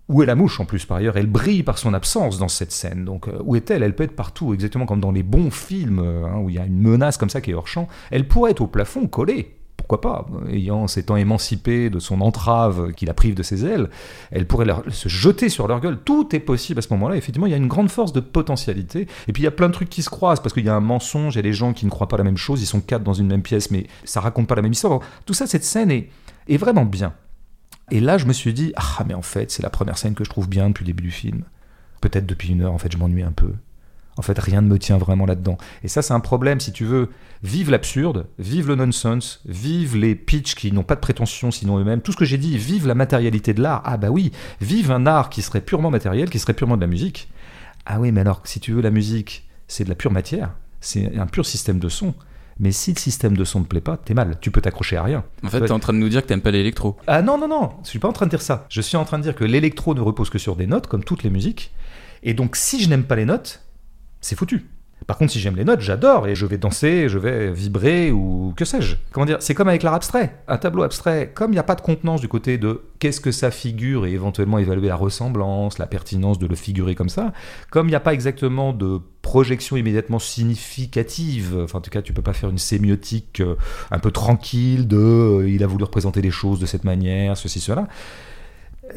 où 0.08 0.22
est 0.22 0.26
la 0.26 0.36
mouche 0.36 0.60
en 0.60 0.64
plus 0.64 0.84
par 0.84 0.98
ailleurs? 0.98 1.16
Elle 1.16 1.26
brille 1.26 1.62
par 1.62 1.78
son 1.78 1.92
absence 1.92 2.38
dans 2.38 2.48
cette 2.48 2.72
scène. 2.72 3.04
Donc 3.04 3.28
euh, 3.28 3.40
où 3.44 3.56
est-elle? 3.56 3.82
Elle 3.82 3.94
peut 3.94 4.04
être 4.04 4.14
partout, 4.14 4.54
exactement 4.54 4.86
comme 4.86 5.00
dans 5.00 5.12
les 5.12 5.22
bons 5.22 5.50
films 5.50 5.98
euh, 5.98 6.26
hein, 6.26 6.38
où 6.38 6.48
il 6.48 6.56
y 6.56 6.58
a 6.58 6.64
une 6.64 6.80
menace 6.80 7.16
comme 7.16 7.30
ça 7.30 7.40
qui 7.40 7.50
est 7.50 7.54
hors 7.54 7.68
champ. 7.68 7.88
Elle 8.10 8.28
pourrait 8.28 8.52
être 8.52 8.60
au 8.60 8.66
plafond, 8.68 9.06
collée. 9.06 9.55
Pourquoi 9.76 10.00
pas 10.00 10.26
Ayant 10.50 10.86
s'étant 10.86 11.16
émancipée 11.16 11.90
de 11.90 11.98
son 11.98 12.20
entrave 12.20 12.92
qui 12.92 13.06
la 13.06 13.14
prive 13.14 13.34
de 13.34 13.42
ses 13.42 13.64
ailes, 13.64 13.88
elle 14.30 14.46
pourrait 14.46 14.66
se 14.90 15.08
jeter 15.08 15.48
sur 15.48 15.68
leur 15.68 15.80
gueule. 15.80 15.98
Tout 16.04 16.34
est 16.34 16.40
possible 16.40 16.78
à 16.78 16.82
ce 16.82 16.88
moment-là. 16.94 17.16
Effectivement, 17.16 17.46
il 17.46 17.50
y 17.50 17.54
a 17.54 17.58
une 17.58 17.68
grande 17.68 17.90
force 17.90 18.12
de 18.12 18.20
potentialité. 18.20 19.06
Et 19.28 19.32
puis 19.32 19.42
il 19.42 19.44
y 19.44 19.48
a 19.48 19.52
plein 19.52 19.68
de 19.68 19.72
trucs 19.72 19.90
qui 19.90 20.02
se 20.02 20.10
croisent 20.10 20.40
parce 20.40 20.54
qu'il 20.54 20.64
y 20.64 20.68
a 20.68 20.74
un 20.74 20.80
mensonge. 20.80 21.34
Il 21.34 21.38
y 21.38 21.40
a 21.40 21.42
des 21.42 21.52
gens 21.52 21.72
qui 21.72 21.84
ne 21.84 21.90
croient 21.90 22.08
pas 22.08 22.16
la 22.16 22.24
même 22.24 22.36
chose. 22.36 22.62
Ils 22.62 22.66
sont 22.66 22.80
quatre 22.80 23.04
dans 23.04 23.14
une 23.14 23.26
même 23.26 23.42
pièce, 23.42 23.70
mais 23.70 23.86
ça 24.04 24.20
raconte 24.20 24.48
pas 24.48 24.54
la 24.54 24.62
même 24.62 24.72
histoire. 24.72 25.00
Tout 25.24 25.34
ça, 25.34 25.46
cette 25.46 25.64
scène 25.64 25.90
est, 25.90 26.08
est 26.48 26.56
vraiment 26.56 26.84
bien. 26.84 27.14
Et 27.90 28.00
là, 28.00 28.18
je 28.18 28.26
me 28.26 28.32
suis 28.32 28.52
dit, 28.52 28.72
ah, 28.76 29.04
mais 29.06 29.14
en 29.14 29.22
fait, 29.22 29.50
c'est 29.50 29.62
la 29.62 29.70
première 29.70 29.98
scène 29.98 30.14
que 30.14 30.24
je 30.24 30.30
trouve 30.30 30.48
bien 30.48 30.68
depuis 30.68 30.82
le 30.82 30.88
début 30.88 31.04
du 31.04 31.10
film. 31.12 31.44
Peut-être 32.00 32.26
depuis 32.26 32.50
une 32.50 32.62
heure, 32.62 32.72
en 32.72 32.78
fait, 32.78 32.90
je 32.90 32.98
m'ennuie 32.98 33.22
un 33.22 33.32
peu. 33.32 33.52
En 34.16 34.22
fait, 34.22 34.38
rien 34.38 34.62
ne 34.62 34.68
me 34.68 34.78
tient 34.78 34.96
vraiment 34.96 35.26
là-dedans. 35.26 35.58
Et 35.82 35.88
ça, 35.88 36.00
c'est 36.02 36.14
un 36.14 36.20
problème, 36.20 36.58
si 36.60 36.72
tu 36.72 36.84
veux. 36.84 37.10
Vive 37.42 37.70
l'absurde, 37.70 38.26
vive 38.38 38.68
le 38.68 38.74
nonsense, 38.74 39.42
vive 39.44 39.96
les 39.96 40.14
pitchs 40.14 40.54
qui 40.54 40.72
n'ont 40.72 40.82
pas 40.82 40.94
de 40.94 41.00
prétention 41.00 41.50
sinon 41.50 41.78
eux-mêmes. 41.78 42.00
Tout 42.00 42.12
ce 42.12 42.16
que 42.16 42.24
j'ai 42.24 42.38
dit, 42.38 42.56
vive 42.56 42.86
la 42.86 42.94
matérialité 42.94 43.52
de 43.52 43.62
l'art. 43.62 43.82
Ah 43.84 43.98
bah 43.98 44.08
oui, 44.08 44.32
vive 44.62 44.90
un 44.90 45.06
art 45.06 45.28
qui 45.28 45.42
serait 45.42 45.60
purement 45.60 45.90
matériel, 45.90 46.30
qui 46.30 46.38
serait 46.38 46.54
purement 46.54 46.76
de 46.76 46.80
la 46.80 46.86
musique. 46.86 47.28
Ah 47.84 48.00
oui, 48.00 48.10
mais 48.10 48.22
alors, 48.22 48.40
si 48.44 48.58
tu 48.58 48.72
veux, 48.72 48.80
la 48.80 48.90
musique, 48.90 49.46
c'est 49.68 49.84
de 49.84 49.90
la 49.90 49.94
pure 49.94 50.12
matière. 50.12 50.54
C'est 50.80 51.18
un 51.18 51.26
pur 51.26 51.44
système 51.44 51.78
de 51.78 51.88
son. 51.88 52.14
Mais 52.58 52.72
si 52.72 52.94
le 52.94 52.98
système 52.98 53.36
de 53.36 53.44
son 53.44 53.60
ne 53.60 53.64
te 53.64 53.68
plaît 53.68 53.82
pas, 53.82 53.98
t'es 53.98 54.14
mal. 54.14 54.38
Tu 54.40 54.50
peux 54.50 54.62
t'accrocher 54.62 54.96
à 54.96 55.02
rien. 55.02 55.24
En 55.44 55.48
fait, 55.48 55.60
t'es 55.60 55.70
en 55.72 55.78
train 55.78 55.92
de 55.92 55.98
nous 55.98 56.08
dire 56.08 56.22
que 56.22 56.28
t'aimes 56.28 56.40
pas 56.40 56.50
l'électro. 56.50 56.96
Ah 57.06 57.20
non, 57.20 57.36
non, 57.36 57.48
non. 57.48 57.72
Je 57.84 57.90
suis 57.90 57.98
pas 57.98 58.08
en 58.08 58.14
train 58.14 58.24
de 58.24 58.30
dire 58.30 58.40
ça. 58.40 58.66
Je 58.70 58.80
suis 58.80 58.96
en 58.96 59.04
train 59.04 59.18
de 59.18 59.22
dire 59.22 59.34
que 59.34 59.44
l'électro 59.44 59.94
ne 59.94 60.00
repose 60.00 60.30
que 60.30 60.38
sur 60.38 60.56
des 60.56 60.66
notes, 60.66 60.86
comme 60.86 61.04
toutes 61.04 61.22
les 61.22 61.28
musiques. 61.28 61.72
Et 62.22 62.32
donc, 62.32 62.56
si 62.56 62.82
je 62.82 62.88
n'aime 62.88 63.04
pas 63.04 63.16
les 63.16 63.26
notes, 63.26 63.65
c'est 64.26 64.36
foutu. 64.36 64.66
Par 65.06 65.18
contre, 65.18 65.30
si 65.30 65.38
j'aime 65.38 65.54
les 65.54 65.64
notes, 65.64 65.82
j'adore 65.82 66.26
et 66.26 66.34
je 66.34 66.46
vais 66.46 66.58
danser, 66.58 67.08
je 67.08 67.18
vais 67.18 67.52
vibrer 67.52 68.10
ou 68.10 68.54
que 68.56 68.64
sais-je. 68.64 68.96
Comment 69.12 69.26
dire 69.26 69.36
C'est 69.40 69.54
comme 69.54 69.68
avec 69.68 69.84
l'art 69.84 69.94
abstrait. 69.94 70.40
Un 70.48 70.56
tableau 70.56 70.82
abstrait, 70.82 71.30
comme 71.32 71.52
il 71.52 71.54
n'y 71.54 71.60
a 71.60 71.64
pas 71.64 71.76
de 71.76 71.80
contenance 71.80 72.20
du 72.20 72.28
côté 72.28 72.58
de 72.58 72.82
qu'est-ce 72.98 73.20
que 73.20 73.30
ça 73.30 73.52
figure 73.52 74.06
et 74.06 74.12
éventuellement 74.12 74.58
évaluer 74.58 74.88
la 74.88 74.96
ressemblance, 74.96 75.78
la 75.78 75.86
pertinence 75.86 76.40
de 76.40 76.46
le 76.46 76.56
figurer 76.56 76.96
comme 76.96 77.10
ça, 77.10 77.32
comme 77.70 77.86
il 77.86 77.90
n'y 77.90 77.96
a 77.96 78.00
pas 78.00 78.14
exactement 78.14 78.72
de 78.72 79.00
projection 79.22 79.76
immédiatement 79.76 80.18
significative, 80.18 81.56
enfin 81.62 81.78
en 81.78 81.82
tout 81.82 81.90
cas 81.90 82.02
tu 82.02 82.12
peux 82.12 82.22
pas 82.22 82.32
faire 82.32 82.48
une 82.48 82.58
sémiotique 82.58 83.40
euh, 83.40 83.56
un 83.90 83.98
peu 83.98 84.12
tranquille 84.12 84.86
de 84.86 84.96
euh, 84.96 85.48
il 85.48 85.62
a 85.64 85.66
voulu 85.66 85.82
représenter 85.84 86.22
les 86.22 86.30
choses 86.30 86.60
de 86.60 86.66
cette 86.66 86.84
manière, 86.84 87.36
ceci, 87.36 87.60
cela 87.60 87.88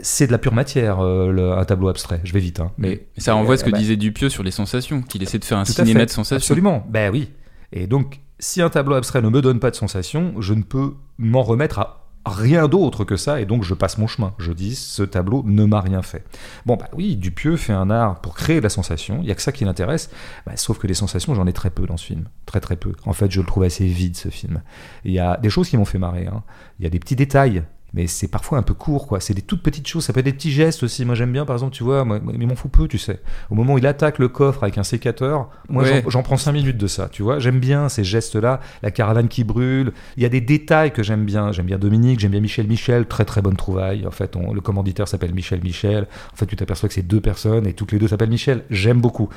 c'est 0.02 0.28
de 0.28 0.32
la 0.32 0.38
pure 0.38 0.54
matière, 0.54 1.00
euh, 1.00 1.58
un 1.58 1.66
tableau 1.66 1.90
abstrait. 1.90 2.22
Je 2.24 2.34
vais 2.34 2.40
vite. 2.40 2.60
Hein. 2.60 2.72
Mais 2.78 3.08
ça 3.18 3.34
renvoie 3.34 3.56
à 3.56 3.58
ce 3.58 3.64
que 3.64 3.72
bah 3.72 3.78
disait 3.78 3.98
Dupieux 3.98 4.30
sur 4.30 4.44
les 4.44 4.52
sensations, 4.52 5.02
qu'il 5.02 5.24
essaie 5.24 5.40
de 5.40 5.46
faire 5.46 5.58
un 5.58 5.66
cinéma 5.66 6.06
de 6.06 6.10
sensations. 6.10 6.36
Absolument. 6.36 6.86
Ben 6.90 7.12
oui. 7.12 7.30
Et 7.72 7.88
donc, 7.88 8.22
si 8.40 8.62
un 8.62 8.70
tableau 8.70 8.96
abstrait 8.96 9.22
ne 9.22 9.30
me 9.30 9.42
donne 9.42 9.60
pas 9.60 9.72
de 9.72 9.76
sensations, 9.76 10.34
je 10.40 10.54
ne 10.54 10.64
peux 10.64 10.94
m'en 11.18 11.44
remettre 11.44 11.80
à 11.80 12.00
rien 12.26 12.68
d'autre 12.68 13.06
que 13.06 13.16
ça, 13.16 13.42
et 13.42 13.46
donc 13.46 13.64
je 13.64 13.74
passe 13.74 13.98
mon 13.98 14.08
chemin. 14.08 14.34
Je 14.38 14.52
dis, 14.52 14.76
ce 14.76 15.04
tableau 15.04 15.44
ne 15.46 15.66
m'a 15.66 15.82
rien 15.82 16.02
fait. 16.02 16.24
Bon, 16.66 16.76
bah 16.76 16.90
oui, 16.94 17.16
Dupieux 17.16 17.56
fait 17.56 17.74
un 17.74 17.90
art 17.90 18.22
pour 18.22 18.36
créer 18.36 18.58
de 18.58 18.64
la 18.64 18.70
sensation, 18.70 19.20
il 19.22 19.26
n'y 19.26 19.32
a 19.32 19.36
que 19.36 19.42
ça 19.42 19.52
qui 19.52 19.66
l'intéresse, 19.66 20.10
bah, 20.46 20.54
sauf 20.56 20.78
que 20.80 20.88
les 20.88 20.94
sensations, 20.94 21.34
j'en 21.34 21.48
ai 21.48 21.54
très 21.54 21.70
peu 21.70 21.86
dans 21.86 21.98
ce 21.98 22.06
film. 22.06 22.26
Très 22.46 22.60
très 22.60 22.76
peu. 22.76 22.94
En 23.06 23.14
fait, 23.14 23.32
je 23.32 23.40
le 23.40 23.46
trouve 23.46 23.64
assez 23.64 23.86
vide, 23.86 24.16
ce 24.16 24.30
film. 24.30 24.62
Il 25.06 25.12
y 25.12 25.20
a 25.20 25.38
des 25.38 25.50
choses 25.50 25.70
qui 25.70 25.78
m'ont 25.78 25.86
fait 25.86 26.00
marrer. 26.00 26.28
Hein. 26.28 26.44
Il 26.80 26.84
y 26.84 26.86
a 26.86 26.90
des 26.90 27.00
petits 27.00 27.16
détails 27.16 27.64
mais 27.94 28.08
c'est 28.08 28.28
parfois 28.28 28.58
un 28.58 28.64
peu 28.64 28.74
court, 28.74 29.08
quoi. 29.08 29.20
C'est 29.20 29.34
des 29.34 29.42
toutes 29.42 29.64
petites 29.64 29.88
choses, 29.88 30.06
ça 30.06 30.14
peut 30.14 30.20
être 30.20 30.26
des 30.26 30.34
petits 30.34 30.52
gestes 30.52 30.84
aussi. 30.84 31.06
Moi, 31.06 31.16
j'aime 31.16 31.32
bien, 31.32 31.46
par 31.46 31.56
exemple, 31.56 31.74
tu 31.74 31.84
vois, 31.84 32.06
moi, 32.06 32.20
mais 32.24 32.46
m'en 32.46 32.56
fous 32.56 32.70
peu, 32.70 32.88
tu 32.88 32.98
sais. 32.98 33.20
Au 33.50 33.56
moment 33.56 33.74
où 33.74 33.78
il 33.78 33.88
attaque 33.88 34.20
le 34.20 34.28
coffre 34.28 34.64
avec 34.64 34.78
un 34.78 34.84
sécateur, 34.84 35.50
moi, 35.70 35.84
j'en 36.08 36.24
prends 36.24 36.38
5 36.38 36.52
minutes 36.52 36.78
de 36.78 36.88
ça, 36.88 37.10
tu 37.10 37.24
vois. 37.24 37.40
J'aime 37.40 37.60
bien 37.60 37.90
ces 37.90 38.04
gestes-là, 38.04 38.60
la 38.84 38.92
caravane 38.92 39.28
qui 39.28 39.44
brûle. 39.44 39.94
Il 40.18 40.24
y 40.24 40.26
a 40.26 40.30
des 40.30 40.42
détails 40.42 40.92
que 40.92 41.04
j'aime 41.04 41.26
bien. 41.26 41.52
J'aime 41.52 41.66
bien 41.66 41.78
Dominique, 41.78 42.20
j'aime 42.20 42.32
bien 42.32 42.42
Michel 42.42 42.68
Michel, 42.68 43.06
très 43.06 43.26
très 43.26 43.42
bonne 43.42 43.56
trouvaille. 43.56 44.06
En 44.06 44.12
fait, 44.12 44.36
le 44.36 44.62
commanditaire 44.62 45.08
s'appelle 45.08 45.34
Michel 45.34 45.62
Michel. 45.64 46.08
En 46.34 46.36
fait, 46.36 46.46
tu 46.46 46.56
t'aperçois 46.56 46.90
que 46.90 46.96
c'est 46.96 47.02
deux 47.02 47.22
personnes 47.22 47.66
et 47.68 47.74
toutes 47.74 47.92
les 47.92 48.00
deux 48.00 48.08
s'appellent 48.08 48.30
Michel. 48.30 48.64
J'aime 48.70 49.02
beaucoup. 49.02 49.30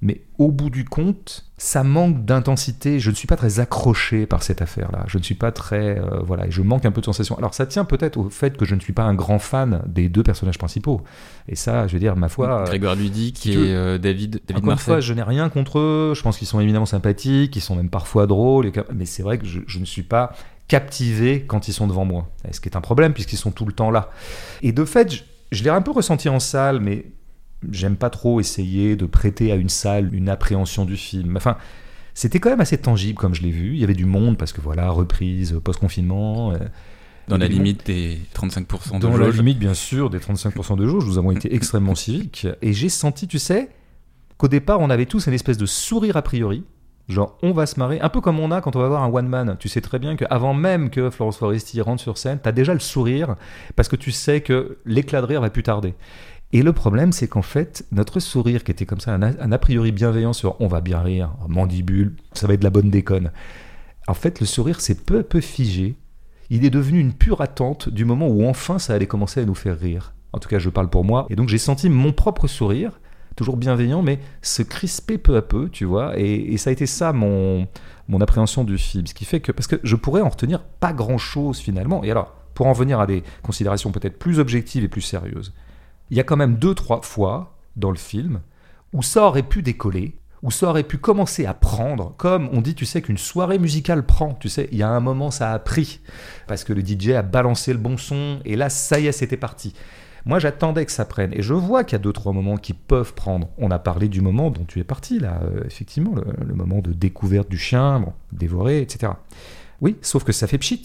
Mais 0.00 0.22
au 0.38 0.52
bout 0.52 0.70
du 0.70 0.84
compte, 0.84 1.44
ça 1.56 1.82
manque 1.82 2.24
d'intensité. 2.24 3.00
Je 3.00 3.10
ne 3.10 3.16
suis 3.16 3.26
pas 3.26 3.34
très 3.34 3.58
accroché 3.58 4.26
par 4.26 4.44
cette 4.44 4.62
affaire-là. 4.62 5.04
Je 5.08 5.18
ne 5.18 5.24
suis 5.24 5.34
pas 5.34 5.50
très. 5.50 5.98
Euh, 5.98 6.20
voilà, 6.24 6.46
et 6.46 6.52
je 6.52 6.62
manque 6.62 6.84
un 6.84 6.92
peu 6.92 7.00
de 7.00 7.06
sensation. 7.06 7.36
Alors 7.36 7.52
ça 7.52 7.66
tient 7.66 7.84
peut-être 7.84 8.16
au 8.16 8.30
fait 8.30 8.56
que 8.56 8.64
je 8.64 8.76
ne 8.76 8.80
suis 8.80 8.92
pas 8.92 9.02
un 9.02 9.14
grand 9.14 9.40
fan 9.40 9.82
des 9.86 10.08
deux 10.08 10.22
personnages 10.22 10.58
principaux. 10.58 11.02
Et 11.48 11.56
ça, 11.56 11.88
je 11.88 11.94
veux 11.94 11.98
dire, 11.98 12.14
ma 12.14 12.28
foi. 12.28 12.62
Grégoire 12.66 12.94
Ludy 12.94 13.32
qui 13.32 13.54
est 13.54 13.74
euh, 13.74 13.98
David, 13.98 14.40
David 14.46 14.62
Encore 14.62 14.72
une 14.74 14.78
fois, 14.78 15.00
je 15.00 15.12
n'ai 15.14 15.22
rien 15.22 15.48
contre 15.48 15.80
eux. 15.80 16.12
Je 16.14 16.22
pense 16.22 16.38
qu'ils 16.38 16.46
sont 16.46 16.60
évidemment 16.60 16.86
sympathiques, 16.86 17.56
ils 17.56 17.60
sont 17.60 17.74
même 17.74 17.90
parfois 17.90 18.28
drôles. 18.28 18.70
Mais 18.94 19.04
c'est 19.04 19.24
vrai 19.24 19.38
que 19.38 19.46
je, 19.46 19.60
je 19.66 19.80
ne 19.80 19.84
suis 19.84 20.04
pas 20.04 20.32
captivé 20.68 21.44
quand 21.44 21.66
ils 21.66 21.72
sont 21.72 21.88
devant 21.88 22.04
moi. 22.04 22.28
Ce 22.52 22.60
qui 22.60 22.68
est 22.68 22.76
un 22.76 22.80
problème 22.80 23.14
puisqu'ils 23.14 23.38
sont 23.38 23.50
tout 23.50 23.64
le 23.64 23.72
temps 23.72 23.90
là. 23.90 24.10
Et 24.62 24.70
de 24.70 24.84
fait, 24.84 25.12
je, 25.12 25.22
je 25.50 25.64
l'ai 25.64 25.70
un 25.70 25.82
peu 25.82 25.90
ressenti 25.90 26.28
en 26.28 26.38
salle, 26.38 26.78
mais 26.78 27.06
j'aime 27.70 27.96
pas 27.96 28.10
trop 28.10 28.40
essayer 28.40 28.96
de 28.96 29.06
prêter 29.06 29.52
à 29.52 29.56
une 29.56 29.68
salle 29.68 30.14
une 30.14 30.28
appréhension 30.28 30.84
du 30.84 30.96
film. 30.96 31.36
Enfin, 31.36 31.56
c'était 32.14 32.40
quand 32.40 32.50
même 32.50 32.60
assez 32.60 32.78
tangible 32.78 33.18
comme 33.18 33.34
je 33.34 33.42
l'ai 33.42 33.50
vu. 33.50 33.74
Il 33.74 33.78
y 33.78 33.84
avait 33.84 33.94
du 33.94 34.06
monde 34.06 34.36
parce 34.36 34.52
que 34.52 34.60
voilà, 34.60 34.90
reprise, 34.90 35.58
post-confinement. 35.62 36.52
Euh, 36.52 36.58
dans 37.28 37.36
la 37.36 37.46
limite 37.46 37.86
des 37.86 38.18
35% 38.34 38.94
de 38.94 38.98
Dans 39.00 39.16
la 39.16 39.30
limite, 39.30 39.58
bien 39.58 39.74
sûr, 39.74 40.08
des 40.08 40.18
35% 40.18 40.76
de 40.76 40.86
jauge. 40.86 41.04
Nous 41.04 41.18
avons 41.18 41.30
été 41.30 41.54
extrêmement 41.54 41.94
civiques. 41.94 42.46
Et 42.62 42.72
j'ai 42.72 42.88
senti, 42.88 43.28
tu 43.28 43.38
sais, 43.38 43.68
qu'au 44.38 44.48
départ, 44.48 44.80
on 44.80 44.88
avait 44.88 45.06
tous 45.06 45.26
une 45.26 45.34
espèce 45.34 45.58
de 45.58 45.66
sourire 45.66 46.16
a 46.16 46.22
priori. 46.22 46.64
Genre, 47.08 47.38
on 47.42 47.52
va 47.52 47.64
se 47.64 47.78
marrer, 47.78 48.00
un 48.00 48.10
peu 48.10 48.20
comme 48.20 48.38
on 48.38 48.50
a 48.50 48.60
quand 48.60 48.76
on 48.76 48.80
va 48.80 48.88
voir 48.88 49.02
un 49.02 49.10
one 49.10 49.28
man. 49.28 49.56
Tu 49.58 49.68
sais 49.68 49.80
très 49.80 49.98
bien 49.98 50.14
qu'avant 50.14 50.52
même 50.52 50.90
que 50.90 51.08
Florence 51.08 51.38
Foresti 51.38 51.80
rentre 51.80 52.02
sur 52.02 52.18
scène, 52.18 52.38
t'as 52.42 52.52
déjà 52.52 52.74
le 52.74 52.80
sourire 52.80 53.36
parce 53.76 53.88
que 53.88 53.96
tu 53.96 54.12
sais 54.12 54.42
que 54.42 54.78
l'éclat 54.84 55.22
de 55.22 55.26
rire 55.26 55.40
va 55.40 55.48
plus 55.48 55.62
tarder. 55.62 55.94
Et 56.52 56.62
le 56.62 56.72
problème, 56.72 57.12
c'est 57.12 57.28
qu'en 57.28 57.42
fait, 57.42 57.84
notre 57.92 58.20
sourire, 58.20 58.64
qui 58.64 58.70
était 58.70 58.86
comme 58.86 59.00
ça, 59.00 59.14
un 59.14 59.52
a, 59.52 59.58
priori 59.58 59.92
bienveillant 59.92 60.32
sur 60.32 60.58
on 60.60 60.66
va 60.66 60.80
bien 60.80 61.00
rire, 61.00 61.34
mandibule, 61.46 62.16
ça 62.32 62.46
va 62.46 62.54
être 62.54 62.60
de 62.60 62.64
la 62.64 62.70
bonne 62.70 62.90
déconne. 62.90 63.32
En 64.06 64.14
fait, 64.14 64.40
le 64.40 64.46
sourire 64.46 64.80
s'est 64.80 64.94
peu 64.94 65.18
à 65.18 65.22
peu 65.22 65.40
figé. 65.40 65.96
Il 66.48 66.64
est 66.64 66.70
devenu 66.70 67.00
une 67.00 67.12
pure 67.12 67.42
attente 67.42 67.90
du 67.90 68.06
moment 68.06 68.28
où 68.28 68.46
enfin 68.46 68.78
ça 68.78 68.94
allait 68.94 69.06
commencer 69.06 69.40
à 69.40 69.44
nous 69.44 69.54
faire 69.54 69.78
rire. 69.78 70.14
En 70.32 70.38
tout 70.38 70.48
cas, 70.48 70.58
je 70.58 70.70
parle 70.70 70.88
pour 70.88 71.04
moi. 71.04 71.26
Et 71.28 71.36
donc, 71.36 71.50
j'ai 71.50 71.58
senti 71.58 71.90
mon 71.90 72.12
propre 72.12 72.46
sourire 72.46 72.98
toujours 73.38 73.56
bienveillant, 73.56 74.02
mais 74.02 74.18
se 74.42 74.62
crisper 74.62 75.16
peu 75.16 75.36
à 75.36 75.42
peu, 75.42 75.68
tu 75.68 75.84
vois. 75.84 76.18
Et, 76.18 76.52
et 76.52 76.56
ça 76.58 76.70
a 76.70 76.72
été 76.72 76.86
ça 76.86 77.12
mon, 77.12 77.68
mon 78.08 78.20
appréhension 78.20 78.64
du 78.64 78.76
film. 78.76 79.06
Ce 79.06 79.14
qui 79.14 79.24
fait 79.24 79.40
que, 79.40 79.52
parce 79.52 79.68
que 79.68 79.76
je 79.84 79.94
pourrais 79.94 80.22
en 80.22 80.28
retenir 80.28 80.64
pas 80.64 80.92
grand-chose 80.92 81.58
finalement. 81.58 82.02
Et 82.02 82.10
alors, 82.10 82.34
pour 82.54 82.66
en 82.66 82.72
venir 82.72 82.98
à 82.98 83.06
des 83.06 83.22
considérations 83.42 83.92
peut-être 83.92 84.18
plus 84.18 84.40
objectives 84.40 84.82
et 84.82 84.88
plus 84.88 85.02
sérieuses, 85.02 85.54
il 86.10 86.16
y 86.16 86.20
a 86.20 86.24
quand 86.24 86.36
même 86.36 86.56
deux, 86.56 86.74
trois 86.74 87.02
fois 87.02 87.56
dans 87.76 87.90
le 87.90 87.96
film 87.96 88.40
où 88.92 89.02
ça 89.02 89.24
aurait 89.24 89.42
pu 89.42 89.62
décoller, 89.62 90.18
où 90.42 90.50
ça 90.50 90.68
aurait 90.68 90.84
pu 90.84 90.98
commencer 90.98 91.46
à 91.46 91.54
prendre, 91.54 92.14
comme 92.16 92.48
on 92.52 92.60
dit, 92.60 92.74
tu 92.74 92.86
sais, 92.86 93.02
qu'une 93.02 93.18
soirée 93.18 93.58
musicale 93.58 94.06
prend. 94.06 94.34
Tu 94.34 94.48
sais, 94.48 94.68
il 94.72 94.78
y 94.78 94.82
a 94.82 94.88
un 94.88 95.00
moment, 95.00 95.30
ça 95.30 95.52
a 95.52 95.58
pris, 95.58 96.00
parce 96.46 96.64
que 96.64 96.72
le 96.72 96.84
DJ 96.84 97.10
a 97.10 97.22
balancé 97.22 97.72
le 97.72 97.78
bon 97.78 97.96
son, 97.96 98.40
et 98.44 98.56
là, 98.56 98.70
ça 98.70 99.00
y 99.00 99.06
est, 99.06 99.12
c'était 99.12 99.36
parti. 99.36 99.74
Moi, 100.24 100.38
j'attendais 100.38 100.84
que 100.84 100.92
ça 100.92 101.04
prenne, 101.04 101.32
et 101.32 101.42
je 101.42 101.54
vois 101.54 101.84
qu'il 101.84 101.94
y 101.94 102.00
a 102.00 102.02
deux, 102.02 102.12
trois 102.12 102.32
moments 102.32 102.56
qui 102.56 102.72
peuvent 102.72 103.14
prendre. 103.14 103.48
On 103.56 103.70
a 103.70 103.78
parlé 103.78 104.08
du 104.08 104.20
moment 104.20 104.50
dont 104.50 104.64
tu 104.64 104.78
es 104.78 104.84
parti, 104.84 105.18
là, 105.18 105.40
euh, 105.42 105.62
effectivement, 105.64 106.14
le, 106.14 106.54
moment 106.54 106.80
de 106.80 106.92
découverte 106.92 107.48
du 107.48 107.58
chien, 107.58 108.04
dévoré, 108.32 108.80
etc. 108.80 109.12
Oui, 109.80 109.96
sauf 110.02 110.24
que 110.24 110.32
ça 110.32 110.46
fait 110.46 110.58
pchit. 110.58 110.82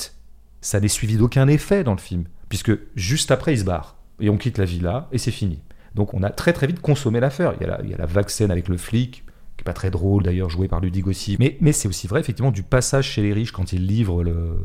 Ça 0.61 0.79
n'est 0.79 0.87
suivi 0.87 1.17
d'aucun 1.17 1.47
effet 1.47 1.83
dans 1.83 1.91
le 1.91 1.99
film, 1.99 2.25
puisque 2.47 2.71
juste 2.95 3.31
après, 3.31 3.53
il 3.53 3.59
se 3.59 3.65
barre, 3.65 3.97
et 4.19 4.29
on 4.29 4.37
quitte 4.37 4.57
la 4.57 4.65
villa, 4.65 5.07
et 5.11 5.17
c'est 5.17 5.31
fini. 5.31 5.59
Donc 5.95 6.13
on 6.13 6.23
a 6.23 6.29
très 6.29 6.53
très 6.53 6.67
vite 6.67 6.79
consommé 6.81 7.19
l'affaire. 7.19 7.53
Il 7.59 7.61
y 7.61 7.65
a 7.65 7.77
la, 7.77 7.81
il 7.83 7.89
y 7.89 7.93
a 7.93 7.97
la 7.97 8.05
vague 8.05 8.29
scène 8.29 8.51
avec 8.51 8.67
le 8.67 8.77
flic, 8.77 9.23
qui 9.57 9.61
est 9.61 9.63
pas 9.63 9.73
très 9.73 9.91
drôle 9.91 10.23
d'ailleurs, 10.23 10.49
joué 10.49 10.67
par 10.67 10.79
Ludig 10.79 11.07
aussi. 11.07 11.35
Mais, 11.39 11.57
mais 11.61 11.71
c'est 11.71 11.87
aussi 11.87 12.07
vrai 12.07 12.19
effectivement 12.19 12.51
du 12.51 12.63
passage 12.63 13.05
chez 13.05 13.21
les 13.21 13.33
riches 13.33 13.51
quand 13.51 13.73
ils 13.73 13.85
livrent 13.85 14.23
le, 14.23 14.57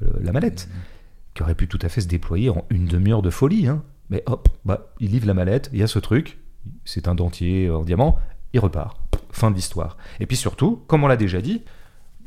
le- 0.00 0.20
la 0.22 0.32
mallette, 0.32 0.68
qui 1.34 1.42
aurait 1.42 1.54
pu 1.54 1.68
tout 1.68 1.78
à 1.82 1.88
fait 1.88 2.00
se 2.02 2.08
déployer 2.08 2.50
en 2.50 2.64
une 2.70 2.86
demi-heure 2.86 3.22
de 3.22 3.30
folie. 3.30 3.68
hein. 3.68 3.82
Mais 4.10 4.22
hop, 4.26 4.48
bah, 4.64 4.92
il 4.98 5.12
livre 5.12 5.26
la 5.26 5.34
mallette, 5.34 5.70
il 5.72 5.78
y 5.78 5.82
a 5.82 5.86
ce 5.86 5.98
truc, 6.00 6.38
c'est 6.84 7.06
un 7.08 7.14
dentier 7.14 7.70
en 7.70 7.82
diamant, 7.84 8.18
il 8.52 8.60
repart. 8.60 8.98
Fin 9.30 9.50
de 9.52 9.54
l'histoire. 9.56 9.96
Et 10.18 10.26
puis 10.26 10.36
surtout, 10.36 10.82
comme 10.88 11.04
on 11.04 11.06
l'a 11.06 11.16
déjà 11.16 11.40
dit, 11.40 11.62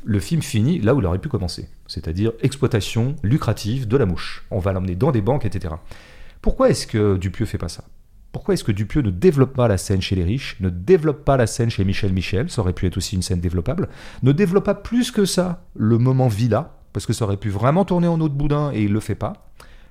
le 0.04 0.18
film 0.18 0.40
finit 0.42 0.78
là 0.80 0.94
où 0.94 1.00
il 1.00 1.06
aurait 1.06 1.18
pu 1.18 1.28
commencer, 1.28 1.68
c'est-à-dire 1.86 2.32
exploitation 2.42 3.14
lucrative 3.22 3.86
de 3.86 3.96
la 3.98 4.06
mouche. 4.06 4.46
On 4.50 4.58
va 4.58 4.72
l'emmener 4.72 4.96
dans 4.96 5.12
des 5.12 5.20
banques, 5.20 5.44
etc. 5.44 5.74
Pourquoi 6.44 6.68
est-ce 6.68 6.86
que 6.86 7.16
Dupieux 7.16 7.46
fait 7.46 7.56
pas 7.56 7.70
ça? 7.70 7.84
Pourquoi 8.30 8.52
est-ce 8.52 8.64
que 8.64 8.70
Dupieux 8.70 9.00
ne 9.00 9.08
développe 9.08 9.54
pas 9.54 9.66
la 9.66 9.78
scène 9.78 10.02
chez 10.02 10.14
les 10.14 10.24
riches, 10.24 10.58
ne 10.60 10.68
développe 10.68 11.24
pas 11.24 11.38
la 11.38 11.46
scène 11.46 11.70
chez 11.70 11.86
Michel 11.86 12.12
Michel, 12.12 12.50
ça 12.50 12.60
aurait 12.60 12.74
pu 12.74 12.86
être 12.86 12.98
aussi 12.98 13.16
une 13.16 13.22
scène 13.22 13.40
développable, 13.40 13.88
ne 14.22 14.30
développe 14.30 14.66
pas 14.66 14.74
plus 14.74 15.10
que 15.10 15.24
ça 15.24 15.64
le 15.74 15.96
moment 15.96 16.28
villa, 16.28 16.76
parce 16.92 17.06
que 17.06 17.14
ça 17.14 17.24
aurait 17.24 17.38
pu 17.38 17.48
vraiment 17.48 17.86
tourner 17.86 18.08
en 18.08 18.20
autre 18.20 18.34
boudin 18.34 18.72
et 18.74 18.82
il 18.82 18.92
le 18.92 19.00
fait 19.00 19.14
pas, 19.14 19.48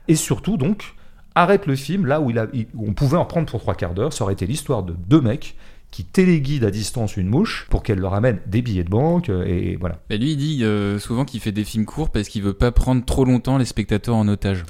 et 0.07 0.13
surtout 0.13 0.57
donc 0.57 0.93
arrête 1.33 1.65
le 1.65 1.75
film 1.75 2.05
là 2.05 2.21
où, 2.21 2.29
il 2.29 2.37
a, 2.37 2.45
où 2.75 2.87
on 2.87 2.93
pouvait 2.93 3.17
en 3.17 3.25
prendre 3.25 3.49
pour 3.49 3.59
trois 3.59 3.73
quarts 3.73 3.95
d'heure, 3.95 4.13
ça 4.13 4.23
aurait 4.23 4.33
été 4.33 4.45
l'histoire 4.45 4.83
de 4.83 4.93
deux 4.93 5.21
mecs 5.21 5.57
qui 5.89 6.05
téléguident 6.05 6.65
à 6.65 6.71
distance 6.71 7.17
une 7.17 7.29
mouche 7.29 7.65
pour 7.71 7.81
qu'elle 7.81 7.97
leur 7.97 8.13
amène 8.13 8.37
des 8.45 8.61
billets 8.61 8.83
de 8.83 8.89
banque, 8.91 9.29
euh, 9.29 9.43
et 9.45 9.75
voilà. 9.77 10.01
Bah, 10.07 10.17
lui, 10.17 10.33
il 10.33 10.37
dit 10.37 10.63
euh, 10.63 10.99
souvent 10.99 11.25
qu'il 11.25 11.39
fait 11.39 11.51
des 11.51 11.63
films 11.63 11.85
courts 11.85 12.11
parce 12.11 12.27
qu'il 12.29 12.43
veut 12.43 12.53
pas 12.53 12.71
prendre 12.71 13.03
trop 13.03 13.25
longtemps 13.25 13.57
les 13.57 13.65
spectateurs 13.65 14.15
en 14.15 14.27
otage. 14.27 14.65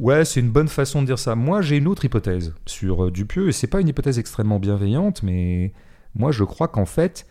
Ouais, 0.00 0.24
c'est 0.24 0.40
une 0.40 0.50
bonne 0.50 0.68
façon 0.68 1.02
de 1.02 1.06
dire 1.06 1.18
ça. 1.18 1.34
Moi, 1.34 1.60
j'ai 1.60 1.76
une 1.76 1.88
autre 1.88 2.04
hypothèse 2.04 2.54
sur 2.66 3.04
euh, 3.04 3.10
Dupieux, 3.10 3.48
et 3.48 3.52
c'est 3.52 3.66
pas 3.66 3.80
une 3.80 3.88
hypothèse 3.88 4.18
extrêmement 4.18 4.60
bienveillante, 4.60 5.22
mais 5.22 5.72
moi, 6.14 6.30
je 6.30 6.44
crois 6.44 6.68
qu'en 6.68 6.86
fait, 6.86 7.26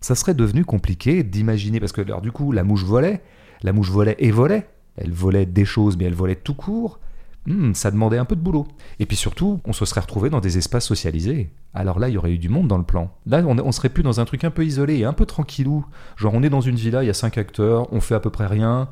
ça 0.00 0.14
serait 0.14 0.34
devenu 0.34 0.64
compliqué 0.64 1.22
d'imaginer, 1.22 1.80
parce 1.80 1.92
que 1.92 2.02
alors, 2.02 2.20
du 2.20 2.32
coup, 2.32 2.52
la 2.52 2.64
mouche 2.64 2.84
volait, 2.84 3.22
la 3.62 3.72
mouche 3.72 3.90
volait 3.90 4.16
et 4.18 4.30
volait, 4.30 4.68
elle 4.96 5.12
volait 5.12 5.46
des 5.46 5.64
choses, 5.64 5.96
mais 5.96 6.04
elle 6.04 6.14
volait 6.14 6.36
tout 6.36 6.54
court. 6.54 7.00
Hmm, 7.46 7.74
ça 7.74 7.92
demandait 7.92 8.18
un 8.18 8.24
peu 8.24 8.34
de 8.34 8.40
boulot. 8.40 8.66
Et 8.98 9.06
puis 9.06 9.16
surtout, 9.16 9.60
on 9.64 9.72
se 9.72 9.84
serait 9.84 10.00
retrouvé 10.00 10.30
dans 10.30 10.40
des 10.40 10.58
espaces 10.58 10.84
socialisés. 10.84 11.50
Alors 11.74 12.00
là, 12.00 12.08
il 12.08 12.14
y 12.14 12.18
aurait 12.18 12.32
eu 12.32 12.38
du 12.38 12.48
monde 12.48 12.66
dans 12.66 12.78
le 12.78 12.84
plan. 12.84 13.12
Là, 13.24 13.42
on, 13.46 13.72
serait 13.72 13.88
plus 13.88 14.02
dans 14.02 14.18
un 14.18 14.24
truc 14.24 14.42
un 14.42 14.50
peu 14.50 14.64
isolé 14.64 14.96
et 14.96 15.04
un 15.04 15.12
peu 15.12 15.26
tranquillou. 15.26 15.86
Genre, 16.16 16.34
on 16.34 16.42
est 16.42 16.50
dans 16.50 16.60
une 16.60 16.74
villa, 16.74 17.04
il 17.04 17.06
y 17.06 17.10
a 17.10 17.14
cinq 17.14 17.38
acteurs, 17.38 17.92
on 17.92 18.00
fait 18.00 18.16
à 18.16 18.20
peu 18.20 18.30
près 18.30 18.46
rien. 18.46 18.88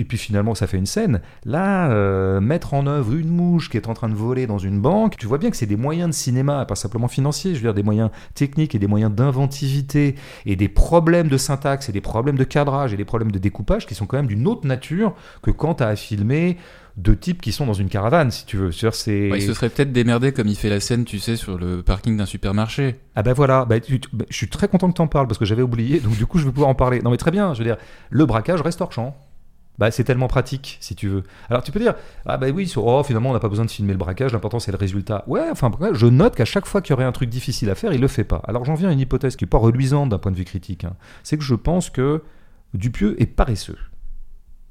Et 0.00 0.04
puis 0.04 0.16
finalement, 0.16 0.54
ça 0.54 0.66
fait 0.68 0.76
une 0.78 0.86
scène. 0.86 1.20
Là, 1.44 1.90
euh, 1.90 2.40
mettre 2.40 2.72
en 2.74 2.86
œuvre 2.86 3.14
une 3.14 3.28
mouche 3.28 3.68
qui 3.68 3.76
est 3.76 3.88
en 3.88 3.94
train 3.94 4.08
de 4.08 4.14
voler 4.14 4.46
dans 4.46 4.58
une 4.58 4.80
banque, 4.80 5.16
tu 5.16 5.26
vois 5.26 5.38
bien 5.38 5.50
que 5.50 5.56
c'est 5.56 5.66
des 5.66 5.76
moyens 5.76 6.08
de 6.10 6.14
cinéma, 6.14 6.64
pas 6.66 6.76
simplement 6.76 7.08
financiers, 7.08 7.50
je 7.52 7.56
veux 7.56 7.62
dire 7.64 7.74
des 7.74 7.82
moyens 7.82 8.10
techniques 8.34 8.74
et 8.76 8.78
des 8.78 8.86
moyens 8.86 9.12
d'inventivité 9.12 10.14
et 10.46 10.54
des 10.56 10.68
problèmes 10.68 11.28
de 11.28 11.36
syntaxe 11.36 11.88
et 11.88 11.92
des 11.92 12.00
problèmes 12.00 12.36
de 12.38 12.44
cadrage 12.44 12.94
et 12.94 12.96
des 12.96 13.04
problèmes 13.04 13.32
de 13.32 13.38
découpage 13.38 13.86
qui 13.86 13.94
sont 13.94 14.06
quand 14.06 14.16
même 14.18 14.26
d'une 14.28 14.46
autre 14.46 14.66
nature 14.66 15.14
que 15.42 15.50
quand 15.50 15.74
tu 15.74 15.82
as 15.82 15.88
à 15.88 15.96
filmer 15.96 16.56
deux 16.96 17.16
types 17.16 17.40
qui 17.40 17.52
sont 17.52 17.64
dans 17.66 17.74
une 17.74 17.88
caravane, 17.88 18.30
si 18.32 18.44
tu 18.44 18.56
veux. 18.56 18.72
C'est-à-dire, 18.72 18.94
c'est... 18.96 19.30
Ouais, 19.30 19.38
il 19.38 19.42
se 19.46 19.54
serait 19.54 19.68
peut-être 19.68 19.92
démerdé 19.92 20.32
comme 20.32 20.48
il 20.48 20.56
fait 20.56 20.68
la 20.68 20.80
scène, 20.80 21.04
tu 21.04 21.20
sais, 21.20 21.36
sur 21.36 21.56
le 21.56 21.82
parking 21.82 22.16
d'un 22.16 22.26
supermarché. 22.26 22.96
Ah 23.14 23.22
ben 23.22 23.32
voilà, 23.34 23.64
bah, 23.64 23.78
tu- 23.78 24.00
bah, 24.12 24.24
je 24.28 24.36
suis 24.36 24.48
très 24.48 24.66
content 24.66 24.88
que 24.90 24.94
tu 24.96 25.02
en 25.02 25.06
parles 25.06 25.28
parce 25.28 25.38
que 25.38 25.44
j'avais 25.44 25.62
oublié, 25.62 26.00
donc 26.00 26.16
du 26.16 26.26
coup 26.26 26.38
je 26.38 26.44
vais 26.46 26.50
pouvoir 26.52 26.68
en 26.70 26.74
parler. 26.74 27.00
Non 27.00 27.10
mais 27.10 27.16
très 27.16 27.30
bien, 27.30 27.54
je 27.54 27.58
veux 27.58 27.64
dire, 27.64 27.76
le 28.10 28.26
braquage 28.26 28.60
reste 28.62 28.80
hors 28.80 28.92
champ. 28.92 29.16
Bah, 29.78 29.92
c'est 29.92 30.02
tellement 30.02 30.26
pratique, 30.26 30.76
si 30.80 30.96
tu 30.96 31.06
veux. 31.08 31.22
Alors 31.48 31.62
tu 31.62 31.70
peux 31.70 31.78
dire, 31.78 31.94
ah 32.26 32.36
bah 32.36 32.48
oui, 32.52 32.66
sur, 32.66 32.84
oh, 32.86 33.02
finalement 33.04 33.30
on 33.30 33.32
n'a 33.32 33.38
pas 33.38 33.48
besoin 33.48 33.64
de 33.64 33.70
filmer 33.70 33.92
le 33.92 33.98
braquage, 33.98 34.32
l'important 34.32 34.58
c'est 34.58 34.72
le 34.72 34.76
résultat. 34.76 35.22
Ouais, 35.28 35.48
enfin 35.52 35.70
je 35.92 36.06
note 36.06 36.34
qu'à 36.34 36.44
chaque 36.44 36.66
fois 36.66 36.82
qu'il 36.82 36.90
y 36.90 36.94
aurait 36.94 37.04
un 37.04 37.12
truc 37.12 37.28
difficile 37.30 37.70
à 37.70 37.76
faire, 37.76 37.92
il 37.92 38.00
le 38.00 38.08
fait 38.08 38.24
pas. 38.24 38.42
Alors 38.48 38.64
j'en 38.64 38.74
viens 38.74 38.88
à 38.88 38.92
une 38.92 38.98
hypothèse 39.00 39.36
qui 39.36 39.44
est 39.44 39.48
pas 39.48 39.58
reluisante 39.58 40.08
d'un 40.08 40.18
point 40.18 40.32
de 40.32 40.36
vue 40.36 40.44
critique. 40.44 40.82
hein. 40.84 40.94
C'est 41.22 41.38
que 41.38 41.44
je 41.44 41.54
pense 41.54 41.90
que 41.90 42.22
Dupieux 42.74 43.14
est 43.22 43.26
paresseux. 43.26 43.78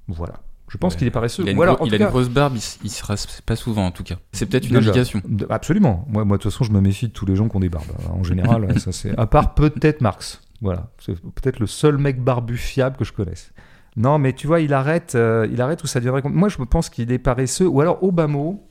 Voilà. 0.07 0.41
Je 0.69 0.77
pense 0.77 0.93
Ouais. 0.93 0.99
qu'il 0.99 1.07
est 1.07 1.11
paresseux. 1.11 1.43
Il 1.43 1.49
a, 1.49 1.51
une, 1.53 1.59
en 1.61 1.85
il 1.85 1.93
a 1.93 1.97
une 1.97 2.05
grosse 2.07 2.27
barbe, 2.27 2.55
il, 2.83 2.89
se 2.91 3.03
rase 3.05 3.25
pas 3.45 3.55
souvent 3.55 3.85
en 3.85 3.91
tout 3.91 4.03
cas. 4.03 4.17
C'est 4.33 4.45
peut-être 4.45 4.65
une 4.67 4.75
Déjà. 4.75 4.89
indication. 4.91 5.21
Absolument. 5.49 6.05
Moi, 6.09 6.25
moi, 6.25 6.35
de 6.37 6.41
toute 6.43 6.51
façon, 6.51 6.65
je 6.65 6.71
me 6.73 6.81
méfie 6.81 7.07
de 7.07 7.13
tous 7.13 7.25
les 7.25 7.37
gens 7.37 7.47
qui 7.47 7.55
ont 7.55 7.61
des 7.61 7.69
barbes. 7.69 7.85
En 8.11 8.23
général, 8.23 8.77
ça 8.81 8.91
c'est. 8.91 9.17
À 9.17 9.25
part 9.27 9.53
peut-être 9.53 10.01
Marx. 10.01 10.41
Voilà. 10.61 10.89
C'est 10.99 11.13
peut-être 11.21 11.59
le 11.59 11.67
seul 11.67 11.97
mec 11.97 12.21
barbu 12.21 12.57
fiable 12.57 12.97
que 12.97 13.05
je 13.05 13.13
connaisse. 13.13 13.51
Non, 13.97 14.19
mais 14.19 14.33
tu 14.33 14.45
vois, 14.45 14.61
il 14.61 14.73
arrête, 14.73 15.15
euh, 15.15 15.47
il 15.51 15.59
arrête 15.59 15.83
où 15.83 15.87
ça 15.87 15.99
deviendrait. 15.99 16.21
Moi, 16.29 16.49
je 16.49 16.57
pense 16.57 16.89
qu'il 16.89 17.11
est 17.11 17.17
paresseux. 17.17 17.67
Ou 17.67 17.81
alors, 17.81 17.99
mot, 18.01 18.63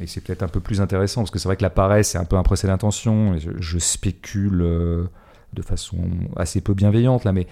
et 0.00 0.06
c'est 0.06 0.20
peut-être 0.20 0.44
un 0.44 0.48
peu 0.48 0.60
plus 0.60 0.80
intéressant, 0.80 1.22
parce 1.22 1.32
que 1.32 1.40
c'est 1.40 1.48
vrai 1.48 1.56
que 1.56 1.62
la 1.62 1.70
paresse, 1.70 2.10
c'est 2.10 2.18
un 2.18 2.24
peu 2.24 2.36
un 2.36 2.44
procès 2.44 2.68
d'intention. 2.68 3.36
Je, 3.38 3.50
je 3.58 3.78
spécule 3.78 4.62
euh, 4.62 5.04
de 5.52 5.62
façon 5.62 5.98
assez 6.36 6.60
peu 6.60 6.72
bienveillante, 6.72 7.24
là, 7.24 7.32
mais. 7.32 7.46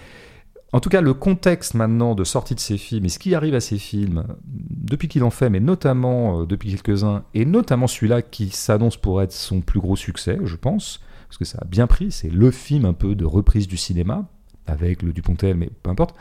En 0.73 0.81
tout 0.81 0.89
cas, 0.89 0.99
le 0.99 1.13
contexte 1.13 1.75
maintenant 1.75 2.13
de 2.13 2.25
sortie 2.25 2.53
de 2.53 2.59
ces 2.59 2.77
films 2.77 3.05
et 3.05 3.09
ce 3.09 3.19
qui 3.19 3.33
arrive 3.33 3.55
à 3.55 3.61
ces 3.61 3.77
films, 3.77 4.25
depuis 4.45 5.07
qu'il 5.07 5.23
en 5.23 5.29
fait, 5.29 5.49
mais 5.49 5.61
notamment 5.61 6.41
euh, 6.41 6.45
depuis 6.45 6.71
quelques-uns, 6.71 7.23
et 7.33 7.45
notamment 7.45 7.87
celui-là 7.87 8.21
qui 8.21 8.49
s'annonce 8.49 8.97
pour 8.97 9.21
être 9.21 9.31
son 9.31 9.61
plus 9.61 9.79
gros 9.79 9.95
succès, 9.95 10.37
je 10.43 10.57
pense, 10.57 10.99
parce 11.29 11.37
que 11.37 11.45
ça 11.45 11.59
a 11.61 11.65
bien 11.65 11.87
pris, 11.87 12.11
c'est 12.11 12.29
le 12.29 12.51
film 12.51 12.83
un 12.83 12.91
peu 12.91 13.15
de 13.15 13.23
reprise 13.23 13.65
du 13.65 13.77
cinéma, 13.77 14.25
avec 14.65 15.03
le 15.03 15.13
Dupontel, 15.13 15.55
mais 15.55 15.69
peu 15.83 15.89
importe. 15.89 16.15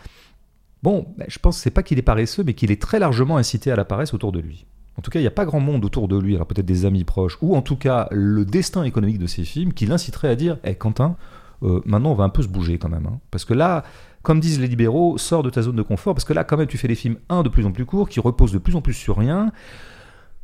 Bon, 0.86 1.04
ben, 1.18 1.26
je 1.26 1.40
pense 1.40 1.56
que 1.56 1.62
c'est 1.64 1.72
pas 1.72 1.82
qu'il 1.82 1.98
est 1.98 2.02
paresseux, 2.02 2.44
mais 2.46 2.54
qu'il 2.54 2.70
est 2.70 2.80
très 2.80 3.00
largement 3.00 3.38
incité 3.38 3.72
à 3.72 3.76
la 3.76 3.84
paresse 3.84 4.14
autour 4.14 4.30
de 4.30 4.38
lui. 4.38 4.66
En 4.96 5.02
tout 5.02 5.10
cas, 5.10 5.18
il 5.18 5.24
n'y 5.24 5.26
a 5.26 5.32
pas 5.32 5.44
grand 5.44 5.58
monde 5.58 5.84
autour 5.84 6.06
de 6.06 6.16
lui, 6.16 6.36
alors 6.36 6.46
peut-être 6.46 6.64
des 6.64 6.84
amis 6.84 7.02
proches, 7.02 7.38
ou 7.42 7.56
en 7.56 7.60
tout 7.60 7.74
cas 7.74 8.06
le 8.12 8.44
destin 8.44 8.84
économique 8.84 9.18
de 9.18 9.26
ces 9.26 9.42
films 9.42 9.72
qui 9.72 9.86
l'inciterait 9.86 10.28
à 10.28 10.36
dire 10.36 10.58
Eh 10.62 10.76
Quentin, 10.76 11.16
euh, 11.64 11.80
maintenant 11.86 12.12
on 12.12 12.14
va 12.14 12.22
un 12.22 12.28
peu 12.28 12.40
se 12.40 12.46
bouger 12.46 12.78
quand 12.78 12.88
même. 12.88 13.04
hein. 13.04 13.18
Parce 13.32 13.44
que 13.44 13.52
là, 13.52 13.82
comme 14.22 14.38
disent 14.38 14.60
les 14.60 14.68
libéraux, 14.68 15.18
sors 15.18 15.42
de 15.42 15.50
ta 15.50 15.60
zone 15.60 15.74
de 15.74 15.82
confort, 15.82 16.14
parce 16.14 16.24
que 16.24 16.32
là, 16.32 16.44
quand 16.44 16.56
même, 16.56 16.68
tu 16.68 16.78
fais 16.78 16.86
des 16.86 16.94
films, 16.94 17.16
un, 17.30 17.42
de 17.42 17.48
plus 17.48 17.66
en 17.66 17.72
plus 17.72 17.84
courts, 17.84 18.08
qui 18.08 18.20
reposent 18.20 18.52
de 18.52 18.58
plus 18.58 18.76
en 18.76 18.80
plus 18.80 18.94
sur 18.94 19.18
rien, 19.18 19.50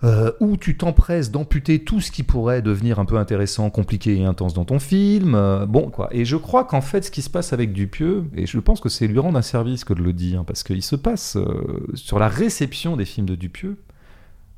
euh, 0.04 0.32
où 0.40 0.56
tu 0.56 0.76
t'empresses 0.76 1.30
d'amputer 1.30 1.78
tout 1.84 2.00
ce 2.00 2.10
qui 2.10 2.22
pourrait 2.24 2.60
devenir 2.62 2.98
un 2.98 3.04
peu 3.04 3.16
intéressant, 3.18 3.70
compliqué 3.70 4.16
et 4.16 4.24
intense 4.24 4.52
dans 4.54 4.64
ton 4.64 4.78
film. 4.80 5.34
euh, 5.34 5.64
bon, 5.66 5.90
quoi. 5.90 6.08
Et 6.10 6.24
je 6.24 6.36
crois 6.36 6.64
qu'en 6.64 6.80
fait, 6.80 7.04
ce 7.04 7.10
qui 7.10 7.22
se 7.22 7.30
passe 7.30 7.52
avec 7.52 7.72
Dupieux, 7.72 8.24
et 8.34 8.46
je 8.46 8.58
pense 8.58 8.80
que 8.80 8.88
c'est 8.88 9.06
lui 9.06 9.18
rendre 9.18 9.38
un 9.38 9.42
service 9.42 9.84
que 9.84 9.94
de 9.94 10.02
le 10.02 10.12
dire, 10.12 10.44
parce 10.44 10.62
qu'il 10.64 10.82
se 10.82 10.96
passe 10.96 11.36
euh, 11.36 11.86
sur 11.94 12.18
la 12.18 12.28
réception 12.28 12.96
des 12.96 13.04
films 13.04 13.26
de 13.26 13.34
Dupieux, 13.36 13.76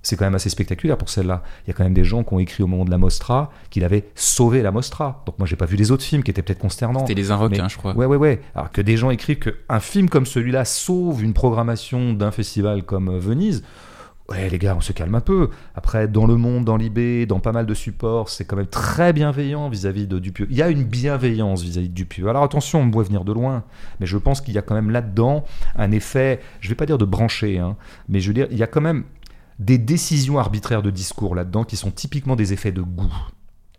c'est 0.06 0.16
quand 0.16 0.26
même 0.26 0.34
assez 0.34 0.50
spectaculaire 0.50 0.98
pour 0.98 1.08
celle-là. 1.08 1.42
Il 1.64 1.68
y 1.68 1.70
a 1.70 1.74
quand 1.74 1.84
même 1.84 1.94
des 1.94 2.04
gens 2.04 2.24
qui 2.24 2.34
ont 2.34 2.38
écrit 2.38 2.62
au 2.62 2.66
moment 2.66 2.84
de 2.84 2.90
la 2.90 2.98
Mostra 2.98 3.50
qu'il 3.70 3.84
avait 3.84 4.04
sauvé 4.14 4.60
la 4.60 4.70
Mostra. 4.70 5.22
Donc 5.24 5.38
moi, 5.38 5.46
j'ai 5.46 5.56
pas 5.56 5.64
vu 5.64 5.76
les 5.76 5.90
autres 5.92 6.02
films 6.04 6.22
qui 6.22 6.30
étaient 6.30 6.42
peut-être 6.42 6.58
consternants. 6.58 7.00
C'était 7.06 7.14
les 7.14 7.30
Mais- 7.56 7.60
hein, 7.60 7.68
je 7.68 7.78
crois. 7.78 7.94
Ouais, 7.96 8.04
ouais, 8.04 8.18
ouais. 8.18 8.42
Alors 8.54 8.70
que 8.70 8.82
des 8.82 8.98
gens 8.98 9.08
écrivent 9.08 9.38
qu'un 9.38 9.80
film 9.80 10.10
comme 10.10 10.26
celui-là 10.26 10.66
sauve 10.66 11.22
une 11.24 11.32
programmation 11.32 12.12
d'un 12.12 12.30
festival 12.32 12.82
comme 12.82 13.16
Venise. 13.18 13.62
Ouais, 14.30 14.48
les 14.48 14.58
gars, 14.58 14.74
on 14.74 14.80
se 14.80 14.92
calme 14.92 15.14
un 15.14 15.20
peu. 15.20 15.50
Après, 15.74 16.08
dans 16.08 16.26
Le 16.26 16.36
Monde, 16.36 16.64
dans 16.64 16.78
l'IB, 16.78 17.28
dans 17.28 17.40
pas 17.40 17.52
mal 17.52 17.66
de 17.66 17.74
supports, 17.74 18.30
c'est 18.30 18.46
quand 18.46 18.56
même 18.56 18.66
très 18.66 19.12
bienveillant 19.12 19.68
vis-à-vis 19.68 20.06
de 20.06 20.18
Dupieux. 20.18 20.46
Il 20.50 20.56
y 20.56 20.62
a 20.62 20.70
une 20.70 20.84
bienveillance 20.84 21.62
vis-à-vis 21.62 21.90
de 21.90 21.94
Dupieux. 21.94 22.28
Alors 22.28 22.42
attention, 22.42 22.80
on 22.80 22.86
me 22.86 23.02
venir 23.02 23.24
de 23.24 23.32
loin, 23.32 23.64
mais 24.00 24.06
je 24.06 24.16
pense 24.16 24.40
qu'il 24.40 24.54
y 24.54 24.58
a 24.58 24.62
quand 24.62 24.74
même 24.74 24.90
là-dedans 24.90 25.44
un 25.76 25.90
effet, 25.92 26.40
je 26.60 26.70
vais 26.70 26.74
pas 26.74 26.86
dire 26.86 26.96
de 26.96 27.04
brancher, 27.04 27.58
hein, 27.58 27.76
mais 28.08 28.20
je 28.20 28.28
veux 28.28 28.34
dire, 28.34 28.46
il 28.50 28.56
y 28.56 28.62
a 28.62 28.66
quand 28.66 28.80
même 28.80 29.04
des 29.58 29.76
décisions 29.76 30.38
arbitraires 30.38 30.82
de 30.82 30.90
discours 30.90 31.34
là-dedans 31.34 31.64
qui 31.64 31.76
sont 31.76 31.90
typiquement 31.90 32.34
des 32.34 32.54
effets 32.54 32.72
de 32.72 32.82
goût. 32.82 33.14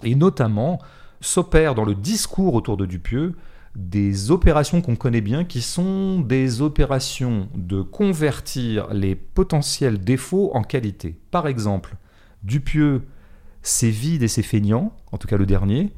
Et 0.04 0.14
notamment, 0.14 0.80
s'opèrent 1.22 1.74
dans 1.74 1.86
le 1.86 1.96
discours 1.96 2.54
autour 2.54 2.78
de 2.78 2.86
Dupieux 2.86 3.36
des 3.76 4.32
opérations 4.32 4.82
qu'on 4.82 4.96
connaît 4.96 5.22
bien 5.22 5.44
qui 5.44 5.62
sont 5.62 6.20
des 6.20 6.62
opérations 6.62 7.50
de 7.56 7.82
convertir 7.82 8.88
les 8.94 9.16
potentiels 9.16 10.00
défauts 10.00 10.52
en 10.54 10.64
qualité. 10.64 11.20
Par 11.32 11.48
exemple, 11.48 11.96
Dupieux 12.44 13.04
c'est 13.66 13.90
vide 13.90 14.22
et 14.22 14.28
c'est 14.28 14.44
feignant, 14.44 14.96
en 15.12 15.18
tout 15.18 15.28
cas 15.28 15.38
le 15.38 15.48
dernier, 15.48 15.92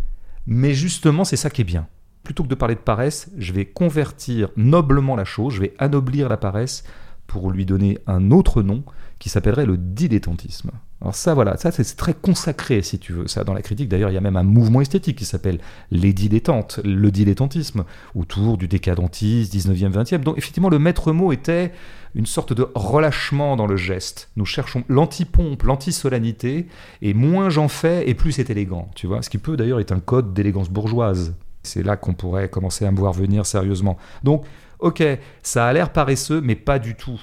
mais 0.45 0.73
justement 0.73 1.25
c'est 1.25 1.35
ça 1.35 1.49
qui 1.49 1.61
est 1.61 1.65
bien. 1.65 1.87
Plutôt 2.23 2.43
que 2.43 2.47
de 2.47 2.55
parler 2.55 2.75
de 2.75 2.79
paresse, 2.79 3.29
je 3.37 3.51
vais 3.51 3.65
convertir 3.65 4.49
noblement 4.55 5.15
la 5.15 5.25
chose, 5.25 5.55
je 5.55 5.61
vais 5.61 5.73
anoblir 5.77 6.29
la 6.29 6.37
paresse 6.37 6.83
pour 7.27 7.51
lui 7.51 7.65
donner 7.65 7.97
un 8.07 8.31
autre 8.31 8.61
nom 8.63 8.83
qui 9.19 9.27
s'appellerait 9.29 9.65
le 9.65 9.77
dilettantisme. 9.77 10.71
Alors 11.01 11.13
ça, 11.13 11.35
voilà, 11.35 11.57
ça 11.57 11.71
c'est 11.71 11.95
très 11.95 12.15
consacré 12.15 12.81
si 12.81 12.97
tu 12.97 13.13
veux. 13.13 13.27
Ça, 13.27 13.43
dans 13.43 13.53
la 13.53 13.61
critique, 13.61 13.87
d'ailleurs, 13.87 14.09
il 14.09 14.15
y 14.15 14.17
a 14.17 14.21
même 14.21 14.35
un 14.35 14.43
mouvement 14.43 14.81
esthétique 14.81 15.17
qui 15.17 15.25
s'appelle 15.25 15.59
les 15.91 16.11
dilettantes, 16.11 16.79
le 16.83 17.11
dilettantisme, 17.11 17.85
autour 18.15 18.57
du 18.57 18.67
décadentisme, 18.67 19.55
19e, 19.55 19.91
20e. 19.91 20.17
Donc 20.21 20.37
effectivement, 20.37 20.69
le 20.69 20.79
maître 20.79 21.11
mot 21.11 21.31
était 21.31 21.71
une 22.15 22.25
sorte 22.25 22.51
de 22.53 22.67
relâchement 22.73 23.55
dans 23.55 23.67
le 23.67 23.77
geste. 23.77 24.31
Nous 24.37 24.45
cherchons 24.45 24.83
l'antipompe, 24.87 25.61
l'antisolennité, 25.63 26.67
et 27.03 27.13
moins 27.13 27.49
j'en 27.49 27.67
fais, 27.67 28.09
et 28.09 28.15
plus 28.15 28.31
c'est 28.31 28.49
élégant, 28.49 28.89
tu 28.95 29.05
vois. 29.05 29.21
Ce 29.21 29.29
qui 29.29 29.37
peut 29.37 29.55
d'ailleurs 29.55 29.79
être 29.79 29.91
un 29.91 29.99
code 29.99 30.33
d'élégance 30.33 30.69
bourgeoise. 30.69 31.35
C'est 31.61 31.83
là 31.83 31.95
qu'on 31.95 32.13
pourrait 32.13 32.49
commencer 32.49 32.85
à 32.85 32.91
me 32.91 32.97
voir 32.97 33.13
venir 33.13 33.45
sérieusement. 33.45 33.97
Donc, 34.23 34.45
ok, 34.79 35.03
ça 35.43 35.67
a 35.67 35.73
l'air 35.73 35.91
paresseux, 35.91 36.41
mais 36.41 36.55
pas 36.55 36.79
du 36.79 36.95
tout. 36.95 37.21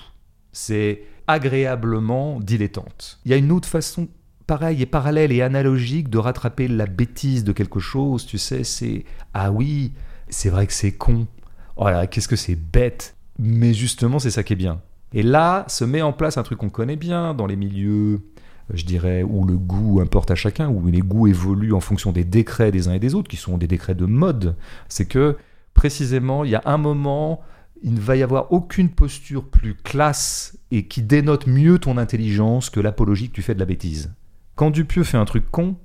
C'est 0.52 1.02
agréablement 1.26 2.40
dilettante. 2.40 3.20
Il 3.24 3.30
y 3.30 3.34
a 3.34 3.36
une 3.36 3.52
autre 3.52 3.68
façon 3.68 4.08
pareille 4.46 4.82
et 4.82 4.86
parallèle 4.86 5.32
et 5.32 5.42
analogique 5.42 6.10
de 6.10 6.18
rattraper 6.18 6.68
la 6.68 6.86
bêtise 6.86 7.44
de 7.44 7.52
quelque 7.52 7.80
chose, 7.80 8.26
tu 8.26 8.38
sais, 8.38 8.64
c'est 8.64 9.04
ah 9.32 9.50
oui, 9.50 9.92
c'est 10.28 10.50
vrai 10.50 10.66
que 10.66 10.72
c'est 10.72 10.92
con. 10.92 11.26
Oh 11.76 11.88
qu'est-ce 12.10 12.28
que 12.28 12.36
c'est 12.36 12.54
bête. 12.54 13.16
Mais 13.38 13.74
justement, 13.74 14.18
c'est 14.18 14.30
ça 14.30 14.42
qui 14.42 14.52
est 14.52 14.56
bien. 14.56 14.80
Et 15.12 15.22
là, 15.22 15.64
se 15.68 15.84
met 15.84 16.02
en 16.02 16.12
place 16.12 16.38
un 16.38 16.42
truc 16.42 16.58
qu'on 16.58 16.70
connaît 16.70 16.96
bien 16.96 17.34
dans 17.34 17.46
les 17.46 17.56
milieux, 17.56 18.20
je 18.72 18.84
dirais, 18.84 19.22
où 19.22 19.44
le 19.44 19.56
goût 19.56 20.00
importe 20.00 20.30
à 20.30 20.34
chacun, 20.34 20.68
où 20.68 20.86
les 20.86 21.00
goûts 21.00 21.26
évoluent 21.26 21.72
en 21.72 21.80
fonction 21.80 22.12
des 22.12 22.24
décrets 22.24 22.70
des 22.70 22.88
uns 22.88 22.94
et 22.94 22.98
des 22.98 23.14
autres, 23.14 23.28
qui 23.28 23.36
sont 23.36 23.58
des 23.58 23.66
décrets 23.66 23.94
de 23.94 24.06
mode. 24.06 24.56
C'est 24.88 25.06
que, 25.06 25.36
précisément, 25.72 26.44
il 26.44 26.50
y 26.50 26.54
a 26.54 26.62
un 26.64 26.78
moment 26.78 27.42
il 27.82 27.94
ne 27.94 28.00
va 28.00 28.16
y 28.16 28.22
avoir 28.22 28.52
aucune 28.52 28.88
posture 28.88 29.44
plus 29.44 29.74
classe 29.74 30.58
et 30.70 30.86
qui 30.86 31.02
dénote 31.02 31.46
mieux 31.46 31.78
ton 31.78 31.98
intelligence 31.98 32.70
que 32.70 32.80
l'apologie 32.80 33.28
que 33.28 33.34
tu 33.34 33.42
fais 33.42 33.54
de 33.54 33.60
la 33.60 33.66
bêtise. 33.66 34.12
Quand 34.54 34.70
Dupieux 34.70 35.04
fait 35.04 35.16
un 35.16 35.24
truc 35.24 35.50
con, 35.50 35.76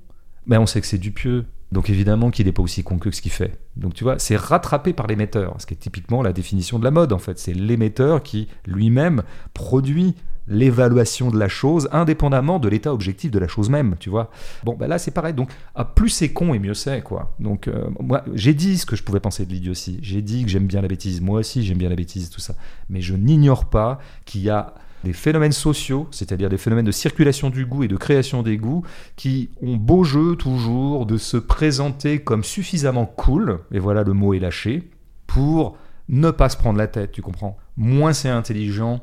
ben 0.46 0.60
on 0.60 0.66
sait 0.66 0.80
que 0.80 0.86
c'est 0.86 0.98
Dupieux. 0.98 1.46
Donc 1.72 1.88
évidemment 1.88 2.30
qu'il 2.30 2.46
n'est 2.46 2.52
pas 2.52 2.62
aussi 2.62 2.82
con 2.82 2.98
que 2.98 3.10
ce 3.10 3.20
qu'il 3.20 3.30
fait. 3.30 3.60
Donc 3.76 3.94
tu 3.94 4.04
vois, 4.04 4.18
c'est 4.18 4.36
rattrapé 4.36 4.92
par 4.92 5.06
l'émetteur, 5.06 5.54
ce 5.60 5.66
qui 5.66 5.74
est 5.74 5.76
typiquement 5.76 6.22
la 6.22 6.32
définition 6.32 6.78
de 6.78 6.84
la 6.84 6.90
mode 6.90 7.12
en 7.12 7.18
fait. 7.18 7.38
C'est 7.38 7.54
l'émetteur 7.54 8.22
qui 8.22 8.48
lui-même 8.66 9.22
produit 9.54 10.14
l'évaluation 10.48 11.30
de 11.30 11.38
la 11.38 11.48
chose 11.48 11.88
indépendamment 11.92 12.58
de 12.58 12.68
l'état 12.68 12.92
objectif 12.92 13.30
de 13.30 13.38
la 13.38 13.48
chose 13.48 13.70
même, 13.70 13.96
tu 13.98 14.10
vois. 14.10 14.30
Bon, 14.64 14.74
ben 14.74 14.88
là 14.88 14.98
c'est 14.98 15.10
pareil. 15.10 15.34
Donc, 15.34 15.50
ah, 15.74 15.84
plus 15.84 16.08
c'est 16.08 16.32
con 16.32 16.54
et 16.54 16.58
mieux 16.58 16.74
c'est, 16.74 17.02
quoi. 17.02 17.34
Donc, 17.38 17.68
euh, 17.68 17.88
moi, 18.00 18.24
j'ai 18.34 18.54
dit 18.54 18.78
ce 18.78 18.86
que 18.86 18.96
je 18.96 19.02
pouvais 19.02 19.20
penser 19.20 19.46
de 19.46 19.52
l'idiotie. 19.52 19.98
J'ai 20.02 20.22
dit 20.22 20.44
que 20.44 20.50
j'aime 20.50 20.66
bien 20.66 20.80
la 20.80 20.88
bêtise. 20.88 21.20
Moi 21.20 21.40
aussi, 21.40 21.64
j'aime 21.64 21.78
bien 21.78 21.88
la 21.88 21.96
bêtise, 21.96 22.30
tout 22.30 22.40
ça. 22.40 22.54
Mais 22.88 23.00
je 23.00 23.14
n'ignore 23.14 23.66
pas 23.66 23.98
qu'il 24.24 24.42
y 24.42 24.50
a 24.50 24.74
des 25.04 25.12
phénomènes 25.12 25.52
sociaux, 25.52 26.08
c'est-à-dire 26.10 26.48
des 26.48 26.58
phénomènes 26.58 26.84
de 26.84 26.92
circulation 26.92 27.50
du 27.50 27.64
goût 27.64 27.84
et 27.84 27.88
de 27.88 27.96
création 27.96 28.42
des 28.42 28.58
goûts, 28.58 28.84
qui 29.16 29.50
ont 29.62 29.76
beau 29.76 30.04
jeu 30.04 30.36
toujours 30.36 31.06
de 31.06 31.16
se 31.16 31.36
présenter 31.36 32.18
comme 32.18 32.44
suffisamment 32.44 33.06
cool, 33.06 33.60
et 33.72 33.78
voilà 33.78 34.02
le 34.02 34.12
mot 34.12 34.34
est 34.34 34.40
lâché, 34.40 34.90
pour 35.26 35.76
ne 36.08 36.30
pas 36.30 36.48
se 36.48 36.56
prendre 36.56 36.78
la 36.78 36.88
tête, 36.88 37.12
tu 37.12 37.22
comprends 37.22 37.56
Moins 37.76 38.12
c'est 38.12 38.28
intelligent, 38.28 39.00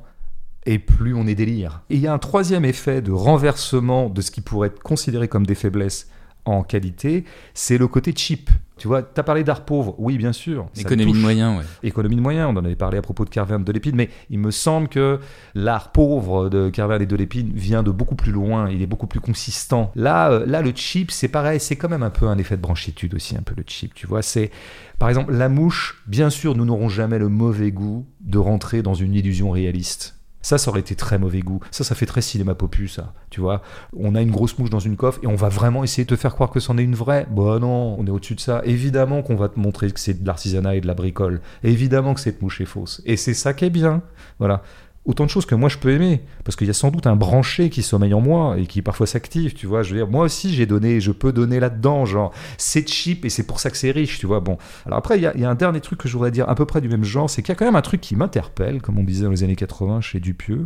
et 0.68 0.80
plus 0.80 1.15
on 1.15 1.26
est 1.26 1.34
délire. 1.34 1.82
Et 1.89 1.95
il 1.95 2.01
y 2.01 2.07
a 2.07 2.13
un 2.13 2.20
troisième 2.20 2.65
effet 2.65 3.01
de 3.01 3.11
renversement 3.11 4.09
de 4.09 4.22
ce 4.22 4.30
qui 4.30 4.41
pourrait 4.41 4.68
être 4.68 4.84
considéré 4.84 5.28
comme 5.28 5.45
des 5.45 5.55
faiblesses 5.55 6.09
en 6.45 6.63
qualité, 6.63 7.26
c'est 7.53 7.78
le 7.78 7.88
côté 7.88 8.13
cheap. 8.15 8.49
Tu 8.78 8.88
vois, 8.88 9.01
tu 9.01 9.20
as 9.20 9.24
parlé 9.24 9.43
d'art 9.43 9.65
pauvre, 9.65 9.95
oui, 9.97 10.18
bien 10.18 10.32
sûr. 10.32 10.70
Économie 10.78 11.11
de 11.11 11.18
moyens, 11.18 11.57
ouais. 11.57 11.65
Économie 11.84 12.15
de 12.15 12.22
moyens, 12.22 12.49
on 12.53 12.57
en 12.57 12.63
avait 12.63 12.76
parlé 12.76 12.99
à 12.99 13.01
propos 13.01 13.26
de 13.26 13.30
Carverne 13.30 13.63
de 13.63 13.72
Lépine, 13.72 13.95
mais 13.95 14.09
il 14.30 14.39
me 14.39 14.51
semble 14.51 14.88
que 14.88 15.20
l'art 15.55 15.91
pauvre 15.91 16.47
de 16.49 16.70
Carverne 16.70 17.01
et 17.01 17.07
de 17.07 17.15
Lépine 17.15 17.51
vient 17.53 17.82
de 17.82 17.89
beaucoup 17.89 18.15
plus 18.15 18.32
loin, 18.32 18.70
il 18.70 18.82
est 18.82 18.88
beaucoup 18.88 19.07
plus 19.07 19.20
consistant. 19.20 19.91
Là, 19.95 20.32
euh, 20.32 20.45
là 20.45 20.61
le 20.61 20.72
cheap, 20.76 21.11
c'est 21.11 21.28
pareil, 21.28 21.59
c'est 21.59 21.76
quand 21.76 21.89
même 21.89 22.03
un 22.03 22.11
peu 22.11 22.28
un 22.28 22.38
effet 22.38 22.55
de 22.55 22.61
branchitude 22.61 23.15
aussi, 23.15 23.36
un 23.36 23.41
peu 23.41 23.55
le 23.57 23.63
cheap, 23.65 23.95
tu 23.95 24.05
vois. 24.05 24.22
C'est, 24.22 24.51
par 24.99 25.09
exemple, 25.09 25.34
la 25.34 25.49
mouche, 25.49 26.03
bien 26.05 26.30
sûr, 26.30 26.55
nous 26.55 26.65
n'aurons 26.65 26.89
jamais 26.89 27.18
le 27.18 27.30
mauvais 27.30 27.72
goût 27.72 28.05
de 28.22 28.38
rentrer 28.38 28.84
dans 28.84 28.93
une 28.93 29.15
illusion 29.15 29.49
réaliste. 29.49 30.16
Ça, 30.42 30.58
ça 30.58 30.70
aurait 30.70 30.80
été 30.80 30.96
très 30.96 31.18
mauvais 31.18 31.42
goût. 31.42 31.60
Ça, 31.72 31.84
ça 31.84 31.96
fait 31.96 32.06
très 32.06 32.22
cinéma 32.22 32.56
popu, 32.56 32.88
ça. 32.88 33.14
Tu 33.30 33.42
vois, 33.42 33.62
on 33.96 34.16
a 34.16 34.22
une 34.22 34.32
grosse 34.32 34.58
mouche 34.58 34.70
dans 34.70 34.80
une 34.80 34.96
coffre 34.96 35.20
et 35.24 35.28
on 35.28 35.36
va 35.36 35.50
vraiment 35.50 35.84
essayer 35.84 36.06
de 36.06 36.10
te 36.10 36.20
faire 36.20 36.34
croire 36.34 36.52
que 36.52 36.60
c'en 36.60 36.78
est 36.78 36.84
une 36.84 36.96
vraie. 36.96 37.28
Bah 37.30 37.60
non, 37.60 37.98
on 38.00 38.06
est 38.06 38.10
au-dessus 38.10 38.36
de 38.36 38.40
ça. 38.40 38.62
Évidemment 38.64 39.24
qu'on 39.24 39.36
va 39.36 39.50
te 39.50 39.60
montrer 39.60 39.92
que 39.92 40.00
c'est 40.00 40.22
de 40.22 40.26
l'artisanat 40.26 40.76
et 40.76 40.82
de 40.82 40.88
la 40.88 40.94
bricole. 40.94 41.42
Évidemment 41.64 42.14
que 42.14 42.20
cette 42.20 42.42
mouche 42.42 42.62
est 42.62 42.66
fausse. 42.66 43.02
Et 43.06 43.18
c'est 43.18 43.34
ça 43.34 43.54
qui 43.54 43.66
est 43.66 43.70
bien. 43.70 44.02
Voilà 44.40 44.64
autant 45.08 45.26
de 45.26 45.30
choses 45.30 45.45
que 45.45 45.55
moi 45.55 45.70
je 45.70 45.78
peux 45.78 45.89
aimer. 45.89 46.22
Parce 46.43 46.55
qu'il 46.55 46.68
y 46.68 46.70
a 46.70 46.74
sans 46.74 46.91
doute 46.91 47.08
un 47.08 47.16
branché 47.16 47.70
qui 47.70 47.82
sommeille 47.82 48.14
en 48.14 48.22
moi 48.22 48.60
et 48.60 48.68
qui 48.68 48.82
parfois 48.84 49.08
s'active, 49.08 49.53
tu 49.53 49.66
vois. 49.66 49.82
Je 49.82 49.91
veux 49.91 49.97
dire, 49.97 50.08
moi 50.08 50.26
aussi 50.26 50.53
j'ai 50.53 50.68
donné, 50.68 50.99
je 50.99 51.12
peux 51.12 51.32
donner 51.32 51.60
là-dedans, 51.60 52.05
genre, 52.05 52.32
c'est 52.58 52.88
cheap 52.88 53.26
et 53.26 53.30
c'est 53.30 53.47
pour 53.47 53.60
ça 53.60 53.72
que 53.72 53.78
c'est 53.78 53.91
riche, 53.91 54.20
tu 54.20 54.28
vois. 54.28 54.41
Bon, 54.41 54.58
alors 54.86 54.99
après, 54.99 55.18
il 55.18 55.22
y, 55.24 55.45
a 55.45 55.49
un 55.49 55.55
dernier 55.55 55.82
truc 55.82 55.99
que 55.99 56.08
je 56.08 56.14
voudrais 56.14 56.32
dire 56.32 56.47
à 56.47 56.55
peu 56.55 56.66
près 56.66 56.82
du 56.82 56.89
même 56.89 57.03
genre, 57.03 57.30
c'est 57.30 57.41
qu'il 57.41 57.49
y 57.49 57.53
a 57.53 57.55
quand 57.55 57.66
même 57.66 57.76
un 57.76 57.82
truc 57.82 58.01
qui 58.01 58.16
m'interpelle, 58.16 58.82
comme 58.82 58.99
on 58.99 59.03
disait 59.03 59.24
dans 59.24 59.32
les 59.32 59.43
années 59.43 59.55
80 59.55 60.01
chez 60.01 60.20
Dupieux. 60.20 60.66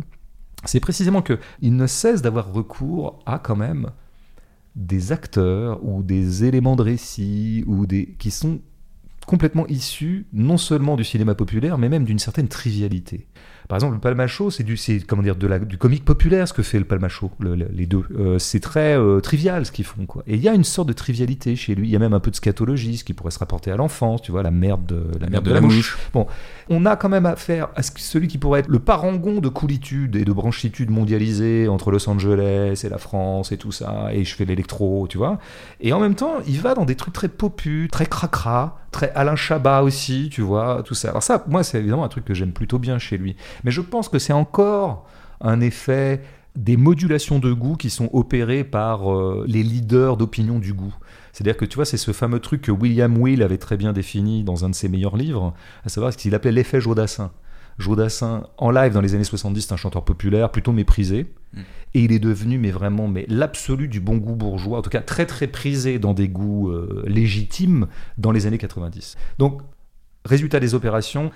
C'est 0.64 0.80
précisément 0.80 1.22
qu'il 1.22 1.76
ne 1.76 1.86
cesse 1.86 2.20
d'avoir 2.20 2.52
recours 2.52 3.20
à 3.26 3.38
quand 3.38 3.56
même 3.56 3.90
des 4.74 5.12
acteurs 5.12 5.84
ou 5.84 6.02
des 6.02 6.44
éléments 6.44 6.76
de 6.76 6.82
récit 6.82 7.64
ou 7.66 7.86
des 7.86 8.14
qui 8.18 8.30
sont 8.30 8.60
complètement 9.26 9.66
issus 9.66 10.26
non 10.32 10.56
seulement 10.56 10.96
du 10.96 11.04
cinéma 11.04 11.34
populaire 11.34 11.78
mais 11.78 11.88
même 11.88 12.04
d'une 12.04 12.18
certaine 12.18 12.48
trivialité. 12.48 13.26
Par 13.72 13.78
exemple, 13.78 13.94
le 13.94 14.00
Palmacho, 14.00 14.50
c'est 14.50 14.64
du, 14.64 14.76
comment 15.08 15.22
dire, 15.22 15.34
de 15.34 15.46
la, 15.46 15.58
du 15.58 15.78
comique 15.78 16.04
populaire 16.04 16.46
ce 16.46 16.52
que 16.52 16.62
fait 16.62 16.78
le 16.78 16.84
Palmacho, 16.84 17.30
les 17.40 17.86
deux. 17.86 18.04
Euh, 18.18 18.38
c'est 18.38 18.60
très 18.60 18.98
euh, 18.98 19.20
trivial 19.20 19.64
ce 19.64 19.72
qu'ils 19.72 19.86
font, 19.86 20.04
quoi. 20.04 20.22
Et 20.26 20.34
il 20.34 20.42
y 20.42 20.48
a 20.50 20.52
une 20.52 20.62
sorte 20.62 20.88
de 20.88 20.92
trivialité 20.92 21.56
chez 21.56 21.74
lui. 21.74 21.88
Il 21.88 21.90
y 21.90 21.96
a 21.96 21.98
même 21.98 22.12
un 22.12 22.20
peu 22.20 22.30
de 22.30 22.36
scatologie, 22.36 22.98
ce 22.98 23.04
qui 23.04 23.14
pourrait 23.14 23.30
se 23.30 23.38
rapporter 23.38 23.70
à 23.70 23.76
l'enfance, 23.76 24.20
tu 24.20 24.30
vois, 24.30 24.42
la 24.42 24.50
merde 24.50 24.84
de 24.84 25.06
la, 25.18 25.30
merde 25.30 25.46
de, 25.46 25.54
la, 25.54 25.62
mouche. 25.62 25.96
Bon, 26.12 26.26
on 26.68 26.84
a 26.84 26.96
quand 26.96 27.08
même 27.08 27.24
affaire 27.24 27.70
à 27.74 27.80
celui 27.82 28.28
qui 28.28 28.36
pourrait 28.36 28.60
être 28.60 28.68
le 28.68 28.78
parangon 28.78 29.40
de 29.40 29.48
coolitude 29.48 30.16
et 30.16 30.26
de 30.26 30.32
branchitude 30.34 30.90
mondialisée 30.90 31.66
entre 31.66 31.90
Los 31.90 32.06
Angeles 32.10 32.82
et 32.84 32.90
la 32.90 32.98
France 32.98 33.52
et 33.52 33.56
tout 33.56 33.72
ça, 33.72 34.10
et 34.12 34.24
je 34.24 34.34
fais 34.34 34.44
l'électro, 34.44 35.06
tu 35.08 35.16
vois. 35.16 35.38
Et 35.80 35.94
en 35.94 35.98
même 35.98 36.14
temps, 36.14 36.40
il 36.46 36.60
va 36.60 36.74
dans 36.74 36.84
des 36.84 36.94
trucs 36.94 37.14
très 37.14 37.28
popus, 37.28 37.88
très 37.90 38.04
cracra, 38.04 38.82
très 38.92 39.10
Alain 39.14 39.34
Chabat 39.34 39.82
aussi, 39.82 40.28
tu 40.30 40.42
vois, 40.42 40.82
tout 40.84 40.94
ça. 40.94 41.08
Alors 41.08 41.22
ça, 41.22 41.42
moi, 41.48 41.64
c'est 41.64 41.78
évidemment 41.78 42.04
un 42.04 42.08
truc 42.08 42.24
que 42.24 42.34
j'aime 42.34 42.52
plutôt 42.52 42.78
bien 42.78 42.98
chez 42.98 43.18
lui. 43.18 43.34
Mais 43.64 43.70
je 43.70 43.80
pense 43.80 44.08
que 44.08 44.18
c'est 44.18 44.32
encore 44.32 45.06
un 45.40 45.60
effet 45.60 46.22
des 46.56 46.76
modulations 46.76 47.38
de 47.38 47.52
goût 47.52 47.76
qui 47.76 47.90
sont 47.90 48.10
opérées 48.12 48.64
par 48.64 49.12
euh, 49.12 49.44
les 49.48 49.62
leaders 49.62 50.16
d'opinion 50.16 50.58
du 50.58 50.74
goût. 50.74 50.94
C'est-à-dire 51.32 51.56
que 51.56 51.64
tu 51.64 51.76
vois, 51.76 51.86
c'est 51.86 51.96
ce 51.96 52.12
fameux 52.12 52.40
truc 52.40 52.62
que 52.62 52.70
William 52.70 53.16
Will 53.16 53.42
avait 53.42 53.58
très 53.58 53.76
bien 53.76 53.92
défini 53.92 54.44
dans 54.44 54.64
un 54.64 54.68
de 54.68 54.74
ses 54.74 54.88
meilleurs 54.88 55.16
livres, 55.16 55.54
à 55.84 55.88
savoir 55.88 56.12
ce 56.12 56.18
qu'il 56.18 56.34
appelait 56.34 56.52
l'effet 56.52 56.80
Jodassin. 56.80 57.32
Jodassin, 57.78 58.46
en 58.58 58.70
live 58.70 58.92
dans 58.92 59.00
les 59.00 59.14
années 59.14 59.24
70, 59.24 59.62
c'est 59.62 59.72
un 59.72 59.76
chanteur 59.76 60.04
populaire, 60.04 60.50
plutôt 60.50 60.72
méprisé. 60.72 61.32
Mm. 61.54 61.60
Et 61.94 62.04
il 62.04 62.12
est 62.12 62.18
devenu, 62.18 62.58
mais 62.58 62.70
vraiment, 62.70 63.08
mais 63.08 63.24
l'absolu 63.28 63.88
du 63.88 64.00
bon 64.00 64.18
goût 64.18 64.34
bourgeois, 64.36 64.78
en 64.78 64.82
tout 64.82 64.90
cas 64.90 65.00
très 65.00 65.24
très 65.24 65.46
prisé 65.46 65.98
dans 65.98 66.12
des 66.12 66.28
goûts 66.28 66.70
euh, 66.70 67.02
légitimes 67.06 67.86
dans 68.18 68.30
les 68.30 68.46
années 68.46 68.58
90. 68.58 69.16
Donc, 69.38 69.62
résultat 70.26 70.60
des 70.60 70.74
opérations, 70.74 71.30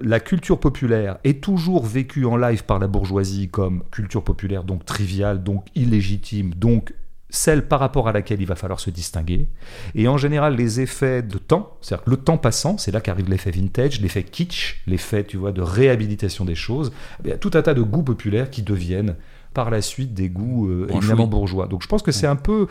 la 0.00 0.20
culture 0.20 0.58
populaire 0.58 1.18
est 1.24 1.42
toujours 1.42 1.84
vécue 1.84 2.24
en 2.24 2.36
live 2.36 2.64
par 2.64 2.78
la 2.78 2.86
bourgeoisie 2.86 3.48
comme 3.48 3.82
culture 3.90 4.24
populaire, 4.24 4.64
donc 4.64 4.84
triviale, 4.84 5.42
donc 5.42 5.66
illégitime, 5.74 6.54
donc 6.54 6.94
celle 7.30 7.68
par 7.68 7.78
rapport 7.78 8.08
à 8.08 8.12
laquelle 8.12 8.40
il 8.40 8.46
va 8.46 8.56
falloir 8.56 8.80
se 8.80 8.90
distinguer. 8.90 9.48
Et 9.94 10.08
en 10.08 10.16
général, 10.16 10.56
les 10.56 10.80
effets 10.80 11.22
de 11.22 11.38
temps, 11.38 11.76
c'est-à-dire 11.80 12.04
le 12.08 12.16
temps 12.16 12.38
passant, 12.38 12.76
c'est 12.76 12.90
là 12.90 13.00
qu'arrive 13.00 13.30
l'effet 13.30 13.52
vintage, 13.52 14.00
l'effet 14.00 14.24
kitsch, 14.24 14.82
l'effet, 14.86 15.24
tu 15.24 15.36
vois, 15.36 15.52
de 15.52 15.62
réhabilitation 15.62 16.44
des 16.44 16.56
choses. 16.56 16.92
Il 17.24 17.30
y 17.30 17.32
a 17.32 17.38
tout 17.38 17.52
un 17.54 17.62
tas 17.62 17.74
de 17.74 17.82
goûts 17.82 18.02
populaires 18.02 18.50
qui 18.50 18.62
deviennent 18.62 19.16
par 19.54 19.70
la 19.70 19.80
suite 19.80 20.12
des 20.14 20.28
goûts 20.28 20.68
euh, 20.68 20.88
éminemment 20.90 21.26
bourgeois. 21.26 21.66
Donc 21.66 21.82
je 21.82 21.88
pense 21.88 22.02
que 22.02 22.12
c'est 22.12 22.26
un 22.26 22.36
peu, 22.36 22.66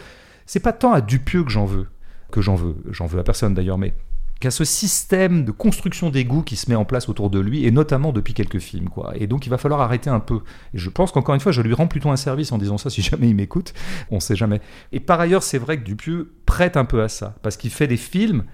c'est 0.46 0.60
pas 0.60 0.74
tant 0.74 0.92
à 0.92 1.02
Dupieux 1.02 1.44
que 1.44 1.52
j'en 1.52 1.66
veux, 1.66 1.88
que 2.32 2.42
j'en 2.42 2.56
veux, 2.56 2.76
j'en 2.92 3.06
veux 3.06 3.20
à 3.20 3.24
personne 3.24 3.54
d'ailleurs, 3.54 3.78
mais 3.78 3.94
qu'à 4.40 4.52
ce 4.52 4.64
système 4.64 5.44
de 5.44 5.52
construction 5.52 6.10
d'égouts 6.10 6.44
qui 6.44 6.56
se 6.56 6.70
met 6.70 6.76
en 6.76 6.86
place 6.86 7.10
autour 7.10 7.30
de 7.30 7.40
lui, 7.40 7.66
et 7.66 7.72
notamment 7.72 8.14
depuis 8.14 8.34
quelques 8.34 8.60
films. 8.60 8.90
Quoi. 8.90 9.14
Et 9.16 9.28
donc 9.28 9.46
il 9.46 9.50
va 9.50 9.58
falloir 9.58 9.82
arrêter 9.82 10.10
un 10.10 10.22
peu. 10.22 10.42
Et 10.74 10.78
je 10.78 10.90
pense 10.90 11.12
qu'encore 11.12 11.36
une 11.36 11.42
fois, 11.42 11.52
je 11.52 11.62
lui 11.62 11.74
rends 11.74 11.88
plutôt 11.88 12.10
un 12.10 12.16
service 12.16 12.52
en 12.52 12.58
disant 12.58 12.78
ça, 12.78 12.90
si 12.90 13.02
jamais 13.10 13.30
il 13.30 13.36
m'écoute, 13.36 13.74
on 14.12 14.20
sait 14.20 14.36
jamais. 14.36 14.62
Et 14.92 15.00
par 15.00 15.20
ailleurs, 15.20 15.44
c'est 15.44 15.58
vrai 15.58 15.78
que 15.78 15.84
Dupieux 15.84 16.34
prête 16.46 16.78
un 16.78 16.86
peu 16.86 17.04
à 17.04 17.10
ça, 17.10 17.36
parce 17.42 17.58
qu'il 17.58 17.72
fait 17.72 17.88
des 17.88 17.98
films 17.98 18.46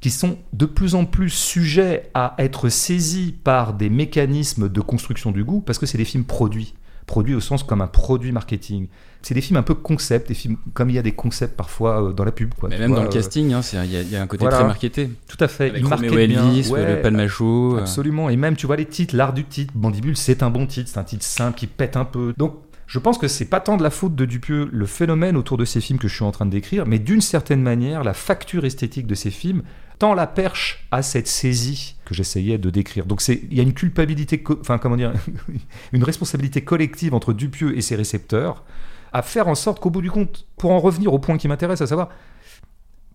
qui 0.00 0.10
sont 0.10 0.38
de 0.52 0.66
plus 0.66 0.96
en 0.96 1.04
plus 1.04 1.30
sujets 1.30 2.10
à 2.12 2.34
être 2.38 2.68
saisis 2.68 3.36
par 3.44 3.74
des 3.74 3.88
mécanismes 3.88 4.68
de 4.68 4.80
construction 4.80 5.30
du 5.30 5.44
goût, 5.44 5.60
parce 5.60 5.78
que 5.78 5.86
c'est 5.86 5.98
des 5.98 6.04
films 6.04 6.24
produits 6.24 6.74
produit 7.06 7.34
au 7.34 7.40
sens 7.40 7.62
comme 7.62 7.80
un 7.80 7.86
produit 7.86 8.32
marketing. 8.32 8.86
C'est 9.22 9.34
des 9.34 9.40
films 9.40 9.56
un 9.58 9.62
peu 9.62 9.74
concept, 9.74 10.28
des 10.28 10.34
films 10.34 10.56
comme 10.74 10.90
il 10.90 10.94
y 10.96 10.98
a 10.98 11.02
des 11.02 11.12
concepts 11.12 11.56
parfois 11.56 12.08
euh, 12.08 12.12
dans 12.12 12.24
la 12.24 12.32
pub. 12.32 12.54
Quoi, 12.54 12.68
Mais 12.68 12.78
même 12.78 12.88
vois, 12.88 12.96
dans 12.98 13.02
le 13.04 13.08
euh, 13.08 13.12
casting, 13.12 13.52
hein, 13.52 13.60
il 13.72 13.90
y, 13.92 13.96
a- 13.96 14.02
il 14.02 14.10
y 14.10 14.16
a 14.16 14.22
un 14.22 14.26
côté 14.26 14.42
voilà. 14.42 14.56
très 14.58 14.66
marketé. 14.66 15.10
Tout 15.28 15.36
à 15.40 15.46
fait. 15.48 15.70
Avec 15.70 15.82
il 15.82 15.86
Roméo. 15.86 16.18
Elvis, 16.18 16.68
Ouais, 16.70 16.96
le 16.96 17.02
palmacho. 17.02 17.76
euh, 17.76 17.80
Absolument. 17.80 18.30
Et 18.30 18.36
même, 18.36 18.56
tu 18.56 18.66
vois, 18.66 18.76
les 18.76 18.86
titres, 18.86 19.14
l'art 19.16 19.32
du 19.32 19.44
titre, 19.44 19.72
Mandibule, 19.76 20.16
c'est 20.16 20.42
un 20.42 20.50
bon 20.50 20.66
titre, 20.66 20.90
c'est 20.92 20.98
un 20.98 21.04
titre 21.04 21.24
simple 21.24 21.56
qui 21.56 21.66
pète 21.68 21.96
un 21.96 22.04
peu. 22.04 22.34
Donc, 22.36 22.56
je 22.88 22.98
pense 22.98 23.16
que 23.16 23.28
c'est 23.28 23.44
pas 23.46 23.60
tant 23.60 23.76
de 23.76 23.82
la 23.82 23.90
faute 23.90 24.14
de 24.16 24.24
Dupieux, 24.24 24.68
le 24.72 24.86
phénomène 24.86 25.36
autour 25.36 25.56
de 25.56 25.64
ces 25.64 25.80
films 25.80 25.98
que 26.00 26.08
je 26.08 26.14
suis 26.14 26.24
en 26.24 26.32
train 26.32 26.44
de 26.44 26.50
décrire, 26.50 26.84
mais 26.86 26.98
d'une 26.98 27.20
certaine 27.22 27.62
manière, 27.62 28.02
la 28.04 28.12
facture 28.14 28.64
esthétique 28.64 29.06
de 29.06 29.14
ces 29.14 29.30
films 29.30 29.62
tend 29.98 30.14
la 30.14 30.26
perche 30.26 30.86
à 30.90 31.00
cette 31.02 31.28
saisie 31.28 31.94
j'essayais 32.12 32.58
de 32.58 32.70
décrire. 32.70 33.06
Donc, 33.06 33.26
il 33.28 33.54
y 33.54 33.60
a 33.60 33.62
une 33.62 33.74
culpabilité, 33.74 34.42
enfin, 34.60 34.78
comment 34.78 34.96
dire, 34.96 35.12
une 35.92 36.04
responsabilité 36.04 36.62
collective 36.62 37.14
entre 37.14 37.32
Dupieux 37.32 37.76
et 37.76 37.80
ses 37.80 37.96
récepteurs 37.96 38.64
à 39.12 39.22
faire 39.22 39.48
en 39.48 39.54
sorte 39.54 39.80
qu'au 39.80 39.90
bout 39.90 40.00
du 40.00 40.10
compte, 40.10 40.46
pour 40.56 40.70
en 40.70 40.78
revenir 40.78 41.12
au 41.12 41.18
point 41.18 41.36
qui 41.36 41.46
m'intéresse, 41.46 41.80
à 41.82 41.86
savoir, 41.86 42.08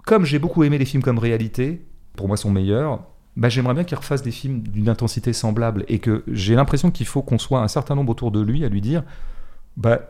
comme 0.05 0.25
j'ai 0.25 0.39
beaucoup 0.39 0.63
aimé 0.63 0.77
les 0.77 0.85
films 0.85 1.01
comme 1.03 1.17
réalité, 1.17 1.85
pour 2.15 2.27
moi 2.27 2.37
son 2.37 2.51
meilleur, 2.51 3.03
bah, 3.37 3.49
j'aimerais 3.49 3.75
bien 3.75 3.83
qu'il 3.83 3.97
refasse 3.97 4.23
des 4.23 4.31
films 4.31 4.61
d'une 4.61 4.89
intensité 4.89 5.31
semblable 5.31 5.85
et 5.87 5.99
que 5.99 6.23
j'ai 6.27 6.55
l'impression 6.55 6.91
qu'il 6.91 7.05
faut 7.05 7.21
qu'on 7.21 7.37
soit 7.37 7.61
un 7.61 7.67
certain 7.67 7.95
nombre 7.95 8.11
autour 8.11 8.31
de 8.31 8.41
lui 8.41 8.65
à 8.65 8.69
lui 8.69 8.81
dire 8.81 9.03
bah 9.77 10.09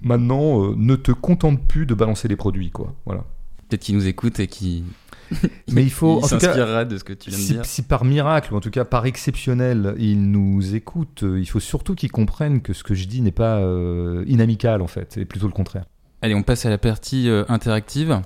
maintenant 0.00 0.62
euh, 0.62 0.74
ne 0.76 0.94
te 0.94 1.10
contente 1.10 1.60
plus 1.66 1.86
de 1.86 1.94
balancer 1.94 2.28
des 2.28 2.36
produits 2.36 2.70
quoi 2.70 2.94
voilà 3.04 3.24
Peut-être 3.68 3.82
qu'il 3.82 3.96
nous 3.96 4.06
écoute 4.06 4.38
et 4.38 4.46
qui 4.46 4.84
mais 5.72 5.82
il 5.82 5.90
faut 5.90 6.20
il 6.22 6.26
s'inspirera 6.28 6.84
de 6.84 6.96
ce 6.98 7.04
que 7.04 7.12
tu 7.12 7.30
viens 7.30 7.38
de 7.38 7.42
si, 7.42 7.52
dire. 7.54 7.64
si 7.64 7.82
par 7.82 8.04
miracle 8.04 8.54
ou 8.54 8.56
en 8.56 8.60
tout 8.60 8.70
cas 8.70 8.84
par 8.84 9.06
exceptionnel 9.06 9.94
il 9.98 10.30
nous 10.30 10.74
écoute 10.74 11.22
euh, 11.22 11.38
il 11.40 11.46
faut 11.46 11.60
surtout 11.60 11.94
qu'il 11.94 12.10
comprenne 12.10 12.62
que 12.62 12.72
ce 12.72 12.82
que 12.82 12.94
je 12.94 13.06
dis 13.06 13.20
n'est 13.20 13.30
pas 13.32 13.56
euh, 13.58 14.24
inamical 14.26 14.80
en 14.82 14.86
fait 14.86 15.12
c'est 15.12 15.24
plutôt 15.24 15.46
le 15.46 15.52
contraire 15.52 15.84
Allez, 16.20 16.34
on 16.34 16.42
passe 16.42 16.66
à 16.66 16.70
la 16.70 16.78
partie 16.78 17.28
euh, 17.28 17.44
interactive. 17.48 18.20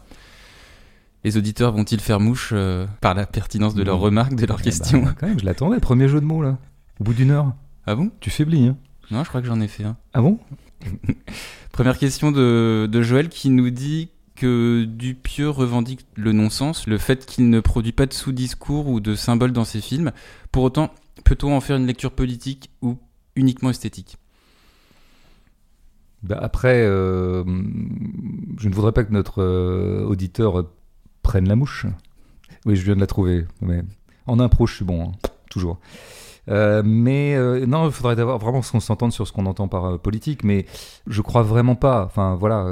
Les 1.25 1.37
auditeurs 1.37 1.73
vont-ils 1.73 2.01
faire 2.01 2.21
mouche 2.21 2.51
euh, 2.55 2.87
par 3.03 3.13
la 3.15 3.27
pertinence 3.27 3.75
de 3.75 3.83
leurs 3.83 3.99
Mm. 3.99 4.03
remarques, 4.03 4.35
de 4.35 4.47
leurs 4.47 4.61
Eh 4.61 4.65
questions 4.65 5.03
bah, 5.03 5.15
quand 5.19 5.27
même 5.29 5.39
je 5.39 5.45
l'attendais 5.45 5.79
premier 5.79 6.09
jeu 6.09 6.19
de 6.21 6.25
mots 6.25 6.43
là 6.43 6.57
au 7.01 7.05
bout 7.05 7.13
d'une 7.15 7.31
heure 7.31 7.53
Ah 7.87 7.95
bon? 7.95 8.11
Tu 8.21 8.31
faiblis 8.31 8.67
hein 8.67 8.77
Non, 9.11 9.25
je 9.25 9.29
crois 9.29 9.41
que 9.43 9.47
j'en 9.47 9.61
ai 9.61 9.69
fait 9.69 9.85
un. 9.85 9.97
ah 10.15 10.23
bon? 10.23 10.39
Première 11.73 11.99
question 11.99 12.33
de, 12.33 12.89
de 12.91 13.03
Joël 13.03 13.29
qui 13.29 13.51
nous 13.51 13.71
dit 13.71 14.09
que 14.43 14.83
Dupieux 14.83 15.49
revendique 15.49 16.05
le 16.17 16.33
non-sens, 16.33 16.89
le 16.89 16.99
fait 16.99 17.27
qu'il 17.27 17.49
ne 17.49 17.61
produit 17.61 17.93
pas 17.93 18.07
de 18.07 18.13
sous-discours 18.13 18.89
ou 18.89 18.99
de 18.99 19.15
symboles 19.15 19.53
dans 19.53 19.65
ses 19.65 19.81
films. 19.81 20.11
Pour 20.51 20.65
autant, 20.65 20.91
peut-on 21.23 21.55
en 21.55 21.61
faire 21.61 21.77
une 21.77 21.87
lecture 21.87 22.11
politique 22.11 22.69
ou 22.83 22.99
uniquement 23.37 23.71
esthétique? 23.71 24.17
Bah, 26.25 26.41
après, 26.43 26.83
euh, 26.83 27.45
je 28.59 28.69
ne 28.69 28.75
voudrais 28.75 28.91
pas 28.91 29.05
que 29.05 29.13
notre 29.13 29.45
euh, 29.45 30.05
auditeur 30.07 30.69
prenne 31.23 31.47
la 31.47 31.55
mouche. 31.55 31.87
Oui, 32.67 32.75
je 32.75 32.83
viens 32.83 32.97
de 32.97 33.01
la 33.01 33.07
trouver. 33.07 33.47
Mais 33.61 33.85
en 34.27 34.41
impro, 34.41 34.67
je 34.67 34.83
bon, 34.83 35.05
hein, 35.05 35.13
toujours. 35.51 35.79
Euh, 36.49 36.83
mais 36.85 37.35
euh, 37.37 37.67
non, 37.67 37.87
il 37.87 37.93
faudrait 37.93 38.17
vraiment 38.17 38.63
qu'on 38.63 38.81
s'entende 38.81 39.13
sur 39.13 39.27
ce 39.27 39.33
qu'on 39.33 39.47
entend 39.47 39.69
par 39.69 39.85
euh, 39.85 39.99
politique, 39.99 40.43
mais 40.43 40.67
je 41.07 41.23
crois 41.23 41.43
vraiment 41.43 41.77
pas. 41.77 42.05
Enfin 42.05 42.35
voilà, 42.35 42.67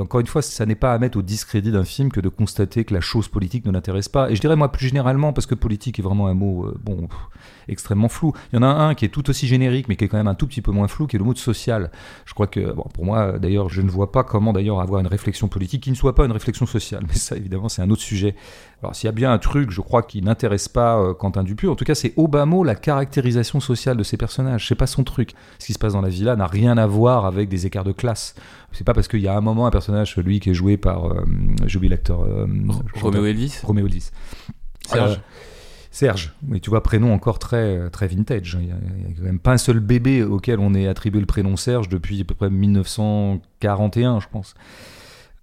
encore 0.00 0.20
une 0.20 0.26
fois, 0.26 0.42
ça 0.42 0.66
n'est 0.66 0.74
pas 0.74 0.92
à 0.92 0.98
mettre 0.98 1.18
au 1.18 1.22
discrédit 1.22 1.72
d'un 1.72 1.84
film 1.84 2.10
que 2.10 2.20
de 2.20 2.28
constater 2.28 2.84
que 2.84 2.92
la 2.92 3.00
chose 3.00 3.28
politique 3.28 3.64
ne 3.64 3.72
l'intéresse 3.72 4.08
pas. 4.08 4.30
Et 4.30 4.36
je 4.36 4.40
dirais 4.40 4.56
moi 4.56 4.70
plus 4.70 4.88
généralement, 4.88 5.32
parce 5.32 5.46
que 5.46 5.54
politique 5.54 5.98
est 5.98 6.02
vraiment 6.02 6.26
un 6.26 6.34
mot 6.34 6.72
bon 6.82 7.08
extrêmement 7.68 8.08
flou. 8.08 8.32
Il 8.52 8.56
y 8.56 8.58
en 8.58 8.62
a 8.62 8.66
un 8.66 8.94
qui 8.94 9.06
est 9.06 9.08
tout 9.08 9.30
aussi 9.30 9.46
générique, 9.46 9.88
mais 9.88 9.96
qui 9.96 10.04
est 10.04 10.08
quand 10.08 10.18
même 10.18 10.28
un 10.28 10.34
tout 10.34 10.46
petit 10.46 10.60
peu 10.60 10.70
moins 10.70 10.88
flou, 10.88 11.06
qui 11.06 11.16
est 11.16 11.18
le 11.18 11.24
mot 11.24 11.32
de 11.32 11.38
social. 11.38 11.90
Je 12.26 12.34
crois 12.34 12.46
que, 12.46 12.74
pour 12.92 13.04
moi, 13.04 13.38
d'ailleurs, 13.38 13.70
je 13.70 13.80
ne 13.80 13.88
vois 13.88 14.12
pas 14.12 14.24
comment 14.24 14.52
d'ailleurs 14.52 14.80
avoir 14.80 15.00
une 15.00 15.06
réflexion 15.06 15.48
politique 15.48 15.82
qui 15.84 15.90
ne 15.90 15.96
soit 15.96 16.14
pas 16.14 16.26
une 16.26 16.32
réflexion 16.32 16.66
sociale. 16.66 17.04
Mais 17.08 17.14
ça, 17.14 17.36
évidemment, 17.36 17.68
c'est 17.68 17.82
un 17.82 17.90
autre 17.90 18.02
sujet. 18.02 18.34
Alors, 18.82 18.94
s'il 18.94 19.06
y 19.06 19.08
a 19.08 19.12
bien 19.12 19.32
un 19.32 19.38
truc, 19.38 19.70
je 19.70 19.80
crois, 19.80 20.02
qui 20.02 20.20
n'intéresse 20.20 20.68
pas 20.68 21.14
Quentin 21.14 21.42
Dupieux, 21.42 21.70
en 21.70 21.76
tout 21.76 21.84
cas, 21.84 21.94
c'est 21.94 22.12
bas 22.16 22.46
mot 22.46 22.64
la 22.74 22.80
caractérisation 22.80 23.60
sociale 23.60 23.96
de 23.96 24.02
ces 24.02 24.16
personnages. 24.16 24.66
C'est 24.68 24.74
pas 24.74 24.86
son 24.86 25.04
truc. 25.04 25.30
Ce 25.58 25.66
qui 25.66 25.72
se 25.72 25.78
passe 25.78 25.92
dans 25.92 26.00
la 26.00 26.08
villa 26.08 26.34
n'a 26.34 26.46
rien 26.46 26.76
à 26.76 26.86
voir 26.86 27.24
avec 27.24 27.48
des 27.48 27.66
écarts 27.66 27.84
de 27.84 27.92
classe. 27.92 28.34
C'est 28.72 28.84
pas 28.84 28.94
parce 28.94 29.06
qu'il 29.06 29.20
y 29.20 29.28
a 29.28 29.36
un 29.36 29.40
moment 29.40 29.66
un 29.66 29.70
personnage, 29.70 30.14
celui 30.14 30.40
qui 30.40 30.50
est 30.50 30.54
joué 30.54 30.76
par, 30.76 31.06
euh, 31.06 31.24
j'ai 31.66 31.76
oublié 31.76 31.90
l'acteur, 31.90 32.22
euh, 32.22 32.46
Roméo 33.00 33.24
Elvis? 33.24 33.60
Roméo 33.62 33.86
Elvis. 33.86 34.10
Serge 34.86 35.12
Euh, 35.12 35.16
Serge, 35.90 36.34
mais 36.48 36.58
tu 36.58 36.70
vois, 36.70 36.82
prénom 36.82 37.12
encore 37.12 37.38
très, 37.38 37.88
très 37.90 38.08
vintage. 38.08 38.56
Il 38.60 38.66
n'y 38.66 38.72
a, 38.72 38.74
a 38.74 38.78
quand 39.16 39.22
même 39.22 39.38
pas 39.38 39.52
un 39.52 39.58
seul 39.58 39.78
bébé 39.78 40.24
auquel 40.24 40.58
on 40.58 40.74
ait 40.74 40.88
attribué 40.88 41.20
le 41.20 41.26
prénom 41.26 41.56
Serge 41.56 41.88
depuis 41.88 42.20
à 42.20 42.24
peu 42.24 42.34
près 42.34 42.50
1941, 42.50 44.18
je 44.18 44.26
pense. 44.28 44.54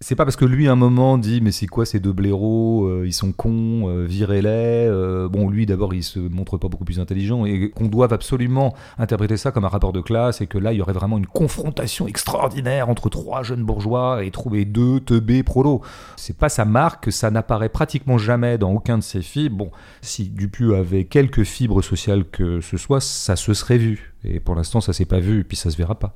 C'est 0.03 0.15
pas 0.15 0.25
parce 0.25 0.35
que 0.35 0.45
lui, 0.45 0.67
à 0.67 0.71
un 0.71 0.75
moment, 0.75 1.19
dit 1.19 1.41
Mais 1.41 1.51
c'est 1.51 1.67
quoi 1.67 1.85
ces 1.85 1.99
deux 1.99 2.11
blaireaux 2.11 2.87
euh, 2.87 3.03
Ils 3.05 3.13
sont 3.13 3.31
cons, 3.31 3.87
euh, 3.87 4.03
virez-les. 4.03 4.47
euh, 4.49 5.29
bon, 5.29 5.47
lui, 5.47 5.67
d'abord, 5.67 5.93
il 5.93 6.01
se 6.01 6.17
montre 6.17 6.57
pas 6.57 6.69
beaucoup 6.69 6.85
plus 6.85 6.99
intelligent 6.99 7.45
et 7.45 7.69
qu'on 7.69 7.85
doive 7.85 8.11
absolument 8.11 8.73
interpréter 8.97 9.37
ça 9.37 9.51
comme 9.51 9.63
un 9.63 9.67
rapport 9.67 9.93
de 9.93 10.01
classe 10.01 10.41
et 10.41 10.47
que 10.47 10.57
là, 10.57 10.73
il 10.73 10.79
y 10.79 10.81
aurait 10.81 10.91
vraiment 10.91 11.19
une 11.19 11.27
confrontation 11.27 12.07
extraordinaire 12.07 12.89
entre 12.89 13.09
trois 13.09 13.43
jeunes 13.43 13.63
bourgeois 13.63 14.23
et 14.23 14.31
trouver 14.31 14.65
deux 14.65 15.01
teubés 15.01 15.43
prolos. 15.43 15.81
C'est 16.15 16.35
pas 16.35 16.49
sa 16.49 16.65
marque, 16.65 17.11
ça 17.11 17.29
n'apparaît 17.29 17.69
pratiquement 17.69 18.17
jamais 18.17 18.57
dans 18.57 18.71
aucun 18.71 18.97
de 18.97 19.03
ses 19.03 19.21
films. 19.21 19.57
Bon, 19.57 19.71
si 20.01 20.29
Dupieux 20.29 20.77
avait 20.77 21.05
quelques 21.05 21.43
fibres 21.43 21.83
sociales 21.83 22.25
que 22.25 22.59
ce 22.59 22.77
soit, 22.77 23.01
ça 23.01 23.35
se 23.35 23.53
serait 23.53 23.77
vu. 23.77 24.10
Et 24.23 24.39
pour 24.39 24.55
l'instant, 24.55 24.81
ça 24.81 24.93
s'est 24.93 25.05
pas 25.05 25.19
vu, 25.19 25.41
et 25.41 25.43
puis 25.43 25.57
ça 25.57 25.69
se 25.69 25.77
verra 25.77 25.97
pas. 25.97 26.15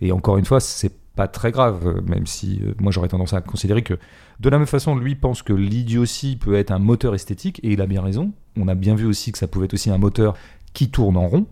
Et 0.00 0.12
encore 0.12 0.38
une 0.38 0.44
fois, 0.44 0.60
c'est 0.60 0.92
pas 1.14 1.28
très 1.28 1.50
grave, 1.50 2.02
même 2.06 2.26
si 2.26 2.60
euh, 2.62 2.74
moi 2.78 2.92
j'aurais 2.92 3.08
tendance 3.08 3.32
à 3.32 3.40
considérer 3.40 3.82
que 3.82 3.98
de 4.38 4.50
la 4.50 4.58
même 4.58 4.66
façon, 4.66 4.96
lui 4.96 5.14
pense 5.14 5.42
que 5.42 5.54
l'idiotie 5.54 6.36
peut 6.36 6.54
être 6.54 6.70
un 6.70 6.78
moteur 6.78 7.14
esthétique, 7.14 7.60
et 7.62 7.72
il 7.72 7.80
a 7.80 7.86
bien 7.86 8.02
raison. 8.02 8.32
On 8.56 8.68
a 8.68 8.74
bien 8.74 8.94
vu 8.94 9.06
aussi 9.06 9.32
que 9.32 9.38
ça 9.38 9.46
pouvait 9.46 9.64
être 9.64 9.74
aussi 9.74 9.90
un 9.90 9.98
moteur 9.98 10.34
qui 10.74 10.90
tourne 10.90 11.16
en 11.16 11.26
rond, 11.26 11.46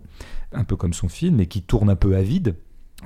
un 0.53 0.63
peu 0.63 0.75
comme 0.75 0.93
son 0.93 1.09
film, 1.09 1.39
et 1.39 1.47
qui 1.47 1.63
tourne 1.63 1.89
un 1.89 1.95
peu 1.95 2.15
à 2.15 2.21
vide. 2.21 2.55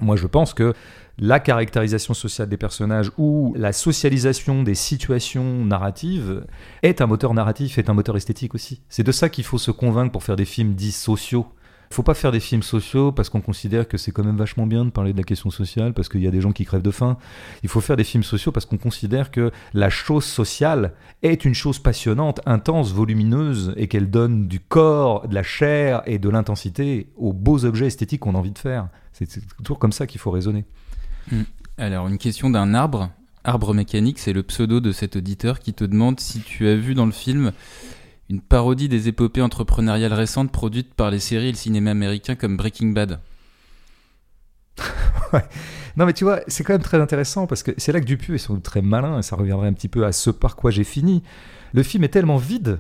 Moi, 0.02 0.16
je 0.16 0.28
pense 0.28 0.54
que 0.54 0.74
la 1.18 1.40
caractérisation 1.40 2.14
sociale 2.14 2.48
des 2.48 2.58
personnages 2.58 3.12
ou 3.18 3.54
la 3.58 3.74
socialisation 3.74 4.64
des 4.64 4.76
situations 4.76 5.66
narratives 5.66 6.46
est 6.82 7.02
un 7.02 7.08
moteur 7.08 7.34
narratif, 7.34 7.78
est 7.78 7.90
un 7.90 7.94
moteur 7.94 8.16
esthétique 8.16 8.56
aussi. 8.56 8.82
C'est 8.88 9.04
de 9.04 9.12
ça 9.12 9.28
qu'il 9.30 9.44
faut 9.44 9.58
se 9.58 9.72
convaincre 9.72 10.12
pour 10.12 10.24
faire 10.24 10.38
des 10.38 10.46
films 10.46 10.76
dits 10.76 10.94
sociaux. 10.94 11.48
Faut 11.92 12.04
pas 12.04 12.14
faire 12.14 12.32
des 12.32 12.40
films 12.40 12.62
sociaux 12.62 13.12
parce 13.12 13.30
qu'on 13.30 13.42
considère 13.42 13.88
que 13.88 13.98
c'est 13.98 14.12
quand 14.12 14.24
même 14.24 14.38
vachement 14.38 14.68
bien 14.68 14.86
de 14.86 14.92
parler 14.92 15.12
de 15.12 15.18
la 15.18 15.24
question 15.24 15.50
sociale, 15.50 15.94
parce 15.94 16.08
qu'il 16.08 16.22
y 16.22 16.28
a 16.28 16.32
des 16.32 16.42
gens 16.42 16.52
qui 16.52 16.64
crèvent 16.64 16.84
de 16.84 16.92
faim. 16.92 17.18
Il 17.64 17.70
faut 17.70 17.82
faire 17.82 17.98
des 17.98 18.04
films 18.04 18.24
sociaux 18.24 18.52
parce 18.52 18.66
qu'on 18.68 18.78
considère 18.78 19.32
que 19.32 19.52
la 19.74 19.90
chose 19.90 20.24
sociale 20.24 20.94
est 21.24 21.46
une 21.46 21.56
chose 21.56 21.80
passionnante, 21.80 22.42
intense, 22.46 22.94
volumineuse, 22.94 23.74
et 23.76 23.88
qu'elle 23.88 24.10
donne 24.12 24.48
du 24.48 24.60
corps, 24.60 25.28
de 25.28 25.34
la 25.34 25.44
chair 25.44 26.04
et 26.06 26.20
de 26.20 26.30
l'intensité 26.30 27.10
aux 27.18 27.34
beaux 27.34 27.66
objets 27.66 27.88
esthétiques 27.88 28.22
qu'on 28.22 28.36
a 28.36 28.38
envie 28.38 28.52
de 28.52 28.60
faire. 28.60 28.90
C'est 29.12 29.30
c'est 29.30 29.42
toujours 29.64 29.80
comme 29.80 29.92
ça 29.92 30.08
qu'il 30.08 30.20
faut 30.20 30.32
raisonner. 30.32 30.66
Alors, 31.78 32.08
une 32.08 32.18
question 32.18 32.50
d'un 32.50 32.74
arbre. 32.74 33.10
Arbre 33.44 33.74
mécanique, 33.74 34.20
c'est 34.20 34.34
le 34.34 34.44
pseudo 34.44 34.80
de 34.80 34.92
cet 34.92 35.16
auditeur 35.16 35.60
qui 35.60 35.74
te 35.74 35.86
demande 35.86 36.20
si 36.20 36.42
tu 36.42 36.68
as 36.68 36.76
vu 36.76 36.94
dans 36.94 37.06
le 37.06 37.12
film 37.12 37.54
une 38.30 38.42
parodie 38.42 38.90
des 38.90 39.08
épopées 39.08 39.42
entrepreneuriales 39.42 40.14
récentes 40.14 40.52
produites 40.52 40.94
par 40.94 41.12
les 41.12 41.20
séries 41.20 41.48
et 41.48 41.52
le 41.52 41.58
cinéma 41.58 41.92
américain 41.92 42.36
comme 42.36 42.58
Breaking 42.58 42.90
Bad. 42.90 43.20
Non, 45.98 46.06
mais 46.06 46.14
tu 46.14 46.24
vois, 46.24 46.40
c'est 46.48 46.64
quand 46.64 46.74
même 46.74 46.82
très 46.82 47.02
intéressant 47.02 47.46
parce 47.46 47.62
que 47.62 47.72
c'est 47.78 47.92
là 47.92 48.00
que 48.00 48.06
Dupieux 48.06 48.36
est 48.36 48.38
sans 48.38 48.54
doute 48.54 48.64
très 48.64 48.82
malin 48.82 49.20
et 49.20 49.22
ça 49.22 49.36
reviendrait 49.36 49.68
un 49.68 49.74
petit 49.74 49.90
peu 49.90 50.06
à 50.06 50.14
ce 50.14 50.30
par 50.30 50.56
quoi 50.56 50.72
j'ai 50.72 50.86
fini. 50.86 51.24
Le 51.74 51.84
film 51.84 52.06
est 52.06 52.10
tellement 52.10 52.38
vide, 52.38 52.80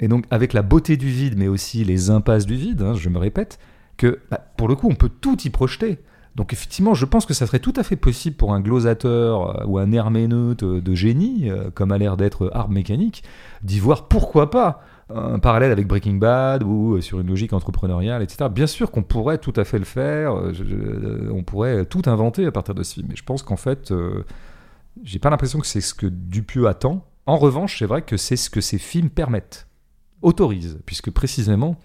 et 0.00 0.08
donc 0.08 0.24
avec 0.30 0.52
la 0.52 0.62
beauté 0.62 0.96
du 0.96 1.08
vide, 1.08 1.34
mais 1.36 1.46
aussi 1.46 1.84
les 1.84 2.10
impasses 2.10 2.46
du 2.46 2.56
vide, 2.56 2.82
hein, 2.82 2.94
je 2.94 3.08
me 3.08 3.18
répète, 3.18 3.60
que 3.96 4.20
bah, 4.30 4.44
pour 4.56 4.66
le 4.66 4.74
coup, 4.74 4.88
on 4.90 4.96
peut 4.96 5.10
tout 5.10 5.40
y 5.42 5.50
projeter. 5.50 5.98
Donc 6.36 6.52
effectivement, 6.52 6.94
je 6.94 7.04
pense 7.04 7.26
que 7.26 7.34
ça 7.34 7.46
serait 7.46 7.58
tout 7.58 7.72
à 7.76 7.82
fait 7.82 7.96
possible 7.96 8.36
pour 8.36 8.54
un 8.54 8.60
glosateur 8.60 9.60
euh, 9.60 9.66
ou 9.66 9.78
un 9.78 9.90
herméneute 9.92 10.62
euh, 10.62 10.80
de 10.80 10.94
génie, 10.94 11.50
euh, 11.50 11.70
comme 11.74 11.90
a 11.92 11.98
l'air 11.98 12.16
d'être 12.16 12.50
Arbre 12.54 12.72
Mécanique, 12.72 13.24
d'y 13.62 13.80
voir 13.80 14.08
pourquoi 14.08 14.50
pas 14.50 14.82
un 15.12 15.40
parallèle 15.40 15.72
avec 15.72 15.88
Breaking 15.88 16.14
Bad 16.14 16.62
ou 16.62 17.00
sur 17.00 17.18
une 17.18 17.26
logique 17.26 17.52
entrepreneuriale, 17.52 18.22
etc. 18.22 18.48
Bien 18.48 18.68
sûr 18.68 18.92
qu'on 18.92 19.02
pourrait 19.02 19.38
tout 19.38 19.52
à 19.56 19.64
fait 19.64 19.80
le 19.80 19.84
faire, 19.84 20.40
on 21.32 21.42
pourrait 21.42 21.84
tout 21.84 22.02
inventer 22.06 22.46
à 22.46 22.52
partir 22.52 22.76
de 22.76 22.84
ce 22.84 22.94
film. 22.94 23.08
Mais 23.10 23.16
je 23.16 23.24
pense 23.24 23.42
qu'en 23.42 23.56
fait, 23.56 23.92
j'ai 25.02 25.18
pas 25.18 25.28
l'impression 25.30 25.58
que 25.58 25.66
c'est 25.66 25.80
ce 25.80 25.94
que 25.94 26.06
Dupieux 26.06 26.68
attend. 26.68 27.04
En 27.26 27.38
revanche, 27.38 27.80
c'est 27.80 27.86
vrai 27.86 28.02
que 28.02 28.16
c'est 28.16 28.36
ce 28.36 28.50
que 28.50 28.60
ces 28.60 28.78
films 28.78 29.10
permettent, 29.10 29.66
autorisent, 30.22 30.78
puisque 30.86 31.10
précisément, 31.10 31.76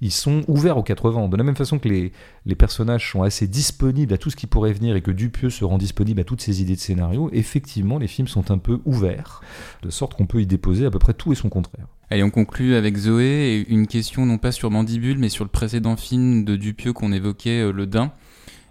ils 0.00 0.12
sont 0.12 0.42
ouverts 0.48 0.76
aux 0.76 0.82
quatre 0.82 1.10
vents. 1.10 1.28
De 1.28 1.36
la 1.36 1.44
même 1.44 1.56
façon 1.56 1.78
que 1.78 1.88
les, 1.88 2.12
les 2.44 2.54
personnages 2.54 3.10
sont 3.10 3.22
assez 3.22 3.46
disponibles 3.46 4.12
à 4.12 4.18
tout 4.18 4.30
ce 4.30 4.36
qui 4.36 4.46
pourrait 4.46 4.72
venir 4.72 4.96
et 4.96 5.02
que 5.02 5.10
Dupieux 5.10 5.50
se 5.50 5.64
rend 5.64 5.78
disponible 5.78 6.20
à 6.20 6.24
toutes 6.24 6.40
ses 6.40 6.60
idées 6.62 6.76
de 6.76 6.80
scénario, 6.80 7.30
effectivement, 7.32 7.98
les 7.98 8.08
films 8.08 8.28
sont 8.28 8.50
un 8.50 8.58
peu 8.58 8.80
ouverts, 8.84 9.40
de 9.82 9.90
sorte 9.90 10.14
qu'on 10.14 10.26
peut 10.26 10.40
y 10.40 10.46
déposer 10.46 10.86
à 10.86 10.90
peu 10.90 10.98
près 10.98 11.14
tout 11.14 11.32
et 11.32 11.36
son 11.36 11.48
contraire. 11.48 11.86
Allez, 12.10 12.22
on 12.22 12.30
conclut 12.30 12.76
avec 12.76 12.96
Zoé 12.96 13.24
et 13.24 13.68
une 13.68 13.88
question 13.88 14.26
non 14.26 14.38
pas 14.38 14.52
sur 14.52 14.70
Mandibule, 14.70 15.18
mais 15.18 15.28
sur 15.28 15.44
le 15.44 15.50
précédent 15.50 15.96
film 15.96 16.44
de 16.44 16.54
Dupieux 16.56 16.92
qu'on 16.92 17.12
évoquait, 17.12 17.62
euh, 17.62 17.72
Le 17.72 17.86
Dain. 17.86 18.12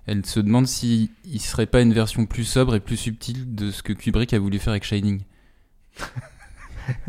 Elle 0.08 0.26
se 0.26 0.40
demande 0.40 0.68
s'il 0.68 1.10
ne 1.32 1.38
serait 1.40 1.66
pas 1.66 1.82
une 1.82 1.92
version 1.92 2.26
plus 2.28 2.44
sobre 2.44 2.76
et 2.76 2.80
plus 2.80 2.96
subtile 2.96 3.56
de 3.56 3.72
ce 3.72 3.82
que 3.82 3.92
Kubrick 3.92 4.34
a 4.34 4.40
voulu 4.40 4.60
faire 4.60 4.72
avec 4.72 4.84
Shining. 4.84 5.24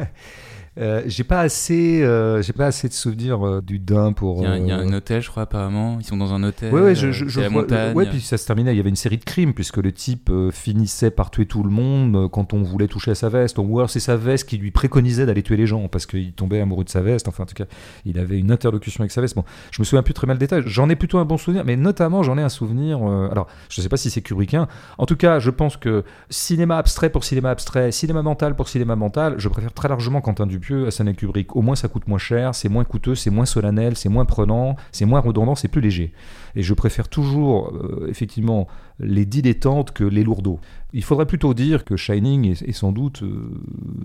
Euh, 0.78 1.02
j'ai 1.06 1.24
pas 1.24 1.40
assez, 1.40 2.02
euh, 2.02 2.42
j'ai 2.42 2.52
pas 2.52 2.66
assez 2.66 2.86
de 2.88 2.92
souvenirs 2.92 3.46
euh, 3.46 3.62
du 3.62 3.78
Dain 3.78 4.12
pour. 4.12 4.42
Il 4.42 4.44
y, 4.44 4.46
a, 4.46 4.58
il 4.58 4.66
y 4.66 4.70
a 4.72 4.76
un 4.76 4.92
hôtel, 4.92 5.22
je 5.22 5.30
crois, 5.30 5.44
apparemment. 5.44 5.96
Ils 6.00 6.04
sont 6.06 6.16
dans 6.18 6.34
un 6.34 6.42
hôtel. 6.42 6.72
Ouais, 6.72 6.82
ouais, 6.82 6.94
je, 6.94 7.12
je, 7.12 7.26
je 7.28 7.40
la 7.40 7.48
vois- 7.48 7.62
montagne. 7.62 7.94
ouais, 7.96 8.06
puis 8.06 8.20
ça 8.20 8.36
se 8.36 8.46
terminait. 8.46 8.72
Il 8.74 8.76
y 8.76 8.80
avait 8.80 8.90
une 8.90 8.96
série 8.96 9.16
de 9.16 9.24
crimes 9.24 9.54
puisque 9.54 9.78
le 9.78 9.90
type 9.92 10.30
finissait 10.52 11.10
par 11.10 11.30
tuer 11.30 11.46
tout 11.46 11.62
le 11.62 11.70
monde 11.70 12.30
quand 12.30 12.52
on 12.52 12.62
voulait 12.62 12.88
toucher 12.88 13.12
à 13.12 13.14
sa 13.14 13.28
veste. 13.30 13.56
Ou 13.58 13.78
alors 13.78 13.88
c'est 13.88 14.00
sa 14.00 14.16
veste 14.16 14.48
qui 14.48 14.58
lui 14.58 14.70
préconisait 14.70 15.24
d'aller 15.24 15.42
tuer 15.42 15.56
les 15.56 15.66
gens 15.66 15.88
parce 15.88 16.04
qu'il 16.04 16.32
tombait 16.32 16.60
amoureux 16.60 16.84
de 16.84 16.90
sa 16.90 17.00
veste. 17.00 17.26
Enfin, 17.28 17.44
en 17.44 17.46
tout 17.46 17.54
cas, 17.54 17.64
il 18.04 18.18
avait 18.18 18.38
une 18.38 18.50
interlocution 18.50 19.00
avec 19.00 19.12
sa 19.12 19.22
veste. 19.22 19.34
Bon, 19.34 19.44
je 19.70 19.80
me 19.80 19.84
souviens 19.84 20.02
plus 20.02 20.12
très 20.14 20.26
mal 20.26 20.36
le 20.36 20.40
détail. 20.40 20.62
J'en 20.66 20.90
ai 20.90 20.96
plutôt 20.96 21.18
un 21.18 21.24
bon 21.24 21.38
souvenir, 21.38 21.64
mais 21.64 21.76
notamment 21.76 22.22
j'en 22.22 22.36
ai 22.36 22.42
un 22.42 22.50
souvenir. 22.50 22.98
alors, 23.30 23.46
je 23.70 23.80
sais 23.80 23.88
pas 23.88 23.96
si 23.96 24.10
c'est 24.10 24.20
Kubrickien. 24.20 24.68
En 24.98 25.06
tout 25.06 25.16
cas, 25.16 25.38
je 25.38 25.50
pense 25.50 25.76
que 25.78 26.04
cinéma 26.28 26.76
abstrait 26.76 27.08
pour 27.08 27.24
cinéma 27.24 27.50
abstrait, 27.50 27.92
cinéma 27.92 28.22
mental 28.22 28.54
pour 28.54 28.68
cinéma 28.68 28.94
mental, 28.94 29.36
je 29.38 29.48
préfère 29.48 29.72
très 29.72 29.88
largement 29.88 30.20
Quentin 30.20 30.46
Dupieux 30.46 30.65
à 30.74 30.90
Stanley 30.90 31.14
Kubrick. 31.14 31.56
Au 31.56 31.62
moins, 31.62 31.76
ça 31.76 31.88
coûte 31.88 32.06
moins 32.08 32.18
cher, 32.18 32.54
c'est 32.54 32.68
moins 32.68 32.84
coûteux, 32.84 33.14
c'est 33.14 33.30
moins 33.30 33.46
solennel, 33.46 33.96
c'est 33.96 34.08
moins 34.08 34.24
prenant, 34.24 34.76
c'est 34.92 35.04
moins 35.04 35.20
redondant, 35.20 35.54
c'est 35.54 35.68
plus 35.68 35.80
léger. 35.80 36.12
Et 36.54 36.62
je 36.62 36.74
préfère 36.74 37.08
toujours, 37.08 37.72
euh, 37.74 38.06
effectivement, 38.08 38.66
les 38.98 39.26
dilettantes 39.26 39.92
que 39.92 40.04
les 40.04 40.24
lourdeaux. 40.24 40.58
Il 40.92 41.04
faudrait 41.04 41.26
plutôt 41.26 41.52
dire 41.54 41.84
que 41.84 41.96
Shining 41.96 42.50
est, 42.50 42.62
est 42.62 42.72
sans 42.72 42.92
doute, 42.92 43.22
euh, 43.22 43.50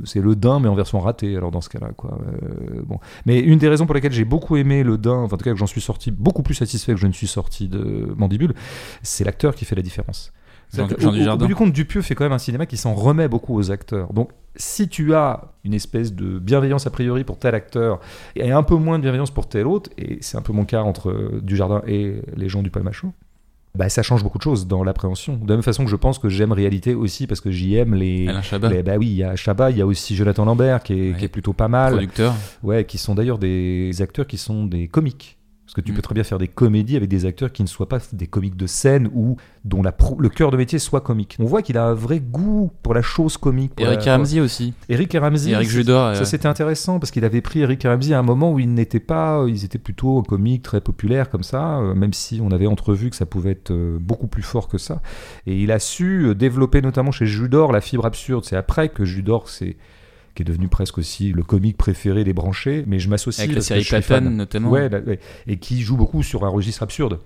c'est 0.04 0.22
le 0.22 0.36
Dain, 0.36 0.60
mais 0.60 0.68
en 0.68 0.76
version 0.76 1.00
ratée, 1.00 1.36
alors 1.36 1.52
dans 1.52 1.62
ce 1.62 1.70
cas-là. 1.70 1.92
Quoi. 1.96 2.20
Euh, 2.44 2.82
bon. 2.86 3.00
Mais 3.26 3.40
une 3.40 3.58
des 3.58 3.70
raisons 3.70 3.86
pour 3.86 3.96
lesquelles 3.96 4.12
j'ai 4.12 4.26
beaucoup 4.26 4.58
aimé 4.58 4.84
le 4.84 4.98
Dain, 4.98 5.24
enfin, 5.24 5.36
en 5.36 5.38
tout 5.38 5.46
cas 5.46 5.52
que 5.52 5.60
j'en 5.60 5.68
suis 5.68 5.82
sorti 5.82 6.12
beaucoup 6.12 6.44
plus 6.44 6.56
satisfait 6.56 6.94
que 6.94 7.00
je 7.00 7.08
ne 7.08 7.14
suis 7.14 7.28
sorti 7.28 7.68
de 7.68 8.14
Mandibule, 8.18 8.54
c'est 9.02 9.24
l'acteur 9.24 9.56
qui 9.56 9.66
fait 9.66 9.76
la 9.76 9.82
différence. 9.82 10.34
Jean- 10.78 11.34
au- 11.34 11.38
bout 11.38 11.48
du 11.48 11.56
compte, 11.56 11.74
Dupieux 11.74 12.02
fait 12.02 12.16
quand 12.16 12.24
même 12.24 12.32
un 12.32 12.38
cinéma 12.38 12.66
qui 12.66 12.78
s'en 12.78 12.94
remet 12.94 13.28
beaucoup 13.28 13.56
aux 13.58 13.72
acteurs. 13.72 14.14
Donc, 14.14 14.30
si 14.56 14.88
tu 14.90 15.14
as 15.14 15.52
une 15.64 15.74
espèce 15.74 16.14
de 16.14 16.40
bienveillance 16.40 16.88
a 16.88 16.90
priori 16.90 17.24
pour 17.24 17.38
tel 17.40 17.56
acteur 17.56 18.00
et 18.36 18.52
un 18.52 18.64
peu 18.64 18.76
moins 18.76 18.98
de 18.98 19.04
bienveillance 19.04 19.32
pour 19.32 19.48
tel 19.50 19.68
autre, 19.68 19.90
et 19.98 20.18
c'est 20.22 20.38
un 20.38 20.42
peu 20.42 20.54
mon 20.54 20.66
cas 20.66 20.82
entre 20.82 21.10
euh, 21.10 21.40
Dujardin 21.44 21.82
et 21.88 22.22
les 22.36 22.50
gens 22.50 22.62
du 22.62 22.70
Palmachot, 22.70 23.12
bah, 23.74 23.88
ça 23.88 24.02
change 24.04 24.22
beaucoup 24.24 24.38
de 24.38 24.44
choses 24.44 24.68
dans 24.68 24.84
l'appréhension. 24.84 25.38
De 25.38 25.48
la 25.48 25.56
même 25.56 25.64
façon 25.64 25.86
que 25.86 25.90
je 25.90 25.96
pense 25.96 26.20
que 26.20 26.28
j'aime 26.28 26.52
réalité 26.52 26.94
aussi 26.94 27.26
parce 27.28 27.40
que 27.40 27.52
j'y 27.52 27.76
aime 27.76 27.94
les. 27.96 28.28
Alain 28.28 28.42
Chabat, 28.42 28.70
les- 28.70 28.84
bah 28.84 28.98
oui, 28.98 29.08
il 29.08 29.16
y 29.16 29.24
a 29.24 29.36
Chabat, 29.38 29.72
il 29.72 29.78
y 29.78 29.82
a 29.82 29.86
aussi 29.86 30.16
Jonathan 30.18 30.44
Lambert 30.44 30.84
qui 30.84 30.94
est, 30.94 31.12
Ouais. 31.14 31.18
qui 31.18 31.26
est 31.26 31.30
plutôt 31.30 31.54
pas 31.54 31.70
mal. 31.70 31.94
producteur. 31.94 32.34
Ouais, 32.64 32.84
qui 32.86 32.98
sont 32.98 33.16
d'ailleurs 33.16 33.38
des 33.38 34.02
acteurs 34.02 34.28
qui 34.28 34.38
sont 34.38 34.66
des 34.66 34.90
comiques. 34.90 35.38
Parce 35.74 35.84
que 35.86 35.88
tu 35.88 35.94
Mm. 35.94 35.96
peux 35.96 36.02
très 36.02 36.14
bien 36.16 36.24
faire 36.26 36.38
des 36.38 36.50
comédies 36.50 36.98
avec 36.98 37.08
des 37.08 37.26
acteurs 37.26 37.50
qui 37.54 37.64
ne 37.64 37.68
soient 37.70 37.88
pas 37.88 38.00
des 38.12 38.28
comiques 38.28 38.58
de 38.58 38.68
scène 38.68 39.10
ou 39.14 39.38
dont 39.64 39.82
la 39.82 39.94
pro- 39.94 40.18
le 40.20 40.28
cœur 40.28 40.52
de 40.52 40.58
métier 40.58 40.80
soit 40.80 41.00
comique. 41.00 41.38
On 41.40 41.46
voit 41.46 41.62
qu'il 41.62 41.78
a 41.78 41.86
un 41.86 41.94
vrai 41.94 42.20
goût 42.20 42.72
pour 42.84 42.94
la 42.94 43.02
chose 43.02 43.38
comique. 43.38 43.72
Eric 43.78 44.04
la- 44.04 44.18
Ramsey 44.18 44.42
aussi. 44.42 44.74
Eric 44.90 45.16
Ramsey. 45.18 45.52
Eric 45.52 45.70
Judor. 45.70 46.08
euh, 46.08 46.16
Ça 46.16 46.26
c'était 46.26 46.48
intéressant 46.50 47.00
parce 47.00 47.10
qu'il 47.10 47.24
avait 47.24 47.40
pris 47.40 47.62
Eric 47.62 47.84
Ramsey 47.84 48.14
à 48.14 48.20
un 48.20 48.24
moment 48.24 48.52
où 48.52 48.60
ils 48.60 48.74
n'étaient 48.74 49.00
pas, 49.00 49.46
ils 49.48 49.64
étaient 49.64 49.78
plutôt 49.80 50.22
comiques 50.24 50.64
très 50.64 50.82
populaires 50.82 51.30
comme 51.30 51.44
ça, 51.44 51.80
euh, 51.80 51.94
même 51.94 52.12
si 52.12 52.42
on 52.44 52.52
avait 52.52 52.68
entrevu 52.68 53.10
que 53.10 53.16
ça 53.16 53.26
pouvait 53.26 53.52
être 53.52 53.72
euh, 53.72 53.98
beaucoup 53.98 54.28
plus 54.28 54.44
fort 54.44 54.68
que 54.68 54.78
ça. 54.78 55.02
Et 55.48 55.56
il 55.58 55.72
a 55.72 55.80
su 55.80 56.26
euh, 56.26 56.36
développer 56.36 56.82
notamment 56.82 57.14
chez 57.14 57.26
Judor 57.26 57.72
la 57.72 57.80
fibre 57.80 58.06
absurde. 58.06 58.44
C'est 58.44 58.58
après 58.58 58.90
que 58.90 59.06
Judor 59.06 59.48
c'est 59.48 59.78
qui 60.36 60.44
est 60.44 60.46
devenu 60.46 60.68
presque 60.68 60.98
aussi 60.98 61.32
le 61.32 61.44
comique 61.44 61.78
préféré 61.78 62.24
des 62.24 62.34
branchés, 62.34 62.84
mais 62.88 63.00
je 63.00 63.10
m'associe 63.10 63.44
avec 63.44 63.56
la 63.56 63.62
série. 63.62 63.84
Platane, 63.84 64.36
notamment. 64.36 64.70
Ouais, 64.70 64.90
là, 64.90 65.00
ouais. 65.00 65.20
et 65.48 65.58
qui 65.58 65.82
joue 65.82 65.98
beaucoup 65.98 66.24
sur 66.24 66.46
un 66.46 66.50
registre 66.50 66.84
absurde. 66.84 67.20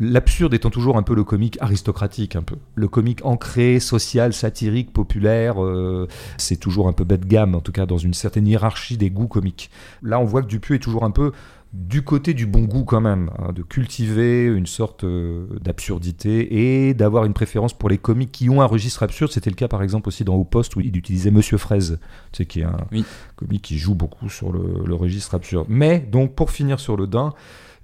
L'absurde 0.00 0.54
étant 0.54 0.70
toujours 0.70 0.96
un 0.96 1.02
peu 1.02 1.14
le 1.14 1.24
comique 1.24 1.56
aristocratique, 1.60 2.36
un 2.36 2.42
peu. 2.42 2.56
Le 2.74 2.88
comique 2.88 3.24
ancré, 3.24 3.80
social, 3.80 4.32
satirique, 4.32 4.92
populaire, 4.92 5.62
euh, 5.62 6.08
c'est 6.36 6.56
toujours 6.56 6.88
un 6.88 6.92
peu 6.92 7.04
bas 7.04 7.16
de 7.16 7.24
gamme, 7.24 7.54
en 7.54 7.60
tout 7.60 7.72
cas 7.72 7.86
dans 7.86 7.96
une 7.96 8.12
certaine 8.12 8.46
hiérarchie 8.46 8.96
des 8.96 9.08
goûts 9.08 9.28
comiques. 9.28 9.70
Là, 10.02 10.20
on 10.20 10.24
voit 10.24 10.42
que 10.42 10.48
Dupieux 10.48 10.76
est 10.76 10.80
toujours 10.80 11.04
un 11.04 11.10
peu 11.10 11.32
du 11.78 12.02
côté 12.02 12.32
du 12.32 12.46
bon 12.46 12.62
goût 12.62 12.84
quand 12.84 13.00
même, 13.02 13.30
hein, 13.38 13.52
de 13.52 13.62
cultiver 13.62 14.46
une 14.46 14.66
sorte 14.66 15.04
euh, 15.04 15.46
d'absurdité 15.60 16.86
et 16.88 16.94
d'avoir 16.94 17.24
une 17.26 17.34
préférence 17.34 17.74
pour 17.74 17.88
les 17.90 17.98
comiques 17.98 18.32
qui 18.32 18.48
ont 18.48 18.62
un 18.62 18.66
registre 18.66 19.02
absurde. 19.02 19.30
C'était 19.30 19.50
le 19.50 19.56
cas 19.56 19.68
par 19.68 19.82
exemple 19.82 20.08
aussi 20.08 20.24
dans 20.24 20.34
Au 20.36 20.44
Poste 20.44 20.74
où 20.76 20.80
il 20.80 20.96
utilisait 20.96 21.30
Monsieur 21.30 21.58
Fraise, 21.58 21.98
tu 22.32 22.38
sais, 22.38 22.46
qui 22.46 22.60
est 22.60 22.64
un 22.64 22.78
Oui. 22.92 23.04
comique 23.36 23.62
qui 23.62 23.78
joue 23.78 23.94
beaucoup 23.94 24.30
sur 24.30 24.52
le, 24.52 24.84
le 24.86 24.94
registre 24.94 25.34
absurde. 25.34 25.66
Mais 25.68 26.00
donc 26.00 26.34
pour 26.34 26.50
finir 26.50 26.80
sur 26.80 26.96
le 26.96 27.06
Dain, 27.06 27.34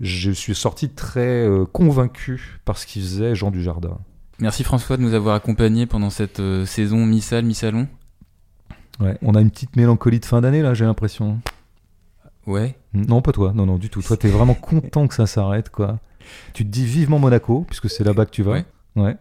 je 0.01 0.31
suis 0.31 0.55
sorti 0.55 0.89
très 0.89 1.47
euh, 1.47 1.65
convaincu 1.67 2.61
par 2.65 2.79
ce 2.79 2.87
qu'il 2.87 3.03
faisait 3.03 3.35
Jean 3.35 3.51
Dujardin. 3.51 3.99
Merci 4.39 4.65
François 4.65 4.97
de 4.97 5.03
nous 5.03 5.15
avoir 5.15 5.35
accompagnés 5.37 5.87
pendant 5.87 6.11
cette 6.11 6.41
euh, 6.41 6.65
saison 6.67 7.05
mi-salle, 7.05 7.45
mi-salon. 7.45 7.87
Ouais. 9.01 9.19
On 9.23 9.35
a 9.35 9.41
une 9.41 9.51
petite 9.51 9.77
mélancolie 9.77 10.19
de 10.19 10.25
fin 10.25 10.41
d'année 10.41 10.63
là, 10.63 10.73
j'ai 10.75 10.85
l'impression. 10.87 11.41
Ouais. 12.47 12.75
Non, 12.95 13.23
pas 13.23 13.33
toi, 13.33 13.53
non, 13.55 13.67
non, 13.67 13.79
du 13.79 13.89
tout. 13.89 14.03
Toi, 14.03 14.17
t'es 14.17 14.29
vraiment 14.29 14.55
content 14.55 15.09
que 15.09 15.15
ça 15.15 15.27
s'arrête, 15.27 15.71
quoi. 15.71 15.99
Tu 16.53 16.65
te 16.65 16.71
dis 16.71 16.85
vivement 16.85 17.19
Monaco, 17.19 17.65
puisque 17.67 17.89
c'est 17.91 18.05
là-bas 18.05 18.27
que 18.27 18.31
tu 18.31 18.43
vas. 18.43 18.53
Ouais. 18.53 18.65
Ouais, 18.97 19.17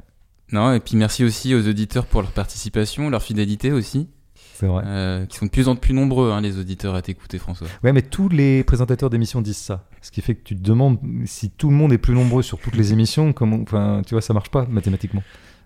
Non, 0.52 0.74
et 0.74 0.80
puis 0.82 0.98
merci 0.98 1.24
aussi 1.24 1.56
aux 1.56 1.66
auditeurs 1.68 2.06
pour 2.06 2.22
leur 2.22 2.32
participation, 2.32 3.10
leur 3.10 3.24
fidélité 3.24 3.72
aussi, 3.72 4.10
c'est 4.56 4.68
vrai. 4.68 4.84
euh, 4.86 5.26
qui 5.26 5.38
sont 5.38 5.46
de 5.46 5.52
plus 5.52 5.68
en 5.70 5.76
plus 5.78 5.94
nombreux, 5.94 6.32
hein, 6.32 6.42
les 6.42 6.60
auditeurs, 6.60 6.94
à 6.96 7.02
t'écouter, 7.02 7.38
François. 7.40 7.68
Ouais, 7.84 7.94
mais 7.94 8.02
tous 8.02 8.28
les 8.28 8.64
présentateurs 8.66 9.10
d'émissions 9.10 9.42
disent 9.42 9.56
ça. 9.58 9.88
Ce 10.02 10.12
qui 10.12 10.22
fait 10.22 10.36
que 10.36 10.44
tu 10.44 10.56
te 10.56 10.62
demandes 10.62 11.00
si 11.26 11.50
tout 11.50 11.70
le 11.70 11.76
monde 11.76 11.94
est 11.94 11.98
plus 11.98 12.14
nombreux 12.14 12.44
sur 12.44 12.60
toutes 12.60 12.76
les 12.76 12.92
émissions, 12.92 13.32
comment, 13.32 13.60
enfin, 13.62 14.02
tu 14.06 14.14
vois, 14.14 14.22
ça 14.22 14.34
marche 14.34 14.50
pas 14.52 14.66
mathématiquement. 14.70 15.24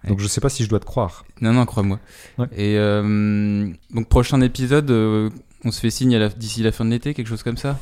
Donc 0.08 0.20
je 0.20 0.28
sais 0.28 0.40
pas 0.40 0.50
si 0.50 0.64
je 0.64 0.70
dois 0.70 0.80
te 0.80 0.86
croire. 0.86 1.26
Non, 1.42 1.52
non, 1.54 1.66
crois-moi. 1.66 2.00
Ouais. 2.38 2.46
Et 2.56 2.78
euh, 2.78 3.68
donc, 3.92 4.08
prochain 4.08 4.40
épisode, 4.42 4.92
euh, 4.92 5.32
on 5.64 5.72
se 5.72 5.80
fait 5.80 5.90
signe 5.90 6.30
d'ici 6.38 6.62
la 6.62 6.72
fin 6.72 6.86
de 6.86 6.92
l'été, 6.92 7.16
quelque 7.16 7.28
chose 7.28 7.42
comme 7.42 7.58
ça? 7.58 7.80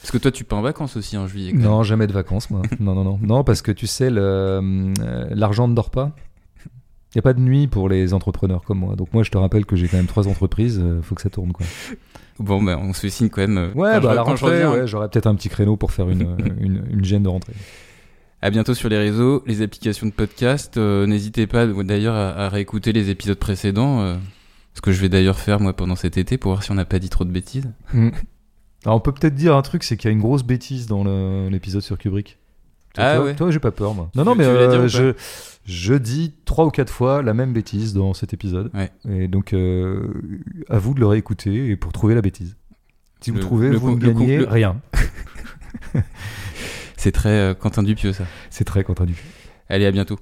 Parce 0.00 0.10
que 0.10 0.18
toi, 0.18 0.30
tu 0.30 0.44
pars 0.44 0.58
en 0.58 0.62
vacances 0.62 0.96
aussi 0.96 1.16
en 1.16 1.26
juillet. 1.26 1.50
quand 1.52 1.58
même. 1.58 1.66
Non, 1.66 1.82
jamais 1.82 2.06
de 2.06 2.12
vacances, 2.12 2.50
moi. 2.50 2.62
non, 2.80 2.94
non, 2.94 3.04
non. 3.04 3.18
Non, 3.22 3.44
parce 3.44 3.60
que 3.62 3.70
tu 3.72 3.86
sais, 3.86 4.08
euh, 4.10 4.92
l'argent 5.30 5.68
ne 5.68 5.74
dort 5.74 5.90
pas. 5.90 6.12
Il 7.12 7.16
n'y 7.16 7.18
a 7.18 7.22
pas 7.22 7.32
de 7.34 7.40
nuit 7.40 7.66
pour 7.66 7.88
les 7.88 8.14
entrepreneurs 8.14 8.62
comme 8.62 8.78
moi. 8.78 8.94
Donc 8.96 9.12
moi, 9.12 9.22
je 9.24 9.30
te 9.30 9.36
rappelle 9.38 9.66
que 9.66 9.74
j'ai 9.76 9.88
quand 9.88 9.96
même 9.96 10.06
trois 10.06 10.28
entreprises. 10.28 10.80
Il 10.84 11.02
faut 11.02 11.14
que 11.16 11.22
ça 11.22 11.28
tourne, 11.30 11.52
quoi. 11.52 11.66
Bon, 12.38 12.62
ben, 12.62 12.78
on 12.80 12.92
se 12.92 13.08
signe 13.08 13.28
quand 13.28 13.40
même. 13.42 13.58
euh, 13.58 13.66
Ouais, 13.74 13.90
quand 13.94 13.96
bah 13.96 14.00
je- 14.02 14.06
à 14.08 14.14
la 14.14 14.22
rentrée, 14.22 14.46
reviens. 14.64 14.72
ouais, 14.72 14.86
j'aurais 14.86 15.08
peut-être 15.08 15.26
un 15.26 15.34
petit 15.34 15.48
créneau 15.48 15.76
pour 15.76 15.90
faire 15.92 16.08
une, 16.08 16.36
une, 16.60 16.84
une 16.88 17.04
gêne 17.04 17.24
de 17.24 17.28
rentrée. 17.28 17.52
À 18.42 18.50
bientôt 18.50 18.72
sur 18.74 18.88
les 18.88 18.96
réseaux, 18.96 19.42
les 19.46 19.60
applications 19.60 20.06
de 20.06 20.12
podcast. 20.12 20.76
Euh, 20.78 21.06
N'hésitez 21.06 21.46
pas 21.46 21.66
d'ailleurs 21.66 22.14
à, 22.14 22.30
à 22.30 22.48
réécouter 22.48 22.92
les 22.92 23.10
épisodes 23.10 23.38
précédents. 23.38 24.00
euh, 24.00 24.16
ce 24.72 24.80
que 24.80 24.92
je 24.92 25.00
vais 25.00 25.08
d'ailleurs 25.08 25.38
faire 25.38 25.58
moi 25.60 25.72
pendant 25.74 25.96
cet 25.96 26.16
été 26.16 26.38
pour 26.38 26.52
voir 26.52 26.62
si 26.62 26.70
on 26.70 26.76
n'a 26.76 26.84
pas 26.84 27.00
dit 27.00 27.10
trop 27.10 27.24
de 27.24 27.30
bêtises. 27.32 27.68
Alors 28.84 28.96
on 28.96 29.00
peut 29.00 29.12
peut-être 29.12 29.34
dire 29.34 29.54
un 29.56 29.62
truc, 29.62 29.82
c'est 29.84 29.96
qu'il 29.96 30.08
y 30.08 30.10
a 30.10 30.12
une 30.12 30.20
grosse 30.20 30.42
bêtise 30.42 30.86
dans 30.86 31.04
le- 31.04 31.48
l'épisode 31.50 31.82
sur 31.82 31.98
Kubrick. 31.98 32.38
Toi, 32.94 33.04
Ah 33.04 33.16
toi, 33.16 33.24
ouais. 33.26 33.34
Toi, 33.36 33.50
j'ai 33.50 33.58
pas 33.60 33.70
peur, 33.70 33.94
moi. 33.94 34.10
Non, 34.14 34.22
Tu- 34.22 34.28
non, 34.28 34.34
mais 34.34 34.44
tu 34.44 34.50
euh, 34.50 34.78
pas 34.80 34.86
je, 34.88 35.12
je 35.64 35.94
dis 35.94 36.34
trois 36.44 36.64
ou 36.66 36.70
quatre 36.70 36.92
fois 36.92 37.22
la 37.22 37.34
même 37.34 37.52
bêtise 37.52 37.94
dans 37.94 38.14
cet 38.14 38.32
épisode. 38.32 38.70
Ouais. 38.74 38.90
Et 39.08 39.28
donc, 39.28 39.52
euh, 39.52 40.08
à 40.68 40.78
vous 40.78 40.94
de 40.94 41.00
le 41.00 41.06
réécouter 41.06 41.68
et 41.68 41.76
pour 41.76 41.92
trouver 41.92 42.14
la 42.16 42.22
bêtise. 42.22 42.56
Si 43.20 43.30
vous 43.30 43.36
Le- 43.36 43.42
trouvez, 43.42 43.68
le 43.68 43.76
vous 43.76 43.90
con- 43.92 43.96
ne 43.96 44.00
le 44.06 44.12
con- 44.12 44.18
gagnez 44.20 44.38
le- 44.38 44.48
rien. 44.48 44.80
C'est 46.96 47.12
très 47.12 47.28
euh, 47.30 47.54
Quentin 47.54 47.82
Dupieux 47.82 48.12
ça. 48.12 48.24
C'est 48.50 48.64
très 48.64 48.84
contradictoire. 48.84 49.26
Allez, 49.68 49.86
à 49.86 49.90
bientôt. 49.92 50.18